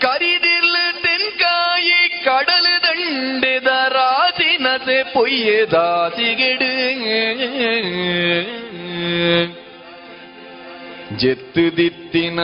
ಕರಿದಿರ್ಲು 0.00 1.02
ತೆನ್ಕಾಯಿ 1.02 2.24
ಕಡಲು 2.24 2.82
ದಂಡೆದ 2.82 3.66
ರಾಸಿನಸೆ 3.66 5.02
ಪೊಯ್ಯೆ 5.02 5.70
ದಾಸಿಗೆಡು. 5.70 6.70
ಜೆತ್ತು 11.16 11.76
ದಿತ್ತಿನ 11.76 12.40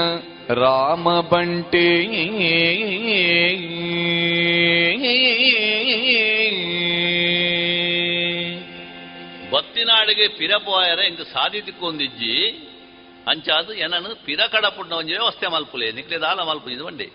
ರಾಮ 0.48 1.20
ಬಂಟೆ. 1.20 1.98
ಬತ್ತಿನಾಡಿಗೆ 9.50 10.28
ಪಿರಪೋಯರ 10.28 10.98
ಇಂದು 10.98 11.24
ಸಾಧಿತಿಕ್ಕೊಂದಿಜ್ಜಿ 11.24 12.50
ಅಂಚಾದು 13.28 13.72
ಎನನು 13.72 14.24
ಪಿರ 14.24 14.40
ಕಡಪುಣ್ಣ 14.46 14.92
ಒಂಜೆ 14.92 15.12
ವ್ಯವಸ್ಥೆ 15.12 15.46
ಮಲ್ಪುಲೆ. 15.46 15.92
ನಿಕ್ಲೆ 15.92 16.18
ದಾಲ 16.18 16.40
ಮಲ್ಪು 16.40 16.70
ಇದು 16.70 16.84
ಬಂಡೆ. 16.84 17.10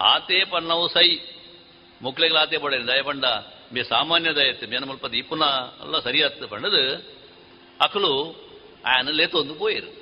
ಆತೆ 0.00 0.44
ಪನ್ನವು 0.44 0.88
ಸೈ. 0.88 1.18
ಮುಕ್ಲೆಗಳ 2.02 2.36
ಆತೆ 2.36 2.58
ಪಡೆ 2.58 2.86
ದಯ 2.86 3.02
ಪಂಡ, 3.02 3.24
ಮೇ 3.72 3.82
ಸಾಮಾನ್ಯ 3.82 4.32
ದಯತ್ತು 4.32 4.66
ಮೇನ 4.66 4.84
ಮಲ್ಪದ 4.84 5.12
ಈ 5.12 5.22
ಪುನಃ 5.22 5.82
ಎಲ್ಲ 5.82 5.98
ಸರಿಯಾತ್ 5.98 6.48
ಪಂಡದು 6.48 6.96
ಅಕಲು 7.80 8.14
ಆಯನ 8.86 9.08
ಲೇತೊಂದು 9.08 9.54
ಪೋಯರು 9.54 10.00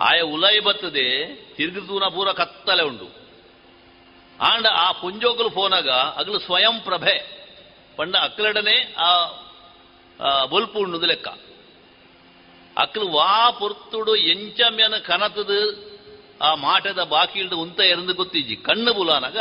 ಆಯ 0.00 0.20
ಉಲೈ 0.20 0.58
ಬತ್ತದೆ 0.58 1.06
ತಿರುಗಿತೂನ 1.56 2.04
ಪೂರ 2.04 2.32
ಕತ್ತಲೆ 2.32 2.82
ಉಂಡು 2.82 3.08
ಆಂಡ 4.40 4.66
ಆ 4.66 4.92
ಪುಂಜೋಕಲು 4.92 5.50
ಫೋನಾಗ 5.50 5.88
ಅಗಲು 5.88 6.38
ಸ್ವಯಂ 6.38 6.80
ಪ್ರಭೆ. 6.80 7.14
ಪಂಡ 7.96 8.16
ಅಕ್ಕಲಡನೆ 8.16 8.94
ಆ 8.98 9.08
ಬೊಲ್ಪು 10.44 10.78
ಉಣ್ಣುದು 10.78 11.06
ಲೆಕ್ಕ. 11.06 11.28
ಅಕ್ಕಲು 12.76 13.08
ವಾ 13.08 13.50
ಪುರ್ತುಡು 13.50 14.16
ಎಂಚಮ್ಯನ 14.16 14.96
ಕನತದ 14.96 15.50
ಆ 16.42 16.54
ಮಾಟದ 16.54 17.02
ಬಾಕಿಲ್ದು 17.02 17.58
ಉಂತ 17.58 17.80
ಎರಂದು 17.80 18.14
ಗೊತ್ತಿಜ್ಜಿ. 18.14 18.56
ಕಣ್ಣು 18.56 18.92
ಬುಲಾನಗ 18.94 19.38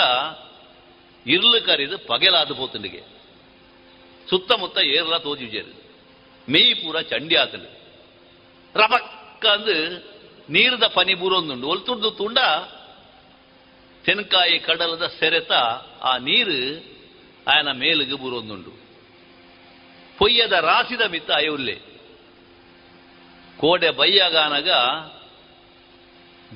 ಇರ್ಲು 1.27 1.65
ಕರಿದು 1.65 1.97
ಪಗೆಲಾದ 1.97 2.51
ಪೋತಂಡಿಗೆ. 2.51 3.01
ಸುತ್ತಮುತ್ತ 4.29 4.77
ಏರ್ಲ 4.77 5.17
ತೋಜಿಜೇರು 5.17 5.73
ಮೈ 6.51 6.73
ಪೂರ 6.73 7.01
ಚಂಡಿ 7.01 7.35
ಆತಂಡು. 7.35 7.69
ರಪಕ್ಕ 8.75 9.45
ಅಂದು 9.45 10.18
ನೀರದ 10.49 10.87
ಪನಿ 10.87 11.13
ಬೂರೊಂದುಂಡು 11.13 11.67
ಒಲ್ತುಡ್ದು 11.67 12.11
ತುಂಡ 12.11 12.37
ತೆನ್ಕಾಯಿ 14.05 14.59
ಕಡಲದ 14.59 15.05
ಸೆರೆತ 15.19 15.51
ಆ 16.03 16.17
ನೀರು 16.17 16.59
ಆಯನ 17.51 17.71
ಮೇಲಿಗೆ 17.71 18.15
ಬೂರೊಂದುಂಡು 18.15 18.71
ಪೊಯ್ಯದ 20.17 20.51
ರಾಸಿದ 20.51 21.01
ಮಿತ್ತ 21.01 21.31
ಅಯುಲ್ಲೆ 21.31 21.75
ಕೋಡೆ 23.59 23.89
ಬಯ್ಯಗಾನಗ 23.91 24.69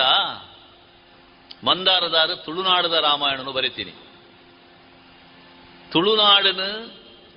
ಮಂದಾರದಾರು 1.64 2.36
ತುಳುನಾಡದ 2.36 2.93
ರಾಮಾಯಣನು 2.93 3.52
ಬರಿತೀನಿ. 3.52 3.93
ತುಳುನಾಡನ 5.93 6.62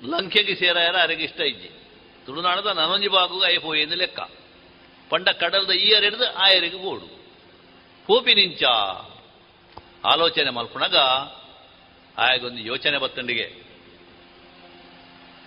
ಲಂಕೆಗೆ 0.04 0.54
ಸೇರಾಯರ 0.54 0.96
ಅರಗಿಷ್ಟ 1.02 1.40
ಇಜ್ಜಿ. 1.40 1.70
ತುಳುನಾಡದ 2.26 2.66
ನನೊಂಜಿ 2.66 3.08
ಬಾಗು 3.08 3.44
ಐಪೋಯೆಂದು 3.44 3.96
ಲೆಕ್ಕ. 3.96 4.20
ಪಂಡ 5.10 5.28
ಕಡಲ್ದ 5.28 5.70
ಈಯರ್ 5.70 6.04
ಹಿಡಿದು 6.04 6.32
ಆಯರಿಗೆ 6.32 6.76
ಓಡು. 6.76 7.06
ಹೂಪಿ 8.06 8.34
ನಿಂಚ. 8.34 8.64
ಆಲೋಚನೆ 10.04 10.50
ಮಲ್ಪುಣಗ 10.50 10.96
ಆಯಗೊಂದು 12.18 12.58
ಯೋಚನೆ 12.58 12.98
ಬತ್ತಂಡಿಗೆ. 12.98 13.64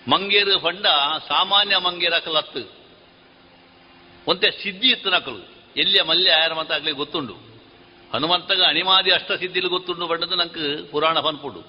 ಮಂಗೇರು 0.08 0.60
ಪಂಡ 0.60 0.86
ಸಾಮಾನ್ಯ 1.28 1.76
ಮಂಗೇರ 1.76 2.12
ಲತ್ತು 2.28 2.78
ಒಂತೆ 4.26 4.50
ಸಿದ್ಧಿ 4.50 4.88
ಇತ್ತು 4.88 5.10
ನಕಲು. 5.10 5.50
ಎಲ್ಲಿಯ 5.76 6.02
ಮಲ್ಯ 6.02 6.30
ಆಯರ 6.30 6.52
ಮತ 6.52 6.72
ಆಗ್ಲಿ 6.72 6.90
ಗೊತ್ತುಂಡು. 6.90 7.48
ಹನುಮಂತಗ 8.14 8.62
ಅಣಿಮಾದಿ 8.62 9.10
ಅಷ್ಟ 9.10 9.32
ಸಿದ್ಧಿಲು 9.32 9.68
ಗೊತ್ತುಂಡು 9.68 10.06
ಬಂಡದು 10.06 10.34
ನಂಗೆ 10.34 10.90
ಪುರಾಣ 10.90 11.20
ಪನ್ಪುಡು 11.20 11.62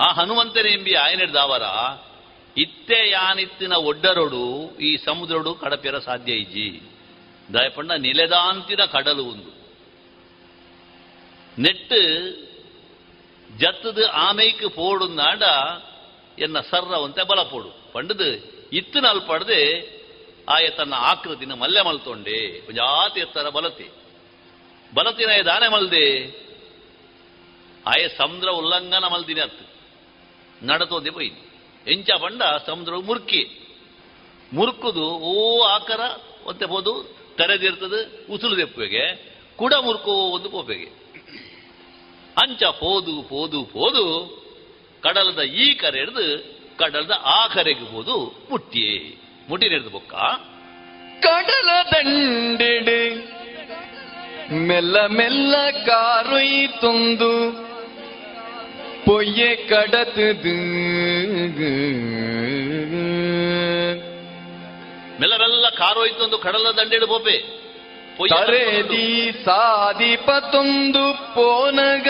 ಆ 0.00 0.12
ಹನುಮಂತನೇ 0.12 0.70
ಎಂಬಿ 0.70 0.94
ಆಯನಿಡ್ದಾವರ 0.94 1.62
ಇತ್ತೆ 2.56 3.10
ಯಾನಿತ್ತಿನ 3.10 3.72
ಒಡ್ಡರೊಡು, 3.72 4.76
ಈ 4.76 4.96
ಸಮುದ್ರಡು 4.96 5.54
ಕಡಪೆರ 5.54 5.98
ಸಾಧ್ಯ 5.98 6.32
ಇಜ್ಜಿ. 6.32 6.82
ದಯಪಣ್ಣ, 7.54 7.92
ನಿಲೆದಾಂತಿನ 7.92 8.84
ಕಡಲು 8.84 9.24
ಒಂದು. 9.24 9.62
ನೆಟ್ಟು 11.58 12.30
ಜತ್ತದು 13.58 14.08
ಆಮೈಕ್ 14.08 14.70
ಪೋಡು 14.70 15.08
ನಾಡ, 15.08 15.42
ಎನ್ನ 16.38 16.60
ಸರ್ರವಂತೆ 16.60 17.22
ಬಲ 17.22 17.42
ಪೋಡು. 17.42 17.92
ಪಂಡದು 17.92 18.34
ಇತ್ತು 18.72 19.06
ಅಲ್ಪಡ್ದೆ 19.08 19.92
ಆಯ 20.48 20.68
ತನ್ನ 20.68 20.94
ಆಕೃತಿನ 20.94 21.52
ಮಲ್ಲೆ 21.52 21.82
ಮಲ್ತೊಂಡೆ. 21.82 22.60
ಜಾತಿ 22.72 23.20
ಎತ್ತರ 23.20 23.48
ಬಲತಿ. 23.48 23.88
ಬಲತಿನ 24.94 25.28
ದಾನೆ 25.44 25.68
ಮಲ್ದೆ. 25.68 26.26
ಆಯ 27.86 28.08
ಸಮುದ್ರ 28.08 28.48
ಉಲ್ಲಂಘನ 28.48 29.04
ಮಲ್ದಿನ 29.04 29.42
ಅತ್ತು. 29.42 29.72
ನಡತೋದೆ 30.66 31.10
ಬೈದು 31.10 31.51
ಎಂಚ 31.86 32.10
ಬಂಡ 32.22 32.42
ಸಮುದ್ರ 32.66 32.92
ಮುರ್ಕಿ. 33.08 33.42
ಮುರುಕುದು 34.54 35.06
ಓ 35.30 35.62
ಆಕರ 35.64 36.00
ಒಂತೆ 36.46 36.64
ಹೋದು 36.64 36.92
ತೆರೆದಿರ್ತದೆ 37.36 38.00
ಉಸುಲು 38.32 38.56
ದೆಪ್ಪಿಗೆ 38.56 39.04
ಕುಡ 39.56 39.72
ಮುರ್ಕೋ 39.74 40.12
ಒಂದು 40.36 40.48
ಕೋಪೆಗೆ. 40.50 40.88
ಅಂಚ 42.42 42.62
ಪೋದು 42.62 43.14
ಪೋದು 43.22 43.64
ಪೋದು, 43.64 44.04
ಕಡಲದ 45.02 45.42
ಈ 45.42 45.66
ಕರೆ 45.74 45.98
ಹಿಡಿದು 45.98 46.26
ಕಡಲದ 46.78 47.14
ಆ 47.24 47.46
ಕರೆಗೆ 47.46 47.86
ಹೋದು 47.92 48.16
ಮುಟ್ಟಿ 48.50 48.84
ಮುಟ್ಟಿ 49.48 49.68
ಹಿಡಿದು 49.68 49.90
ಬೊಕ್ಕ. 49.90 50.14
ಕಡಲ 51.22 51.68
ದಂಡೆಡೆ, 51.92 53.02
ಮೆಲ್ಲ 54.68 55.06
ಮೆಲ್ಲ 55.06 55.54
ಕಾರೊಯ್ತೊಂದು 55.86 57.32
பொய்யை 59.05 59.53
கடத்துது 59.69 60.55
ಮೆಲ್ಲ 65.19 65.35
ಮೆಲ್ಲ 65.41 65.69
ಕಾರೋಯ್ತು 65.77 66.21
ಒಂದು 66.23 66.37
ಕಡಲ 66.37 66.71
ದಂಡೆಡು 66.79 67.07
ಪೋಪೆ 67.07 67.37
ಪೊಯ್ಯ 68.17 68.35
ತರೆದಿ 68.35 69.07
ಸಾಧಿಪತೊಂದು 69.45 71.03
ಪೋನಗ 71.33 72.09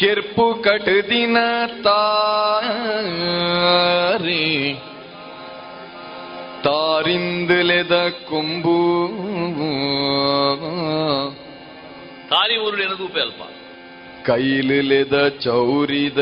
ಕೆರ್ಪು 0.00 0.46
ಕಟದಿನ 0.64 1.38
ತಾರಿ 1.84 3.14
ತಾರಿಂದಲೆದ 6.64 7.96
ಕೊಂಬು 8.28 8.78
ತಾರಿ 12.33 12.55
ಊರು 12.57 12.77
ಎನದೂಪೆ 12.83 13.19
ಅಲ್ಪ? 13.19 13.41
ಕೈಲಿಲೆದ 14.27 15.15
ಚೌರಿದ 15.39 16.21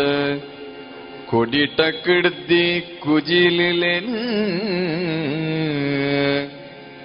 ಕೊಡಿಟ 1.29 1.81
ಕಿಡ್ದಿ 2.05 2.65
ಕುಜಿಲಿಲೆನ 3.03 4.07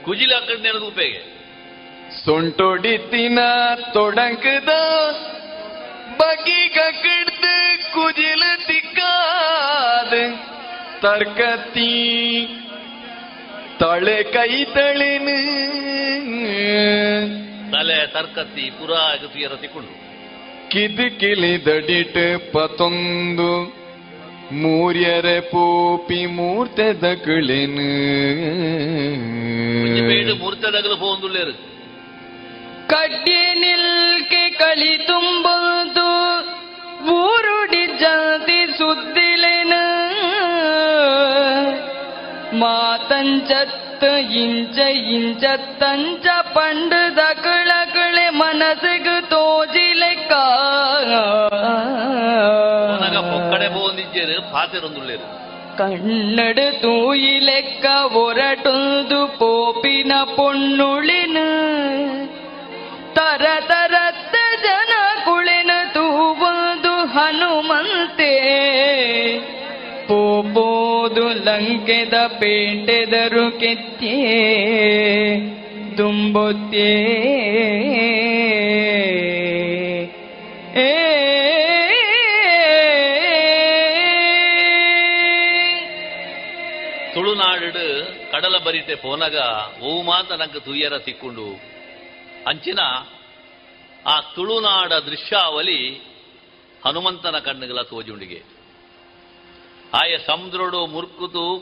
ಕುಜಿಲ 0.04 0.32
ಕಡೆ 0.40 0.56
ನೆನದೂಪೆಗೆ 0.62 1.20
ಸೊಂಟೊಡಿತಿನ 2.18 3.40
ತೊಡಕದ 3.94 4.72
ಬಗಿಗ 6.20 6.78
ಕಿಡ್ದು 7.02 7.54
ಕುಜಿಲ 7.94 8.42
ತಿಕ್ಕಾದ 8.68 10.12
ತರ್ಕತಿ 11.02 11.92
ತಳೆ 13.80 14.18
ಕೈ 14.34 14.52
ತಳಿನ 14.74 15.28
ತಲೆ 17.72 18.06
ತರ್ಕತ್ತಿ 18.06 18.70
ಪುರ 18.70 18.92
ತುಯರ 19.32 19.54
ತಿಕ್ಕೊಂಡು 19.54 19.92
ಕಿದಿಕಿಲಿದಡಿಟ್ 20.70 22.52
ಪತೊಂದು 22.52 23.50
ಮೂರ್ಯರೆ 24.52 25.40
ಪೋಪಿ 25.50 26.26
ಮೂರ್ತೆ 26.26 26.86
ದಕಳೇನು 27.02 27.86
ಮೂರ್ತೆ 30.42 30.68
ದಗಲು 30.72 30.96
ಪೋಂದುಳ್ಳೇರು 30.96 31.54
ಕಡ್ಡಿ 32.88 33.40
ನಿಲ್ಕೆ 33.54 34.42
ಕಳಿ 34.58 34.92
ತುಂಬುದು 35.06 36.08
ಊರುಡಿ 37.14 37.86
ಜಾತಿ 38.02 38.60
ಸುದ್ದಿಲೆನ. 38.78 39.72
ಮಾತಂಚತ್ತ 42.58 44.04
ಇಂಚ 44.36 44.78
ಇಂಚ 45.12 45.44
ತಂಚ 45.80 46.26
ಕಳಕಳೆ 47.42 48.26
ಮನಸ್ಸಿಗೆ 48.38 49.16
ತೋಜಿಲೆಕ್ಕ 49.30 50.32
ನನಗ 52.92 53.16
ಪೊಕ್ಕಡೆ 53.30 53.68
ಪೋಂದಿದ್ದೇರು 53.68 54.36
ಪಾತೆರೊಂದುಳ್ಳೇರು 54.52 55.26
ಕನ್ನಡ 55.78 56.58
ತೂಯಿ 56.82 57.34
ಲೆಕ್ಕ 57.40 57.86
ಒರಟೊಂದು 58.16 59.18
ಪೋಪಿನ 59.38 60.12
ಪೊಣ್ಣುಳಿನ 60.36 61.38
ತರ 63.16 63.46
ತರತ್ತ 63.68 64.36
ಜನ 64.64 64.92
ಕುಳಿನ 65.24 65.72
ತೂವುದು 65.92 66.94
ಹನುಮಂತೆ 67.14 68.32
ಪೋಪೋದು 71.08 71.28
ಲಂಕೆದ 71.28 72.14
ಪೇಟೆದರು 72.26 73.60
ಕೆತ್ತೇ 73.60 74.14
ತುಂಬೊತ್ತೇ 75.96 76.88
ತುಳುನಾಡು 87.14 87.72
ಕಡಲ 88.32 88.58
ಬರಿತೆ 88.58 88.94
ಪೋನಗ 88.94 89.36
ಓ 89.82 90.02
ಮಾತ 90.02 90.32
ನಂಗೆ 90.32 90.60
ತುಯ್ಯರ 90.60 90.98
ತಿಕ್ಕೊಂಡು. 90.98 91.46
ಅಂಚಿನ 92.46 92.78
ಆ 94.06 94.20
ತುಳುನಾಡ 94.34 94.92
ದೃಶ್ಯಾವಲಿ 94.92 96.02
ಹನುಮಂತನ 96.86 97.38
ಕಣ್ಣುಗಳ 97.38 97.82
ತೋಜುಂಡಿಗೆ. 97.82 98.55
ಆಯ 99.94 100.18
ಸಮುದ್ರಡು 100.18 100.86
ಮುರ್ಕುತು 100.86 101.56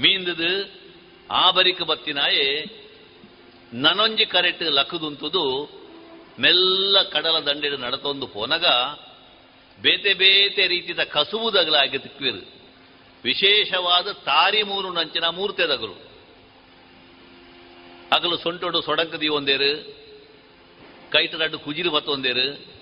ಮೀಂದದು 0.00 0.84
ಆ 1.30 1.50
ಬರಿಕ 1.50 1.82
ಬತ್ತಿನಾಯೆ 1.82 2.64
ನನೊಂಜಿ 3.72 4.24
ಕರೆಟ್ 4.24 4.62
ಲಕ್ಕದುಂತುದು 4.62 5.64
ಮೆಲ್ಲ 6.40 7.02
ಕಡಲ 7.02 7.38
ದಂಡೆಡು 7.40 7.76
ನಡತೊಂದು 7.76 8.26
ಪೋನಗ 8.26 8.64
ಬೇತೆ 9.82 10.14
ಬೇತೆ 10.14 10.66
ರೀತಿಯ 10.66 11.04
ಕಸುವುದಗಲಾಗಿ 11.04 11.98
ತಿಕ್ಕಿರು. 11.98 12.54
ವಿಶೇಷವಾದ 13.24 14.12
ತಾರಿ 14.12 14.62
ಮೂರು 14.62 14.92
ನಂಚಿನ 14.92 15.24
ಮೂರ್ತೆದಗಲು 15.24 15.94
ಅಗಲು 18.12 18.36
ಸೊಂಟೊಡು 18.36 18.82
ಸೊಡಂಕದಿ 18.82 19.28
ಒಂದೇರು 19.28 19.98
ಕೈಟರಡ್ಡು 21.10 21.58
ಕುಜಿರು 21.58 21.90
ಬತ್ತೊಂದೇರು 21.90 22.74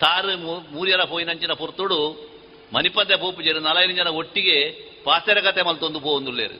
ತಾರು 0.00 0.38
ಮೂರ್ಯರ 0.72 1.04
ಪೋಯಿನಂಚಿನ 1.04 1.52
ಪುರ್ತುಡು 1.52 2.31
ಮನಿಪದ್ದೆ 2.74 3.16
ಪೋಪುಜರು 3.16 3.60
ನಲೈದು 3.60 3.92
ಜನ 3.92 4.08
ಒಟ್ಟಿಗೆ 4.08 4.56
ಪಾತೆರಗತೆ 5.04 5.62
ಮಲ್ತೊಂದು 5.62 6.00
ಪೋಂದುಳ್ಳೇರು 6.00 6.58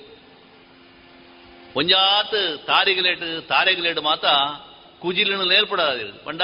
ಒಂಜಾತ್ 1.77 2.67
ತಾರಿಗಲೇಟ್, 2.67 3.49
ತಾರೆಗಲೇಟ್ 3.49 4.01
ಮಾತ 4.03 4.25
ಕುಜಿಲಿನ 5.01 5.43
ಲೇಲ್ಪಡಾದಿರು 5.43 6.25
ಪಂಡ, 6.25 6.43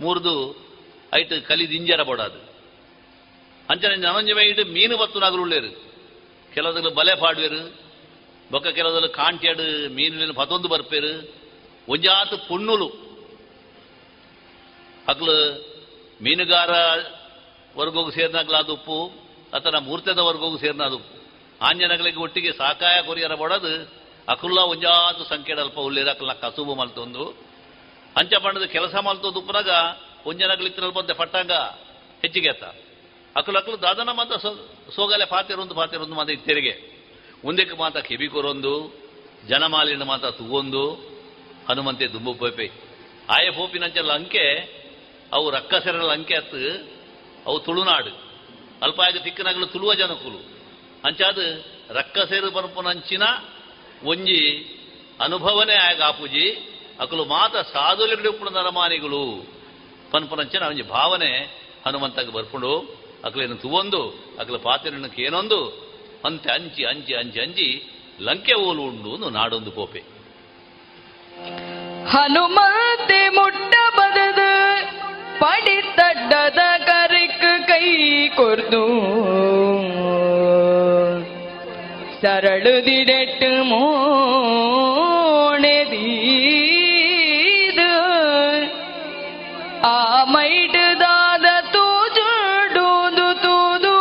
ಮೂರ್ದು 0.00 0.34
ಐಟ್ 1.14 1.46
ಕಲಿ 1.48 1.64
ಇಂಜರ 1.64 2.02
ಬಡಾದು 2.02 2.40
ಅಂಚನೆ 3.70 3.96
ನನೊಂಜಿ 3.96 4.32
ಇಟ್ಟು 4.48 4.64
ಮೀನು 4.72 4.96
ಬತ್ತು 4.96 5.20
ನಗರುಳ್ಳೇರು. 5.20 5.70
ಕೆಲವದಲ್ಲಿ 6.54 6.94
ಬಲೆ 6.94 7.14
ಪಾಡುವೆರು, 7.20 7.60
ಬೊಕ್ಕ 8.50 8.68
ಕೆಲವದಲ್ಲಿ 8.68 9.12
ಕಾಂಟ್ಯಾಡು 9.12 9.94
ಮೀನಿನ 9.94 10.32
ಪತ್ತೊಂದು 10.32 10.68
ಬರ್ಪೇರು. 10.68 11.12
ಒಂಜಾತ್ 11.88 12.48
ಪುಣ್ಣುಲು. 12.48 12.88
ಅಕ್ಲು 15.08 15.36
ಮೀನುಗಾರ 16.22 16.70
ವರ್ಗೋಗು 17.76 18.10
ಸೇರ್ನಾಗ್ಲ 18.10 18.56
ಅದು 18.56 18.72
ಉಪ್ಪು 18.72 19.08
ಅಥವಾ 19.52 19.78
ಮೂರ್ತೆದ 19.78 20.18
ವರ್ಗೋಗು 20.18 20.58
ಸೇರಿನ 20.58 20.82
ಅದು 20.82 20.96
ಉಪ್ಪು. 20.96 21.24
ಆಂಜನಗಳಿಗೆ 21.64 22.18
ಒಟ್ಟಿಗೆ 22.18 22.52
ಸಾಕಾಯ 22.52 23.02
ಕೊರಿಯರ 23.02 23.34
ಬಡದು 23.34 24.04
ಅಕುಲ್ಲ 24.28 24.58
ಒಂಜಾತು 24.58 25.82
ಉಳ್ಳಿರ 25.82 26.08
ಅಕಲ್ನ 26.08 26.32
ಕಸುಬು 26.32 26.74
ಮಲ್ತೊಂದು 26.74 27.24
ಅಂಚ 28.16 28.34
ಬಣ್ಣದ 28.34 28.62
ಕೆಲಸ 28.62 28.94
ಮಲ್ತೊಂದು 28.94 29.38
ಉಪ್ಪನಾಗ 29.38 29.68
ಒಂಜನಗಳಿತ್ತಿನಲ್ಲಿ 30.26 30.94
ಬಂದೆ 30.94 31.12
ಪಟ್ಟಾಗ 31.12 31.52
ಹೆಚ್ಚಿಗೆ 32.22 32.48
ಆತ. 32.48 32.64
ಅಕಲು 33.36 33.58
ಅಕಲು 33.58 33.82
ದಾದನ 33.82 34.08
ಮಾತ 34.12 34.32
ಸೋಗಲೆ 34.96 35.24
ಪಾತಿರೊಂದು 35.24 35.74
ಪಾತಿರೊಂದು 35.74 36.14
ಮಾತ 36.14 36.30
ಇತ್ತೆರಿಗೆ. 36.30 36.94
ಮುಂದಕ್ಕೆ 37.44 37.76
ಮಾತ 37.76 37.96
ಕೆಬಿಕೊರೊಂದು 37.96 39.04
ಜನಮಾಲಿನ 39.48 40.02
ಮಾತ 40.02 40.24
ತುಗೊಂದು, 40.24 40.92
ಹನುಮಂತೆ 41.68 42.06
ದುಂಬು 42.06 42.34
ಪೋಪೆ. 42.34 42.66
ಆಯ 43.30 43.50
ಪೋಪಿನಂಚಲ್ಲ 43.50 44.12
ಅಂಕೆ 44.12 44.44
ಅವು 45.32 45.50
ರಕ್ಕಸೆರಲ 45.50 46.12
ಅಂಕೆ 46.12 46.34
ಅತ್ತು 46.34 46.93
ಅವು 47.46 47.60
ತುಳುನಾಡು. 47.60 48.24
ಅಲ್ಪ 48.82 49.00
ಆಗಿ 49.00 49.18
ತಿಕ್ಕನಗಲು 49.18 49.66
ತುಳುವ 49.66 49.94
ಜನಕುಲು. 49.94 50.38
ಅಂಚಾದ 51.04 51.38
ರಕ್ಕಸೆರು 51.90 52.88
ಅಂಚಿನ 52.88 53.22
ಒಂಜಿ 54.04 54.70
ಅನುಭವನೇ 55.20 55.74
ಆಗ 55.74 56.02
ಆಪುಜಿ. 56.02 56.70
ಅಕಲು 57.00 57.24
ಮಾತ 57.24 57.56
ಸಾಧುಲಿಗಳು 57.56 58.50
ನರಮಾನಿಗಳು 58.50 59.46
ಪನ್ಪುನಂಚಿನ 60.10 60.62
ಒಂಜಿ 60.62 60.82
ಭಾವನೆ 60.82 61.64
ಹನುಮಂತಗೆ 61.86 62.32
ಬರ್ಕೊಂಡು 62.32 63.04
ಅಕಲೇನು 63.24 63.56
ತುವೊಂದು, 63.56 64.08
ಅಕಲ 64.40 64.56
ಪಾತ್ರೆಯನ್ನು 64.56 65.20
ಏನೊಂದು 65.20 65.84
ಅಂತೆ 66.24 66.52
ಅಂಚಿ 66.52 66.84
ಅಂಚಿ 66.84 67.14
ಅಂಚಿ 67.14 67.40
ಅಂಚಿ 67.40 67.90
ಲಂಕೆ 68.20 68.54
ಓಲು 68.54 68.82
ಉಂಡು 68.82 69.30
ನಾಡೊಂದು 69.30 69.72
ಕೋಪೆ. 69.72 69.98
ಹನುಮಂತೆ 72.10 73.28
ಮುಟ್ಟ 73.28 73.74
ಬದದು 73.96 74.50
ಪಡಿತಡ್ಡದ 75.40 76.58
ಕರಿಕ್ 76.86 77.13
ಕೈ 77.74 78.28
ಕೊರ್ದು. 78.28 78.88
ಸರಳುದಿಡೆಟ್ಟು 82.22 83.64
ಮೋಣೆದೀದು. 83.64 84.22
ಆ 89.84 90.24
ಮೈಟದಾದ 90.24 91.44
ತೂಜುಡುದು 91.72 93.42
ತೂದು. 93.42 93.96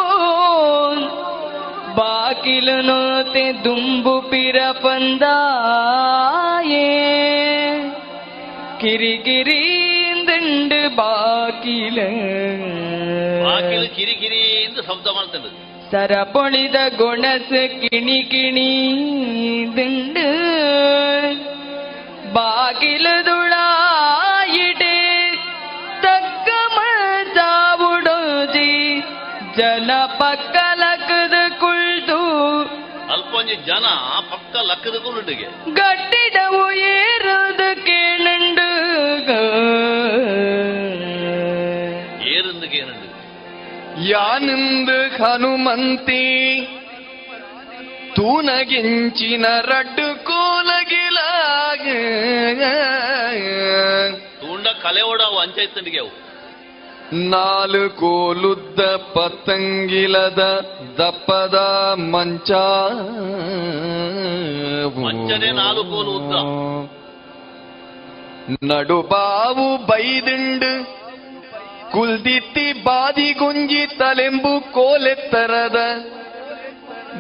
ಬಾಕಿಲು 1.96 2.82
ನೋತೆ 2.82 3.64
ದುಂಬು 3.64 4.22
ಪಿರ 4.22 4.58
ಪಂದಾಯೇ. 4.72 5.54
ಬಾಕಿಲು 13.54 13.88
ಕಿರಿಕಿರಿ 13.96 14.42
ಎಂದು 14.66 14.82
ಶಬ್ದ 14.82 15.08
ಮಾಡ್ತದೆ 15.16 15.50
ಸರಪೊಳಿದ 15.92 16.78
ಗೊಣಸು 16.98 17.62
ಕಿಣಿ 17.82 18.20
ಕಿಣಿ 18.32 18.70
ದಿಂಡು. 19.76 20.28
ಬಾಗಿಲು 22.34 23.14
ದುಳಾಯಿಡೆ 23.26 24.96
ತಕ್ಕ 26.02 26.50
ಮಜಾವುಡೋಜಿ 26.78 28.72
ಜನ 29.58 29.92
ಪಕ್ಕಲಕದ 30.20 31.36
ಕುಳ್ದು. 31.60 32.20
ಅಲ್ಪೊಂಜಿ 33.14 33.56
ಜನ 33.70 33.86
ಪಕ್ಕ 34.32 34.56
ಲಕ್ಕದ 34.70 34.98
ಕುರುಡಿಗೆ 35.06 35.48
ಗಟ್ಟಿಡವು 35.74 36.64
ಏರುದು 36.94 37.70
ಕೇಳುಂಡು. 37.86 38.70
ಯಾನಿಂದು 44.09 44.99
ಹನುಮಂತಿ 45.17 46.25
ತೂನಗಿಂಚಿನ 48.17 49.47
ರಡ್ಡು 49.65 50.07
ಕೋಲಗಿಲಾಗ 50.25 51.85
ತೂಂಡ 54.41 54.67
ಕಲೆ 54.83 55.03
ಓಡಾವು 55.03 55.39
ಅಂಚೈತಂಡಿಗೆ 55.39 55.99
ಅವು 55.99 56.13
ನಾಲು 57.31 57.83
ಕೋಲುದ್ದ 57.99 58.81
ಪತಂಗಿಲದ 59.15 60.43
ದಪ್ಪದ 60.99 61.59
ಮಂಚ 62.09 62.51
ಮಂಚನೆ 64.99 65.51
ನಾಲು 65.53 65.85
ಕೋಲು 65.85 66.13
ಉದ್ದ 66.17 66.35
ನಡುಬಾವು 68.65 69.67
ಬೈದಿಂಡು 69.87 70.73
ಕುಲ್ದಿತ್ತಿ 71.94 72.74
ಬಾದಿ 72.74 73.34
ಗುಂಜಿ 73.34 73.98
ತಲೆಂಬು 73.98 74.72
ಕೋಲೆತ್ತರದ. 74.72 75.76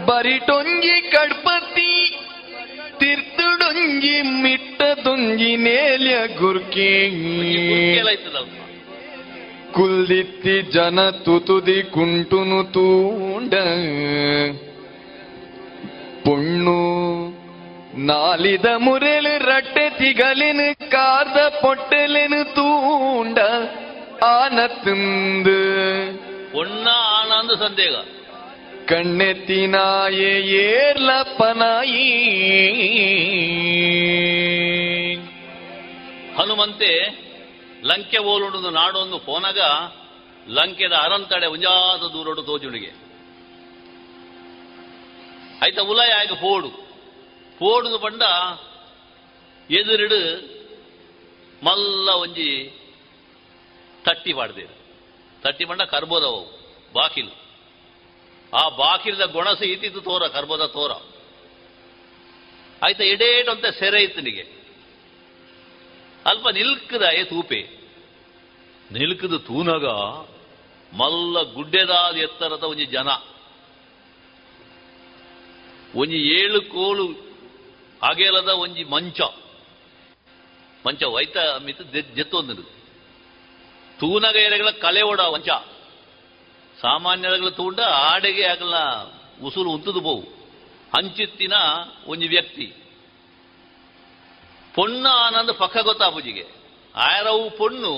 ಬರಿಟೊಂಜಿ 0.06 1.12
ಕಡ್ಪತಿ 1.12 2.18
ಮಿಟ್ಟ 3.04 4.22
ಮಿಟ್ಟದೊಂಜಿ 4.22 5.56
ನೇಲ್ಯ 5.56 6.16
ಗುರ್ಕಿ. 6.40 7.10
ಕುಲ್ದಿತ್ತಿ 9.74 10.62
ಜನ 10.62 11.10
ತುತುದಿ 11.10 11.84
ಕುಂಟುನು 11.84 12.64
ತೂಂಡ. 12.64 13.54
ಪೊಣ್ಣು 16.26 16.80
ನಾಲಿದ 17.98 18.66
ಮುರಳು 18.78 19.50
ರಟ್ಟೆ 19.50 19.90
ತಿಗಲಿನ 19.90 20.60
ಕಾರ್ದ 20.90 21.38
ಪೊಟ್ಟೆಲೆನು 21.38 22.44
ತೂಂಡ. 22.44 23.40
ஆனத்துந்து 24.29 25.59
ஒன்னா 26.55 26.97
ஆனாந்து 27.17 27.57
சந்தேக 27.57 27.97
ಕಣ್ಣೆತ್ತಿನಾಯೇ 28.91 30.31
ಏರ್ಲಪ್ಪನಾಯಿ 30.67 32.05
ಹನುಮಂತೆ 36.39 36.91
ಲಂಕೆ 37.83 38.19
ಓಲುಂಡು 38.33 38.71
ನಾಡೊಂದು 38.71 39.19
ಪೋನಗ 39.27 39.61
ಲಂಕೆದ 40.49 40.95
ಅರಂತಡೆ 41.07 41.47
ಉಂಜಾದ 41.55 42.05
ದೂರಡು 42.15 42.43
ತೋಜುಣಿಗೆ 42.43 42.93
ಐತ 45.65 45.81
ಉಲಯ 45.93 46.13
ಆಗ 46.21 46.35
ಪೋಡು 46.43 46.71
ಪೋಡುದು 47.61 47.99
ಪಂಡ 47.99 48.23
ಎದುರಿಡು 49.71 50.21
ಮಲ್ಲ 51.63 52.09
ಒಂಜಿ 52.23 52.51
ತಟ್ಟಿ 54.06 54.34
ಪಾಡ್ದೆ 54.34 54.66
ತಟ್ಟಿ 55.44 55.66
ಪಂಡ 55.66 55.82
ಕರ್ಬೋದವು, 55.94 56.42
ಬಾಕಿಲು. 56.94 57.34
ಆ 58.54 58.64
ಬಾಕಿಲ್ದ 58.70 59.26
ಗೊಣಸ 59.36 59.62
ಇತ್ತಿತ್ತು 59.62 60.02
ತೋರ, 60.02 60.24
ಕರ್ಬೋದ 60.28 60.66
ತೋರ. 60.76 60.92
ಆಯ್ತಾ, 62.86 63.04
ಎಡೇಟ್ 63.04 63.50
ಅಂತ 63.50 63.66
ಸೆರೆ 63.80 64.00
ಇತ್ತನಿಗೆ 64.04 64.44
ಅಲ್ಪ 66.26 66.48
ನಿಲ್ಕದ 66.50 67.06
ಏ 67.20 67.24
ತೂಪೆ. 67.24 67.62
ನಿಲ್ಕದ 68.92 69.36
ತೂನಗ 69.48 69.88
ಮಲ್ಲ 70.92 71.36
ಗುಡ್ಡೆದಾದ 71.54 72.16
ಎತ್ತರದ 72.16 72.64
ಒಂಜಿ 72.64 72.86
ಜನ. 72.86 73.10
ಒಂಜಿ 75.96 76.20
ಏಳು 76.38 76.60
ಕೋಲು 76.74 77.08
ಅಗೇಲದ 78.02 78.52
ಒಂಜಿ 78.64 78.84
ಮಂಚ. 78.84 79.22
ಮಂಚ 80.86 81.04
ವೈತ 81.16 81.38
ಮಿತ್ 81.66 81.84
ಜೆತ್ತೊಂದು 82.16 82.64
ತೂನಗ 84.04 84.38
ಕಲೆಯೋಡ 84.82 85.20
ವಂಚ. 85.20 85.50
ಸಾಮಾನ್ಯರಗಳ 86.82 87.50
ತೂಂಡ 87.50 87.80
ಆಡೆಗೆ 87.80 88.46
ಆಗಲ್ಲ 88.46 88.78
ಉಸುಲು 89.44 89.70
ಉಂತದು 89.70 90.00
ಬೋವು. 90.00 90.22
ಹಂಚಿತ್ತಿನ 90.96 91.54
ಒಂಜಿ 92.08 92.28
ವ್ಯಕ್ತಿ. 92.28 92.66
ಪೊಣ್ಣ 94.76 95.08
ಆನಂದ 95.08 95.50
ಪಕ್ಕ 95.50 95.78
ಗೊತ್ತಾಪುಜಿಗೆ 95.78 96.46
ಆಯರವು 96.96 97.50
ಪೊಣ್ಣು 97.58 97.94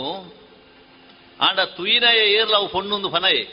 ಆಂಡ 1.41 1.59
ತುಯಿನಯ 1.59 2.19
ಏರ್ಲವು 2.31 2.67
ಪೊಣ್ಣೊಂದು 2.67 3.09
ಫನಯೆ. 3.09 3.43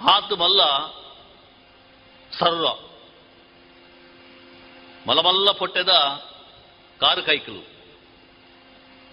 ಹಾತು 0.00 0.36
Mallya 0.36 0.60
sir 2.38 2.66
ಮಲಮಲ್ಲ 5.06 5.50
ಪೊಟ್ಟೆದ 5.50 5.92
car 7.00 7.22
ಕೈಕಲು. 7.22 7.77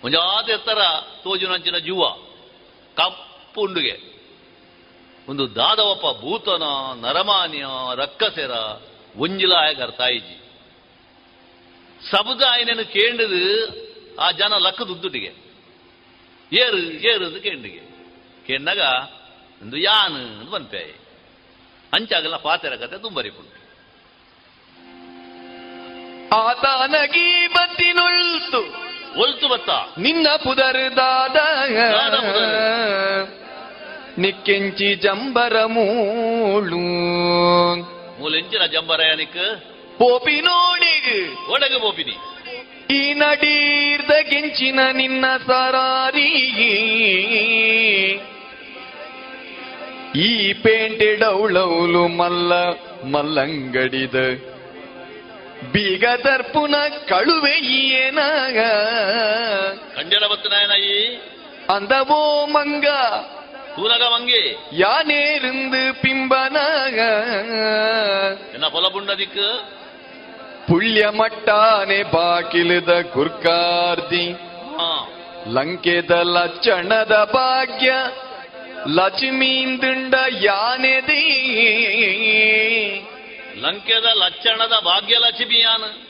ಮುಂಜಾದ 0.03 0.49
ಎತ್ತರ 0.49 0.81
ತೋಜುನಂಚಿನ 1.23 1.77
ಜೀವ 1.77 2.01
ಕಪ್ಪು 2.97 3.61
ಉಂಡುಗೆ 3.61 4.15
ಒಂದು 5.27 5.55
ದಾದವಪ್ಪ 5.55 6.05
ಭೂತನ, 6.21 6.63
ನರಮಾನ್ಯ, 7.01 7.65
ರಕ್ಕಸೆರ 7.95 8.51
ಒಂಜಿಲಾಯ 9.17 9.73
ಅರ್ತಾಯಿಜಿ 9.73 10.37
ಸಬದ 12.11 12.41
ಆಯ್ನನ್ನು 12.51 12.85
ಕೇಂಡದು 12.91 13.39
ಆ 14.21 14.31
ಜನ 14.31 14.53
ಲಕ್ಕ 14.57 14.81
ದುದ್ದುಟಿಗೆ 14.81 15.31
ಏರು 16.51 16.79
ಏರು 17.11 17.41
ಕೇಂಡಿಗೆ. 17.41 17.81
ಕೇಂಡಾಗ 18.47 18.81
ಒಂದು 19.61 19.77
ಯಾನ್ 19.77 20.15
ಅಂತ 20.15 20.55
ಅಂಚ 20.55 20.75
ಅಂಚಾಗಲ್ಲ 21.93 22.35
ಪಾತೆರ 22.35 22.75
ಕತೆ 22.75 22.97
ತುಂಬರಿಪುಂಡು 22.97 23.53
ಆತನಗಿ 26.35 27.47
ಬತ್ತಿನೊಳ್ತು. 27.47 28.84
ಒಲ್ತು 29.17 29.47
ಬತ್ತ. 29.47 29.69
ನಿನ್ನ 29.99 30.27
ಪುದರ್ದಾದ 30.43 31.35
ದಾದ 31.75 32.13
ಪುದರ್. 32.13 33.29
ನಿಕ್ಕೆಂಚಿ 34.19 34.95
ಜಂಬರ 34.95 35.65
ಮೂಳು. 35.65 36.77
ಮೂಲೆಂಚಿನ 38.21 38.65
ಜಂಬರಯಾನಿಕ್ 38.65 39.63
ನೋಡಿ. 40.41 41.33
ಒಡಗ 41.51 41.75
ಪೋಪಿನಿ. 41.81 42.17
ಈ 42.95 43.13
ನಡೀರ್ದ 43.13 44.11
ಗೆಂಚಿನ 44.29 44.79
ನಿನ್ನ 44.93 45.25
ಸರಾರಿ. 45.47 46.29
ಈ 50.15 50.53
ಪೇಂಟೆಡೌಳೌಲು 50.53 52.07
ಮಲ್ಲ 52.07 52.53
ಮಲ್ಲಂಗಡಿದ 53.11 54.15
ಬೀಗದರ್ಪುನ 55.73 56.75
ಕಳುವೆಯೇನಾಗ 57.09 58.57
ಕಂಡಲವತ್ತು 59.97 60.49
ನಾಯನಾಯಿ 60.53 60.97
ಅಂದವೋ 61.75 62.21
ಮಂಗ 62.55 62.87
தூலக 63.75 64.03
வங்கி 64.11 64.41
யானேருந்து 64.81 65.81
பிம்பனாக 66.01 66.97
என்ன 68.55 68.67
பொல 68.75 68.89
புண்டதிக்கு 68.89 69.47
புள்ளிய 70.67 71.07
மட்டானே 71.17 71.99
பாக்கிலுத 72.13 72.91
குர்கார்தி 73.15 74.25
ಲಂಕೆದ 75.55 76.13
ಲಕ್ಷಣದ 76.37 77.15
ಭಾಗ್ಯ 77.33 77.89
ಲಕ್ಷ್ಮೀಂದುಂಡ 78.97 80.15
ಯಾನೆದೇ 80.41 81.21
ಲಂಕೆದ 83.55 84.05
ಲಕ್ಷಣದ 84.13 84.73
ಭಾಗ್ಯಲಕ್ಷ್ಮಿಯಾನ್. 84.85 86.05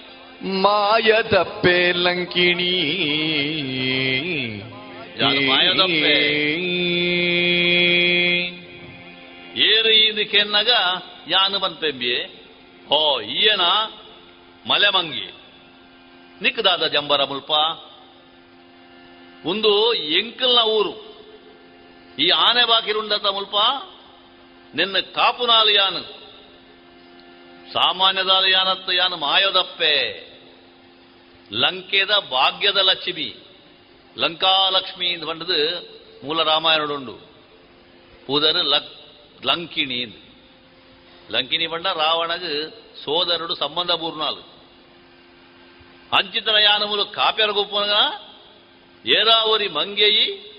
ಮಾಯದಪ್ಪೆ 0.61 1.91
ಲಂಕಿಣಿ. 1.91 2.71
ಮಾಯದಪ್ಪೆ? 5.47 6.53
ಏರು 9.59 10.31
ಕೆನ್ನಗ 10.31 10.69
ಯಾನು 11.27 11.59
ಬಂತೆಂಬಿ? 11.59 12.15
ಹೋ 12.89 13.21
ಈಯನ 13.21 13.61
ಮಲೆ 14.67 14.89
ಮಂಗಿ 14.89 15.33
ನಿಕ್ದಾದ 16.41 16.87
ಜಂಬರ 16.87 17.23
ಮುಲ್ಪ. 17.23 17.51
ಒಂದು 19.45 19.93
ಎಂಕಲ್ನ 19.93 20.59
ಊರು. 20.59 20.93
ಈ 22.19 22.29
ಆನೆ 22.29 22.65
ಬಾಕಿರುಂಡದ 22.65 23.25
ಮುಲ್ಪ. 23.25 23.55
ನಿನ್ನ 24.75 24.97
ಕಾಪುನಾಲು 24.99 25.69
ಯಾನು 25.69 26.24
ಸಾಮಾನ್ಯದಾದ 27.73 28.43
ಯಾನತ್ತು 28.51 28.91
ಯಾನು 28.91 29.17
ಮಾಯೋದಪ್ಪೆ. 29.17 30.25
ಲಂಕೆದ 31.51 32.09
ಭಾಗ್ಯದ 32.31 32.77
ಲಕ್ಷ್ಮಿ. 32.77 33.35
ಲಂಕಾಲಕ್ಷ್ಮಿ 34.17 35.13
ಅಂತ 35.13 35.23
ಬಂದದ್ದು 35.23 35.81
ಮೂಲ 36.23 36.43
ರಾಮಾಯಣದುಂಡು 36.43 37.13
ಪೂದರು 38.27 38.63
ಲಕ್, 38.63 38.93
ಲಂಕಿಣಿ 39.45 40.21
ಲಂಕಿಣಿ 41.31 41.67
ಬಣ್ಣ 41.67 41.93
ರಾವಣಗೆ 41.93 42.69
ಸೋದರುಡು 43.03 43.55
ಸಂಬಂಧ 43.55 43.91
ಪೂರ್ಣಾಲು 43.91 44.55
ಅಂಚಿತರ 46.17 46.55
ಯಾನಮೂಲು 46.59 47.05
ಕಾಪ್ಯರ 47.05 47.49
ಗುಪ್ಪನ 47.49 47.93
ಏರಾವರಿ 49.09 49.67
ಮಂಗೆಯಿ 49.67 50.55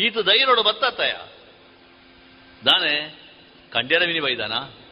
ಈತ 0.00 0.16
ದೈರೋಡು 0.18 0.62
ಬತ್ತ 0.62 0.84
ದಾನೆ 2.64 3.18
ಖಂಡೇರ 3.72 4.04
ಮಿನಿ 4.06 4.83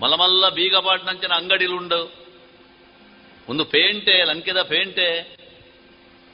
మల్లమల్ల 0.00 0.46
బీగపాటినంచిన 0.56 1.32
అంగడిలుండవు 1.32 2.06
ಒಂದು 3.48 3.64
ಪೇಂಟೆ 3.74 4.16
ಲಂಕೆದ 4.30 4.60
ಪೇಂಟೆ 4.70 5.08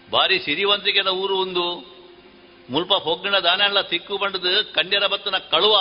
ಬಾರಿ 0.08 0.36
ಸಿರಿವಂತಿಕೆದ 0.46 1.10
ಊರು 1.22 1.34
ಒಂದು 1.36 1.64
ಮುಲ್ಪ 2.68 2.92
ಪೊಗ್ಗಣ 3.04 3.36
ದಾನೆಲ್ಲ 3.44 3.80
ತಿಕ್ಕು 3.92 4.14
ಪಂಡದು 4.18 4.50
ಕಂಡ್ಯರ 4.74 5.06
ಬತ್ತನ 5.06 5.38
ಕಳುವ 5.52 5.76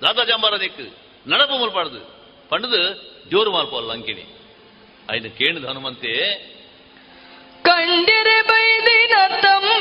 ದಾದ 0.00 0.20
ಜಂಬರ 0.30 0.54
ನಿಕ್ಕು 0.56 0.86
ನಡಪು 1.26 1.56
ಮುಲ್ಪಡ್ದು 1.58 2.00
ಪಂಡದು 2.50 2.80
ಜೋರು 3.32 3.50
ಮಾಲ್ಪೋಲ್ 3.50 3.88
ಲಂಕಿಣಿ 3.88 4.24
ఆయన 5.10 5.28
ಕೇಳಿದ 5.38 5.64
ಹನುಮಂತೆ 5.64 6.12
ಕಂಡಿರೆ 7.64 8.36
ಬೈದಿನ 8.50 9.14
ತಮ್ಮಯಾನು 9.44 9.73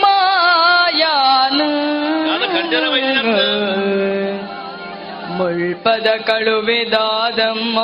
ಮುಳ್ಪದ 5.37 6.07
ಕಳುವೆದಾದಮ್ಮ. 6.27 7.79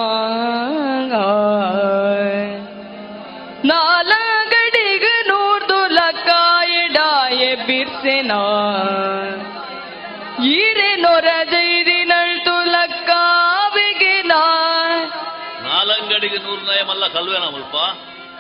ನಾಲಗಡಿಗ 3.65 5.05
ನೂರ್ದು 5.27 5.87
ಲಕ್ಕಾಯಿಡಾಯ 5.87 7.55
ಬಿರ್ಸೆನ. 7.55 8.33
ಈರೆ 10.45 10.97
ನೊರ 10.97 11.27
ಜೈದಿ 11.51 12.05
ನಳ್ತು 12.05 12.61
ನಾ. 14.27 14.45
ನಾಲಂಗಡಿಗೆ 15.63 16.37
ನೂರು 16.37 16.63
ನಯ 16.63 16.83
ಮಲ್ಲ 16.83 17.07
ಕಲ್ವೇನ 17.07 17.43
ಮುಲ್ಪ? 17.43 17.75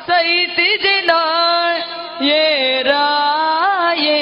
ಸೈತಿ 0.06 0.82
ದಿನ 0.82 1.10
ಏರಾಯೇ 2.26 4.20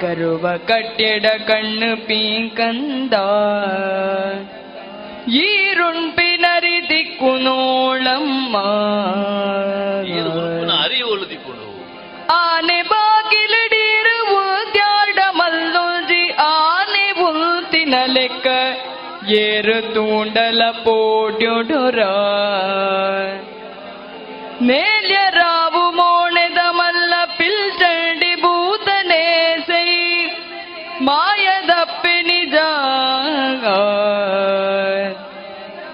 ಕರುವ 0.00 0.46
ಕಟ್ಟೆಡ 0.68 1.26
ಕಣ್ಣು 1.48 1.90
ಪೀಂಕಂದ 2.06 3.14
ಈರುಂಪಿನರಿ 5.44 6.78
ದಿಕ್ಕು 6.88 7.30
ನೋಳಮ್ಮ 7.44 8.56
ಇದು 10.10 10.32
ಉಲ್ಪುನ 10.38 10.72
ಅರಿ 10.80 11.00
ಒಳುದಿಕೊಂಡು 11.06 11.68
ಆನೆ 12.38 12.80
ಬಾಗಿಲಿಡಿರುವ 12.90 14.34
ದ್ಯಾಡ 14.76 15.18
ಮಲ್ಲುಜಿ 15.38 16.22
ಆನೆ 16.48 17.06
ಉಲ್ತಿನ 17.26 17.94
ಲೆಕ್ಕ 18.16 18.48
ಏರು 19.40 19.78
ತೂಂಡಲ 19.94 20.62
ಪೋಡ್ಯೊಡೊರ 20.84 22.00
ನೇಲ್ಯ 24.68 25.16
ರಾವು 25.36 25.84
ಮೋಣೆದ 25.98 26.47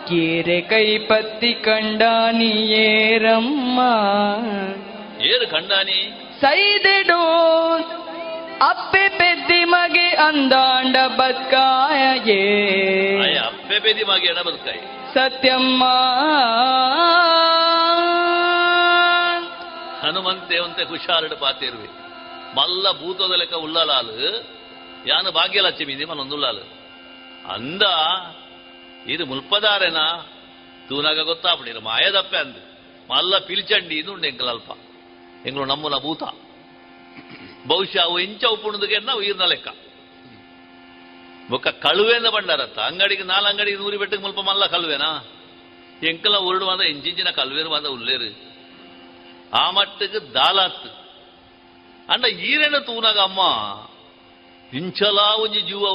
ಕೀರೆ 0.07 0.61
ಕೈ 0.61 0.97
ಪತ್ತಿ 0.97 1.53
ಕಂಡಾನಿಯೇರಮ್ಮ 1.53 3.79
ಏರು 5.21 5.51
ಕಂಡಾನಿ 5.51 6.13
ಸೈದೆಡು 6.41 7.21
ಅಪ್ಪೆ 8.69 9.09
ಪೆದ್ದಿ 9.09 9.63
ಮಗೆ 9.63 10.09
ಅಂದಾಂಡ 10.09 10.97
ಬದ್ಕಾಯೇ 10.97 13.37
ಅಪ್ಪೆ 13.37 13.79
ಬೇದಿ 13.79 14.03
ಮಾಗಿ 14.03 14.27
ಎಡ 14.27 14.37
ಬದುಕಾಯಿ. 14.37 15.13
ಸತ್ಯಮ್ಮ. 15.13 15.83
ಹನುಮಂತೆ 20.03 20.59
ಒಂತೆ 20.59 20.83
ಹುಷಾರಡು 20.83 21.35
ಪಾತಿರುವೆ. 21.35 21.89
ಮಲ್ಲ 22.55 22.91
ಭೂತದ 22.91 23.35
ಲೆಕ್ಕ 23.35 23.53
ಉಳ್ಳಲಾಲು 23.53 24.45
ಯಾನು 25.07 25.31
ಭಾಗ್ಯಲಕ್ಷ್ಮಿ 25.31 25.93
ಇದೆ 25.93 26.05
ಮನೊಂದುಳ್ಳಾಲು. 26.05 26.69
ಅಂದ 27.53 27.81
ಇದು 29.07 29.25
ಮುಲ್ಪದಾರೆನಾ 29.25 30.31
ತೂನಾಗ 30.89 31.19
ಗೊತ್ತಾಪಡಿರು 31.19 31.81
ಮಾಯದಪ್ಪೆ 31.81 32.37
ಅಂದು. 32.37 32.75
ಮಲ್ಲ 33.13 33.37
ಪಿಲ್ಚಂಡಿ 33.37 33.95
ಇದು 33.95 34.13
ಉಂಡು 34.13 34.47
ಅಲ್ಪ. 34.47 34.71
ಎಂಗಳು 35.47 35.65
ನಮ್ಮನ 35.65 35.93
ಭೂತ. 36.01 36.23
ಬಹುಶಃ 37.67 38.01
ಅವು 38.03 38.19
ಇಂಚ 38.19 38.43
ಈರ್ನ 39.23 39.45
ಲೆಕ್ಕ. 39.45 39.67
ಬೊಕ್ಕ 41.49 41.67
ಕಳುವೆಂದ 41.67 42.25
ಬಂಡಾರತ್ತ. 42.25 42.79
ಅಂಗಡಿಗೆ 42.79 43.23
ನಾಲ್ 43.23 43.45
ಅಂಗಡಿಗೆ 43.45 43.77
ನೂರಿ 43.77 43.97
ಬೆಟ್ಟಕ್ಕೆ 43.97 44.27
ಮುಲ್ಪ 44.27 44.39
ಮಲ್ಲ 44.39 44.65
ಕಳುವೆನಾ? 44.65 45.27
ಎಂಕಲ 46.03 46.37
ಉರುಡು 46.37 46.65
ಮಾದ 46.65 46.81
ಇಂಚಿಂಚಿನ 46.81 47.29
ಕಲ್ವೇರು 47.29 47.69
ಮಾದ 47.69 47.85
ಉಲ್ಲೇರು. 47.85 48.55
ಆ 49.53 49.71
ಮಟ್ಟಕ್ಕೆ 49.71 50.33
ದಾಲಾತ್ 50.33 50.87
ಅಂಡ 52.09 52.25
ಈರೆನ 52.25 52.77
ತೂನಾಗ 52.77 53.19
ಅಮ್ಮ. 53.19 53.39
ಇಂಚಲಾ 54.77 55.35
ಒಂಜಿ 55.35 55.61
ಜೀವ 55.61 55.87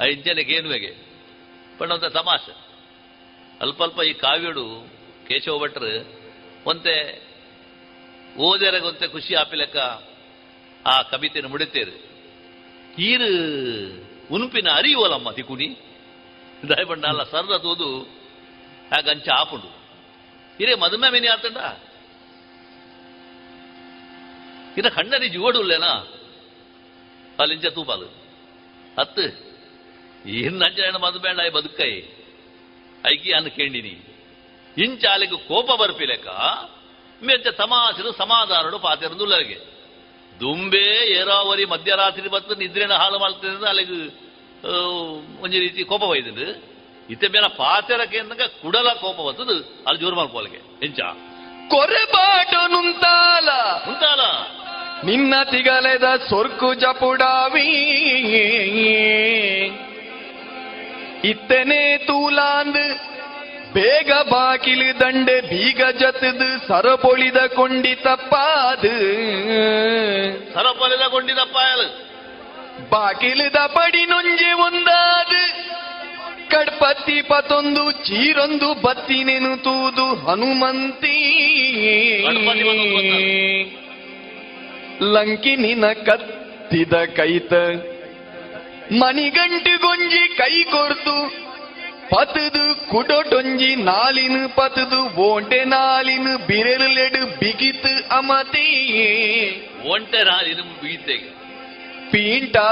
ಆ 0.00 0.04
ಪಣ್ಣ 0.04 0.94
ಪಣ್ಣಂತ 1.78 2.04
ತಮಾಷೆ. 2.04 2.52
ಅಲ್ಪ 3.60 3.82
ಅಲ್ಪ 3.82 4.02
ಈ 4.02 4.12
ಕಾವ್ಯಡು 4.12 4.88
ಕೇಶವ 5.28 5.58
ಭಟ್ರು 5.58 6.20
ಒಂತೆ 6.66 7.22
ಓದರಗೊಂತೆ 8.38 9.08
ಖುಷಿ 9.08 9.34
ಆಪಿಲಕ್ಕ 9.34 9.76
ಆ 10.86 11.02
ಕವಿತೆಯನ್ನು 11.02 11.50
ಮುಡಿತೇರು. 11.50 12.06
ಈರು 12.98 13.28
ಉನುಪಿನ 14.34 14.68
ಅರಿಯುವಲಮ್ಮ 14.70 15.30
ತಿಕುನಿ 15.30 15.76
ದಯಬಣ್ಣ 16.68 17.06
ಅಲ್ಲ 17.06 17.22
ಸರ್ದ 17.22 17.56
ತೋದು 17.56 18.02
ಆಗ 18.98 19.08
ಅಂಚ 19.08 19.28
ಆಪುಂಡು. 19.28 19.76
ಇರೇ 20.60 20.74
ಮದುಮೆ 20.74 21.10
ಮಿನಿ 21.10 21.26
ಆತಂಡ? 21.26 21.56
ಇದ 24.78 24.86
ಕಣ್ಣನಿ 24.86 25.28
ಜುವಡುಲ್ಲೇನಾ 25.28 26.06
ಅಲ್ಲಿಂಚ 27.40 27.66
ತೂಪಾಲು. 27.66 28.06
ಹತ್ತು. 28.98 29.45
ಇನ್ನಂಚ 30.24 30.78
ಮದುಬೇಡ 31.00 31.52
ಬದುಕೈ. 31.52 31.92
ಐಕಿ 33.12 33.32
ಅನ್ನು 33.32 33.50
ಇಂಚ 33.50 34.02
ಇಂಚಾಲಿಗೆ 34.78 35.36
ಕೋಪ 35.36 35.80
ಬರ್ಪಿಲೆಕ 35.80 36.26
ಮೆತ್ತ 37.22 37.48
ತಮಾಸರು 37.48 38.12
ಸಮಾಧಾನಡು 38.12 38.78
ಪಾತಿರಂದುಲ್ಲರಿಗೆ 38.78 39.76
ದುಂಬೆ 40.40 41.12
ಏರಾವರಿ 41.12 41.64
ಮಧ್ಯರಾತ್ರಿ 41.64 42.28
ಬತ್ತು 42.28 42.54
ನಿದ್ರೆನ 42.54 42.92
ಹಾಳು 42.92 43.18
ಮಾಡ್ತದೆ 43.18 43.68
ಅಲ್ಲಿಗೆ 43.68 43.92
ಒಂದು 43.92 45.42
ಒಂಜಿ 45.42 45.58
ರೀತಿ 45.58 45.84
ಕೋಪ 45.84 46.02
ಒಯ್ದದು. 46.02 46.76
ಇತ್ತೆ 47.10 47.28
ಮೇಲೆ 47.28 47.48
ಪಾತೆರಕ್ಕೆ 47.48 48.20
ಕುಡಲ 48.62 48.88
ಕೋಪ 48.92 49.16
ಬರ್ತದು 49.16 49.84
ಅಲ್ಲಿ 49.86 50.00
ಜೋರು 50.00 50.16
ಮಾಡ್ಕೋಲಿಗೆ 50.16 50.86
ಕೊರೆ 51.70 52.04
ಬಾಟು 52.04 52.68
ನುಂತಾಲ. 52.68 53.48
ಮುಂತಾಲ 53.86 54.20
ನಿನ್ನ 55.04 55.34
ತಿಗಲೆದ 55.50 56.04
ಸೊರ್ಕು 56.28 56.74
ಜಪುಡಾವಿ. 56.74 57.68
ಇತ್ತನೆ 61.26 61.96
ತೂಲಾಂದ್ 61.96 62.82
ಬೇಗ 63.74 64.10
ಬಾಕಿಲು 64.30 65.00
ದಂಡೆ 65.00 65.40
ಬೀಗ 65.40 65.80
ಜತದು 66.00 66.48
ಸರಪೊಳಿದ 66.68 67.36
ಕೊಂಡಿ 67.36 67.94
ತಪ್ಪಾದು. 67.94 68.94
ಸರಪೊಳಿದ 70.54 71.04
ಕೊಂಡಿ 71.10 71.32
ಅಯಲು 71.32 71.88
ಬಾಕಿಲದ 72.90 73.58
ಪಡಿ 73.66 74.04
ನೊಂಜೆ 74.06 74.52
ಒಂದಾದು. 74.66 75.42
ಕಡ್ಪತ್ತಿ 76.50 77.22
ಪತೊಂದು 77.22 77.84
ಚೀರೊಂದು 77.90 78.68
ಬತ್ತಿನೆನು 78.74 79.52
ತೂದು 79.56 80.06
ಹನುಮಂತಿ. 80.26 81.16
ಲಂಕಿನಿನ 85.14 85.84
ಕತ್ತಿದ 85.92 86.94
ಕೈತ 87.16 87.52
ಮಣಿಗಂಟು 88.92 89.78
ಗೊಂಜಿ 89.78 90.28
ಕೈ 90.28 90.62
ಕೊರ್ತು. 90.62 91.46
ಪತದು 92.10 92.90
ಕುಡೊಟೊಂಜಿ 92.90 93.74
ನಾಲಿನ 93.74 94.46
ಪತದು 94.46 95.08
ಓಂಟೆ 95.14 95.64
ನಾಲಿನ 95.64 96.28
ಬಿರೆಲೆಡು 96.46 97.38
ಬಿಗಿತು 97.38 98.16
ಅಮತಿ. 98.16 98.68
ಒಂಟೆ 99.88 100.24
ನಾಲಿನ 100.24 100.60
ಬಿಗಿತೆ 100.60 101.16
ಪೀಂಟಾಯಿ 102.10 102.66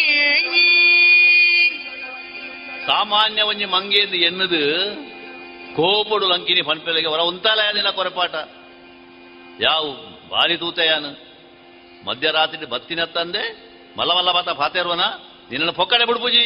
ಸಾಮಾನ್ಯ 2.87 3.43
ಒಂಜಿ 3.43 3.65
ಮಂಗೇಂದು 3.65 4.17
ಎನ್ನದು 4.17 5.12
ಕೋಪಡು 5.77 6.29
ಲಂಕಿನಿ 6.29 6.63
ಪನ್ಪೆಲೆಗೆ 6.63 7.07
ಹೊರ 7.07 7.21
నా 7.83 7.91
ಕೊರಪಾಟ. 7.91 8.35
ಯಾವ 9.61 9.93
ಬಾರಿ 10.29 10.57
ತೂತಯಾನು 10.57 11.33
ಮಧ್ಯರಾತ್ರಿ 12.05 12.67
ಬತ್ತಿನ 12.67 13.05
ತಂದೆ 13.05 13.73
ಮಲ್ಲ 13.99 14.17
ಮಲ್ಲ 14.17 14.33
ಬಾತ 14.33 14.49
ನಿನ್ನ 15.51 15.71
ಪೊಕ್ಕಡೆ 15.71 16.05
ಬಿಡ್ಪುಜಿ 16.05 16.45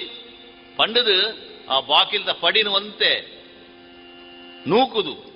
ಪಂಡದು 0.77 1.47
ಆ 1.71 1.81
ಬಾಕಿಲ್ದ 1.81 2.29
ಪಡಿನ 2.29 2.69
ಒಂತೆ 2.69 3.37
ನೂಕುದು 4.67 5.33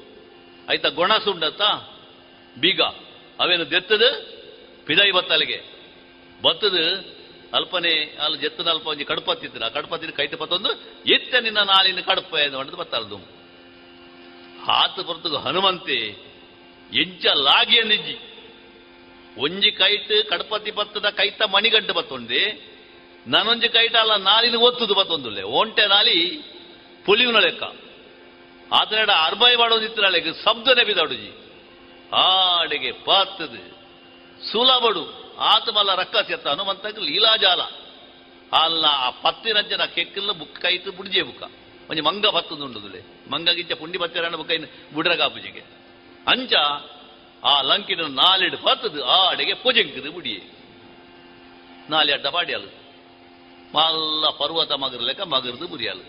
ಐತ 0.71 0.87
ಗೊಣಸುಂಡತ್ತ 0.87 1.63
ಬೀಗ. 2.61 2.81
ಅವೇನು 3.41 3.71
ದೆತ್ತದು? 3.71 4.41
ಪಿದಾಯಿ 4.87 5.11
ಬತ್ತಲಿಗೆ. 5.11 5.63
ಬತ್ತದು 6.43 6.99
ಅಲ್ಪನೆ, 7.55 8.17
ಅಲ್ಲಿ 8.25 8.39
ಜೆತ್ತದ 8.39 8.69
ಅಲ್ಪ 8.69 8.87
ಒಂಜಿ 8.87 9.05
ಕಡುಪತ್ತಿದ್ರು 9.05 9.65
ಆ 9.65 9.69
ಕಡುಪತ್ತಿನ 9.69 10.11
ಕೈತ 10.11 10.35
ಪತ್ತೊಂದು 10.35 10.69
ಎತ್ತ 11.13 11.35
ನಿನ್ನ 11.35 11.59
ನಾಳಿನ 11.59 12.01
ಕಡುಪ 12.01 12.35
ಎಂದು 12.35 12.57
ಹೊಡೆದು 12.57 12.77
ಬತ್ತಲ್ದು. 12.77 13.40
ಹಾತು 14.67 15.03
ಬರ್ತದು 15.09 15.39
ಹನುಮಂತೆ 15.47 15.99
ಎಂಚ 17.03 17.25
ಲಾಗಿಯ 17.49 17.83
ನಿಜ್ಜಿ 17.93 18.17
ಒಂಜಿ 19.45 19.71
ಕೈಟ್ 19.81 20.13
ಕಡಪತಿ 20.31 20.71
ಬತ್ತದ 20.79 21.09
ಕೈತ 21.21 21.41
ಮಣಿಗಂಟು 21.55 21.93
ಬತ್ತೊಂಡೆ 21.99 22.43
ನಾನೊಂಜಿ 23.33 23.69
ಕೈಟ 23.69 23.95
ಅಲ್ಲ, 24.03 24.15
ನಾಲಿನ 24.31 24.57
ಒತ್ತುದು 24.69 24.95
ಬತ್ತೊಂದುಲ್ಲೆ. 24.99 25.43
ಒಂಟೆ 25.61 25.85
ನಾಲಿ 25.95 26.17
ಪುಲಿವನ 27.07 27.39
ಲೆಕ್ಕ. 27.47 27.63
ಆತನಡ 28.79 29.11
ಮಾಡೋದಿತ್ತು 29.63 30.01
ಶಬ್ದ 30.03 30.33
ಶಬ್ದನೆ 30.45 30.83
ಬಿದಾಡುಜಿ 30.89 31.31
ಆಡೆಗೆ 32.23 32.91
ಪಾತದು 33.07 33.63
ಸುಲಭಡು 34.51 35.05
ಆತ 35.53 35.67
ಮಲ್ಲ 35.77 35.91
ರಕ್ಕ 36.01 36.17
ಸೆತ್ತ 36.29 36.47
ಹನುಮಂತಕ್ಕೆ 36.55 37.01
ಲೀಲಾಜಾಲ. 37.09 37.63
ಅಲ್ಲ 38.53 38.85
ಆ 39.07 39.09
ಪತ್ತಿನಂಜನ 39.25 39.83
ಕೆಕ್ಕಲ್ಲ, 39.97 40.31
ಬುಕ್ 40.41 40.59
ಕೈತು 40.65 40.91
ಬುಡ್ಜೆ 40.99 41.23
ಬುಕ್ಕ 41.29 41.43
ಒಂಜಿ 41.91 42.03
ಮಂಗ 42.09 42.27
ಬತ್ತದುಂಡುದುಲೆ 42.37 43.01
ಮಂಗ 43.01 43.20
ಗಿಂಚ 43.49 43.73
ಪುಂಡಿ 43.73 43.99
ಬತ್ತಿರಣ್ಣ 43.99 44.37
ಬುಡ್ರಗ 44.95 45.23
ಪೂಜೆಗೆ. 45.23 45.63
ಅಂಚ 46.27 46.53
ಆ 47.45 47.63
ಲಂಕಿನ 47.63 48.01
ನಾಲೆಡು 48.01 48.59
ಪತ್ತದು 48.59 49.05
ಆಡೆಗೆ 49.05 49.55
ಪುಜಂಕದು 49.55 50.13
ಬುಡಿಯೇ 50.13 50.41
ನಾಲೆ 51.91 52.13
ಅಡ್ಡ 52.13 52.27
ಪಾಡ್ಯಾಲು 52.27 52.67
ಮಲ್ಲ 53.75 54.29
ಪರ್ವತ 54.29 54.73
ಮಗರ 54.73 55.01
ಲೆಕ್ಕ 55.01 55.21
ಮಗರ್ದು 55.21 55.67
ಬುರಿಯಾಲು 55.69 56.05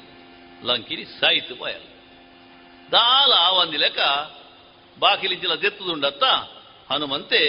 ಲಂಕಿನಿ 0.68 1.06
ಸಾಯಿತು 1.06 1.56
ಪೋಯಾಲು 1.56 1.88
ದಾಲ 2.92 3.32
ಒಂದಿ 3.58 3.78
ಲೆಕ್ಕ 3.78 4.00
ಬಾಕಿಲಿಂಚಿಲ 5.00 5.54
ದೆತ್ತದುಂಡತ್ತ 5.56 6.24
ಹನುಮಂತೆ 6.92 7.42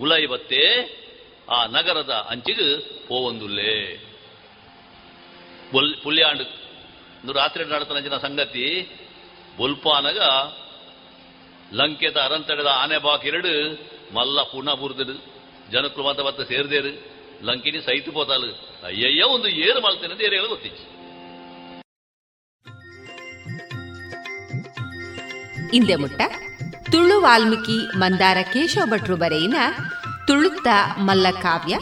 ಉಲೈ 0.00 0.26
ಬತ್ತೆ 0.26 0.62
ಆ 1.50 1.66
ನಗರದ 1.66 2.10
ಅಂಚಿಗೆ 2.10 2.66
ಪೋವೊಂದುಲ್ಲೇ. 3.08 3.96
ಬೊಲ್ 5.72 6.18
ಇಂದು 7.24 7.34
ರಾತ್ರಿ 7.40 7.64
ಜನ 8.06 8.16
ಸಂಗತಿ. 8.24 8.64
ಬೊಲ್ಪಾನಗ 9.58 10.20
ಲಂಕೆದ 11.78 12.18
ಅರಂತಡೆದ 12.28 12.70
ಆನೆ 12.80 12.96
ಬಾಕ್ 13.04 13.06
ಬಾಕಿರಡು 13.06 13.52
ಮಲ್ಲ 14.16 14.42
ಪುನಃ 14.50 14.74
ಬುರ್ದಡು 14.80 15.14
ಜನಕ್ಕೂ 15.72 16.00
ಮತ 16.06 16.20
ಬತ್ತ 16.26 16.40
ಸೇರ್ದೇರು 16.50 16.92
ಲಂಕಿನಿ 17.48 17.80
ಸೈತು 17.86 18.10
ಪೋತಾಲು 18.16 18.50
ಅಯ್ಯಯ್ಯ, 18.88 19.22
ಒಂದು 19.36 19.48
ಏರು 19.66 19.80
ಮಾಡ್ತೇನೆ 19.86 20.12
ಅಂತ 20.14 20.22
ಏರು 20.28 20.36
ಹೇಳಿ 20.38 20.70
ಹಿಂದೆ 25.74 25.96
ಮುಟ್ಟ. 26.04 26.20
ತುಳು 26.92 27.18
ವಾಲ್ಮೀಕಿ 27.26 27.78
ಮಂದಾರ 28.04 28.38
ಕೇಶವ 28.54 28.86
ಭಟ್ರು 28.92 29.16
ಬರೆಯಿನ 29.24 29.56
ತುಳುತ್ತ 30.28 30.68
ಮಲ್ಲ 31.08 31.26
ಕಾವ್ಯ, 31.44 31.74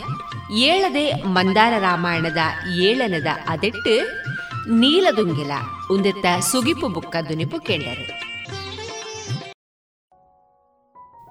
ಏಳದೆ 0.70 1.06
ಮಂದಾರ 1.36 1.72
ರಾಮಾಯಣದ 1.88 2.42
ಏಳನದ 2.88 3.28
ಅದೆಟ್ಟು 3.54 3.94
ನೀಲದುಂಗಿಲ 4.70 5.50
ಉಂದೆತ್ತ 5.90 6.26
ಸುಗಿಪು 6.40 6.88
ಬುಕ್ಕ 6.88 7.16
ದುನಿಪು 7.28 7.58
ಕೇಳರು 7.60 8.32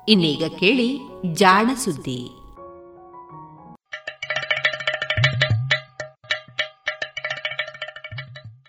ಇನ್ನೀಗ 0.08 0.44
ಕೇಳಿ 0.60 1.00
ಜಾಣ 1.34 1.70
ಸುದ್ದಿ. 1.84 2.30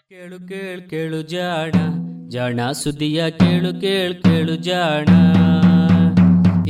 ಕೇಳು 0.08 0.48
ಕೇಳು 0.48 0.90
ಕೇಳು 0.90 1.22
ಜಾಣ 1.22 1.72
ಜಾಣ 2.28 2.72
ಸುದ್ದಿಯ 2.72 3.30
ಕೇಳು 3.30 3.80
ಕೇಳು 3.80 4.22
ಕೇಳು 4.22 4.56
ಜಾಣ. 4.56 5.08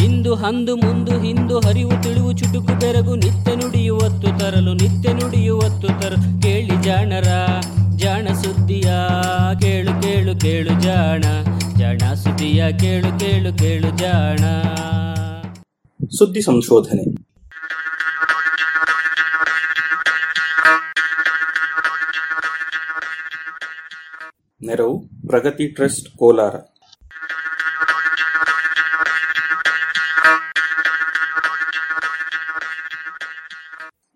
ಇಂದು 0.05 0.35
ಹಂದು 0.35 0.77
ಮುಂದು 0.77 1.21
ಹಿಂದು 1.21 1.59
ಹರಿವು 1.59 2.03
ತಿಳಿವು 2.03 2.33
ಚುಟುಕು 2.33 2.81
ಬೆರಗು 2.81 3.15
ನಿತ್ಯ 3.15 3.55
ನುಡಿಯುವತ್ತು 3.55 4.39
ತರಲು 4.39 4.73
ನಿತ್ಯ 4.73 5.13
ನುಡಿಯುವತ್ತು 5.13 5.89
ತರಲು 5.89 6.43
ಕೇಳಿ 6.43 6.83
ಜಾಣರ. 6.83 7.29
ಜಾಣ 8.03 8.29
ಸುದ್ದಿಯ 8.43 8.93
ಕೇಳು 9.61 10.03
ಕೇಳು 10.03 10.41
ಕೇಳು 10.41 10.81
ಜಾಣ. 10.81 11.25
ಜಾಣ 11.79 12.15
ಸುದ್ದಿಯ 12.15 12.73
ಕೇಳು 12.79 13.19
ಕೇಳು 13.19 13.59
ಕೇಳು 13.59 13.99
ಜಾಣ. 13.99 14.39
ಸುದ್ದಿ 16.19 16.43
ಸಂಶೋಧನೆ. 16.43 17.05
ನೆರವು, 24.67 25.09
ಪ್ರಗತಿ 25.27 25.69
ಟ್ರಸ್ಟ್, 25.69 26.17
ಕೋಲಾರ. 26.17 26.55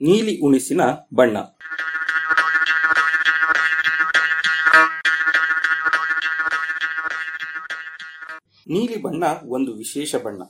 ನೀಲಿ 0.00 0.40
ಉಣಿಸಿನ 0.40 0.80
ಬಣ್ಣ. 1.14 1.36
ನೀಲಿ 8.66 9.02
ಬಣ್ಣ 9.02 9.24
ಒಂದು 9.47 9.74
ವಿಶೇಷ 9.74 10.14
ಬಣ್ಣ. 10.14 10.43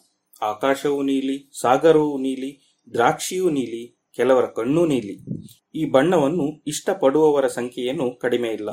ಆಕಾಶವೂ 0.42 1.02
ನೀಲಿ, 1.02 1.50
ಸಾಗರವೂ 1.60 2.18
ನೀಲಿ, 2.18 2.80
ದ್ರಾಕ್ಷಿಯೂ 2.92 3.50
ನೀಲಿ, 3.50 3.98
ಕೆಲವರ 4.12 4.44
ಕಣ್ಣು 4.46 4.86
ನೀಲಿ. 4.86 5.18
ಈ 5.74 5.84
ಬಣ್ಣವನ್ನು 5.84 6.64
ಇಷ್ಟಪಡುವವರ 6.66 7.46
ಸಂಖ್ಯೆಯನ್ನು 7.46 8.18
ಕಡಿಮೆ 8.18 8.48
ಇಲ್ಲ. 8.48 8.70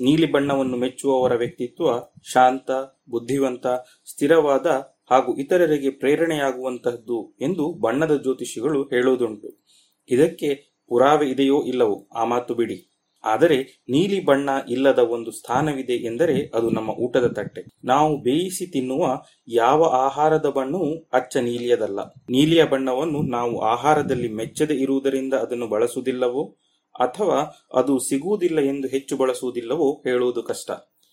ನೀಲಿ 0.00 0.32
ಬಣ್ಣವನ್ನು 0.32 0.76
ಮೆಚ್ಚುವವರ 0.76 1.34
ವ್ಯಕ್ತಿತ್ವ 1.34 1.84
ಶಾಂತ, 2.32 2.70
ಬುದ್ಧಿವಂತ, 3.10 3.66
ಸ್ಥಿರವಾದ 4.06 4.66
ಹಾಗೂ 5.10 5.36
ಇತರರಿಗೆ 5.36 5.90
ಪ್ರೇರಣೆಯಾಗುವಂತಹದ್ದು 5.90 7.36
ಎಂದು 7.40 7.72
ಬಣ್ಣದ 7.72 8.22
ಜ್ಯೋತಿಷಿಗಳು 8.22 8.82
ಹೇಳುವುದುಂಟು. 8.82 9.64
ಇದಕ್ಕೆ 10.10 10.78
ಪುರಾವೆ 10.88 11.30
ಇದೆಯೋ 11.30 11.62
ಇಲ್ಲವೋ 11.62 12.08
ಆ 12.14 12.24
ಮಾತು 12.24 12.54
ಬಿಡಿ. 12.54 12.91
ಆದರೆ 13.24 13.82
ನೀಲಿ 13.88 14.24
ಬಣ್ಣ 14.24 14.50
ಇಲ್ಲದ 14.68 14.98
ಒಂದು 14.98 15.30
ಸ್ಥಾನವಿದೆ 15.30 15.92
ಎಂದರೆ 15.92 16.50
ಅದು 16.54 16.70
ನಮ್ಮ 16.70 16.90
ಊಟದ 16.90 17.26
ತಟ್ಟೆ. 17.26 17.62
ನಾವು 17.84 18.22
ಬೇಯಿಸಿ 18.22 18.66
ತಿನ್ನುವ 18.66 19.22
ಯಾವ 19.48 19.84
ಆಹಾರದ 19.84 20.46
ಬಣ್ಣವೂ 20.46 21.08
ಅಚ್ಚ 21.12 21.36
ನೀಲಿಯದಲ್ಲ. 21.36 22.00
ನೀಲಿಯ 22.30 22.64
ಬಣ್ಣವನ್ನು 22.64 23.22
ನಾವು 23.22 23.60
ಆಹಾರದಲ್ಲಿ 23.60 24.28
ಮೆಚ್ಚದೆ 24.28 24.74
ಇರುವುದರಿಂದ 24.74 25.34
ಅದನ್ನು 25.34 25.66
ಬಳಸುವುದಿಲ್ಲವೋ 25.66 26.56
ಅಥವಾ 27.00 27.68
ಅದು 27.74 27.98
ಸಿಗುವುದಿಲ್ಲ 27.98 28.60
ಎಂದು 28.60 28.88
ಹೆಚ್ಚು 28.88 29.16
ಬಳಸುವುದಿಲ್ಲವೋ 29.16 30.02
ಹೇಳುವುದು 30.06 30.42
ಕಷ್ಟ. 30.42 30.70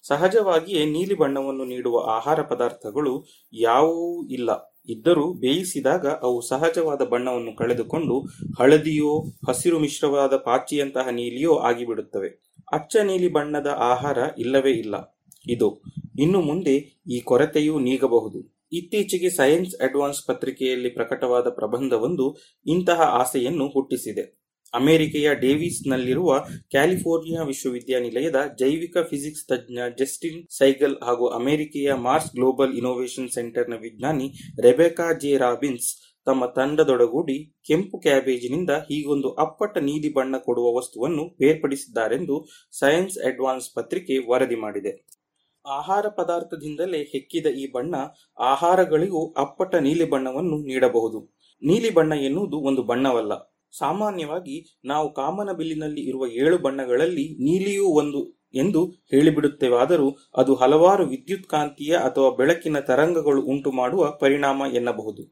ಸಹಜವಾಗಿಯೇ 0.07 0.85
ನೀಲಿ 0.85 1.13
ಬಣ್ಣವನ್ನು 1.13 1.65
ನೀಡುವ 1.65 2.11
ಆಹಾರ 2.11 2.41
ಪದಾರ್ಥಗಳು 2.41 3.25
ಯಾವುವೂ 3.53 4.27
ಇಲ್ಲ. 4.27 4.68
ಇದ್ದರೂ 4.87 5.33
ಬೇಯಿಸಿದಾಗ 5.33 6.07
ಅವು 6.07 6.41
ಸಹಜವಾದ 6.41 7.01
ಬಣ್ಣವನ್ನು 7.01 7.55
ಕಳೆದುಕೊಂಡು 7.55 8.19
ಹಳದಿಯೋ 8.59 9.25
ಹಸಿರು 9.47 9.79
ಮಿಶ್ರವಾದ 9.79 10.35
ಪಾಚಿಯಂತಹ 10.35 11.09
ನೀಲಿಯೋ 11.09 11.55
ಆಗಿಬಿಡುತ್ತವೆ. 11.55 12.49
ಅಚ್ಚ 12.71 12.95
ನೀಲಿ 12.95 13.27
ಬಣ್ಣದ 13.27 13.67
ಆಹಾರ 13.67 14.17
ಇಲ್ಲವೇ 14.37 14.71
ಇಲ್ಲ. 14.71 15.19
ಇದು 15.47 15.81
ಇನ್ನು 16.19 16.41
ಮುಂದೆ 16.41 17.03
ಈ 17.07 17.19
ಕೊರತೆಯೂ 17.19 17.79
ನೀಗಬಹುದು. 17.79 18.59
ಇತ್ತೀಚೆಗೆ 18.71 19.29
ಸೈನ್ಸ್ 19.29 19.75
ಅಡ್ವಾನ್ಸ್ 19.75 20.27
ಪತ್ರಿಕೆಯಲ್ಲಿ 20.27 20.89
ಪ್ರಕಟವಾದ 20.89 21.49
ಪ್ರಬಂಧವೊಂದು 21.49 22.37
ಇಂತಹ 22.65 23.01
ಆಸೆಯನ್ನು 23.01 23.67
ಹುಟ್ಟಿಸಿದೆ. 23.67 24.38
ಅಮೆರಿಕೆಯ 24.73 25.33
ಡೇವಿಸ್ನಲ್ಲಿರುವ 25.33 26.39
ಕ್ಯಾಲಿಫೋರ್ನಿಯಾ 26.69 27.43
ವಿಶ್ವವಿದ್ಯಾನಿಲಯದ 27.43 28.41
ಜೈವಿಕ 28.59 28.97
ಫಿಸಿಕ್ಸ್ 28.97 29.47
ತಜ್ಞ 29.47 29.79
ಜಸ್ಟಿನ್ 29.99 30.47
ಸೈಗಲ್ 30.57 30.97
ಹಾಗೂ 31.03 31.27
ಅಮೆರಿಕೆಯ 31.27 31.93
ಮಾರ್ಸ್ 31.93 32.33
ಗ್ಲೋಬಲ್ 32.33 32.73
ಇನೋವೇಷನ್ 32.73 33.29
ಸೆಂಟರ್ನ 33.29 33.73
ವಿಜ್ಞಾನಿ 33.73 34.33
ರೆಬೆಕಾ 34.61 35.13
ಜೆ 35.13 35.37
ರಾಬಿನ್ಸ್ 35.37 36.09
ತಮ್ಮ 36.25 36.45
ತಂಡದೊಡಗೂಡಿ 36.45 37.53
ಕೆಂಪು 37.67 37.99
ಕ್ಯಾಬೇಜಿನಿಂದ 37.99 38.69
ಹೀಗೊಂದು 38.69 39.29
ಅಪ್ಪಟ 39.33 39.77
ನೀಲಿ 39.77 40.13
ಬಣ್ಣ 40.13 40.37
ಕೊಡುವ 40.37 40.77
ವಸ್ತುವನ್ನು 40.77 41.35
ಬೇರ್ಪಡಿಸಿದ್ದಾರೆಂದು 41.39 42.47
ಸೈನ್ಸ್ 42.79 43.17
ಅಡ್ವಾನ್ಸ್ 43.17 43.73
ಪತ್ರಿಕೆ 43.75 44.17
ವರದಿ 44.29 44.55
ಮಾಡಿದೆ. 44.55 45.19
ಆಹಾರ 45.65 46.05
ಪದಾರ್ಥದಿಂದಲೇ 46.07 46.99
ಹೆಕ್ಕಿದ 47.03 47.45
ಈ 47.45 47.71
ಬಣ್ಣ 47.71 47.95
ಆಹಾರಗಳಿಗೂ 48.37 49.33
ಅಪ್ಪಟ 49.33 49.75
ನೀಲಿ 49.75 50.09
ಬಣ್ಣವನ್ನು 50.09 50.57
ನೀಡಬಹುದು. 50.57 51.19
ನೀಲಿ 51.63 51.89
ಬಣ್ಣ 51.89 52.13
ಎನ್ನುವುದು 52.13 52.57
ಒಂದು 52.59 52.83
ಬಣ್ಣವಲ್ಲ. 52.83 53.33
ಸಾಮಾನ್ಯವಾಗಿ 53.71 54.79
ನಾವು 54.85 55.13
ಕಾಮನಬಿಲ್ಲಿನಲ್ಲಿ 55.13 56.01
ಇರುವ 56.01 56.27
ಏಳು 56.27 56.57
ಬಣ್ಣಗಳಲ್ಲಿ 56.57 57.43
ನೀಲಿಯೂ 57.43 57.85
ಒಂದು 57.85 58.39
ಎಂದು 58.53 58.85
ಹೇಳಿಬಿಡುತ್ತೇವಾದರೂ 58.85 60.17
ಅದು 60.37 60.55
ಹಲವಾರು 60.55 61.05
ವಿದ್ಯುತ್ 61.05 61.47
ಕಾಂತೀಯ 61.47 61.95
ಅಥವಾ 61.95 62.29
ಬೆಳಕಿನ 62.29 62.79
ತರಂಗಗಳು 62.79 63.41
ಉಂಟು 63.41 63.71
ಮಾಡುವ 63.71 64.11
ಪರಿಣಾಮ 64.19 64.63
ಎನ್ನಬಹುದು. 64.73 65.31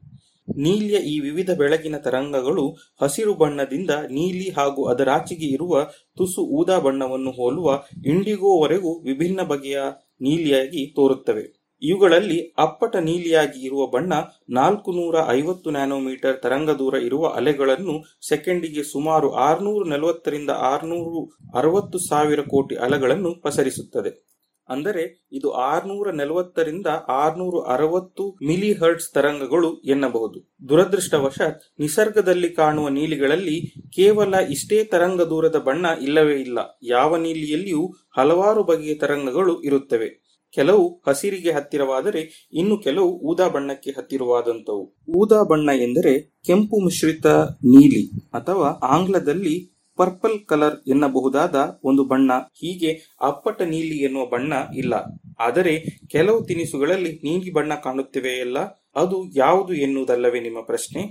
ನೀಲಿಯ 0.56 0.96
ಈ 0.96 1.20
ವಿವಿಧ 1.20 1.50
ಬೆಳಕಿನ 1.50 1.96
ತರಂಗಗಳು 1.96 2.76
ಹಸಿರು 3.02 3.34
ಬಣ್ಣದಿಂದ 3.34 3.90
ನೀಲಿ 3.90 4.50
ಹಾಗೂ 4.50 4.84
ಅದರಾಚೆಗೆ 4.84 5.46
ಇರುವ 5.46 5.84
ತುಸು 6.16 6.42
ಊದಾ 6.42 6.78
ಬಣ್ಣವನ್ನು 6.78 7.30
ಹೋಲುವ 7.30 7.82
ಇಂಡಿಗೋವರೆಗೂ 8.06 9.00
ವಿಭಿನ್ನ 9.00 9.42
ಬಗೆಯ 9.42 9.80
ನೀಲಿಯಾಗಿ 10.20 10.94
ತೋರುತ್ತವೆ. 10.94 11.57
ಇವುಗಳಲ್ಲಿ 11.82 12.52
ಅಪ್ಪಟ 12.58 12.96
ನೀಲಿಯಾಗಿ 12.96 13.60
ಇರುವ 13.60 13.86
ಬಣ್ಣ 13.86 14.12
ನಾಲ್ಕು 14.50 14.92
ನೂರ 14.92 15.16
ಐವತ್ತು 15.28 15.70
ನ್ಯಾನೋಮೀಟರ್ 15.70 16.42
ತರಂಗ 16.42 16.70
ದೂರ 16.70 16.94
ಇರುವ 16.94 17.26
ಅಲೆಗಳನ್ನು 17.28 18.04
ಸೆಕೆಂಡಿಗೆ 18.28 18.82
ಸುಮಾರು 18.82 19.30
ಆರುನೂರು 19.30 19.84
ನಲವತ್ತರಿಂದ 19.84 20.50
ಆರುನೂರು 20.50 21.20
ಅರವತ್ತು 21.54 21.98
ಸಾವಿರ 21.98 22.40
ಕೋಟಿ 22.40 22.74
ಅಲೆಗಳನ್ನು 22.74 23.34
ಪಸರಿಸುತ್ತದೆ. 23.34 24.28
ಅಂದರೆ 24.68 25.28
ಇದು 25.32 25.50
ಆರುನೂರ 25.50 26.10
ನಲವತ್ತರಿಂದ 26.10 26.86
ಆರುನೂರು 27.08 27.60
ಅರವತ್ತು 27.60 28.36
ಮಿಲಿ 28.46 28.72
ಹರ್ಟ್ಸ್ 28.72 29.12
ತರಂಗಗಳು 29.12 29.80
ಎನ್ನಬಹುದು. 29.84 30.38
ದುರದೃಷ್ಟವಶಾತ್ 30.68 31.62
ನಿಸರ್ಗದಲ್ಲಿ 31.80 32.48
ಕಾಣುವ 32.48 32.88
ನೀಲಿಗಳಲ್ಲಿ 32.88 33.56
ಕೇವಲ 33.96 34.34
ಇಷ್ಟೇ 34.34 34.84
ತರಂಗ 34.84 35.20
ದೂರದ 35.22 35.56
ಬಣ್ಣ 35.56 35.86
ಇಲ್ಲವೇ 36.02 36.40
ಇಲ್ಲ. 36.40 36.58
ಯಾವ 36.82 37.16
ನೀಲಿಯಲ್ಲಿಯೂ 37.16 37.94
ಹಲವಾರು 38.16 38.62
ಬಗೆಯ 38.62 38.94
ತರಂಗಗಳು 38.94 39.62
ಇರುತ್ತವೆ. 39.62 40.27
ಕೆಲವು 40.54 41.02
ಹಸಿರಿಗೆ 41.08 41.52
ಹತ್ತಿರವಾದರೆ 41.52 42.48
ಇನ್ನು 42.52 42.78
ಕೆಲವು 42.78 43.10
ಊದಾ 43.10 43.48
ಬಣ್ಣಕ್ಕೆ 43.48 43.90
ಹತ್ತಿರವಾದಂತವು 43.90 44.84
ಊದಾ 45.16 45.42
ಬಣ್ಣ 45.42 45.70
ಎಂದರೆ 45.70 46.20
ಕೆಂಪು 46.46 46.84
ಮಿಶ್ರಿತ 46.84 47.26
ನೀಲಿ 47.74 48.04
ಅಥವಾ 48.34 48.68
ಆಂಗ್ಲದಲ್ಲಿ 48.68 49.56
ಪರ್ಪಲ್ 49.98 50.46
ಕಲರ್ 50.46 50.76
ಎನ್ನಬಹುದಾದ 50.88 51.80
ಒಂದು 51.84 52.04
ಬಣ್ಣ. 52.04 52.32
ಹೀಗೆ 52.32 53.16
ಅಪ್ಪಟ 53.20 53.62
ನೀಲಿ 53.62 53.96
ಎನ್ನುವ 53.98 54.26
ಬಣ್ಣ 54.26 54.52
ಇಲ್ಲ. 54.76 54.94
ಆದರೆ 55.38 55.72
ಕೆಲವು 56.06 56.44
ತಿನಿಸುಗಳಲ್ಲಿ 56.44 57.20
ನೀಲಿ 57.24 57.52
ಬಣ್ಣ 57.52 57.74
ಕಾಣುತ್ತಿವೆಯಲ್ಲ, 57.74 58.58
ಅದು 58.96 59.16
ಯಾವುದು 59.36 59.74
ಎನ್ನುವುದಲ್ಲವೇ 59.74 60.40
ನಿಮ್ಮ 60.40 60.60
ಪ್ರಶ್ನೆ? 60.60 61.02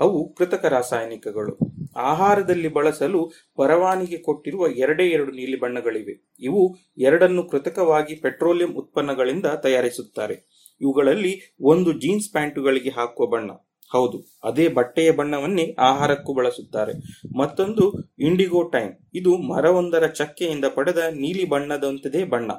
ಅವು 0.00 0.34
ಕೃತಕ 0.34 0.64
ರಾಸಾಯನಿಕಗಳು. 0.64 1.83
ಆಹಾರದಲ್ಲಿ 1.96 2.68
ಬಳಸಲು 2.68 3.32
ಪರವಾನಿಗೆ 3.56 4.18
ಕೊಟ್ಟಿರುವ 4.18 4.68
ಎರಡೇ 4.68 5.06
ಎರಡು 5.06 5.32
ನೀಲಿ 5.32 5.60
ಬಣ್ಣಗಳಿವೆ. 5.60 6.34
ಇವು 6.40 6.76
ಎರಡನ್ನು 6.98 7.48
ಕೃತಕವಾಗಿ 7.48 8.14
ಪೆಟ್ರೋಲಿಯಂ 8.14 8.72
ಉತ್ಪನ್ನಗಳಿಂದ 8.72 9.46
ತಯಾರಿಸುತ್ತಾರೆ. 9.46 10.54
ಇವುಗಳಲ್ಲಿ 10.80 11.54
ಒಂದು 11.60 11.92
ಜೀನ್ಸ್ 11.92 12.32
ಪ್ಯಾಂಟುಗಳಿಗೆ 12.32 12.90
ಹಾಕುವ 12.90 13.26
ಬಣ್ಣ. 13.26 13.50
ಹೌದು, 13.92 14.40
ಅದೇ 14.44 14.68
ಬಟ್ಟೆಯ 14.68 15.10
ಬಣ್ಣವನ್ನೇ 15.10 15.76
ಆಹಾರಕ್ಕೂ 15.78 16.34
ಬಳಸುತ್ತಾರೆ. 16.34 16.92
ಮತ್ತೊಂದು 17.38 17.92
ಇಂಡಿಗೋ 18.18 18.62
ಟೈಮ್ 18.62 18.92
ಇದು 19.14 19.36
ಮರವೊಂದರ 19.36 20.06
ಚಕ್ಕೆಯಿಂದ 20.06 20.64
ಪಡೆದ 20.74 20.98
ನೀಲಿ 20.98 21.44
ಬಣ್ಣದಂತದೇ 21.44 22.24
ಬಣ್ಣ. 22.24 22.52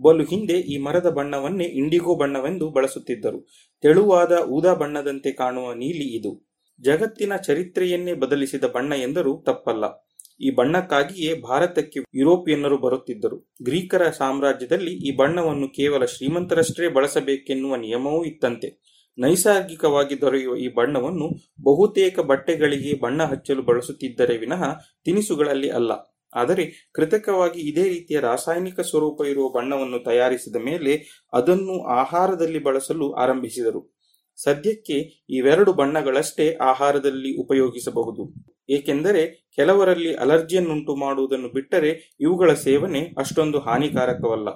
ಬಲು 0.00 0.24
ಹಿಂದೆ 0.24 0.52
ಈ 0.52 0.78
ಮರದ 0.78 1.10
ಬಣ್ಣವನ್ನೇ 1.10 1.64
ಇಂಡಿಗೋ 1.64 2.14
ಬಣ್ಣವೆಂದು 2.14 2.70
ಬಳಸುತ್ತಿದ್ದರು. 2.70 3.48
ತೆಳುವಾದ 3.80 4.32
ಊದಾ 4.48 4.74
ಬಣ್ಣದಂತೆ 4.74 5.32
ಕಾಣುವ 5.32 5.72
ನೀಲಿ 5.72 6.16
ಇದು. 6.16 6.47
ಜಗತ್ತಿನ 6.80 7.36
ಚರಿತ್ರೆಯನ್ನೇ 7.36 8.14
ಬದಲಿಸಿದ 8.14 8.64
ಬಣ್ಣ 8.64 8.92
ಎಂದರೂ 8.92 9.42
ತಪ್ಪಲ್ಲ. 9.46 10.08
ಈ 10.40 10.50
ಬಣ್ಣಕ್ಕಾಗಿಯೇ 10.50 11.40
ಭಾರತಕ್ಕೆ 11.40 12.00
ಯುರೋಪಿಯನ್ನರು 12.14 12.78
ಬರುತ್ತಿದ್ದರು. 12.78 13.54
ಗ್ರೀಕರ 13.62 14.10
ಸಾಮ್ರಾಜ್ಯದಲ್ಲಿ 14.10 14.92
ಈ 15.08 15.16
ಬಣ್ಣವನ್ನು 15.16 15.68
ಕೇವಲ 15.68 16.04
ಶ್ರೀಮಂತರಷ್ಟೇ 16.04 16.88
ಬಳಸಬೇಕೆನ್ನುವ 16.88 17.76
ನಿಯಮವೂ 17.76 18.24
ಇತ್ತಂತೆ. 18.24 18.98
ನೈಸರ್ಗಿಕವಾಗಿ 19.18 20.20
ದೊರೆಯುವ 20.20 20.56
ಈ 20.56 20.68
ಬಣ್ಣವನ್ನು 20.68 21.28
ಬಹುತೇಕ 21.62 22.20
ಬಟ್ಟೆಗಳಿಗೆ 22.20 23.00
ಬಣ್ಣ 23.00 23.24
ಹಚ್ಚಲು 23.24 23.62
ಬಳಸುತ್ತಿದ್ದರೆ 23.62 24.38
ವಿನಃ 24.38 24.74
ತಿನಿಸುಗಳಲ್ಲಿ 25.04 25.70
ಅಲ್ಲ. 25.70 25.92
ಆದರೆ 26.34 26.90
ಕೃತಕವಾಗಿ 26.94 27.60
ಇದೇ 27.60 27.88
ರೀತಿಯ 27.88 28.20
ರಾಸಾಯನಿಕ 28.20 28.80
ಸ್ವರೂಪ 28.80 29.24
ಇರುವ 29.26 29.48
ಬಣ್ಣವನ್ನು 29.48 29.98
ತಯಾರಿಸಿದ 30.04 30.56
ಮೇಲೆ 30.56 31.24
ಅದನ್ನು 31.32 31.84
ಆಹಾರದಲ್ಲಿ 31.84 32.58
ಬಳಸಲು 32.58 33.12
ಆರಂಭಿಸಿದರು. 33.12 33.97
ಸದ್ಯಕ್ಕೆ 34.42 35.24
ಇವೆರಡು 35.30 35.72
ಬಣ್ಣಗಳಷ್ಟೇ 35.72 36.56
ಆಹಾರದಲ್ಲಿ 36.56 37.40
ಉಪಯೋಗಿಸಬಹುದು. 37.40 38.34
ಏಕೆಂದರೆ 38.70 39.50
ಕೆಲವರಲ್ಲಿ 39.56 40.14
ಅಲರ್ಜಿಯನ್ನುಂಟು 40.14 40.96
ಮಾಡುವುದನ್ನು 40.96 41.48
ಬಿಟ್ಟರೆ 41.48 42.16
ಇವುಗಳ 42.20 42.54
ಸೇವನೆ 42.54 43.00
ಅಷ್ಟೊಂದು 43.18 43.58
ಹಾನಿಕಾರಕವಲ್ಲ. 43.58 44.48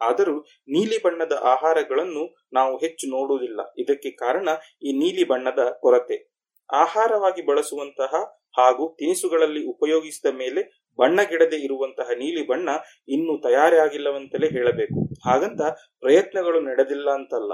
ಆದರೂ 0.00 0.40
ನೀಲಿ 0.68 1.02
ಬಣ್ಣದ 1.02 1.32
ಆಹಾರಗಳನ್ನು 1.32 2.48
ನಾವು 2.52 2.76
ಹೆಚ್ಚು 2.76 3.06
ನೋಡುವುದಿಲ್ಲ. 3.06 3.60
ಇದಕ್ಕೆ 3.78 4.10
ಕಾರಣ 4.10 4.48
ಈ 4.82 4.92
ನೀಲಿ 4.92 5.24
ಬಣ್ಣದ 5.24 5.58
ಕೊರತೆ. 5.80 6.38
ಆಹಾರವಾಗಿ 6.72 7.46
ಬಳಸುವಂತಹ 7.46 8.38
ಹಾಗೂ 8.58 8.96
ತಿನಿಸುಗಳಲ್ಲಿ 8.98 9.66
ಉಪಯೋಗಿಸಿದ 9.66 10.34
ಮೇಲೆ 10.36 10.77
ಬಣ್ಣಗಿಡದೆ 10.98 11.56
ಇರುವಂತಹ 11.56 12.10
ನೀಲಿ 12.10 12.46
ಬಣ್ಣ 12.46 12.68
ಇನ್ನೂ 13.08 13.40
ತಯಾರಿಯಾಗಿಲ್ಲವಂತಲೇ 13.40 14.48
ಹೇಳಬೇಕು. 14.48 15.14
ಹಾಗಂತ 15.30 15.60
ಪ್ರಯತ್ನಗಳು 16.00 16.60
ನಡೆದಿಲ್ಲ 16.60 17.10
ಅಂತಲ್ಲ. 17.10 17.52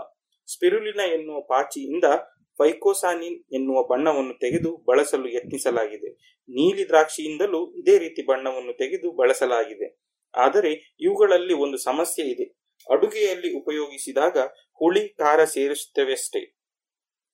ಸ್ಪಿರುಲಿನ 0.53 1.01
ಎನ್ನುವ 1.01 1.41
ಪಾಚಿಯಿಂದ 1.41 2.05
ಫೈಕೋಸಾನಿನ್ 2.59 3.45
ಎನ್ನುವ 3.53 3.83
ಬಣ್ಣವನ್ನು 3.83 4.39
ತೆಗೆದು 4.39 4.77
ಬಳಸಲು 4.77 5.29
ಯತ್ನಿಸಲಾಗಿದೆ. 5.29 6.41
ನೀಲಿ 6.49 6.89
ದ್ರಾಕ್ಷಿಯಿಂದಲೂ 6.89 7.75
ಇದೇ 7.75 7.99
ರೀತಿ 7.99 8.27
ಬಣ್ಣವನ್ನು 8.27 8.73
ತೆಗೆದು 8.73 9.16
ಬಳಸಲಾಗಿದೆ. 9.16 10.01
ಆದರೆ 10.37 10.97
ಇವುಗಳಲ್ಲಿ 11.01 11.55
ಒಂದು 11.55 11.77
ಸಮಸ್ಯೆ 11.77 12.27
ಇದೆ. 12.27 12.45
ಅಡುಗೆಯಲ್ಲಿ 12.91 13.57
ಉಪಯೋಗಿಸಿದಾಗ 13.57 14.39
ಹುಳಿ, 14.79 15.09
ಖಾರ 15.09 15.45
ಸೇರಿಸುತ್ತವೆಷ್ಟೇ 15.45 16.41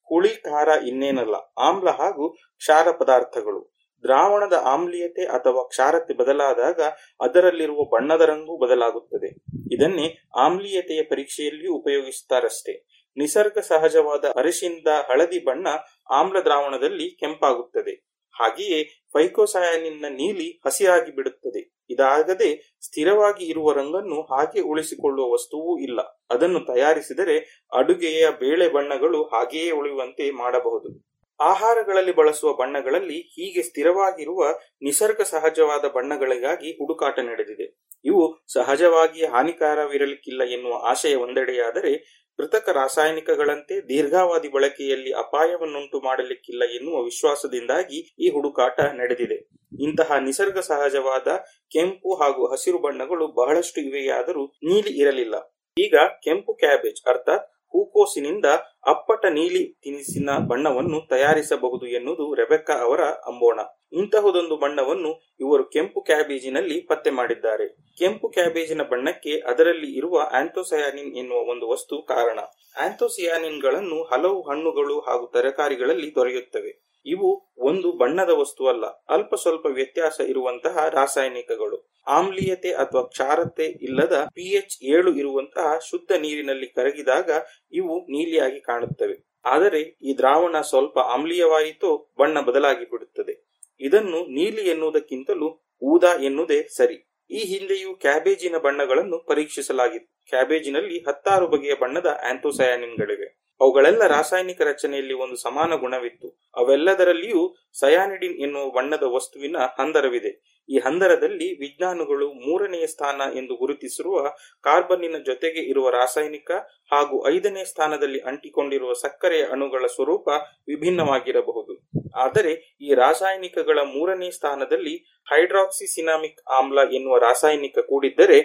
ಹುಳಿ, 0.08 0.28
ಖಾರ 0.28 0.68
ಇನ್ನೇನಲ್ಲ. 0.68 1.34
ಆಮ್ಲ 1.58 1.90
ಹಾಗೂ 1.90 2.32
ಕ್ಷಾರ 2.32 2.90
ಪದಾರ್ಥಗಳು. 2.90 3.69
ದ್ರಾವಣದ 4.02 4.52
ಆಮ್ಲೀಯತೆ 4.64 5.24
ಅಥವಾ 5.24 5.62
ಕ್ಷಾರತೆ 5.68 6.14
ಬದಲಾದಾಗ 6.14 6.80
ಅದರಲ್ಲಿರುವ 7.20 7.84
ಬಣ್ಣದ 7.84 8.20
ರಂಗು 8.20 8.56
ಬದಲಾಗುತ್ತದೆ. 8.56 9.34
ಇದನ್ನೇ 9.74 10.28
ಆಮ್ಲೀಯತೆಯ 10.36 11.02
ಪರೀಕ್ಷೆಯಲ್ಲಿಯೂ 11.02 11.74
ಉಪಯೋಗಿಸುತ್ತಾರಷ್ಟೇ 11.74 12.84
ನಿಸರ್ಗ 13.16 13.58
ಸಹಜವಾದ 13.58 14.24
ಅರಿಶಿನದ 14.36 14.86
ಹಳದಿ 15.08 15.44
ಬಣ್ಣ 15.44 15.66
ಆಮ್ಲ 16.10 16.40
ದ್ರಾವಣದಲ್ಲಿ 16.40 17.10
ಕೆಂಪಾಗುತ್ತದೆ. 17.10 18.10
ಹಾಗೆಯೇ 18.40 18.84
ಫೈಕೋಸಾಯನಿನ್ನ 19.12 20.04
ನೀಲಿ 20.08 20.60
ಹಸಿರಾಗಿ 20.66 21.14
ಬಿಡುತ್ತದೆ. 21.14 21.80
ಇದಾಗದೆ 21.90 22.78
ಸ್ಥಿರವಾಗಿ 22.80 23.44
ಇರುವ 23.44 23.72
ರಂಗನ್ನು 23.72 24.22
ಹಾಗೆ 24.22 24.60
ಉಳಿಸಿಕೊಳ್ಳುವ 24.60 25.32
ವಸ್ತುವೂ 25.32 25.78
ಇಲ್ಲ. 25.78 26.00
ಅದನ್ನು 26.30 26.60
ತಯಾರಿಸಿದರೆ 26.60 27.66
ಅಡುಗೆಯ 27.72 28.30
ಬೇಳೆ 28.30 28.68
ಬಣ್ಣಗಳು 28.68 29.22
ಹಾಗೆಯೇ 29.22 29.70
ಉಳಿಯುವಂತೆ 29.70 30.30
ಮಾಡಬಹುದು. 30.30 31.09
ಆಹಾರಗಳಲ್ಲಿ 31.40 32.12
ಬಳಸುವ 32.12 32.52
ಬಣ್ಣಗಳಲ್ಲಿ 32.52 33.18
ಹೀಗೆ 33.20 33.62
ಸ್ಥಿರವಾಗಿರುವ 33.62 34.44
ನಿಸರ್ಗ 34.82 35.22
ಸಹಜವಾದ 35.22 35.84
ಬಣ್ಣಗಳಿಗಾಗಿ 35.84 36.70
ಹುಡುಕಾಟ 36.70 37.18
ನಡೆದಿದೆ. 37.18 37.66
ಇವು 38.04 38.44
ಸಹಜವಾಗಿ 38.52 39.24
ಹಾನಿಕಾರವಿರಲಿಕ್ಕಿಲ್ಲ 39.24 40.42
ಎನ್ನುವ 40.42 40.74
ಆಶಯ 40.86 41.14
ಒಂದೆಡೆಯಾದರೆ 41.14 42.20
ಕೃತಕ 42.38 42.68
ರಾಸಾಯನಿಕಗಳಂತೆ 42.68 43.80
ದೀರ್ಘಾವಧಿ 43.80 44.48
ಬಳಕೆಯಲ್ಲಿ 44.48 45.10
ಅಪಾಯವನ್ನುಂಟು 45.12 46.00
ಮಾಡಲಿಕ್ಕಿಲ್ಲ 46.00 46.62
ಎನ್ನುವ 46.64 47.02
ವಿಶ್ವಾಸದಿಂದಾಗಿ 47.02 47.98
ಈ 48.18 48.28
ಹುಡುಕಾಟ 48.28 48.80
ನಡೆದಿದೆ. 48.80 49.38
ಇಂತಹ 49.72 50.18
ನಿಸರ್ಗ 50.18 50.58
ಸಹಜವಾದ 50.58 51.28
ಕೆಂಪು 51.72 52.14
ಹಾಗೂ 52.14 52.52
ಹಸಿರು 52.52 52.78
ಬಣ್ಣಗಳು 52.78 53.26
ಬಹಳಷ್ಟು 53.26 53.80
ಇವೆಯಾದರೂ 53.80 54.44
ನೀಲಿ 54.46 55.00
ಇರಲಿಲ್ಲ. 55.02 55.34
ಈಗ 55.76 55.94
ಕೆಂಪು 56.24 56.54
ಕ್ಯಾಬೇಜ್, 56.54 57.08
ಅರ್ಥಾತ್ 57.08 57.46
ಹೂಕೋಸಿನಿಂದ 57.72 58.44
ಅಪ್ಪಟ 58.86 59.26
ನೀಲಿ 59.26 59.72
ತಿನಿಸಿನ 59.72 60.30
ಬಣ್ಣವನ್ನು 60.48 61.08
ತಯಾರಿಸಬಹುದು 61.08 61.86
ಎನ್ನುವುದು 61.86 62.34
ರೆಬೆಕ್ಕಾ 62.34 62.72
ಅವರ 62.72 63.00
ಅಂಬೋಣ. 63.00 63.60
ಇಂತಹದೊಂದು 63.92 64.56
ಬಣ್ಣವನ್ನು 64.56 65.34
ಇವರು 65.40 65.64
ಕೆಂಪು 65.64 66.00
ಕ್ಯಾಬೇಜಿನಲ್ಲಿ 66.00 66.80
ಪತ್ತೆ 66.80 67.10
ಮಾಡಿದ್ದಾರೆ. 67.10 67.68
ಕೆಂಪು 67.98 68.28
ಕ್ಯಾಬೇಜಿನ 68.28 68.82
ಬಣ್ಣಕ್ಕೆ 68.82 69.38
ಅದರಲ್ಲಿ 69.38 69.96
ಇರುವ 69.96 70.18
ಆಂಥೋಸಯಾನಿನ್ 70.32 71.14
ಎನ್ನುವ 71.14 71.38
ಒಂದು 71.38 71.68
ವಸ್ತು 71.68 72.02
ಕಾರಣ. 72.02 72.38
ಆಂಥೋಸಿಯಾನಿನ್ಗಳನ್ನು 72.76 74.02
ಹಲವು 74.02 74.50
ಹಣ್ಣುಗಳು 74.50 75.00
ಹಾಗೂ 75.00 75.26
ತರಕಾರಿಗಳಲ್ಲಿ 75.26 76.14
ದೊರೆಯುತ್ತವೆ. 76.14 76.90
ಇವು 77.06 77.52
ಒಂದು 77.58 77.92
ಬಣ್ಣದ 77.92 78.30
ವಸ್ತುವಲ್ಲ, 78.30 78.86
ಅಲ್ಪ 78.86 79.34
ಸ್ವಲ್ಪ 79.34 79.66
ವ್ಯತ್ಯಾಸ 79.66 80.20
ಇರುವಂತಹ 80.20 80.88
ರಾಸಾಯನಿಕಗಳು. 80.88 81.89
ಆಮ್ಲೀಯತೆ 82.06 82.72
ಅಥವಾ 82.72 83.02
ಕ್ಷಾರತೆ 83.02 83.64
ಇಲ್ಲದ 83.64 84.26
ಪಿಎಚ್ 84.34 84.84
ಏಳು 84.84 85.14
ಇರುವಂತಹ 85.14 85.78
ಶುದ್ಧ 85.90 86.12
ನೀರಿನಲ್ಲಿ 86.12 86.66
ಕರಗಿದಾಗ 86.66 87.30
ಇವು 87.72 87.98
ನೀಲಿಯಾಗಿ 87.98 88.60
ಕಾಣುತ್ತವೆ. 88.60 89.30
ಆದರೆ 89.44 89.80
ಈ 89.80 90.16
ದ್ರಾವಣ 90.18 90.60
ಸ್ವಲ್ಪ 90.60 90.98
ಆಮ್ಲೀಯವಾಯಿತು, 90.98 92.12
ಬಣ್ಣ 92.18 92.40
ಬದಲಾಗಿ 92.40 92.84
ಬಿಡುತ್ತದೆ. 92.84 93.50
ಇದನ್ನು 93.80 94.26
ನೀಲಿ 94.26 94.68
ಎನ್ನುವುದಕ್ಕಿಂತಲೂ 94.68 95.60
ಊದಾ 95.82 96.14
ಎನ್ನುವುದೇ 96.22 96.62
ಸರಿ. 96.62 97.10
ಈ 97.30 97.38
ಹಿಂದೆಯೂ 97.38 97.94
ಕ್ಯಾಬೇಜಿನ 97.94 98.56
ಬಣ್ಣಗಳನ್ನು 98.56 99.18
ಪರೀಕ್ಷಿಸಲಾಗಿತ್ತು. 99.18 100.26
ಕ್ಯಾಬೇಜಿನಲ್ಲಿ 100.28 100.98
ಹತ್ತಾರು 100.98 101.48
ಬಗೆಯ 101.48 101.74
ಬಣ್ಣದ 101.74 102.20
ಆಂಥೋಸಯಾನಿನ್ಗಳಿವೆ. 102.30 103.40
ಅವುಗಳೆಲ್ಲ 103.60 104.06
ರಾಸಾಯನಿಕ 104.06 104.60
ರಚನೆಯಲ್ಲಿ 104.60 105.12
ಒಂದು 105.12 105.36
ಸಮಾನ 105.36 105.74
ಗುಣವಿತ್ತು. 105.74 106.40
ಅವೆಲ್ಲದರಲ್ಲಿಯೂ 106.56 107.56
ಸಯಾನಿಡಿನ್ 107.78 108.34
ಎನ್ನುವ 108.34 108.70
ಬಣ್ಣದ 108.70 109.02
ವಸ್ತುವಿನ 109.02 109.56
ಹಂದರವಿದೆ 109.56 110.59
ಈ 110.70 110.78
ಹಂದರದಲ್ಲಿ 110.78 111.48
ವಿಜ್ಞಾನಿಗಳು 111.58 112.26
ಮೂರನೆಯ 112.46 112.86
ಸ್ಥಾನ 112.86 113.20
ಎಂದು 113.34 113.54
ಗುರುತಿಸಿರುವ 113.54 114.16
ಕಾರ್ಬನ್ನಿನ 114.64 115.18
ಜೊತೆಗೆ 115.26 115.62
ಇರುವ 115.62 115.90
ರಾಸಾಯನಿಕ 115.90 116.50
ಹಾಗೂ 116.92 117.16
ಐದನೇ 117.28 117.64
ಸ್ಥಾನದಲ್ಲಿ 117.64 118.20
ಅಂಟಿಕೊಂಡಿರುವ 118.20 118.92
ಸಕ್ಕರೆಯ 119.02 119.44
ಅಣುಗಳ 119.44 119.84
ಸ್ವರೂಪ 119.86 120.28
ವಿಭಿನ್ನವಾಗಿರಬಹುದು. 120.68 121.74
ಆದರೆ 122.16 122.52
ಈ 122.80 122.90
ರಾಸಾಯನಿಕಗಳ 122.94 123.78
ಮೂರನೇ 123.94 124.30
ಸ್ಥಾನದಲ್ಲಿ 124.30 124.94
ಹೈಡ್ರಾಕ್ಸಿಸಿನಾಮಿಕ್ 125.26 126.40
ಆಮ್ಲ 126.50 126.78
ಎನ್ನುವ 126.92 127.16
ರಾಸಾಯನಿಕ 127.18 127.78
ಕೂಡಿದ್ದರೆ 127.88 128.38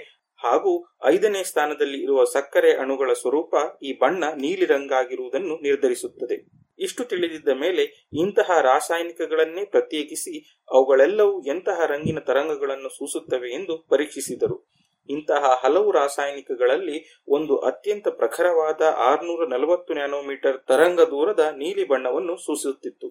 ಹಾಗೂ 0.46 0.72
ಐದನೇ 1.06 1.44
ಸ್ಥಾನದಲ್ಲಿ 1.44 2.00
ಇರುವ 2.04 2.24
ಸಕ್ಕರೆ 2.24 2.72
ಅಣುಗಳ 2.78 3.12
ಸ್ವರೂಪ 3.14 3.54
ಈ 3.84 3.92
ಬಣ್ಣ 3.94 4.24
ನೀಲಿ 4.36 4.66
ರಂಗಾಗಿರುವುದನ್ನು 4.66 5.56
ನಿರ್ಧರಿಸುತ್ತದೆ. 5.62 6.38
ಇಷ್ಟು 6.80 7.04
ತಿಳಿದಿದ್ದ 7.04 7.48
ಮೇಲೆ 7.48 7.84
ಇಂತಹ 8.14 8.50
ರಾಸಾಯನಿಕಗಳನ್ನೇ 8.62 9.66
ಪ್ರತ್ಯೇಕಿಸಿ 9.66 10.34
ಅವುಗಳೆಲ್ಲವೂ 10.72 11.36
ಎಂತಹ 11.44 11.86
ರಂಗಿನ 11.86 12.20
ತರಂಗಗಳನ್ನು 12.20 12.90
ಸೂಸುತ್ತವೆ 12.90 13.50
ಎಂದು 13.54 13.78
ಪರೀಕ್ಷಿಸಿದರು. 13.90 14.58
ಇಂತಹ 15.10 15.44
ಹಲವು 15.64 15.92
ರಾಸಾಯನಿಕಗಳಲ್ಲಿ 15.92 16.98
ಒಂದು 17.28 17.58
ಅತ್ಯಂತ 17.58 18.08
ಪ್ರಖರವಾದ 18.08 18.82
ಆರ್ನೂರ 18.98 19.48
ನಲವತ್ತು 19.48 19.94
ನ್ಯಾನೋಮೀಟರ್ 19.94 20.58
ತರಂಗ 20.68 21.02
ದೂರದ 21.02 21.44
ನೀಲಿ 21.58 21.86
ಬಣ್ಣವನ್ನು 21.88 22.36
ಸೂಸುತ್ತಿತ್ತು. 22.46 23.08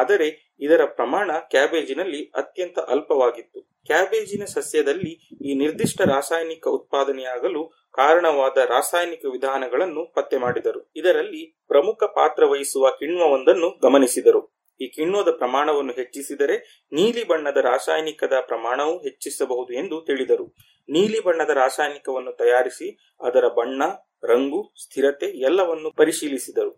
ಆದರೆ 0.00 0.28
ಇದರ 0.60 0.82
ಪ್ರಮಾಣ 0.84 1.30
ಕ್ಯಾಬೇಜಿನಲ್ಲಿ 1.50 2.20
ಅತ್ಯಂತ 2.34 2.78
ಅಲ್ಪವಾಗಿತ್ತು. 2.78 3.60
ಕ್ಯಾಬೇಜಿನ 3.86 4.44
ಸಸ್ಯದಲ್ಲಿ 4.44 5.12
ಈ 5.48 5.54
ನಿರ್ದಿಷ್ಟ 5.54 6.00
ರಾಸಾಯನಿಕ 6.00 6.66
ಉತ್ಪಾದನೆಯಾಗಲು 6.68 7.62
ಕಾರಣವಾದ 7.94 8.58
ರಾಸಾಯನಿಕ 8.68 9.24
ವಿಧಾನಗಳನ್ನು 9.32 10.12
ಪತ್ತೆ 10.16 10.36
ಮಾಡಿದರು. 10.36 10.80
ಇದರಲ್ಲಿ 10.96 11.42
ಪ್ರಮುಖ 11.68 12.04
ಪಾತ್ರ 12.14 12.44
ವಹಿಸುವ 12.44 12.90
ಕಿಣ್ವವೊಂದನ್ನು 12.90 13.70
ಗಮನಿಸಿದರು. 13.82 14.42
ಈ 14.80 14.86
ಕಿಣ್ವದ 14.88 15.30
ಪ್ರಮಾಣವನ್ನು 15.30 15.92
ಹೆಚ್ಚಿಸಿದರೆ 15.92 16.56
ನೀಲಿ 16.92 17.24
ಬಣ್ಣದ 17.24 17.56
ರಾಸಾಯನಿಕದ 17.56 18.36
ಪ್ರಮಾಣವು 18.40 18.94
ಹೆಚ್ಚಿಸಬಹುದು 18.98 19.72
ಎಂದು 19.72 19.96
ತಿಳಿದರು. 20.06 20.46
ನೀಲಿ 20.88 21.20
ಬಣ್ಣದ 21.20 21.52
ರಾಸಾಯನಿಕವನ್ನು 21.54 22.32
ತಯಾರಿಸಿ 22.36 22.88
ಅದರ 23.20 23.48
ಬಣ್ಣ, 23.48 23.82
ರಂಗು, 24.24 24.60
ಸ್ಥಿರತೆ 24.82 25.28
ಎಲ್ಲವನ್ನು 25.40 25.90
ಪರಿಶೀಲಿಸಿದರು. 25.90 26.72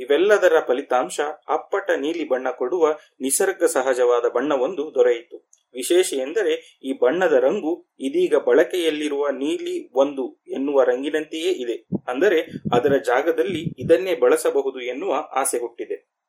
ಇವೆಲ್ಲದರ 0.00 0.52
ಫಲಿತಾಂಶ 0.66 1.20
ಅಪ್ಪಟ 1.48 1.90
ನೀಲಿ 1.96 2.28
ಬಣ್ಣ 2.28 2.50
ಕೊಡುವ 2.50 2.98
ನಿಸರ್ಗ 3.20 3.64
ಸಹಜವಾದ 3.64 4.28
ಬಣ್ಣವೊಂದು 4.28 4.94
ದೊರೆಯಿತು. 4.94 5.50
ವಿಶೇಷ 5.74 6.12
ಎಂದರೆ 6.12 6.80
ಈ 6.82 6.92
ಬಣ್ಣದ 6.92 7.32
ರಂಗು 7.32 7.88
ಇದೀಗ 8.00 8.34
ಬಳಕೆಯಲ್ಲಿರುವ 8.36 9.28
ನೀಲಿ 9.28 9.90
ಒಂದು 9.94 10.42
ಎನ್ನುವ 10.48 10.82
ರಂಗಿನಂತೆಯೇ 10.82 11.52
ಇದೆ. 11.52 11.88
ಅಂದರೆ 12.08 12.40
ಅದರ 12.72 12.96
ಜಾಗದಲ್ಲಿ 12.96 13.62
ಇದನ್ನೇ 13.84 14.14
ಬಳಸಬಹುದು 14.14 14.80
ಎನ್ನುವ 14.80 15.14
ಆಸೆ 15.34 15.58
ಹುಟ್ಟಿದೆ. 15.58 16.20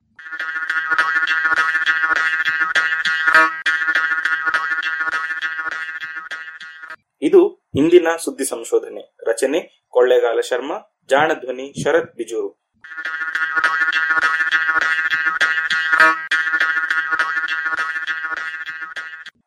ಇದು 7.24 7.42
ಇಂದಿನ 7.76 8.08
ಸುದ್ದಿ 8.24 8.46
ಸಂಶೋಧನೆ. 8.46 9.16
ರಚನೆ 9.28 9.86
ಕೊಳ್ಳೇಗಾಲ 9.90 10.40
ಶರ್ಮಾ, 10.40 10.78
ಜಾಣಧ್ವನಿ 11.10 11.84
ಶರತ್ 11.84 12.16
ಬಿಜೂರು. 12.16 12.62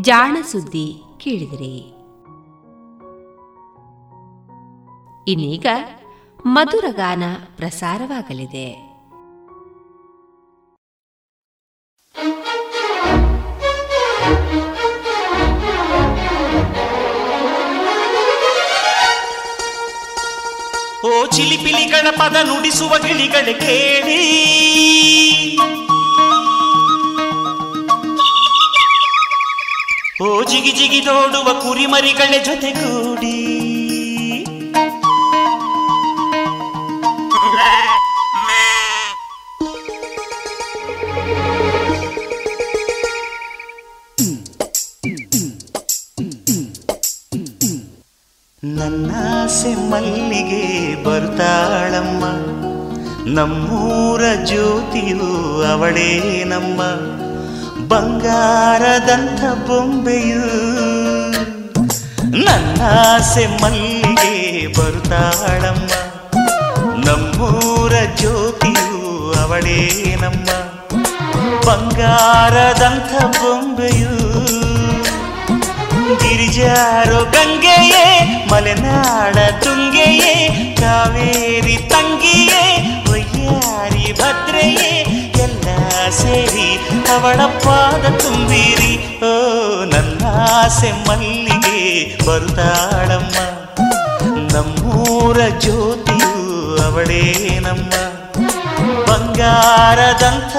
ಜಾಣ 0.00 0.36
ಸುದ್ದಿ 0.52 1.02
ಕೇಳಿದಿರಿ. 1.16 1.88
ಇನ್ನೀಗ 5.30 5.66
ಮಧುರಗಾನ 6.46 7.22
ಪ್ರಸಾರವಾಗಲಿದೆ. 7.56 8.92
ಓ 21.08 21.26
ಚಿಲಿಪಿಲಿಗಳ 21.26 22.10
ಪದ 22.10 22.36
ನುಡಿಸುವ 22.42 22.98
ಗಿಳಿಗಳ 22.98 23.58
ಕೇಳಿ. 23.58 24.52
ಜಿಗಿ 30.42 30.72
ಜಿಗಿ 30.72 31.00
ನೋಡುವ 31.00 31.60
ಕುರಿಮರಿಗಳ 31.60 32.42
ಜೊತೆಗೂಡಿ. 32.42 33.38
ನನ್ನಾಸೆ 48.64 49.74
ಮಲ್ಲಿಗೆ 49.74 50.94
ಬರ್ತಾಳಮ್ಮ. 51.04 52.24
ನಮ್ಮೂರ 53.30 54.22
ಜ್ಯೋತಿಯು 54.44 55.62
ಅವಳೇ 55.62 56.44
ನಮ್ಮ 56.44 56.82
ಬಂಗಾರದಂಥ 57.92 59.40
ಬೊಂಬೆಯು 59.68 60.44
ನನ್ನಾಸೆ 62.44 63.46
ಮಲ್ಲಿಗೆ 63.46 64.66
ಬರುತ್ತಾಳಮ್ಮ. 64.66 65.90
ನಮ್ಮೂರ 67.06 67.92
ಜ್ಯೋತಿಯು 68.16 69.32
ಅವಳೇ 69.40 70.16
ನಮ್ಮ. 70.20 70.48
ಬಂಗಾರದಂಥ 71.66 73.24
ಬೊಂಬೆಯು 73.24 74.14
ಗಿರಿಜಾರೋ 76.18 77.24
ಗಂಗೆಯೇ, 77.24 78.04
ಮಲೆನಾಡ 78.52 79.36
ತುಂಗೆಯೇ, 79.64 80.34
ಕಾವೇರಿ 80.80 81.76
ತಂಗಿಯೇ 81.76 82.64
ಒಯ್ಯಾರಿ 83.10 84.12
ಭದ್ರೆಯೇ, 84.12 84.92
ಎಲ್ಲ 85.42 85.91
ಸೇರಿ 86.12 86.68
ಅವಳ 87.14 87.40
ಪಾದ 87.64 88.04
ತುಂಬಿರಿ 88.22 88.92
ಓ 89.24 89.32
ನನ್ನ 89.92 90.22
ಆಸೆ 90.52 90.90
ಮಲ್ಲಿಗೆ 91.06 91.78
ಬರುತ್ತಾಳಮ್ಮ 92.26 93.36
ನಮ್ಮೂರ 94.54 95.36
ಜ್ಯೋತಿಯು 95.58 96.32
ಅವಳೇ 96.84 97.22
ನಮ್ಮ 97.60 97.92
ಬಂಗಾರದಂಥ 99.08 100.52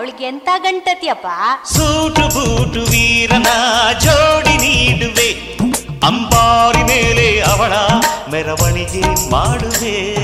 ಅವಳಿಗೆ 0.00 0.24
ಎಂತ 0.24 0.48
ಗಂಟತಿಯಪ್ಪ? 0.58 1.26
ಸೂಟು 1.72 2.20
ಬೂಟು 2.20 2.80
ವೀರನ 2.80 3.46
ಜೋಡಿ 3.98 4.56
ನೀಡುವೆ. 4.56 5.58
ಅಂಬಾರಿ 6.06 6.82
ಮೇಲೆ 6.82 7.40
ಅವಳ 7.40 7.72
ಮೆರವಣಿಗೆ 8.30 9.30
ಮಾಡುವೆ. 9.30 10.16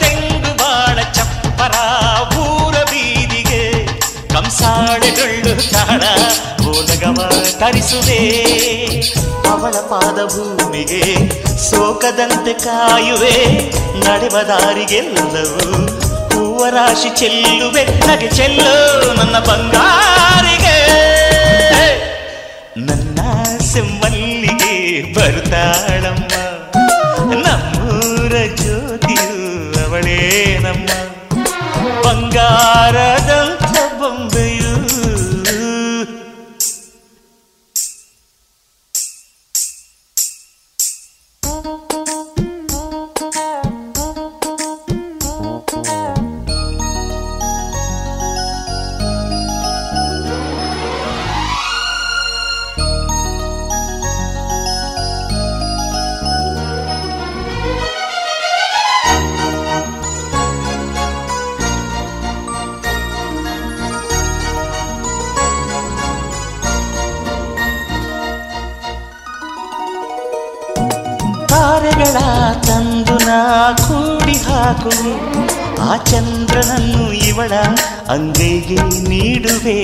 ತೆಂಗು 0.00 0.56
ಬಾಳ 0.56 1.02
ಚಪ್ಪರ 1.02 1.74
ಊರ 2.36 2.74
ಬೀದಿಗೆ. 2.74 3.86
ಕಂಸಾಳೆಗಳು 4.28 5.70
ತಾಳ 5.70 6.02
ಓಲಗವ 6.66 7.28
ತರಿಸುವೆ. 7.58 8.85
ಅವಳ 9.56 9.72
ಪಾದ 9.72 10.18
ಭೂಮಿಗೆ 10.24 11.28
ಸೋಕದಂತೆ 11.70 12.52
ಕಾಯುವೆ. 12.52 13.70
ನಡೆವ 14.00 14.38
ದಾರಿಗೆಲ್ಲವೂ 14.48 15.86
ಹೂವ 16.34 16.66
ರಾಶಿ 16.66 17.08
ಚೆಲ್ಲುವೆ. 17.16 17.84
ನಗೆ 17.84 18.30
ಚೆಲ್ಲು 18.30 19.14
ನನ್ನ 19.14 19.38
ಬಂಗಾರಿಗೆ. 19.38 20.76
ನನ್ನ 22.78 23.18
ಸೆಮ್ಮಲ್ಲಿಗೆ 23.58 24.74
ಬರ್ತಾಳಮ್ಮ 25.14 26.32
ನಮ್ಮೂರ 27.34 28.56
ಜ್ಯೋತಿಯು 28.56 29.88
ಅವಳೇ 29.88 30.58
ನಮ್ಮ 30.62 30.86
ಬಂಗಾರದಂಥ 32.02 33.25
ಹಾಕುವೆ 74.86 75.12
ಆ 75.80 75.96
ಚಂದ್ರನನ್ನು 75.96 77.12
ಇವಳ 77.12 77.52
ಅಂಗೈಗೆ 78.08 78.78
ನೀಡುವೆ. 79.08 79.78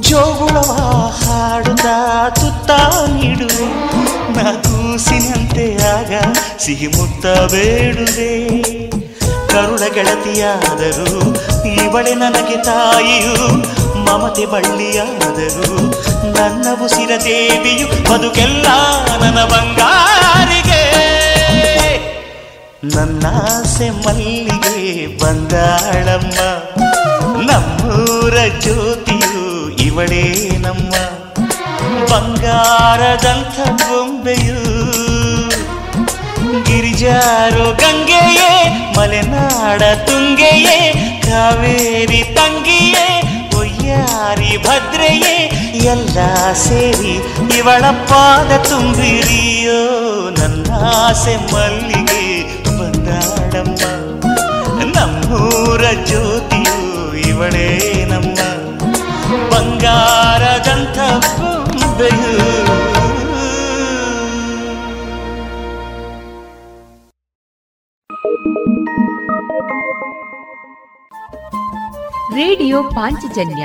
ಜೋಗುಳವ 0.00 0.72
ಹಾಡುತ್ತ 1.24 1.86
ತುತ್ತ 2.40 2.70
ನೀಡುವೆ. 3.16 3.68
ನಾ 4.36 4.52
ಕೂಸಿನಂತೆ 4.62 5.66
ಆಗ 5.94 6.12
ಸಿಹಿ 6.58 6.86
ಮುತ್ತ 6.86 7.26
ಬೇಡುವೆ. 7.26 8.32
ಕರುಳ 9.48 9.82
ಗೆಳತಿಯಾದರೂ 9.94 11.10
ಇವಳೆ 11.84 12.14
ನನಗೆ 12.14 12.64
ತಾಯಿಯು. 12.64 13.36
ಮಮತೆ 14.04 14.46
ಬಳ್ಳಿಯಾದರೂ 14.46 15.68
ನನ್ನ 16.22 16.66
ಉಸಿರ 16.84 17.10
ದೇವಿಯು 17.24 18.12
ಬದುಕೆಲ್ಲ 18.12 18.66
ನನ್ನ 19.22 19.44
ಬಂಗಾರಿಗೆ. 19.44 20.82
ನನ್ನ 22.84 23.26
ಆಸೆ 23.26 23.90
ಮಲ್ಲಿಗೆ 23.90 25.06
ಬಂದಾಳಮ್ಮ 25.06 26.38
ನಮ್ಮೂರ 27.50 28.34
ಜ್ಯೋತಿಯು 28.60 29.68
ಇವಳೇ 29.78 30.50
ನಮ್ಮ. 30.58 30.92
ಬಂಗಾರದಂಥ 32.10 33.68
ಬೊಂಬೆಯು 33.82 34.60
ಗಿರಿಜಾರೋ 36.64 37.72
ಗಂಗೆಯೇ, 37.72 38.50
ಮಲೆನಾಡ 38.98 39.82
ತುಂಗೆಯೇ, 39.82 40.92
ಕಾವೇರಿ 41.24 42.22
ತಂಗಿಯೇ, 42.22 43.22
ಕೊಯ್ಯಾರಿ 43.54 44.56
ಭದ್ರೆಯೇ 44.56 45.50
ಎಲ್ಲ 45.84 46.18
ಸೇರಿ 46.52 47.14
ಇವಳ 47.58 47.80
ಪಾದ 47.80 48.50
ತುಂಬಿರಿಯೋ 48.68 49.78
ನನ್ನ 50.30 50.66
ಆಸೆ 50.86 51.54
ಮಲ್ಲಿಗೆ 51.54 52.24
ಬಂದಾಡಮ್ಮ 52.78 53.82
ನಮ್ಮೂರ 54.94 55.82
ಜ್ಯೋತಿಯು 56.06 56.78
ಇವಳೇ 57.28 57.68
ನಮ್ಮ 58.10 58.36
ಬಂಗಾರದಂಥ 59.50 60.98
ಬೊಂಬೆಯು 61.40 62.32
ರೇಡಿಯೋ 72.34 72.82
ಪಾಂಚಜನ್ಯ 72.82 73.64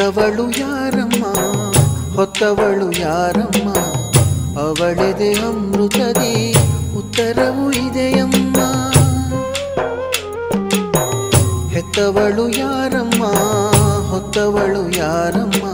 ಹೆತ್ತವಳು 0.00 0.50
ಯಾರಮ್ಮ? 0.50 1.24
ಹೊತ್ತವಳು 2.16 3.00
ಯಾರಮ್ಮ? 3.00 3.74
ಅವಳೆದೆ 4.60 5.32
ಅಮೃತದಿ, 5.32 6.56
ಉತ್ತರವು 6.98 7.72
ಇದೆಯಮ್ಮ. 7.72 8.56
ಹೆತ್ತವಳು 11.68 12.48
ಯಾರಮ್ಮ? 12.48 13.24
ಹೊತ್ತವಳು 14.10 14.98
ಯಾರಮ್ಮ? 14.98 15.66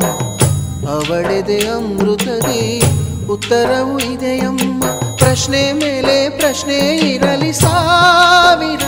ಅವಳೆದೆ 0.89 1.69
ಅಮೃತದಿ, 1.69 2.83
ಉತ್ತರವು 3.31 3.99
ಇದೆಯಮ್ಮ. 3.99 4.85
ಪ್ರಶ್ನೆ 5.17 5.73
ಮೇಲೆ 5.73 6.29
ಪ್ರಶ್ನೆ 6.29 6.97
ಇರಲಿ 6.97 7.53
ಸಾವಿರ. 7.53 8.83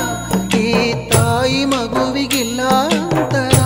ಈ 0.57 0.95
ತಾಯಿ 1.09 1.65
ಮಗುವಿಗಿಲ್ಲ 1.65 2.63
ಅಂತರ 2.63 3.58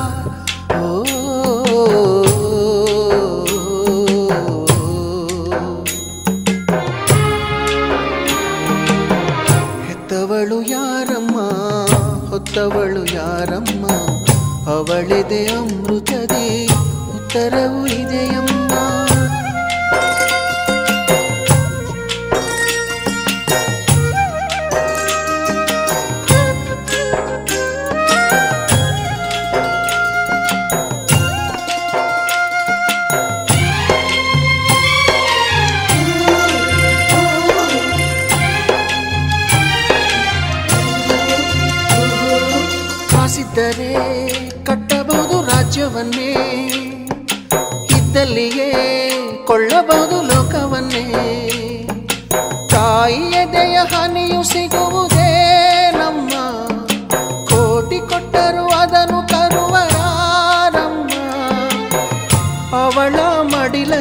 ಕೊಟ್ಟವಳು 12.53 13.03
ಯಾರಮ್ಮ? 13.15 13.85
ಅವಳಿದೆ 14.71 15.41
ಅಮೃತದೇ 15.47 16.67
ಉತ್ತರವು 17.15 17.81
ಇದೆಯಮ್ಮ? 17.87 18.52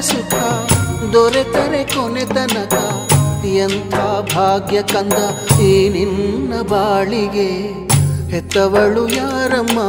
ಸುಖ, 0.02 0.34
ದೊರೆತರೆ 1.14 1.84
ಕೊನೆ 1.84 2.26
ತನಕ. 2.26 2.74
ಎಂಥ 3.46 3.96
ಭಾಗ್ಯ 4.36 4.82
ಕಂದ 4.82 5.14
ಈ 5.60 5.90
ನಿನ್ನ 5.90 6.62
ಬಾಳಿಗೆ. 6.62 7.82
ಹೆತ್ತವಳು 8.32 9.08
ಯಾರಮ್ಮ, 9.08 9.80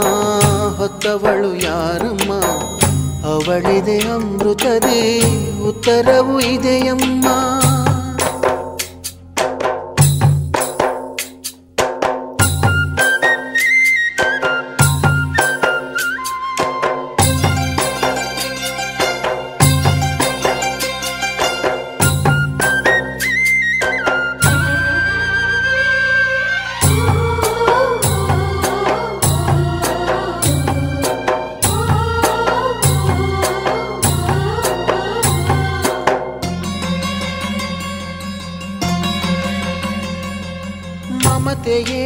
ಹೊತ್ತವಳು 0.77 1.57
ಯಾರಮ್ಮ? 1.57 2.33
ಅವಳಿದೆ 3.27 3.99
ಅಮೃತದೇ, 3.99 5.21
ಉತ್ತರವು 5.69 6.41
ಇದೆಯಮ್ಮ. 6.41 7.27
ಮಮತೆಯೇ 41.62 42.04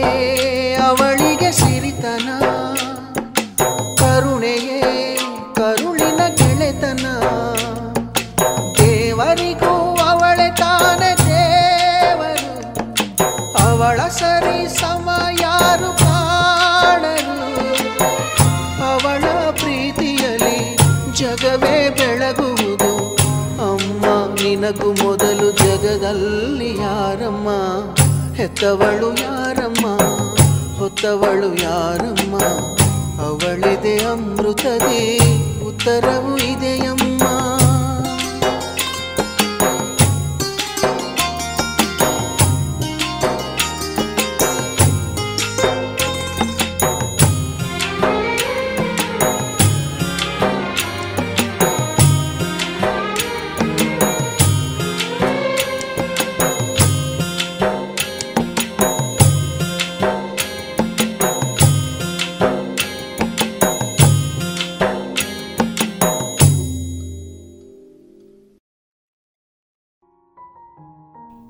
ಹೆತ್ತವಳು 28.47 29.13
ಯಾರಮ್ಮ? 29.23 29.87
ಹೊತ್ತವಳು 30.79 31.55
ಯಾರಮ್ಮ? 31.63 32.39
ಅವಳಿದೆ 33.23 34.05
ಅಮೃತದೇ 34.05 35.19
ಉತ್ತರವು 35.67 36.37
ಇದೆಯಮ್ಮ. 36.37 37.16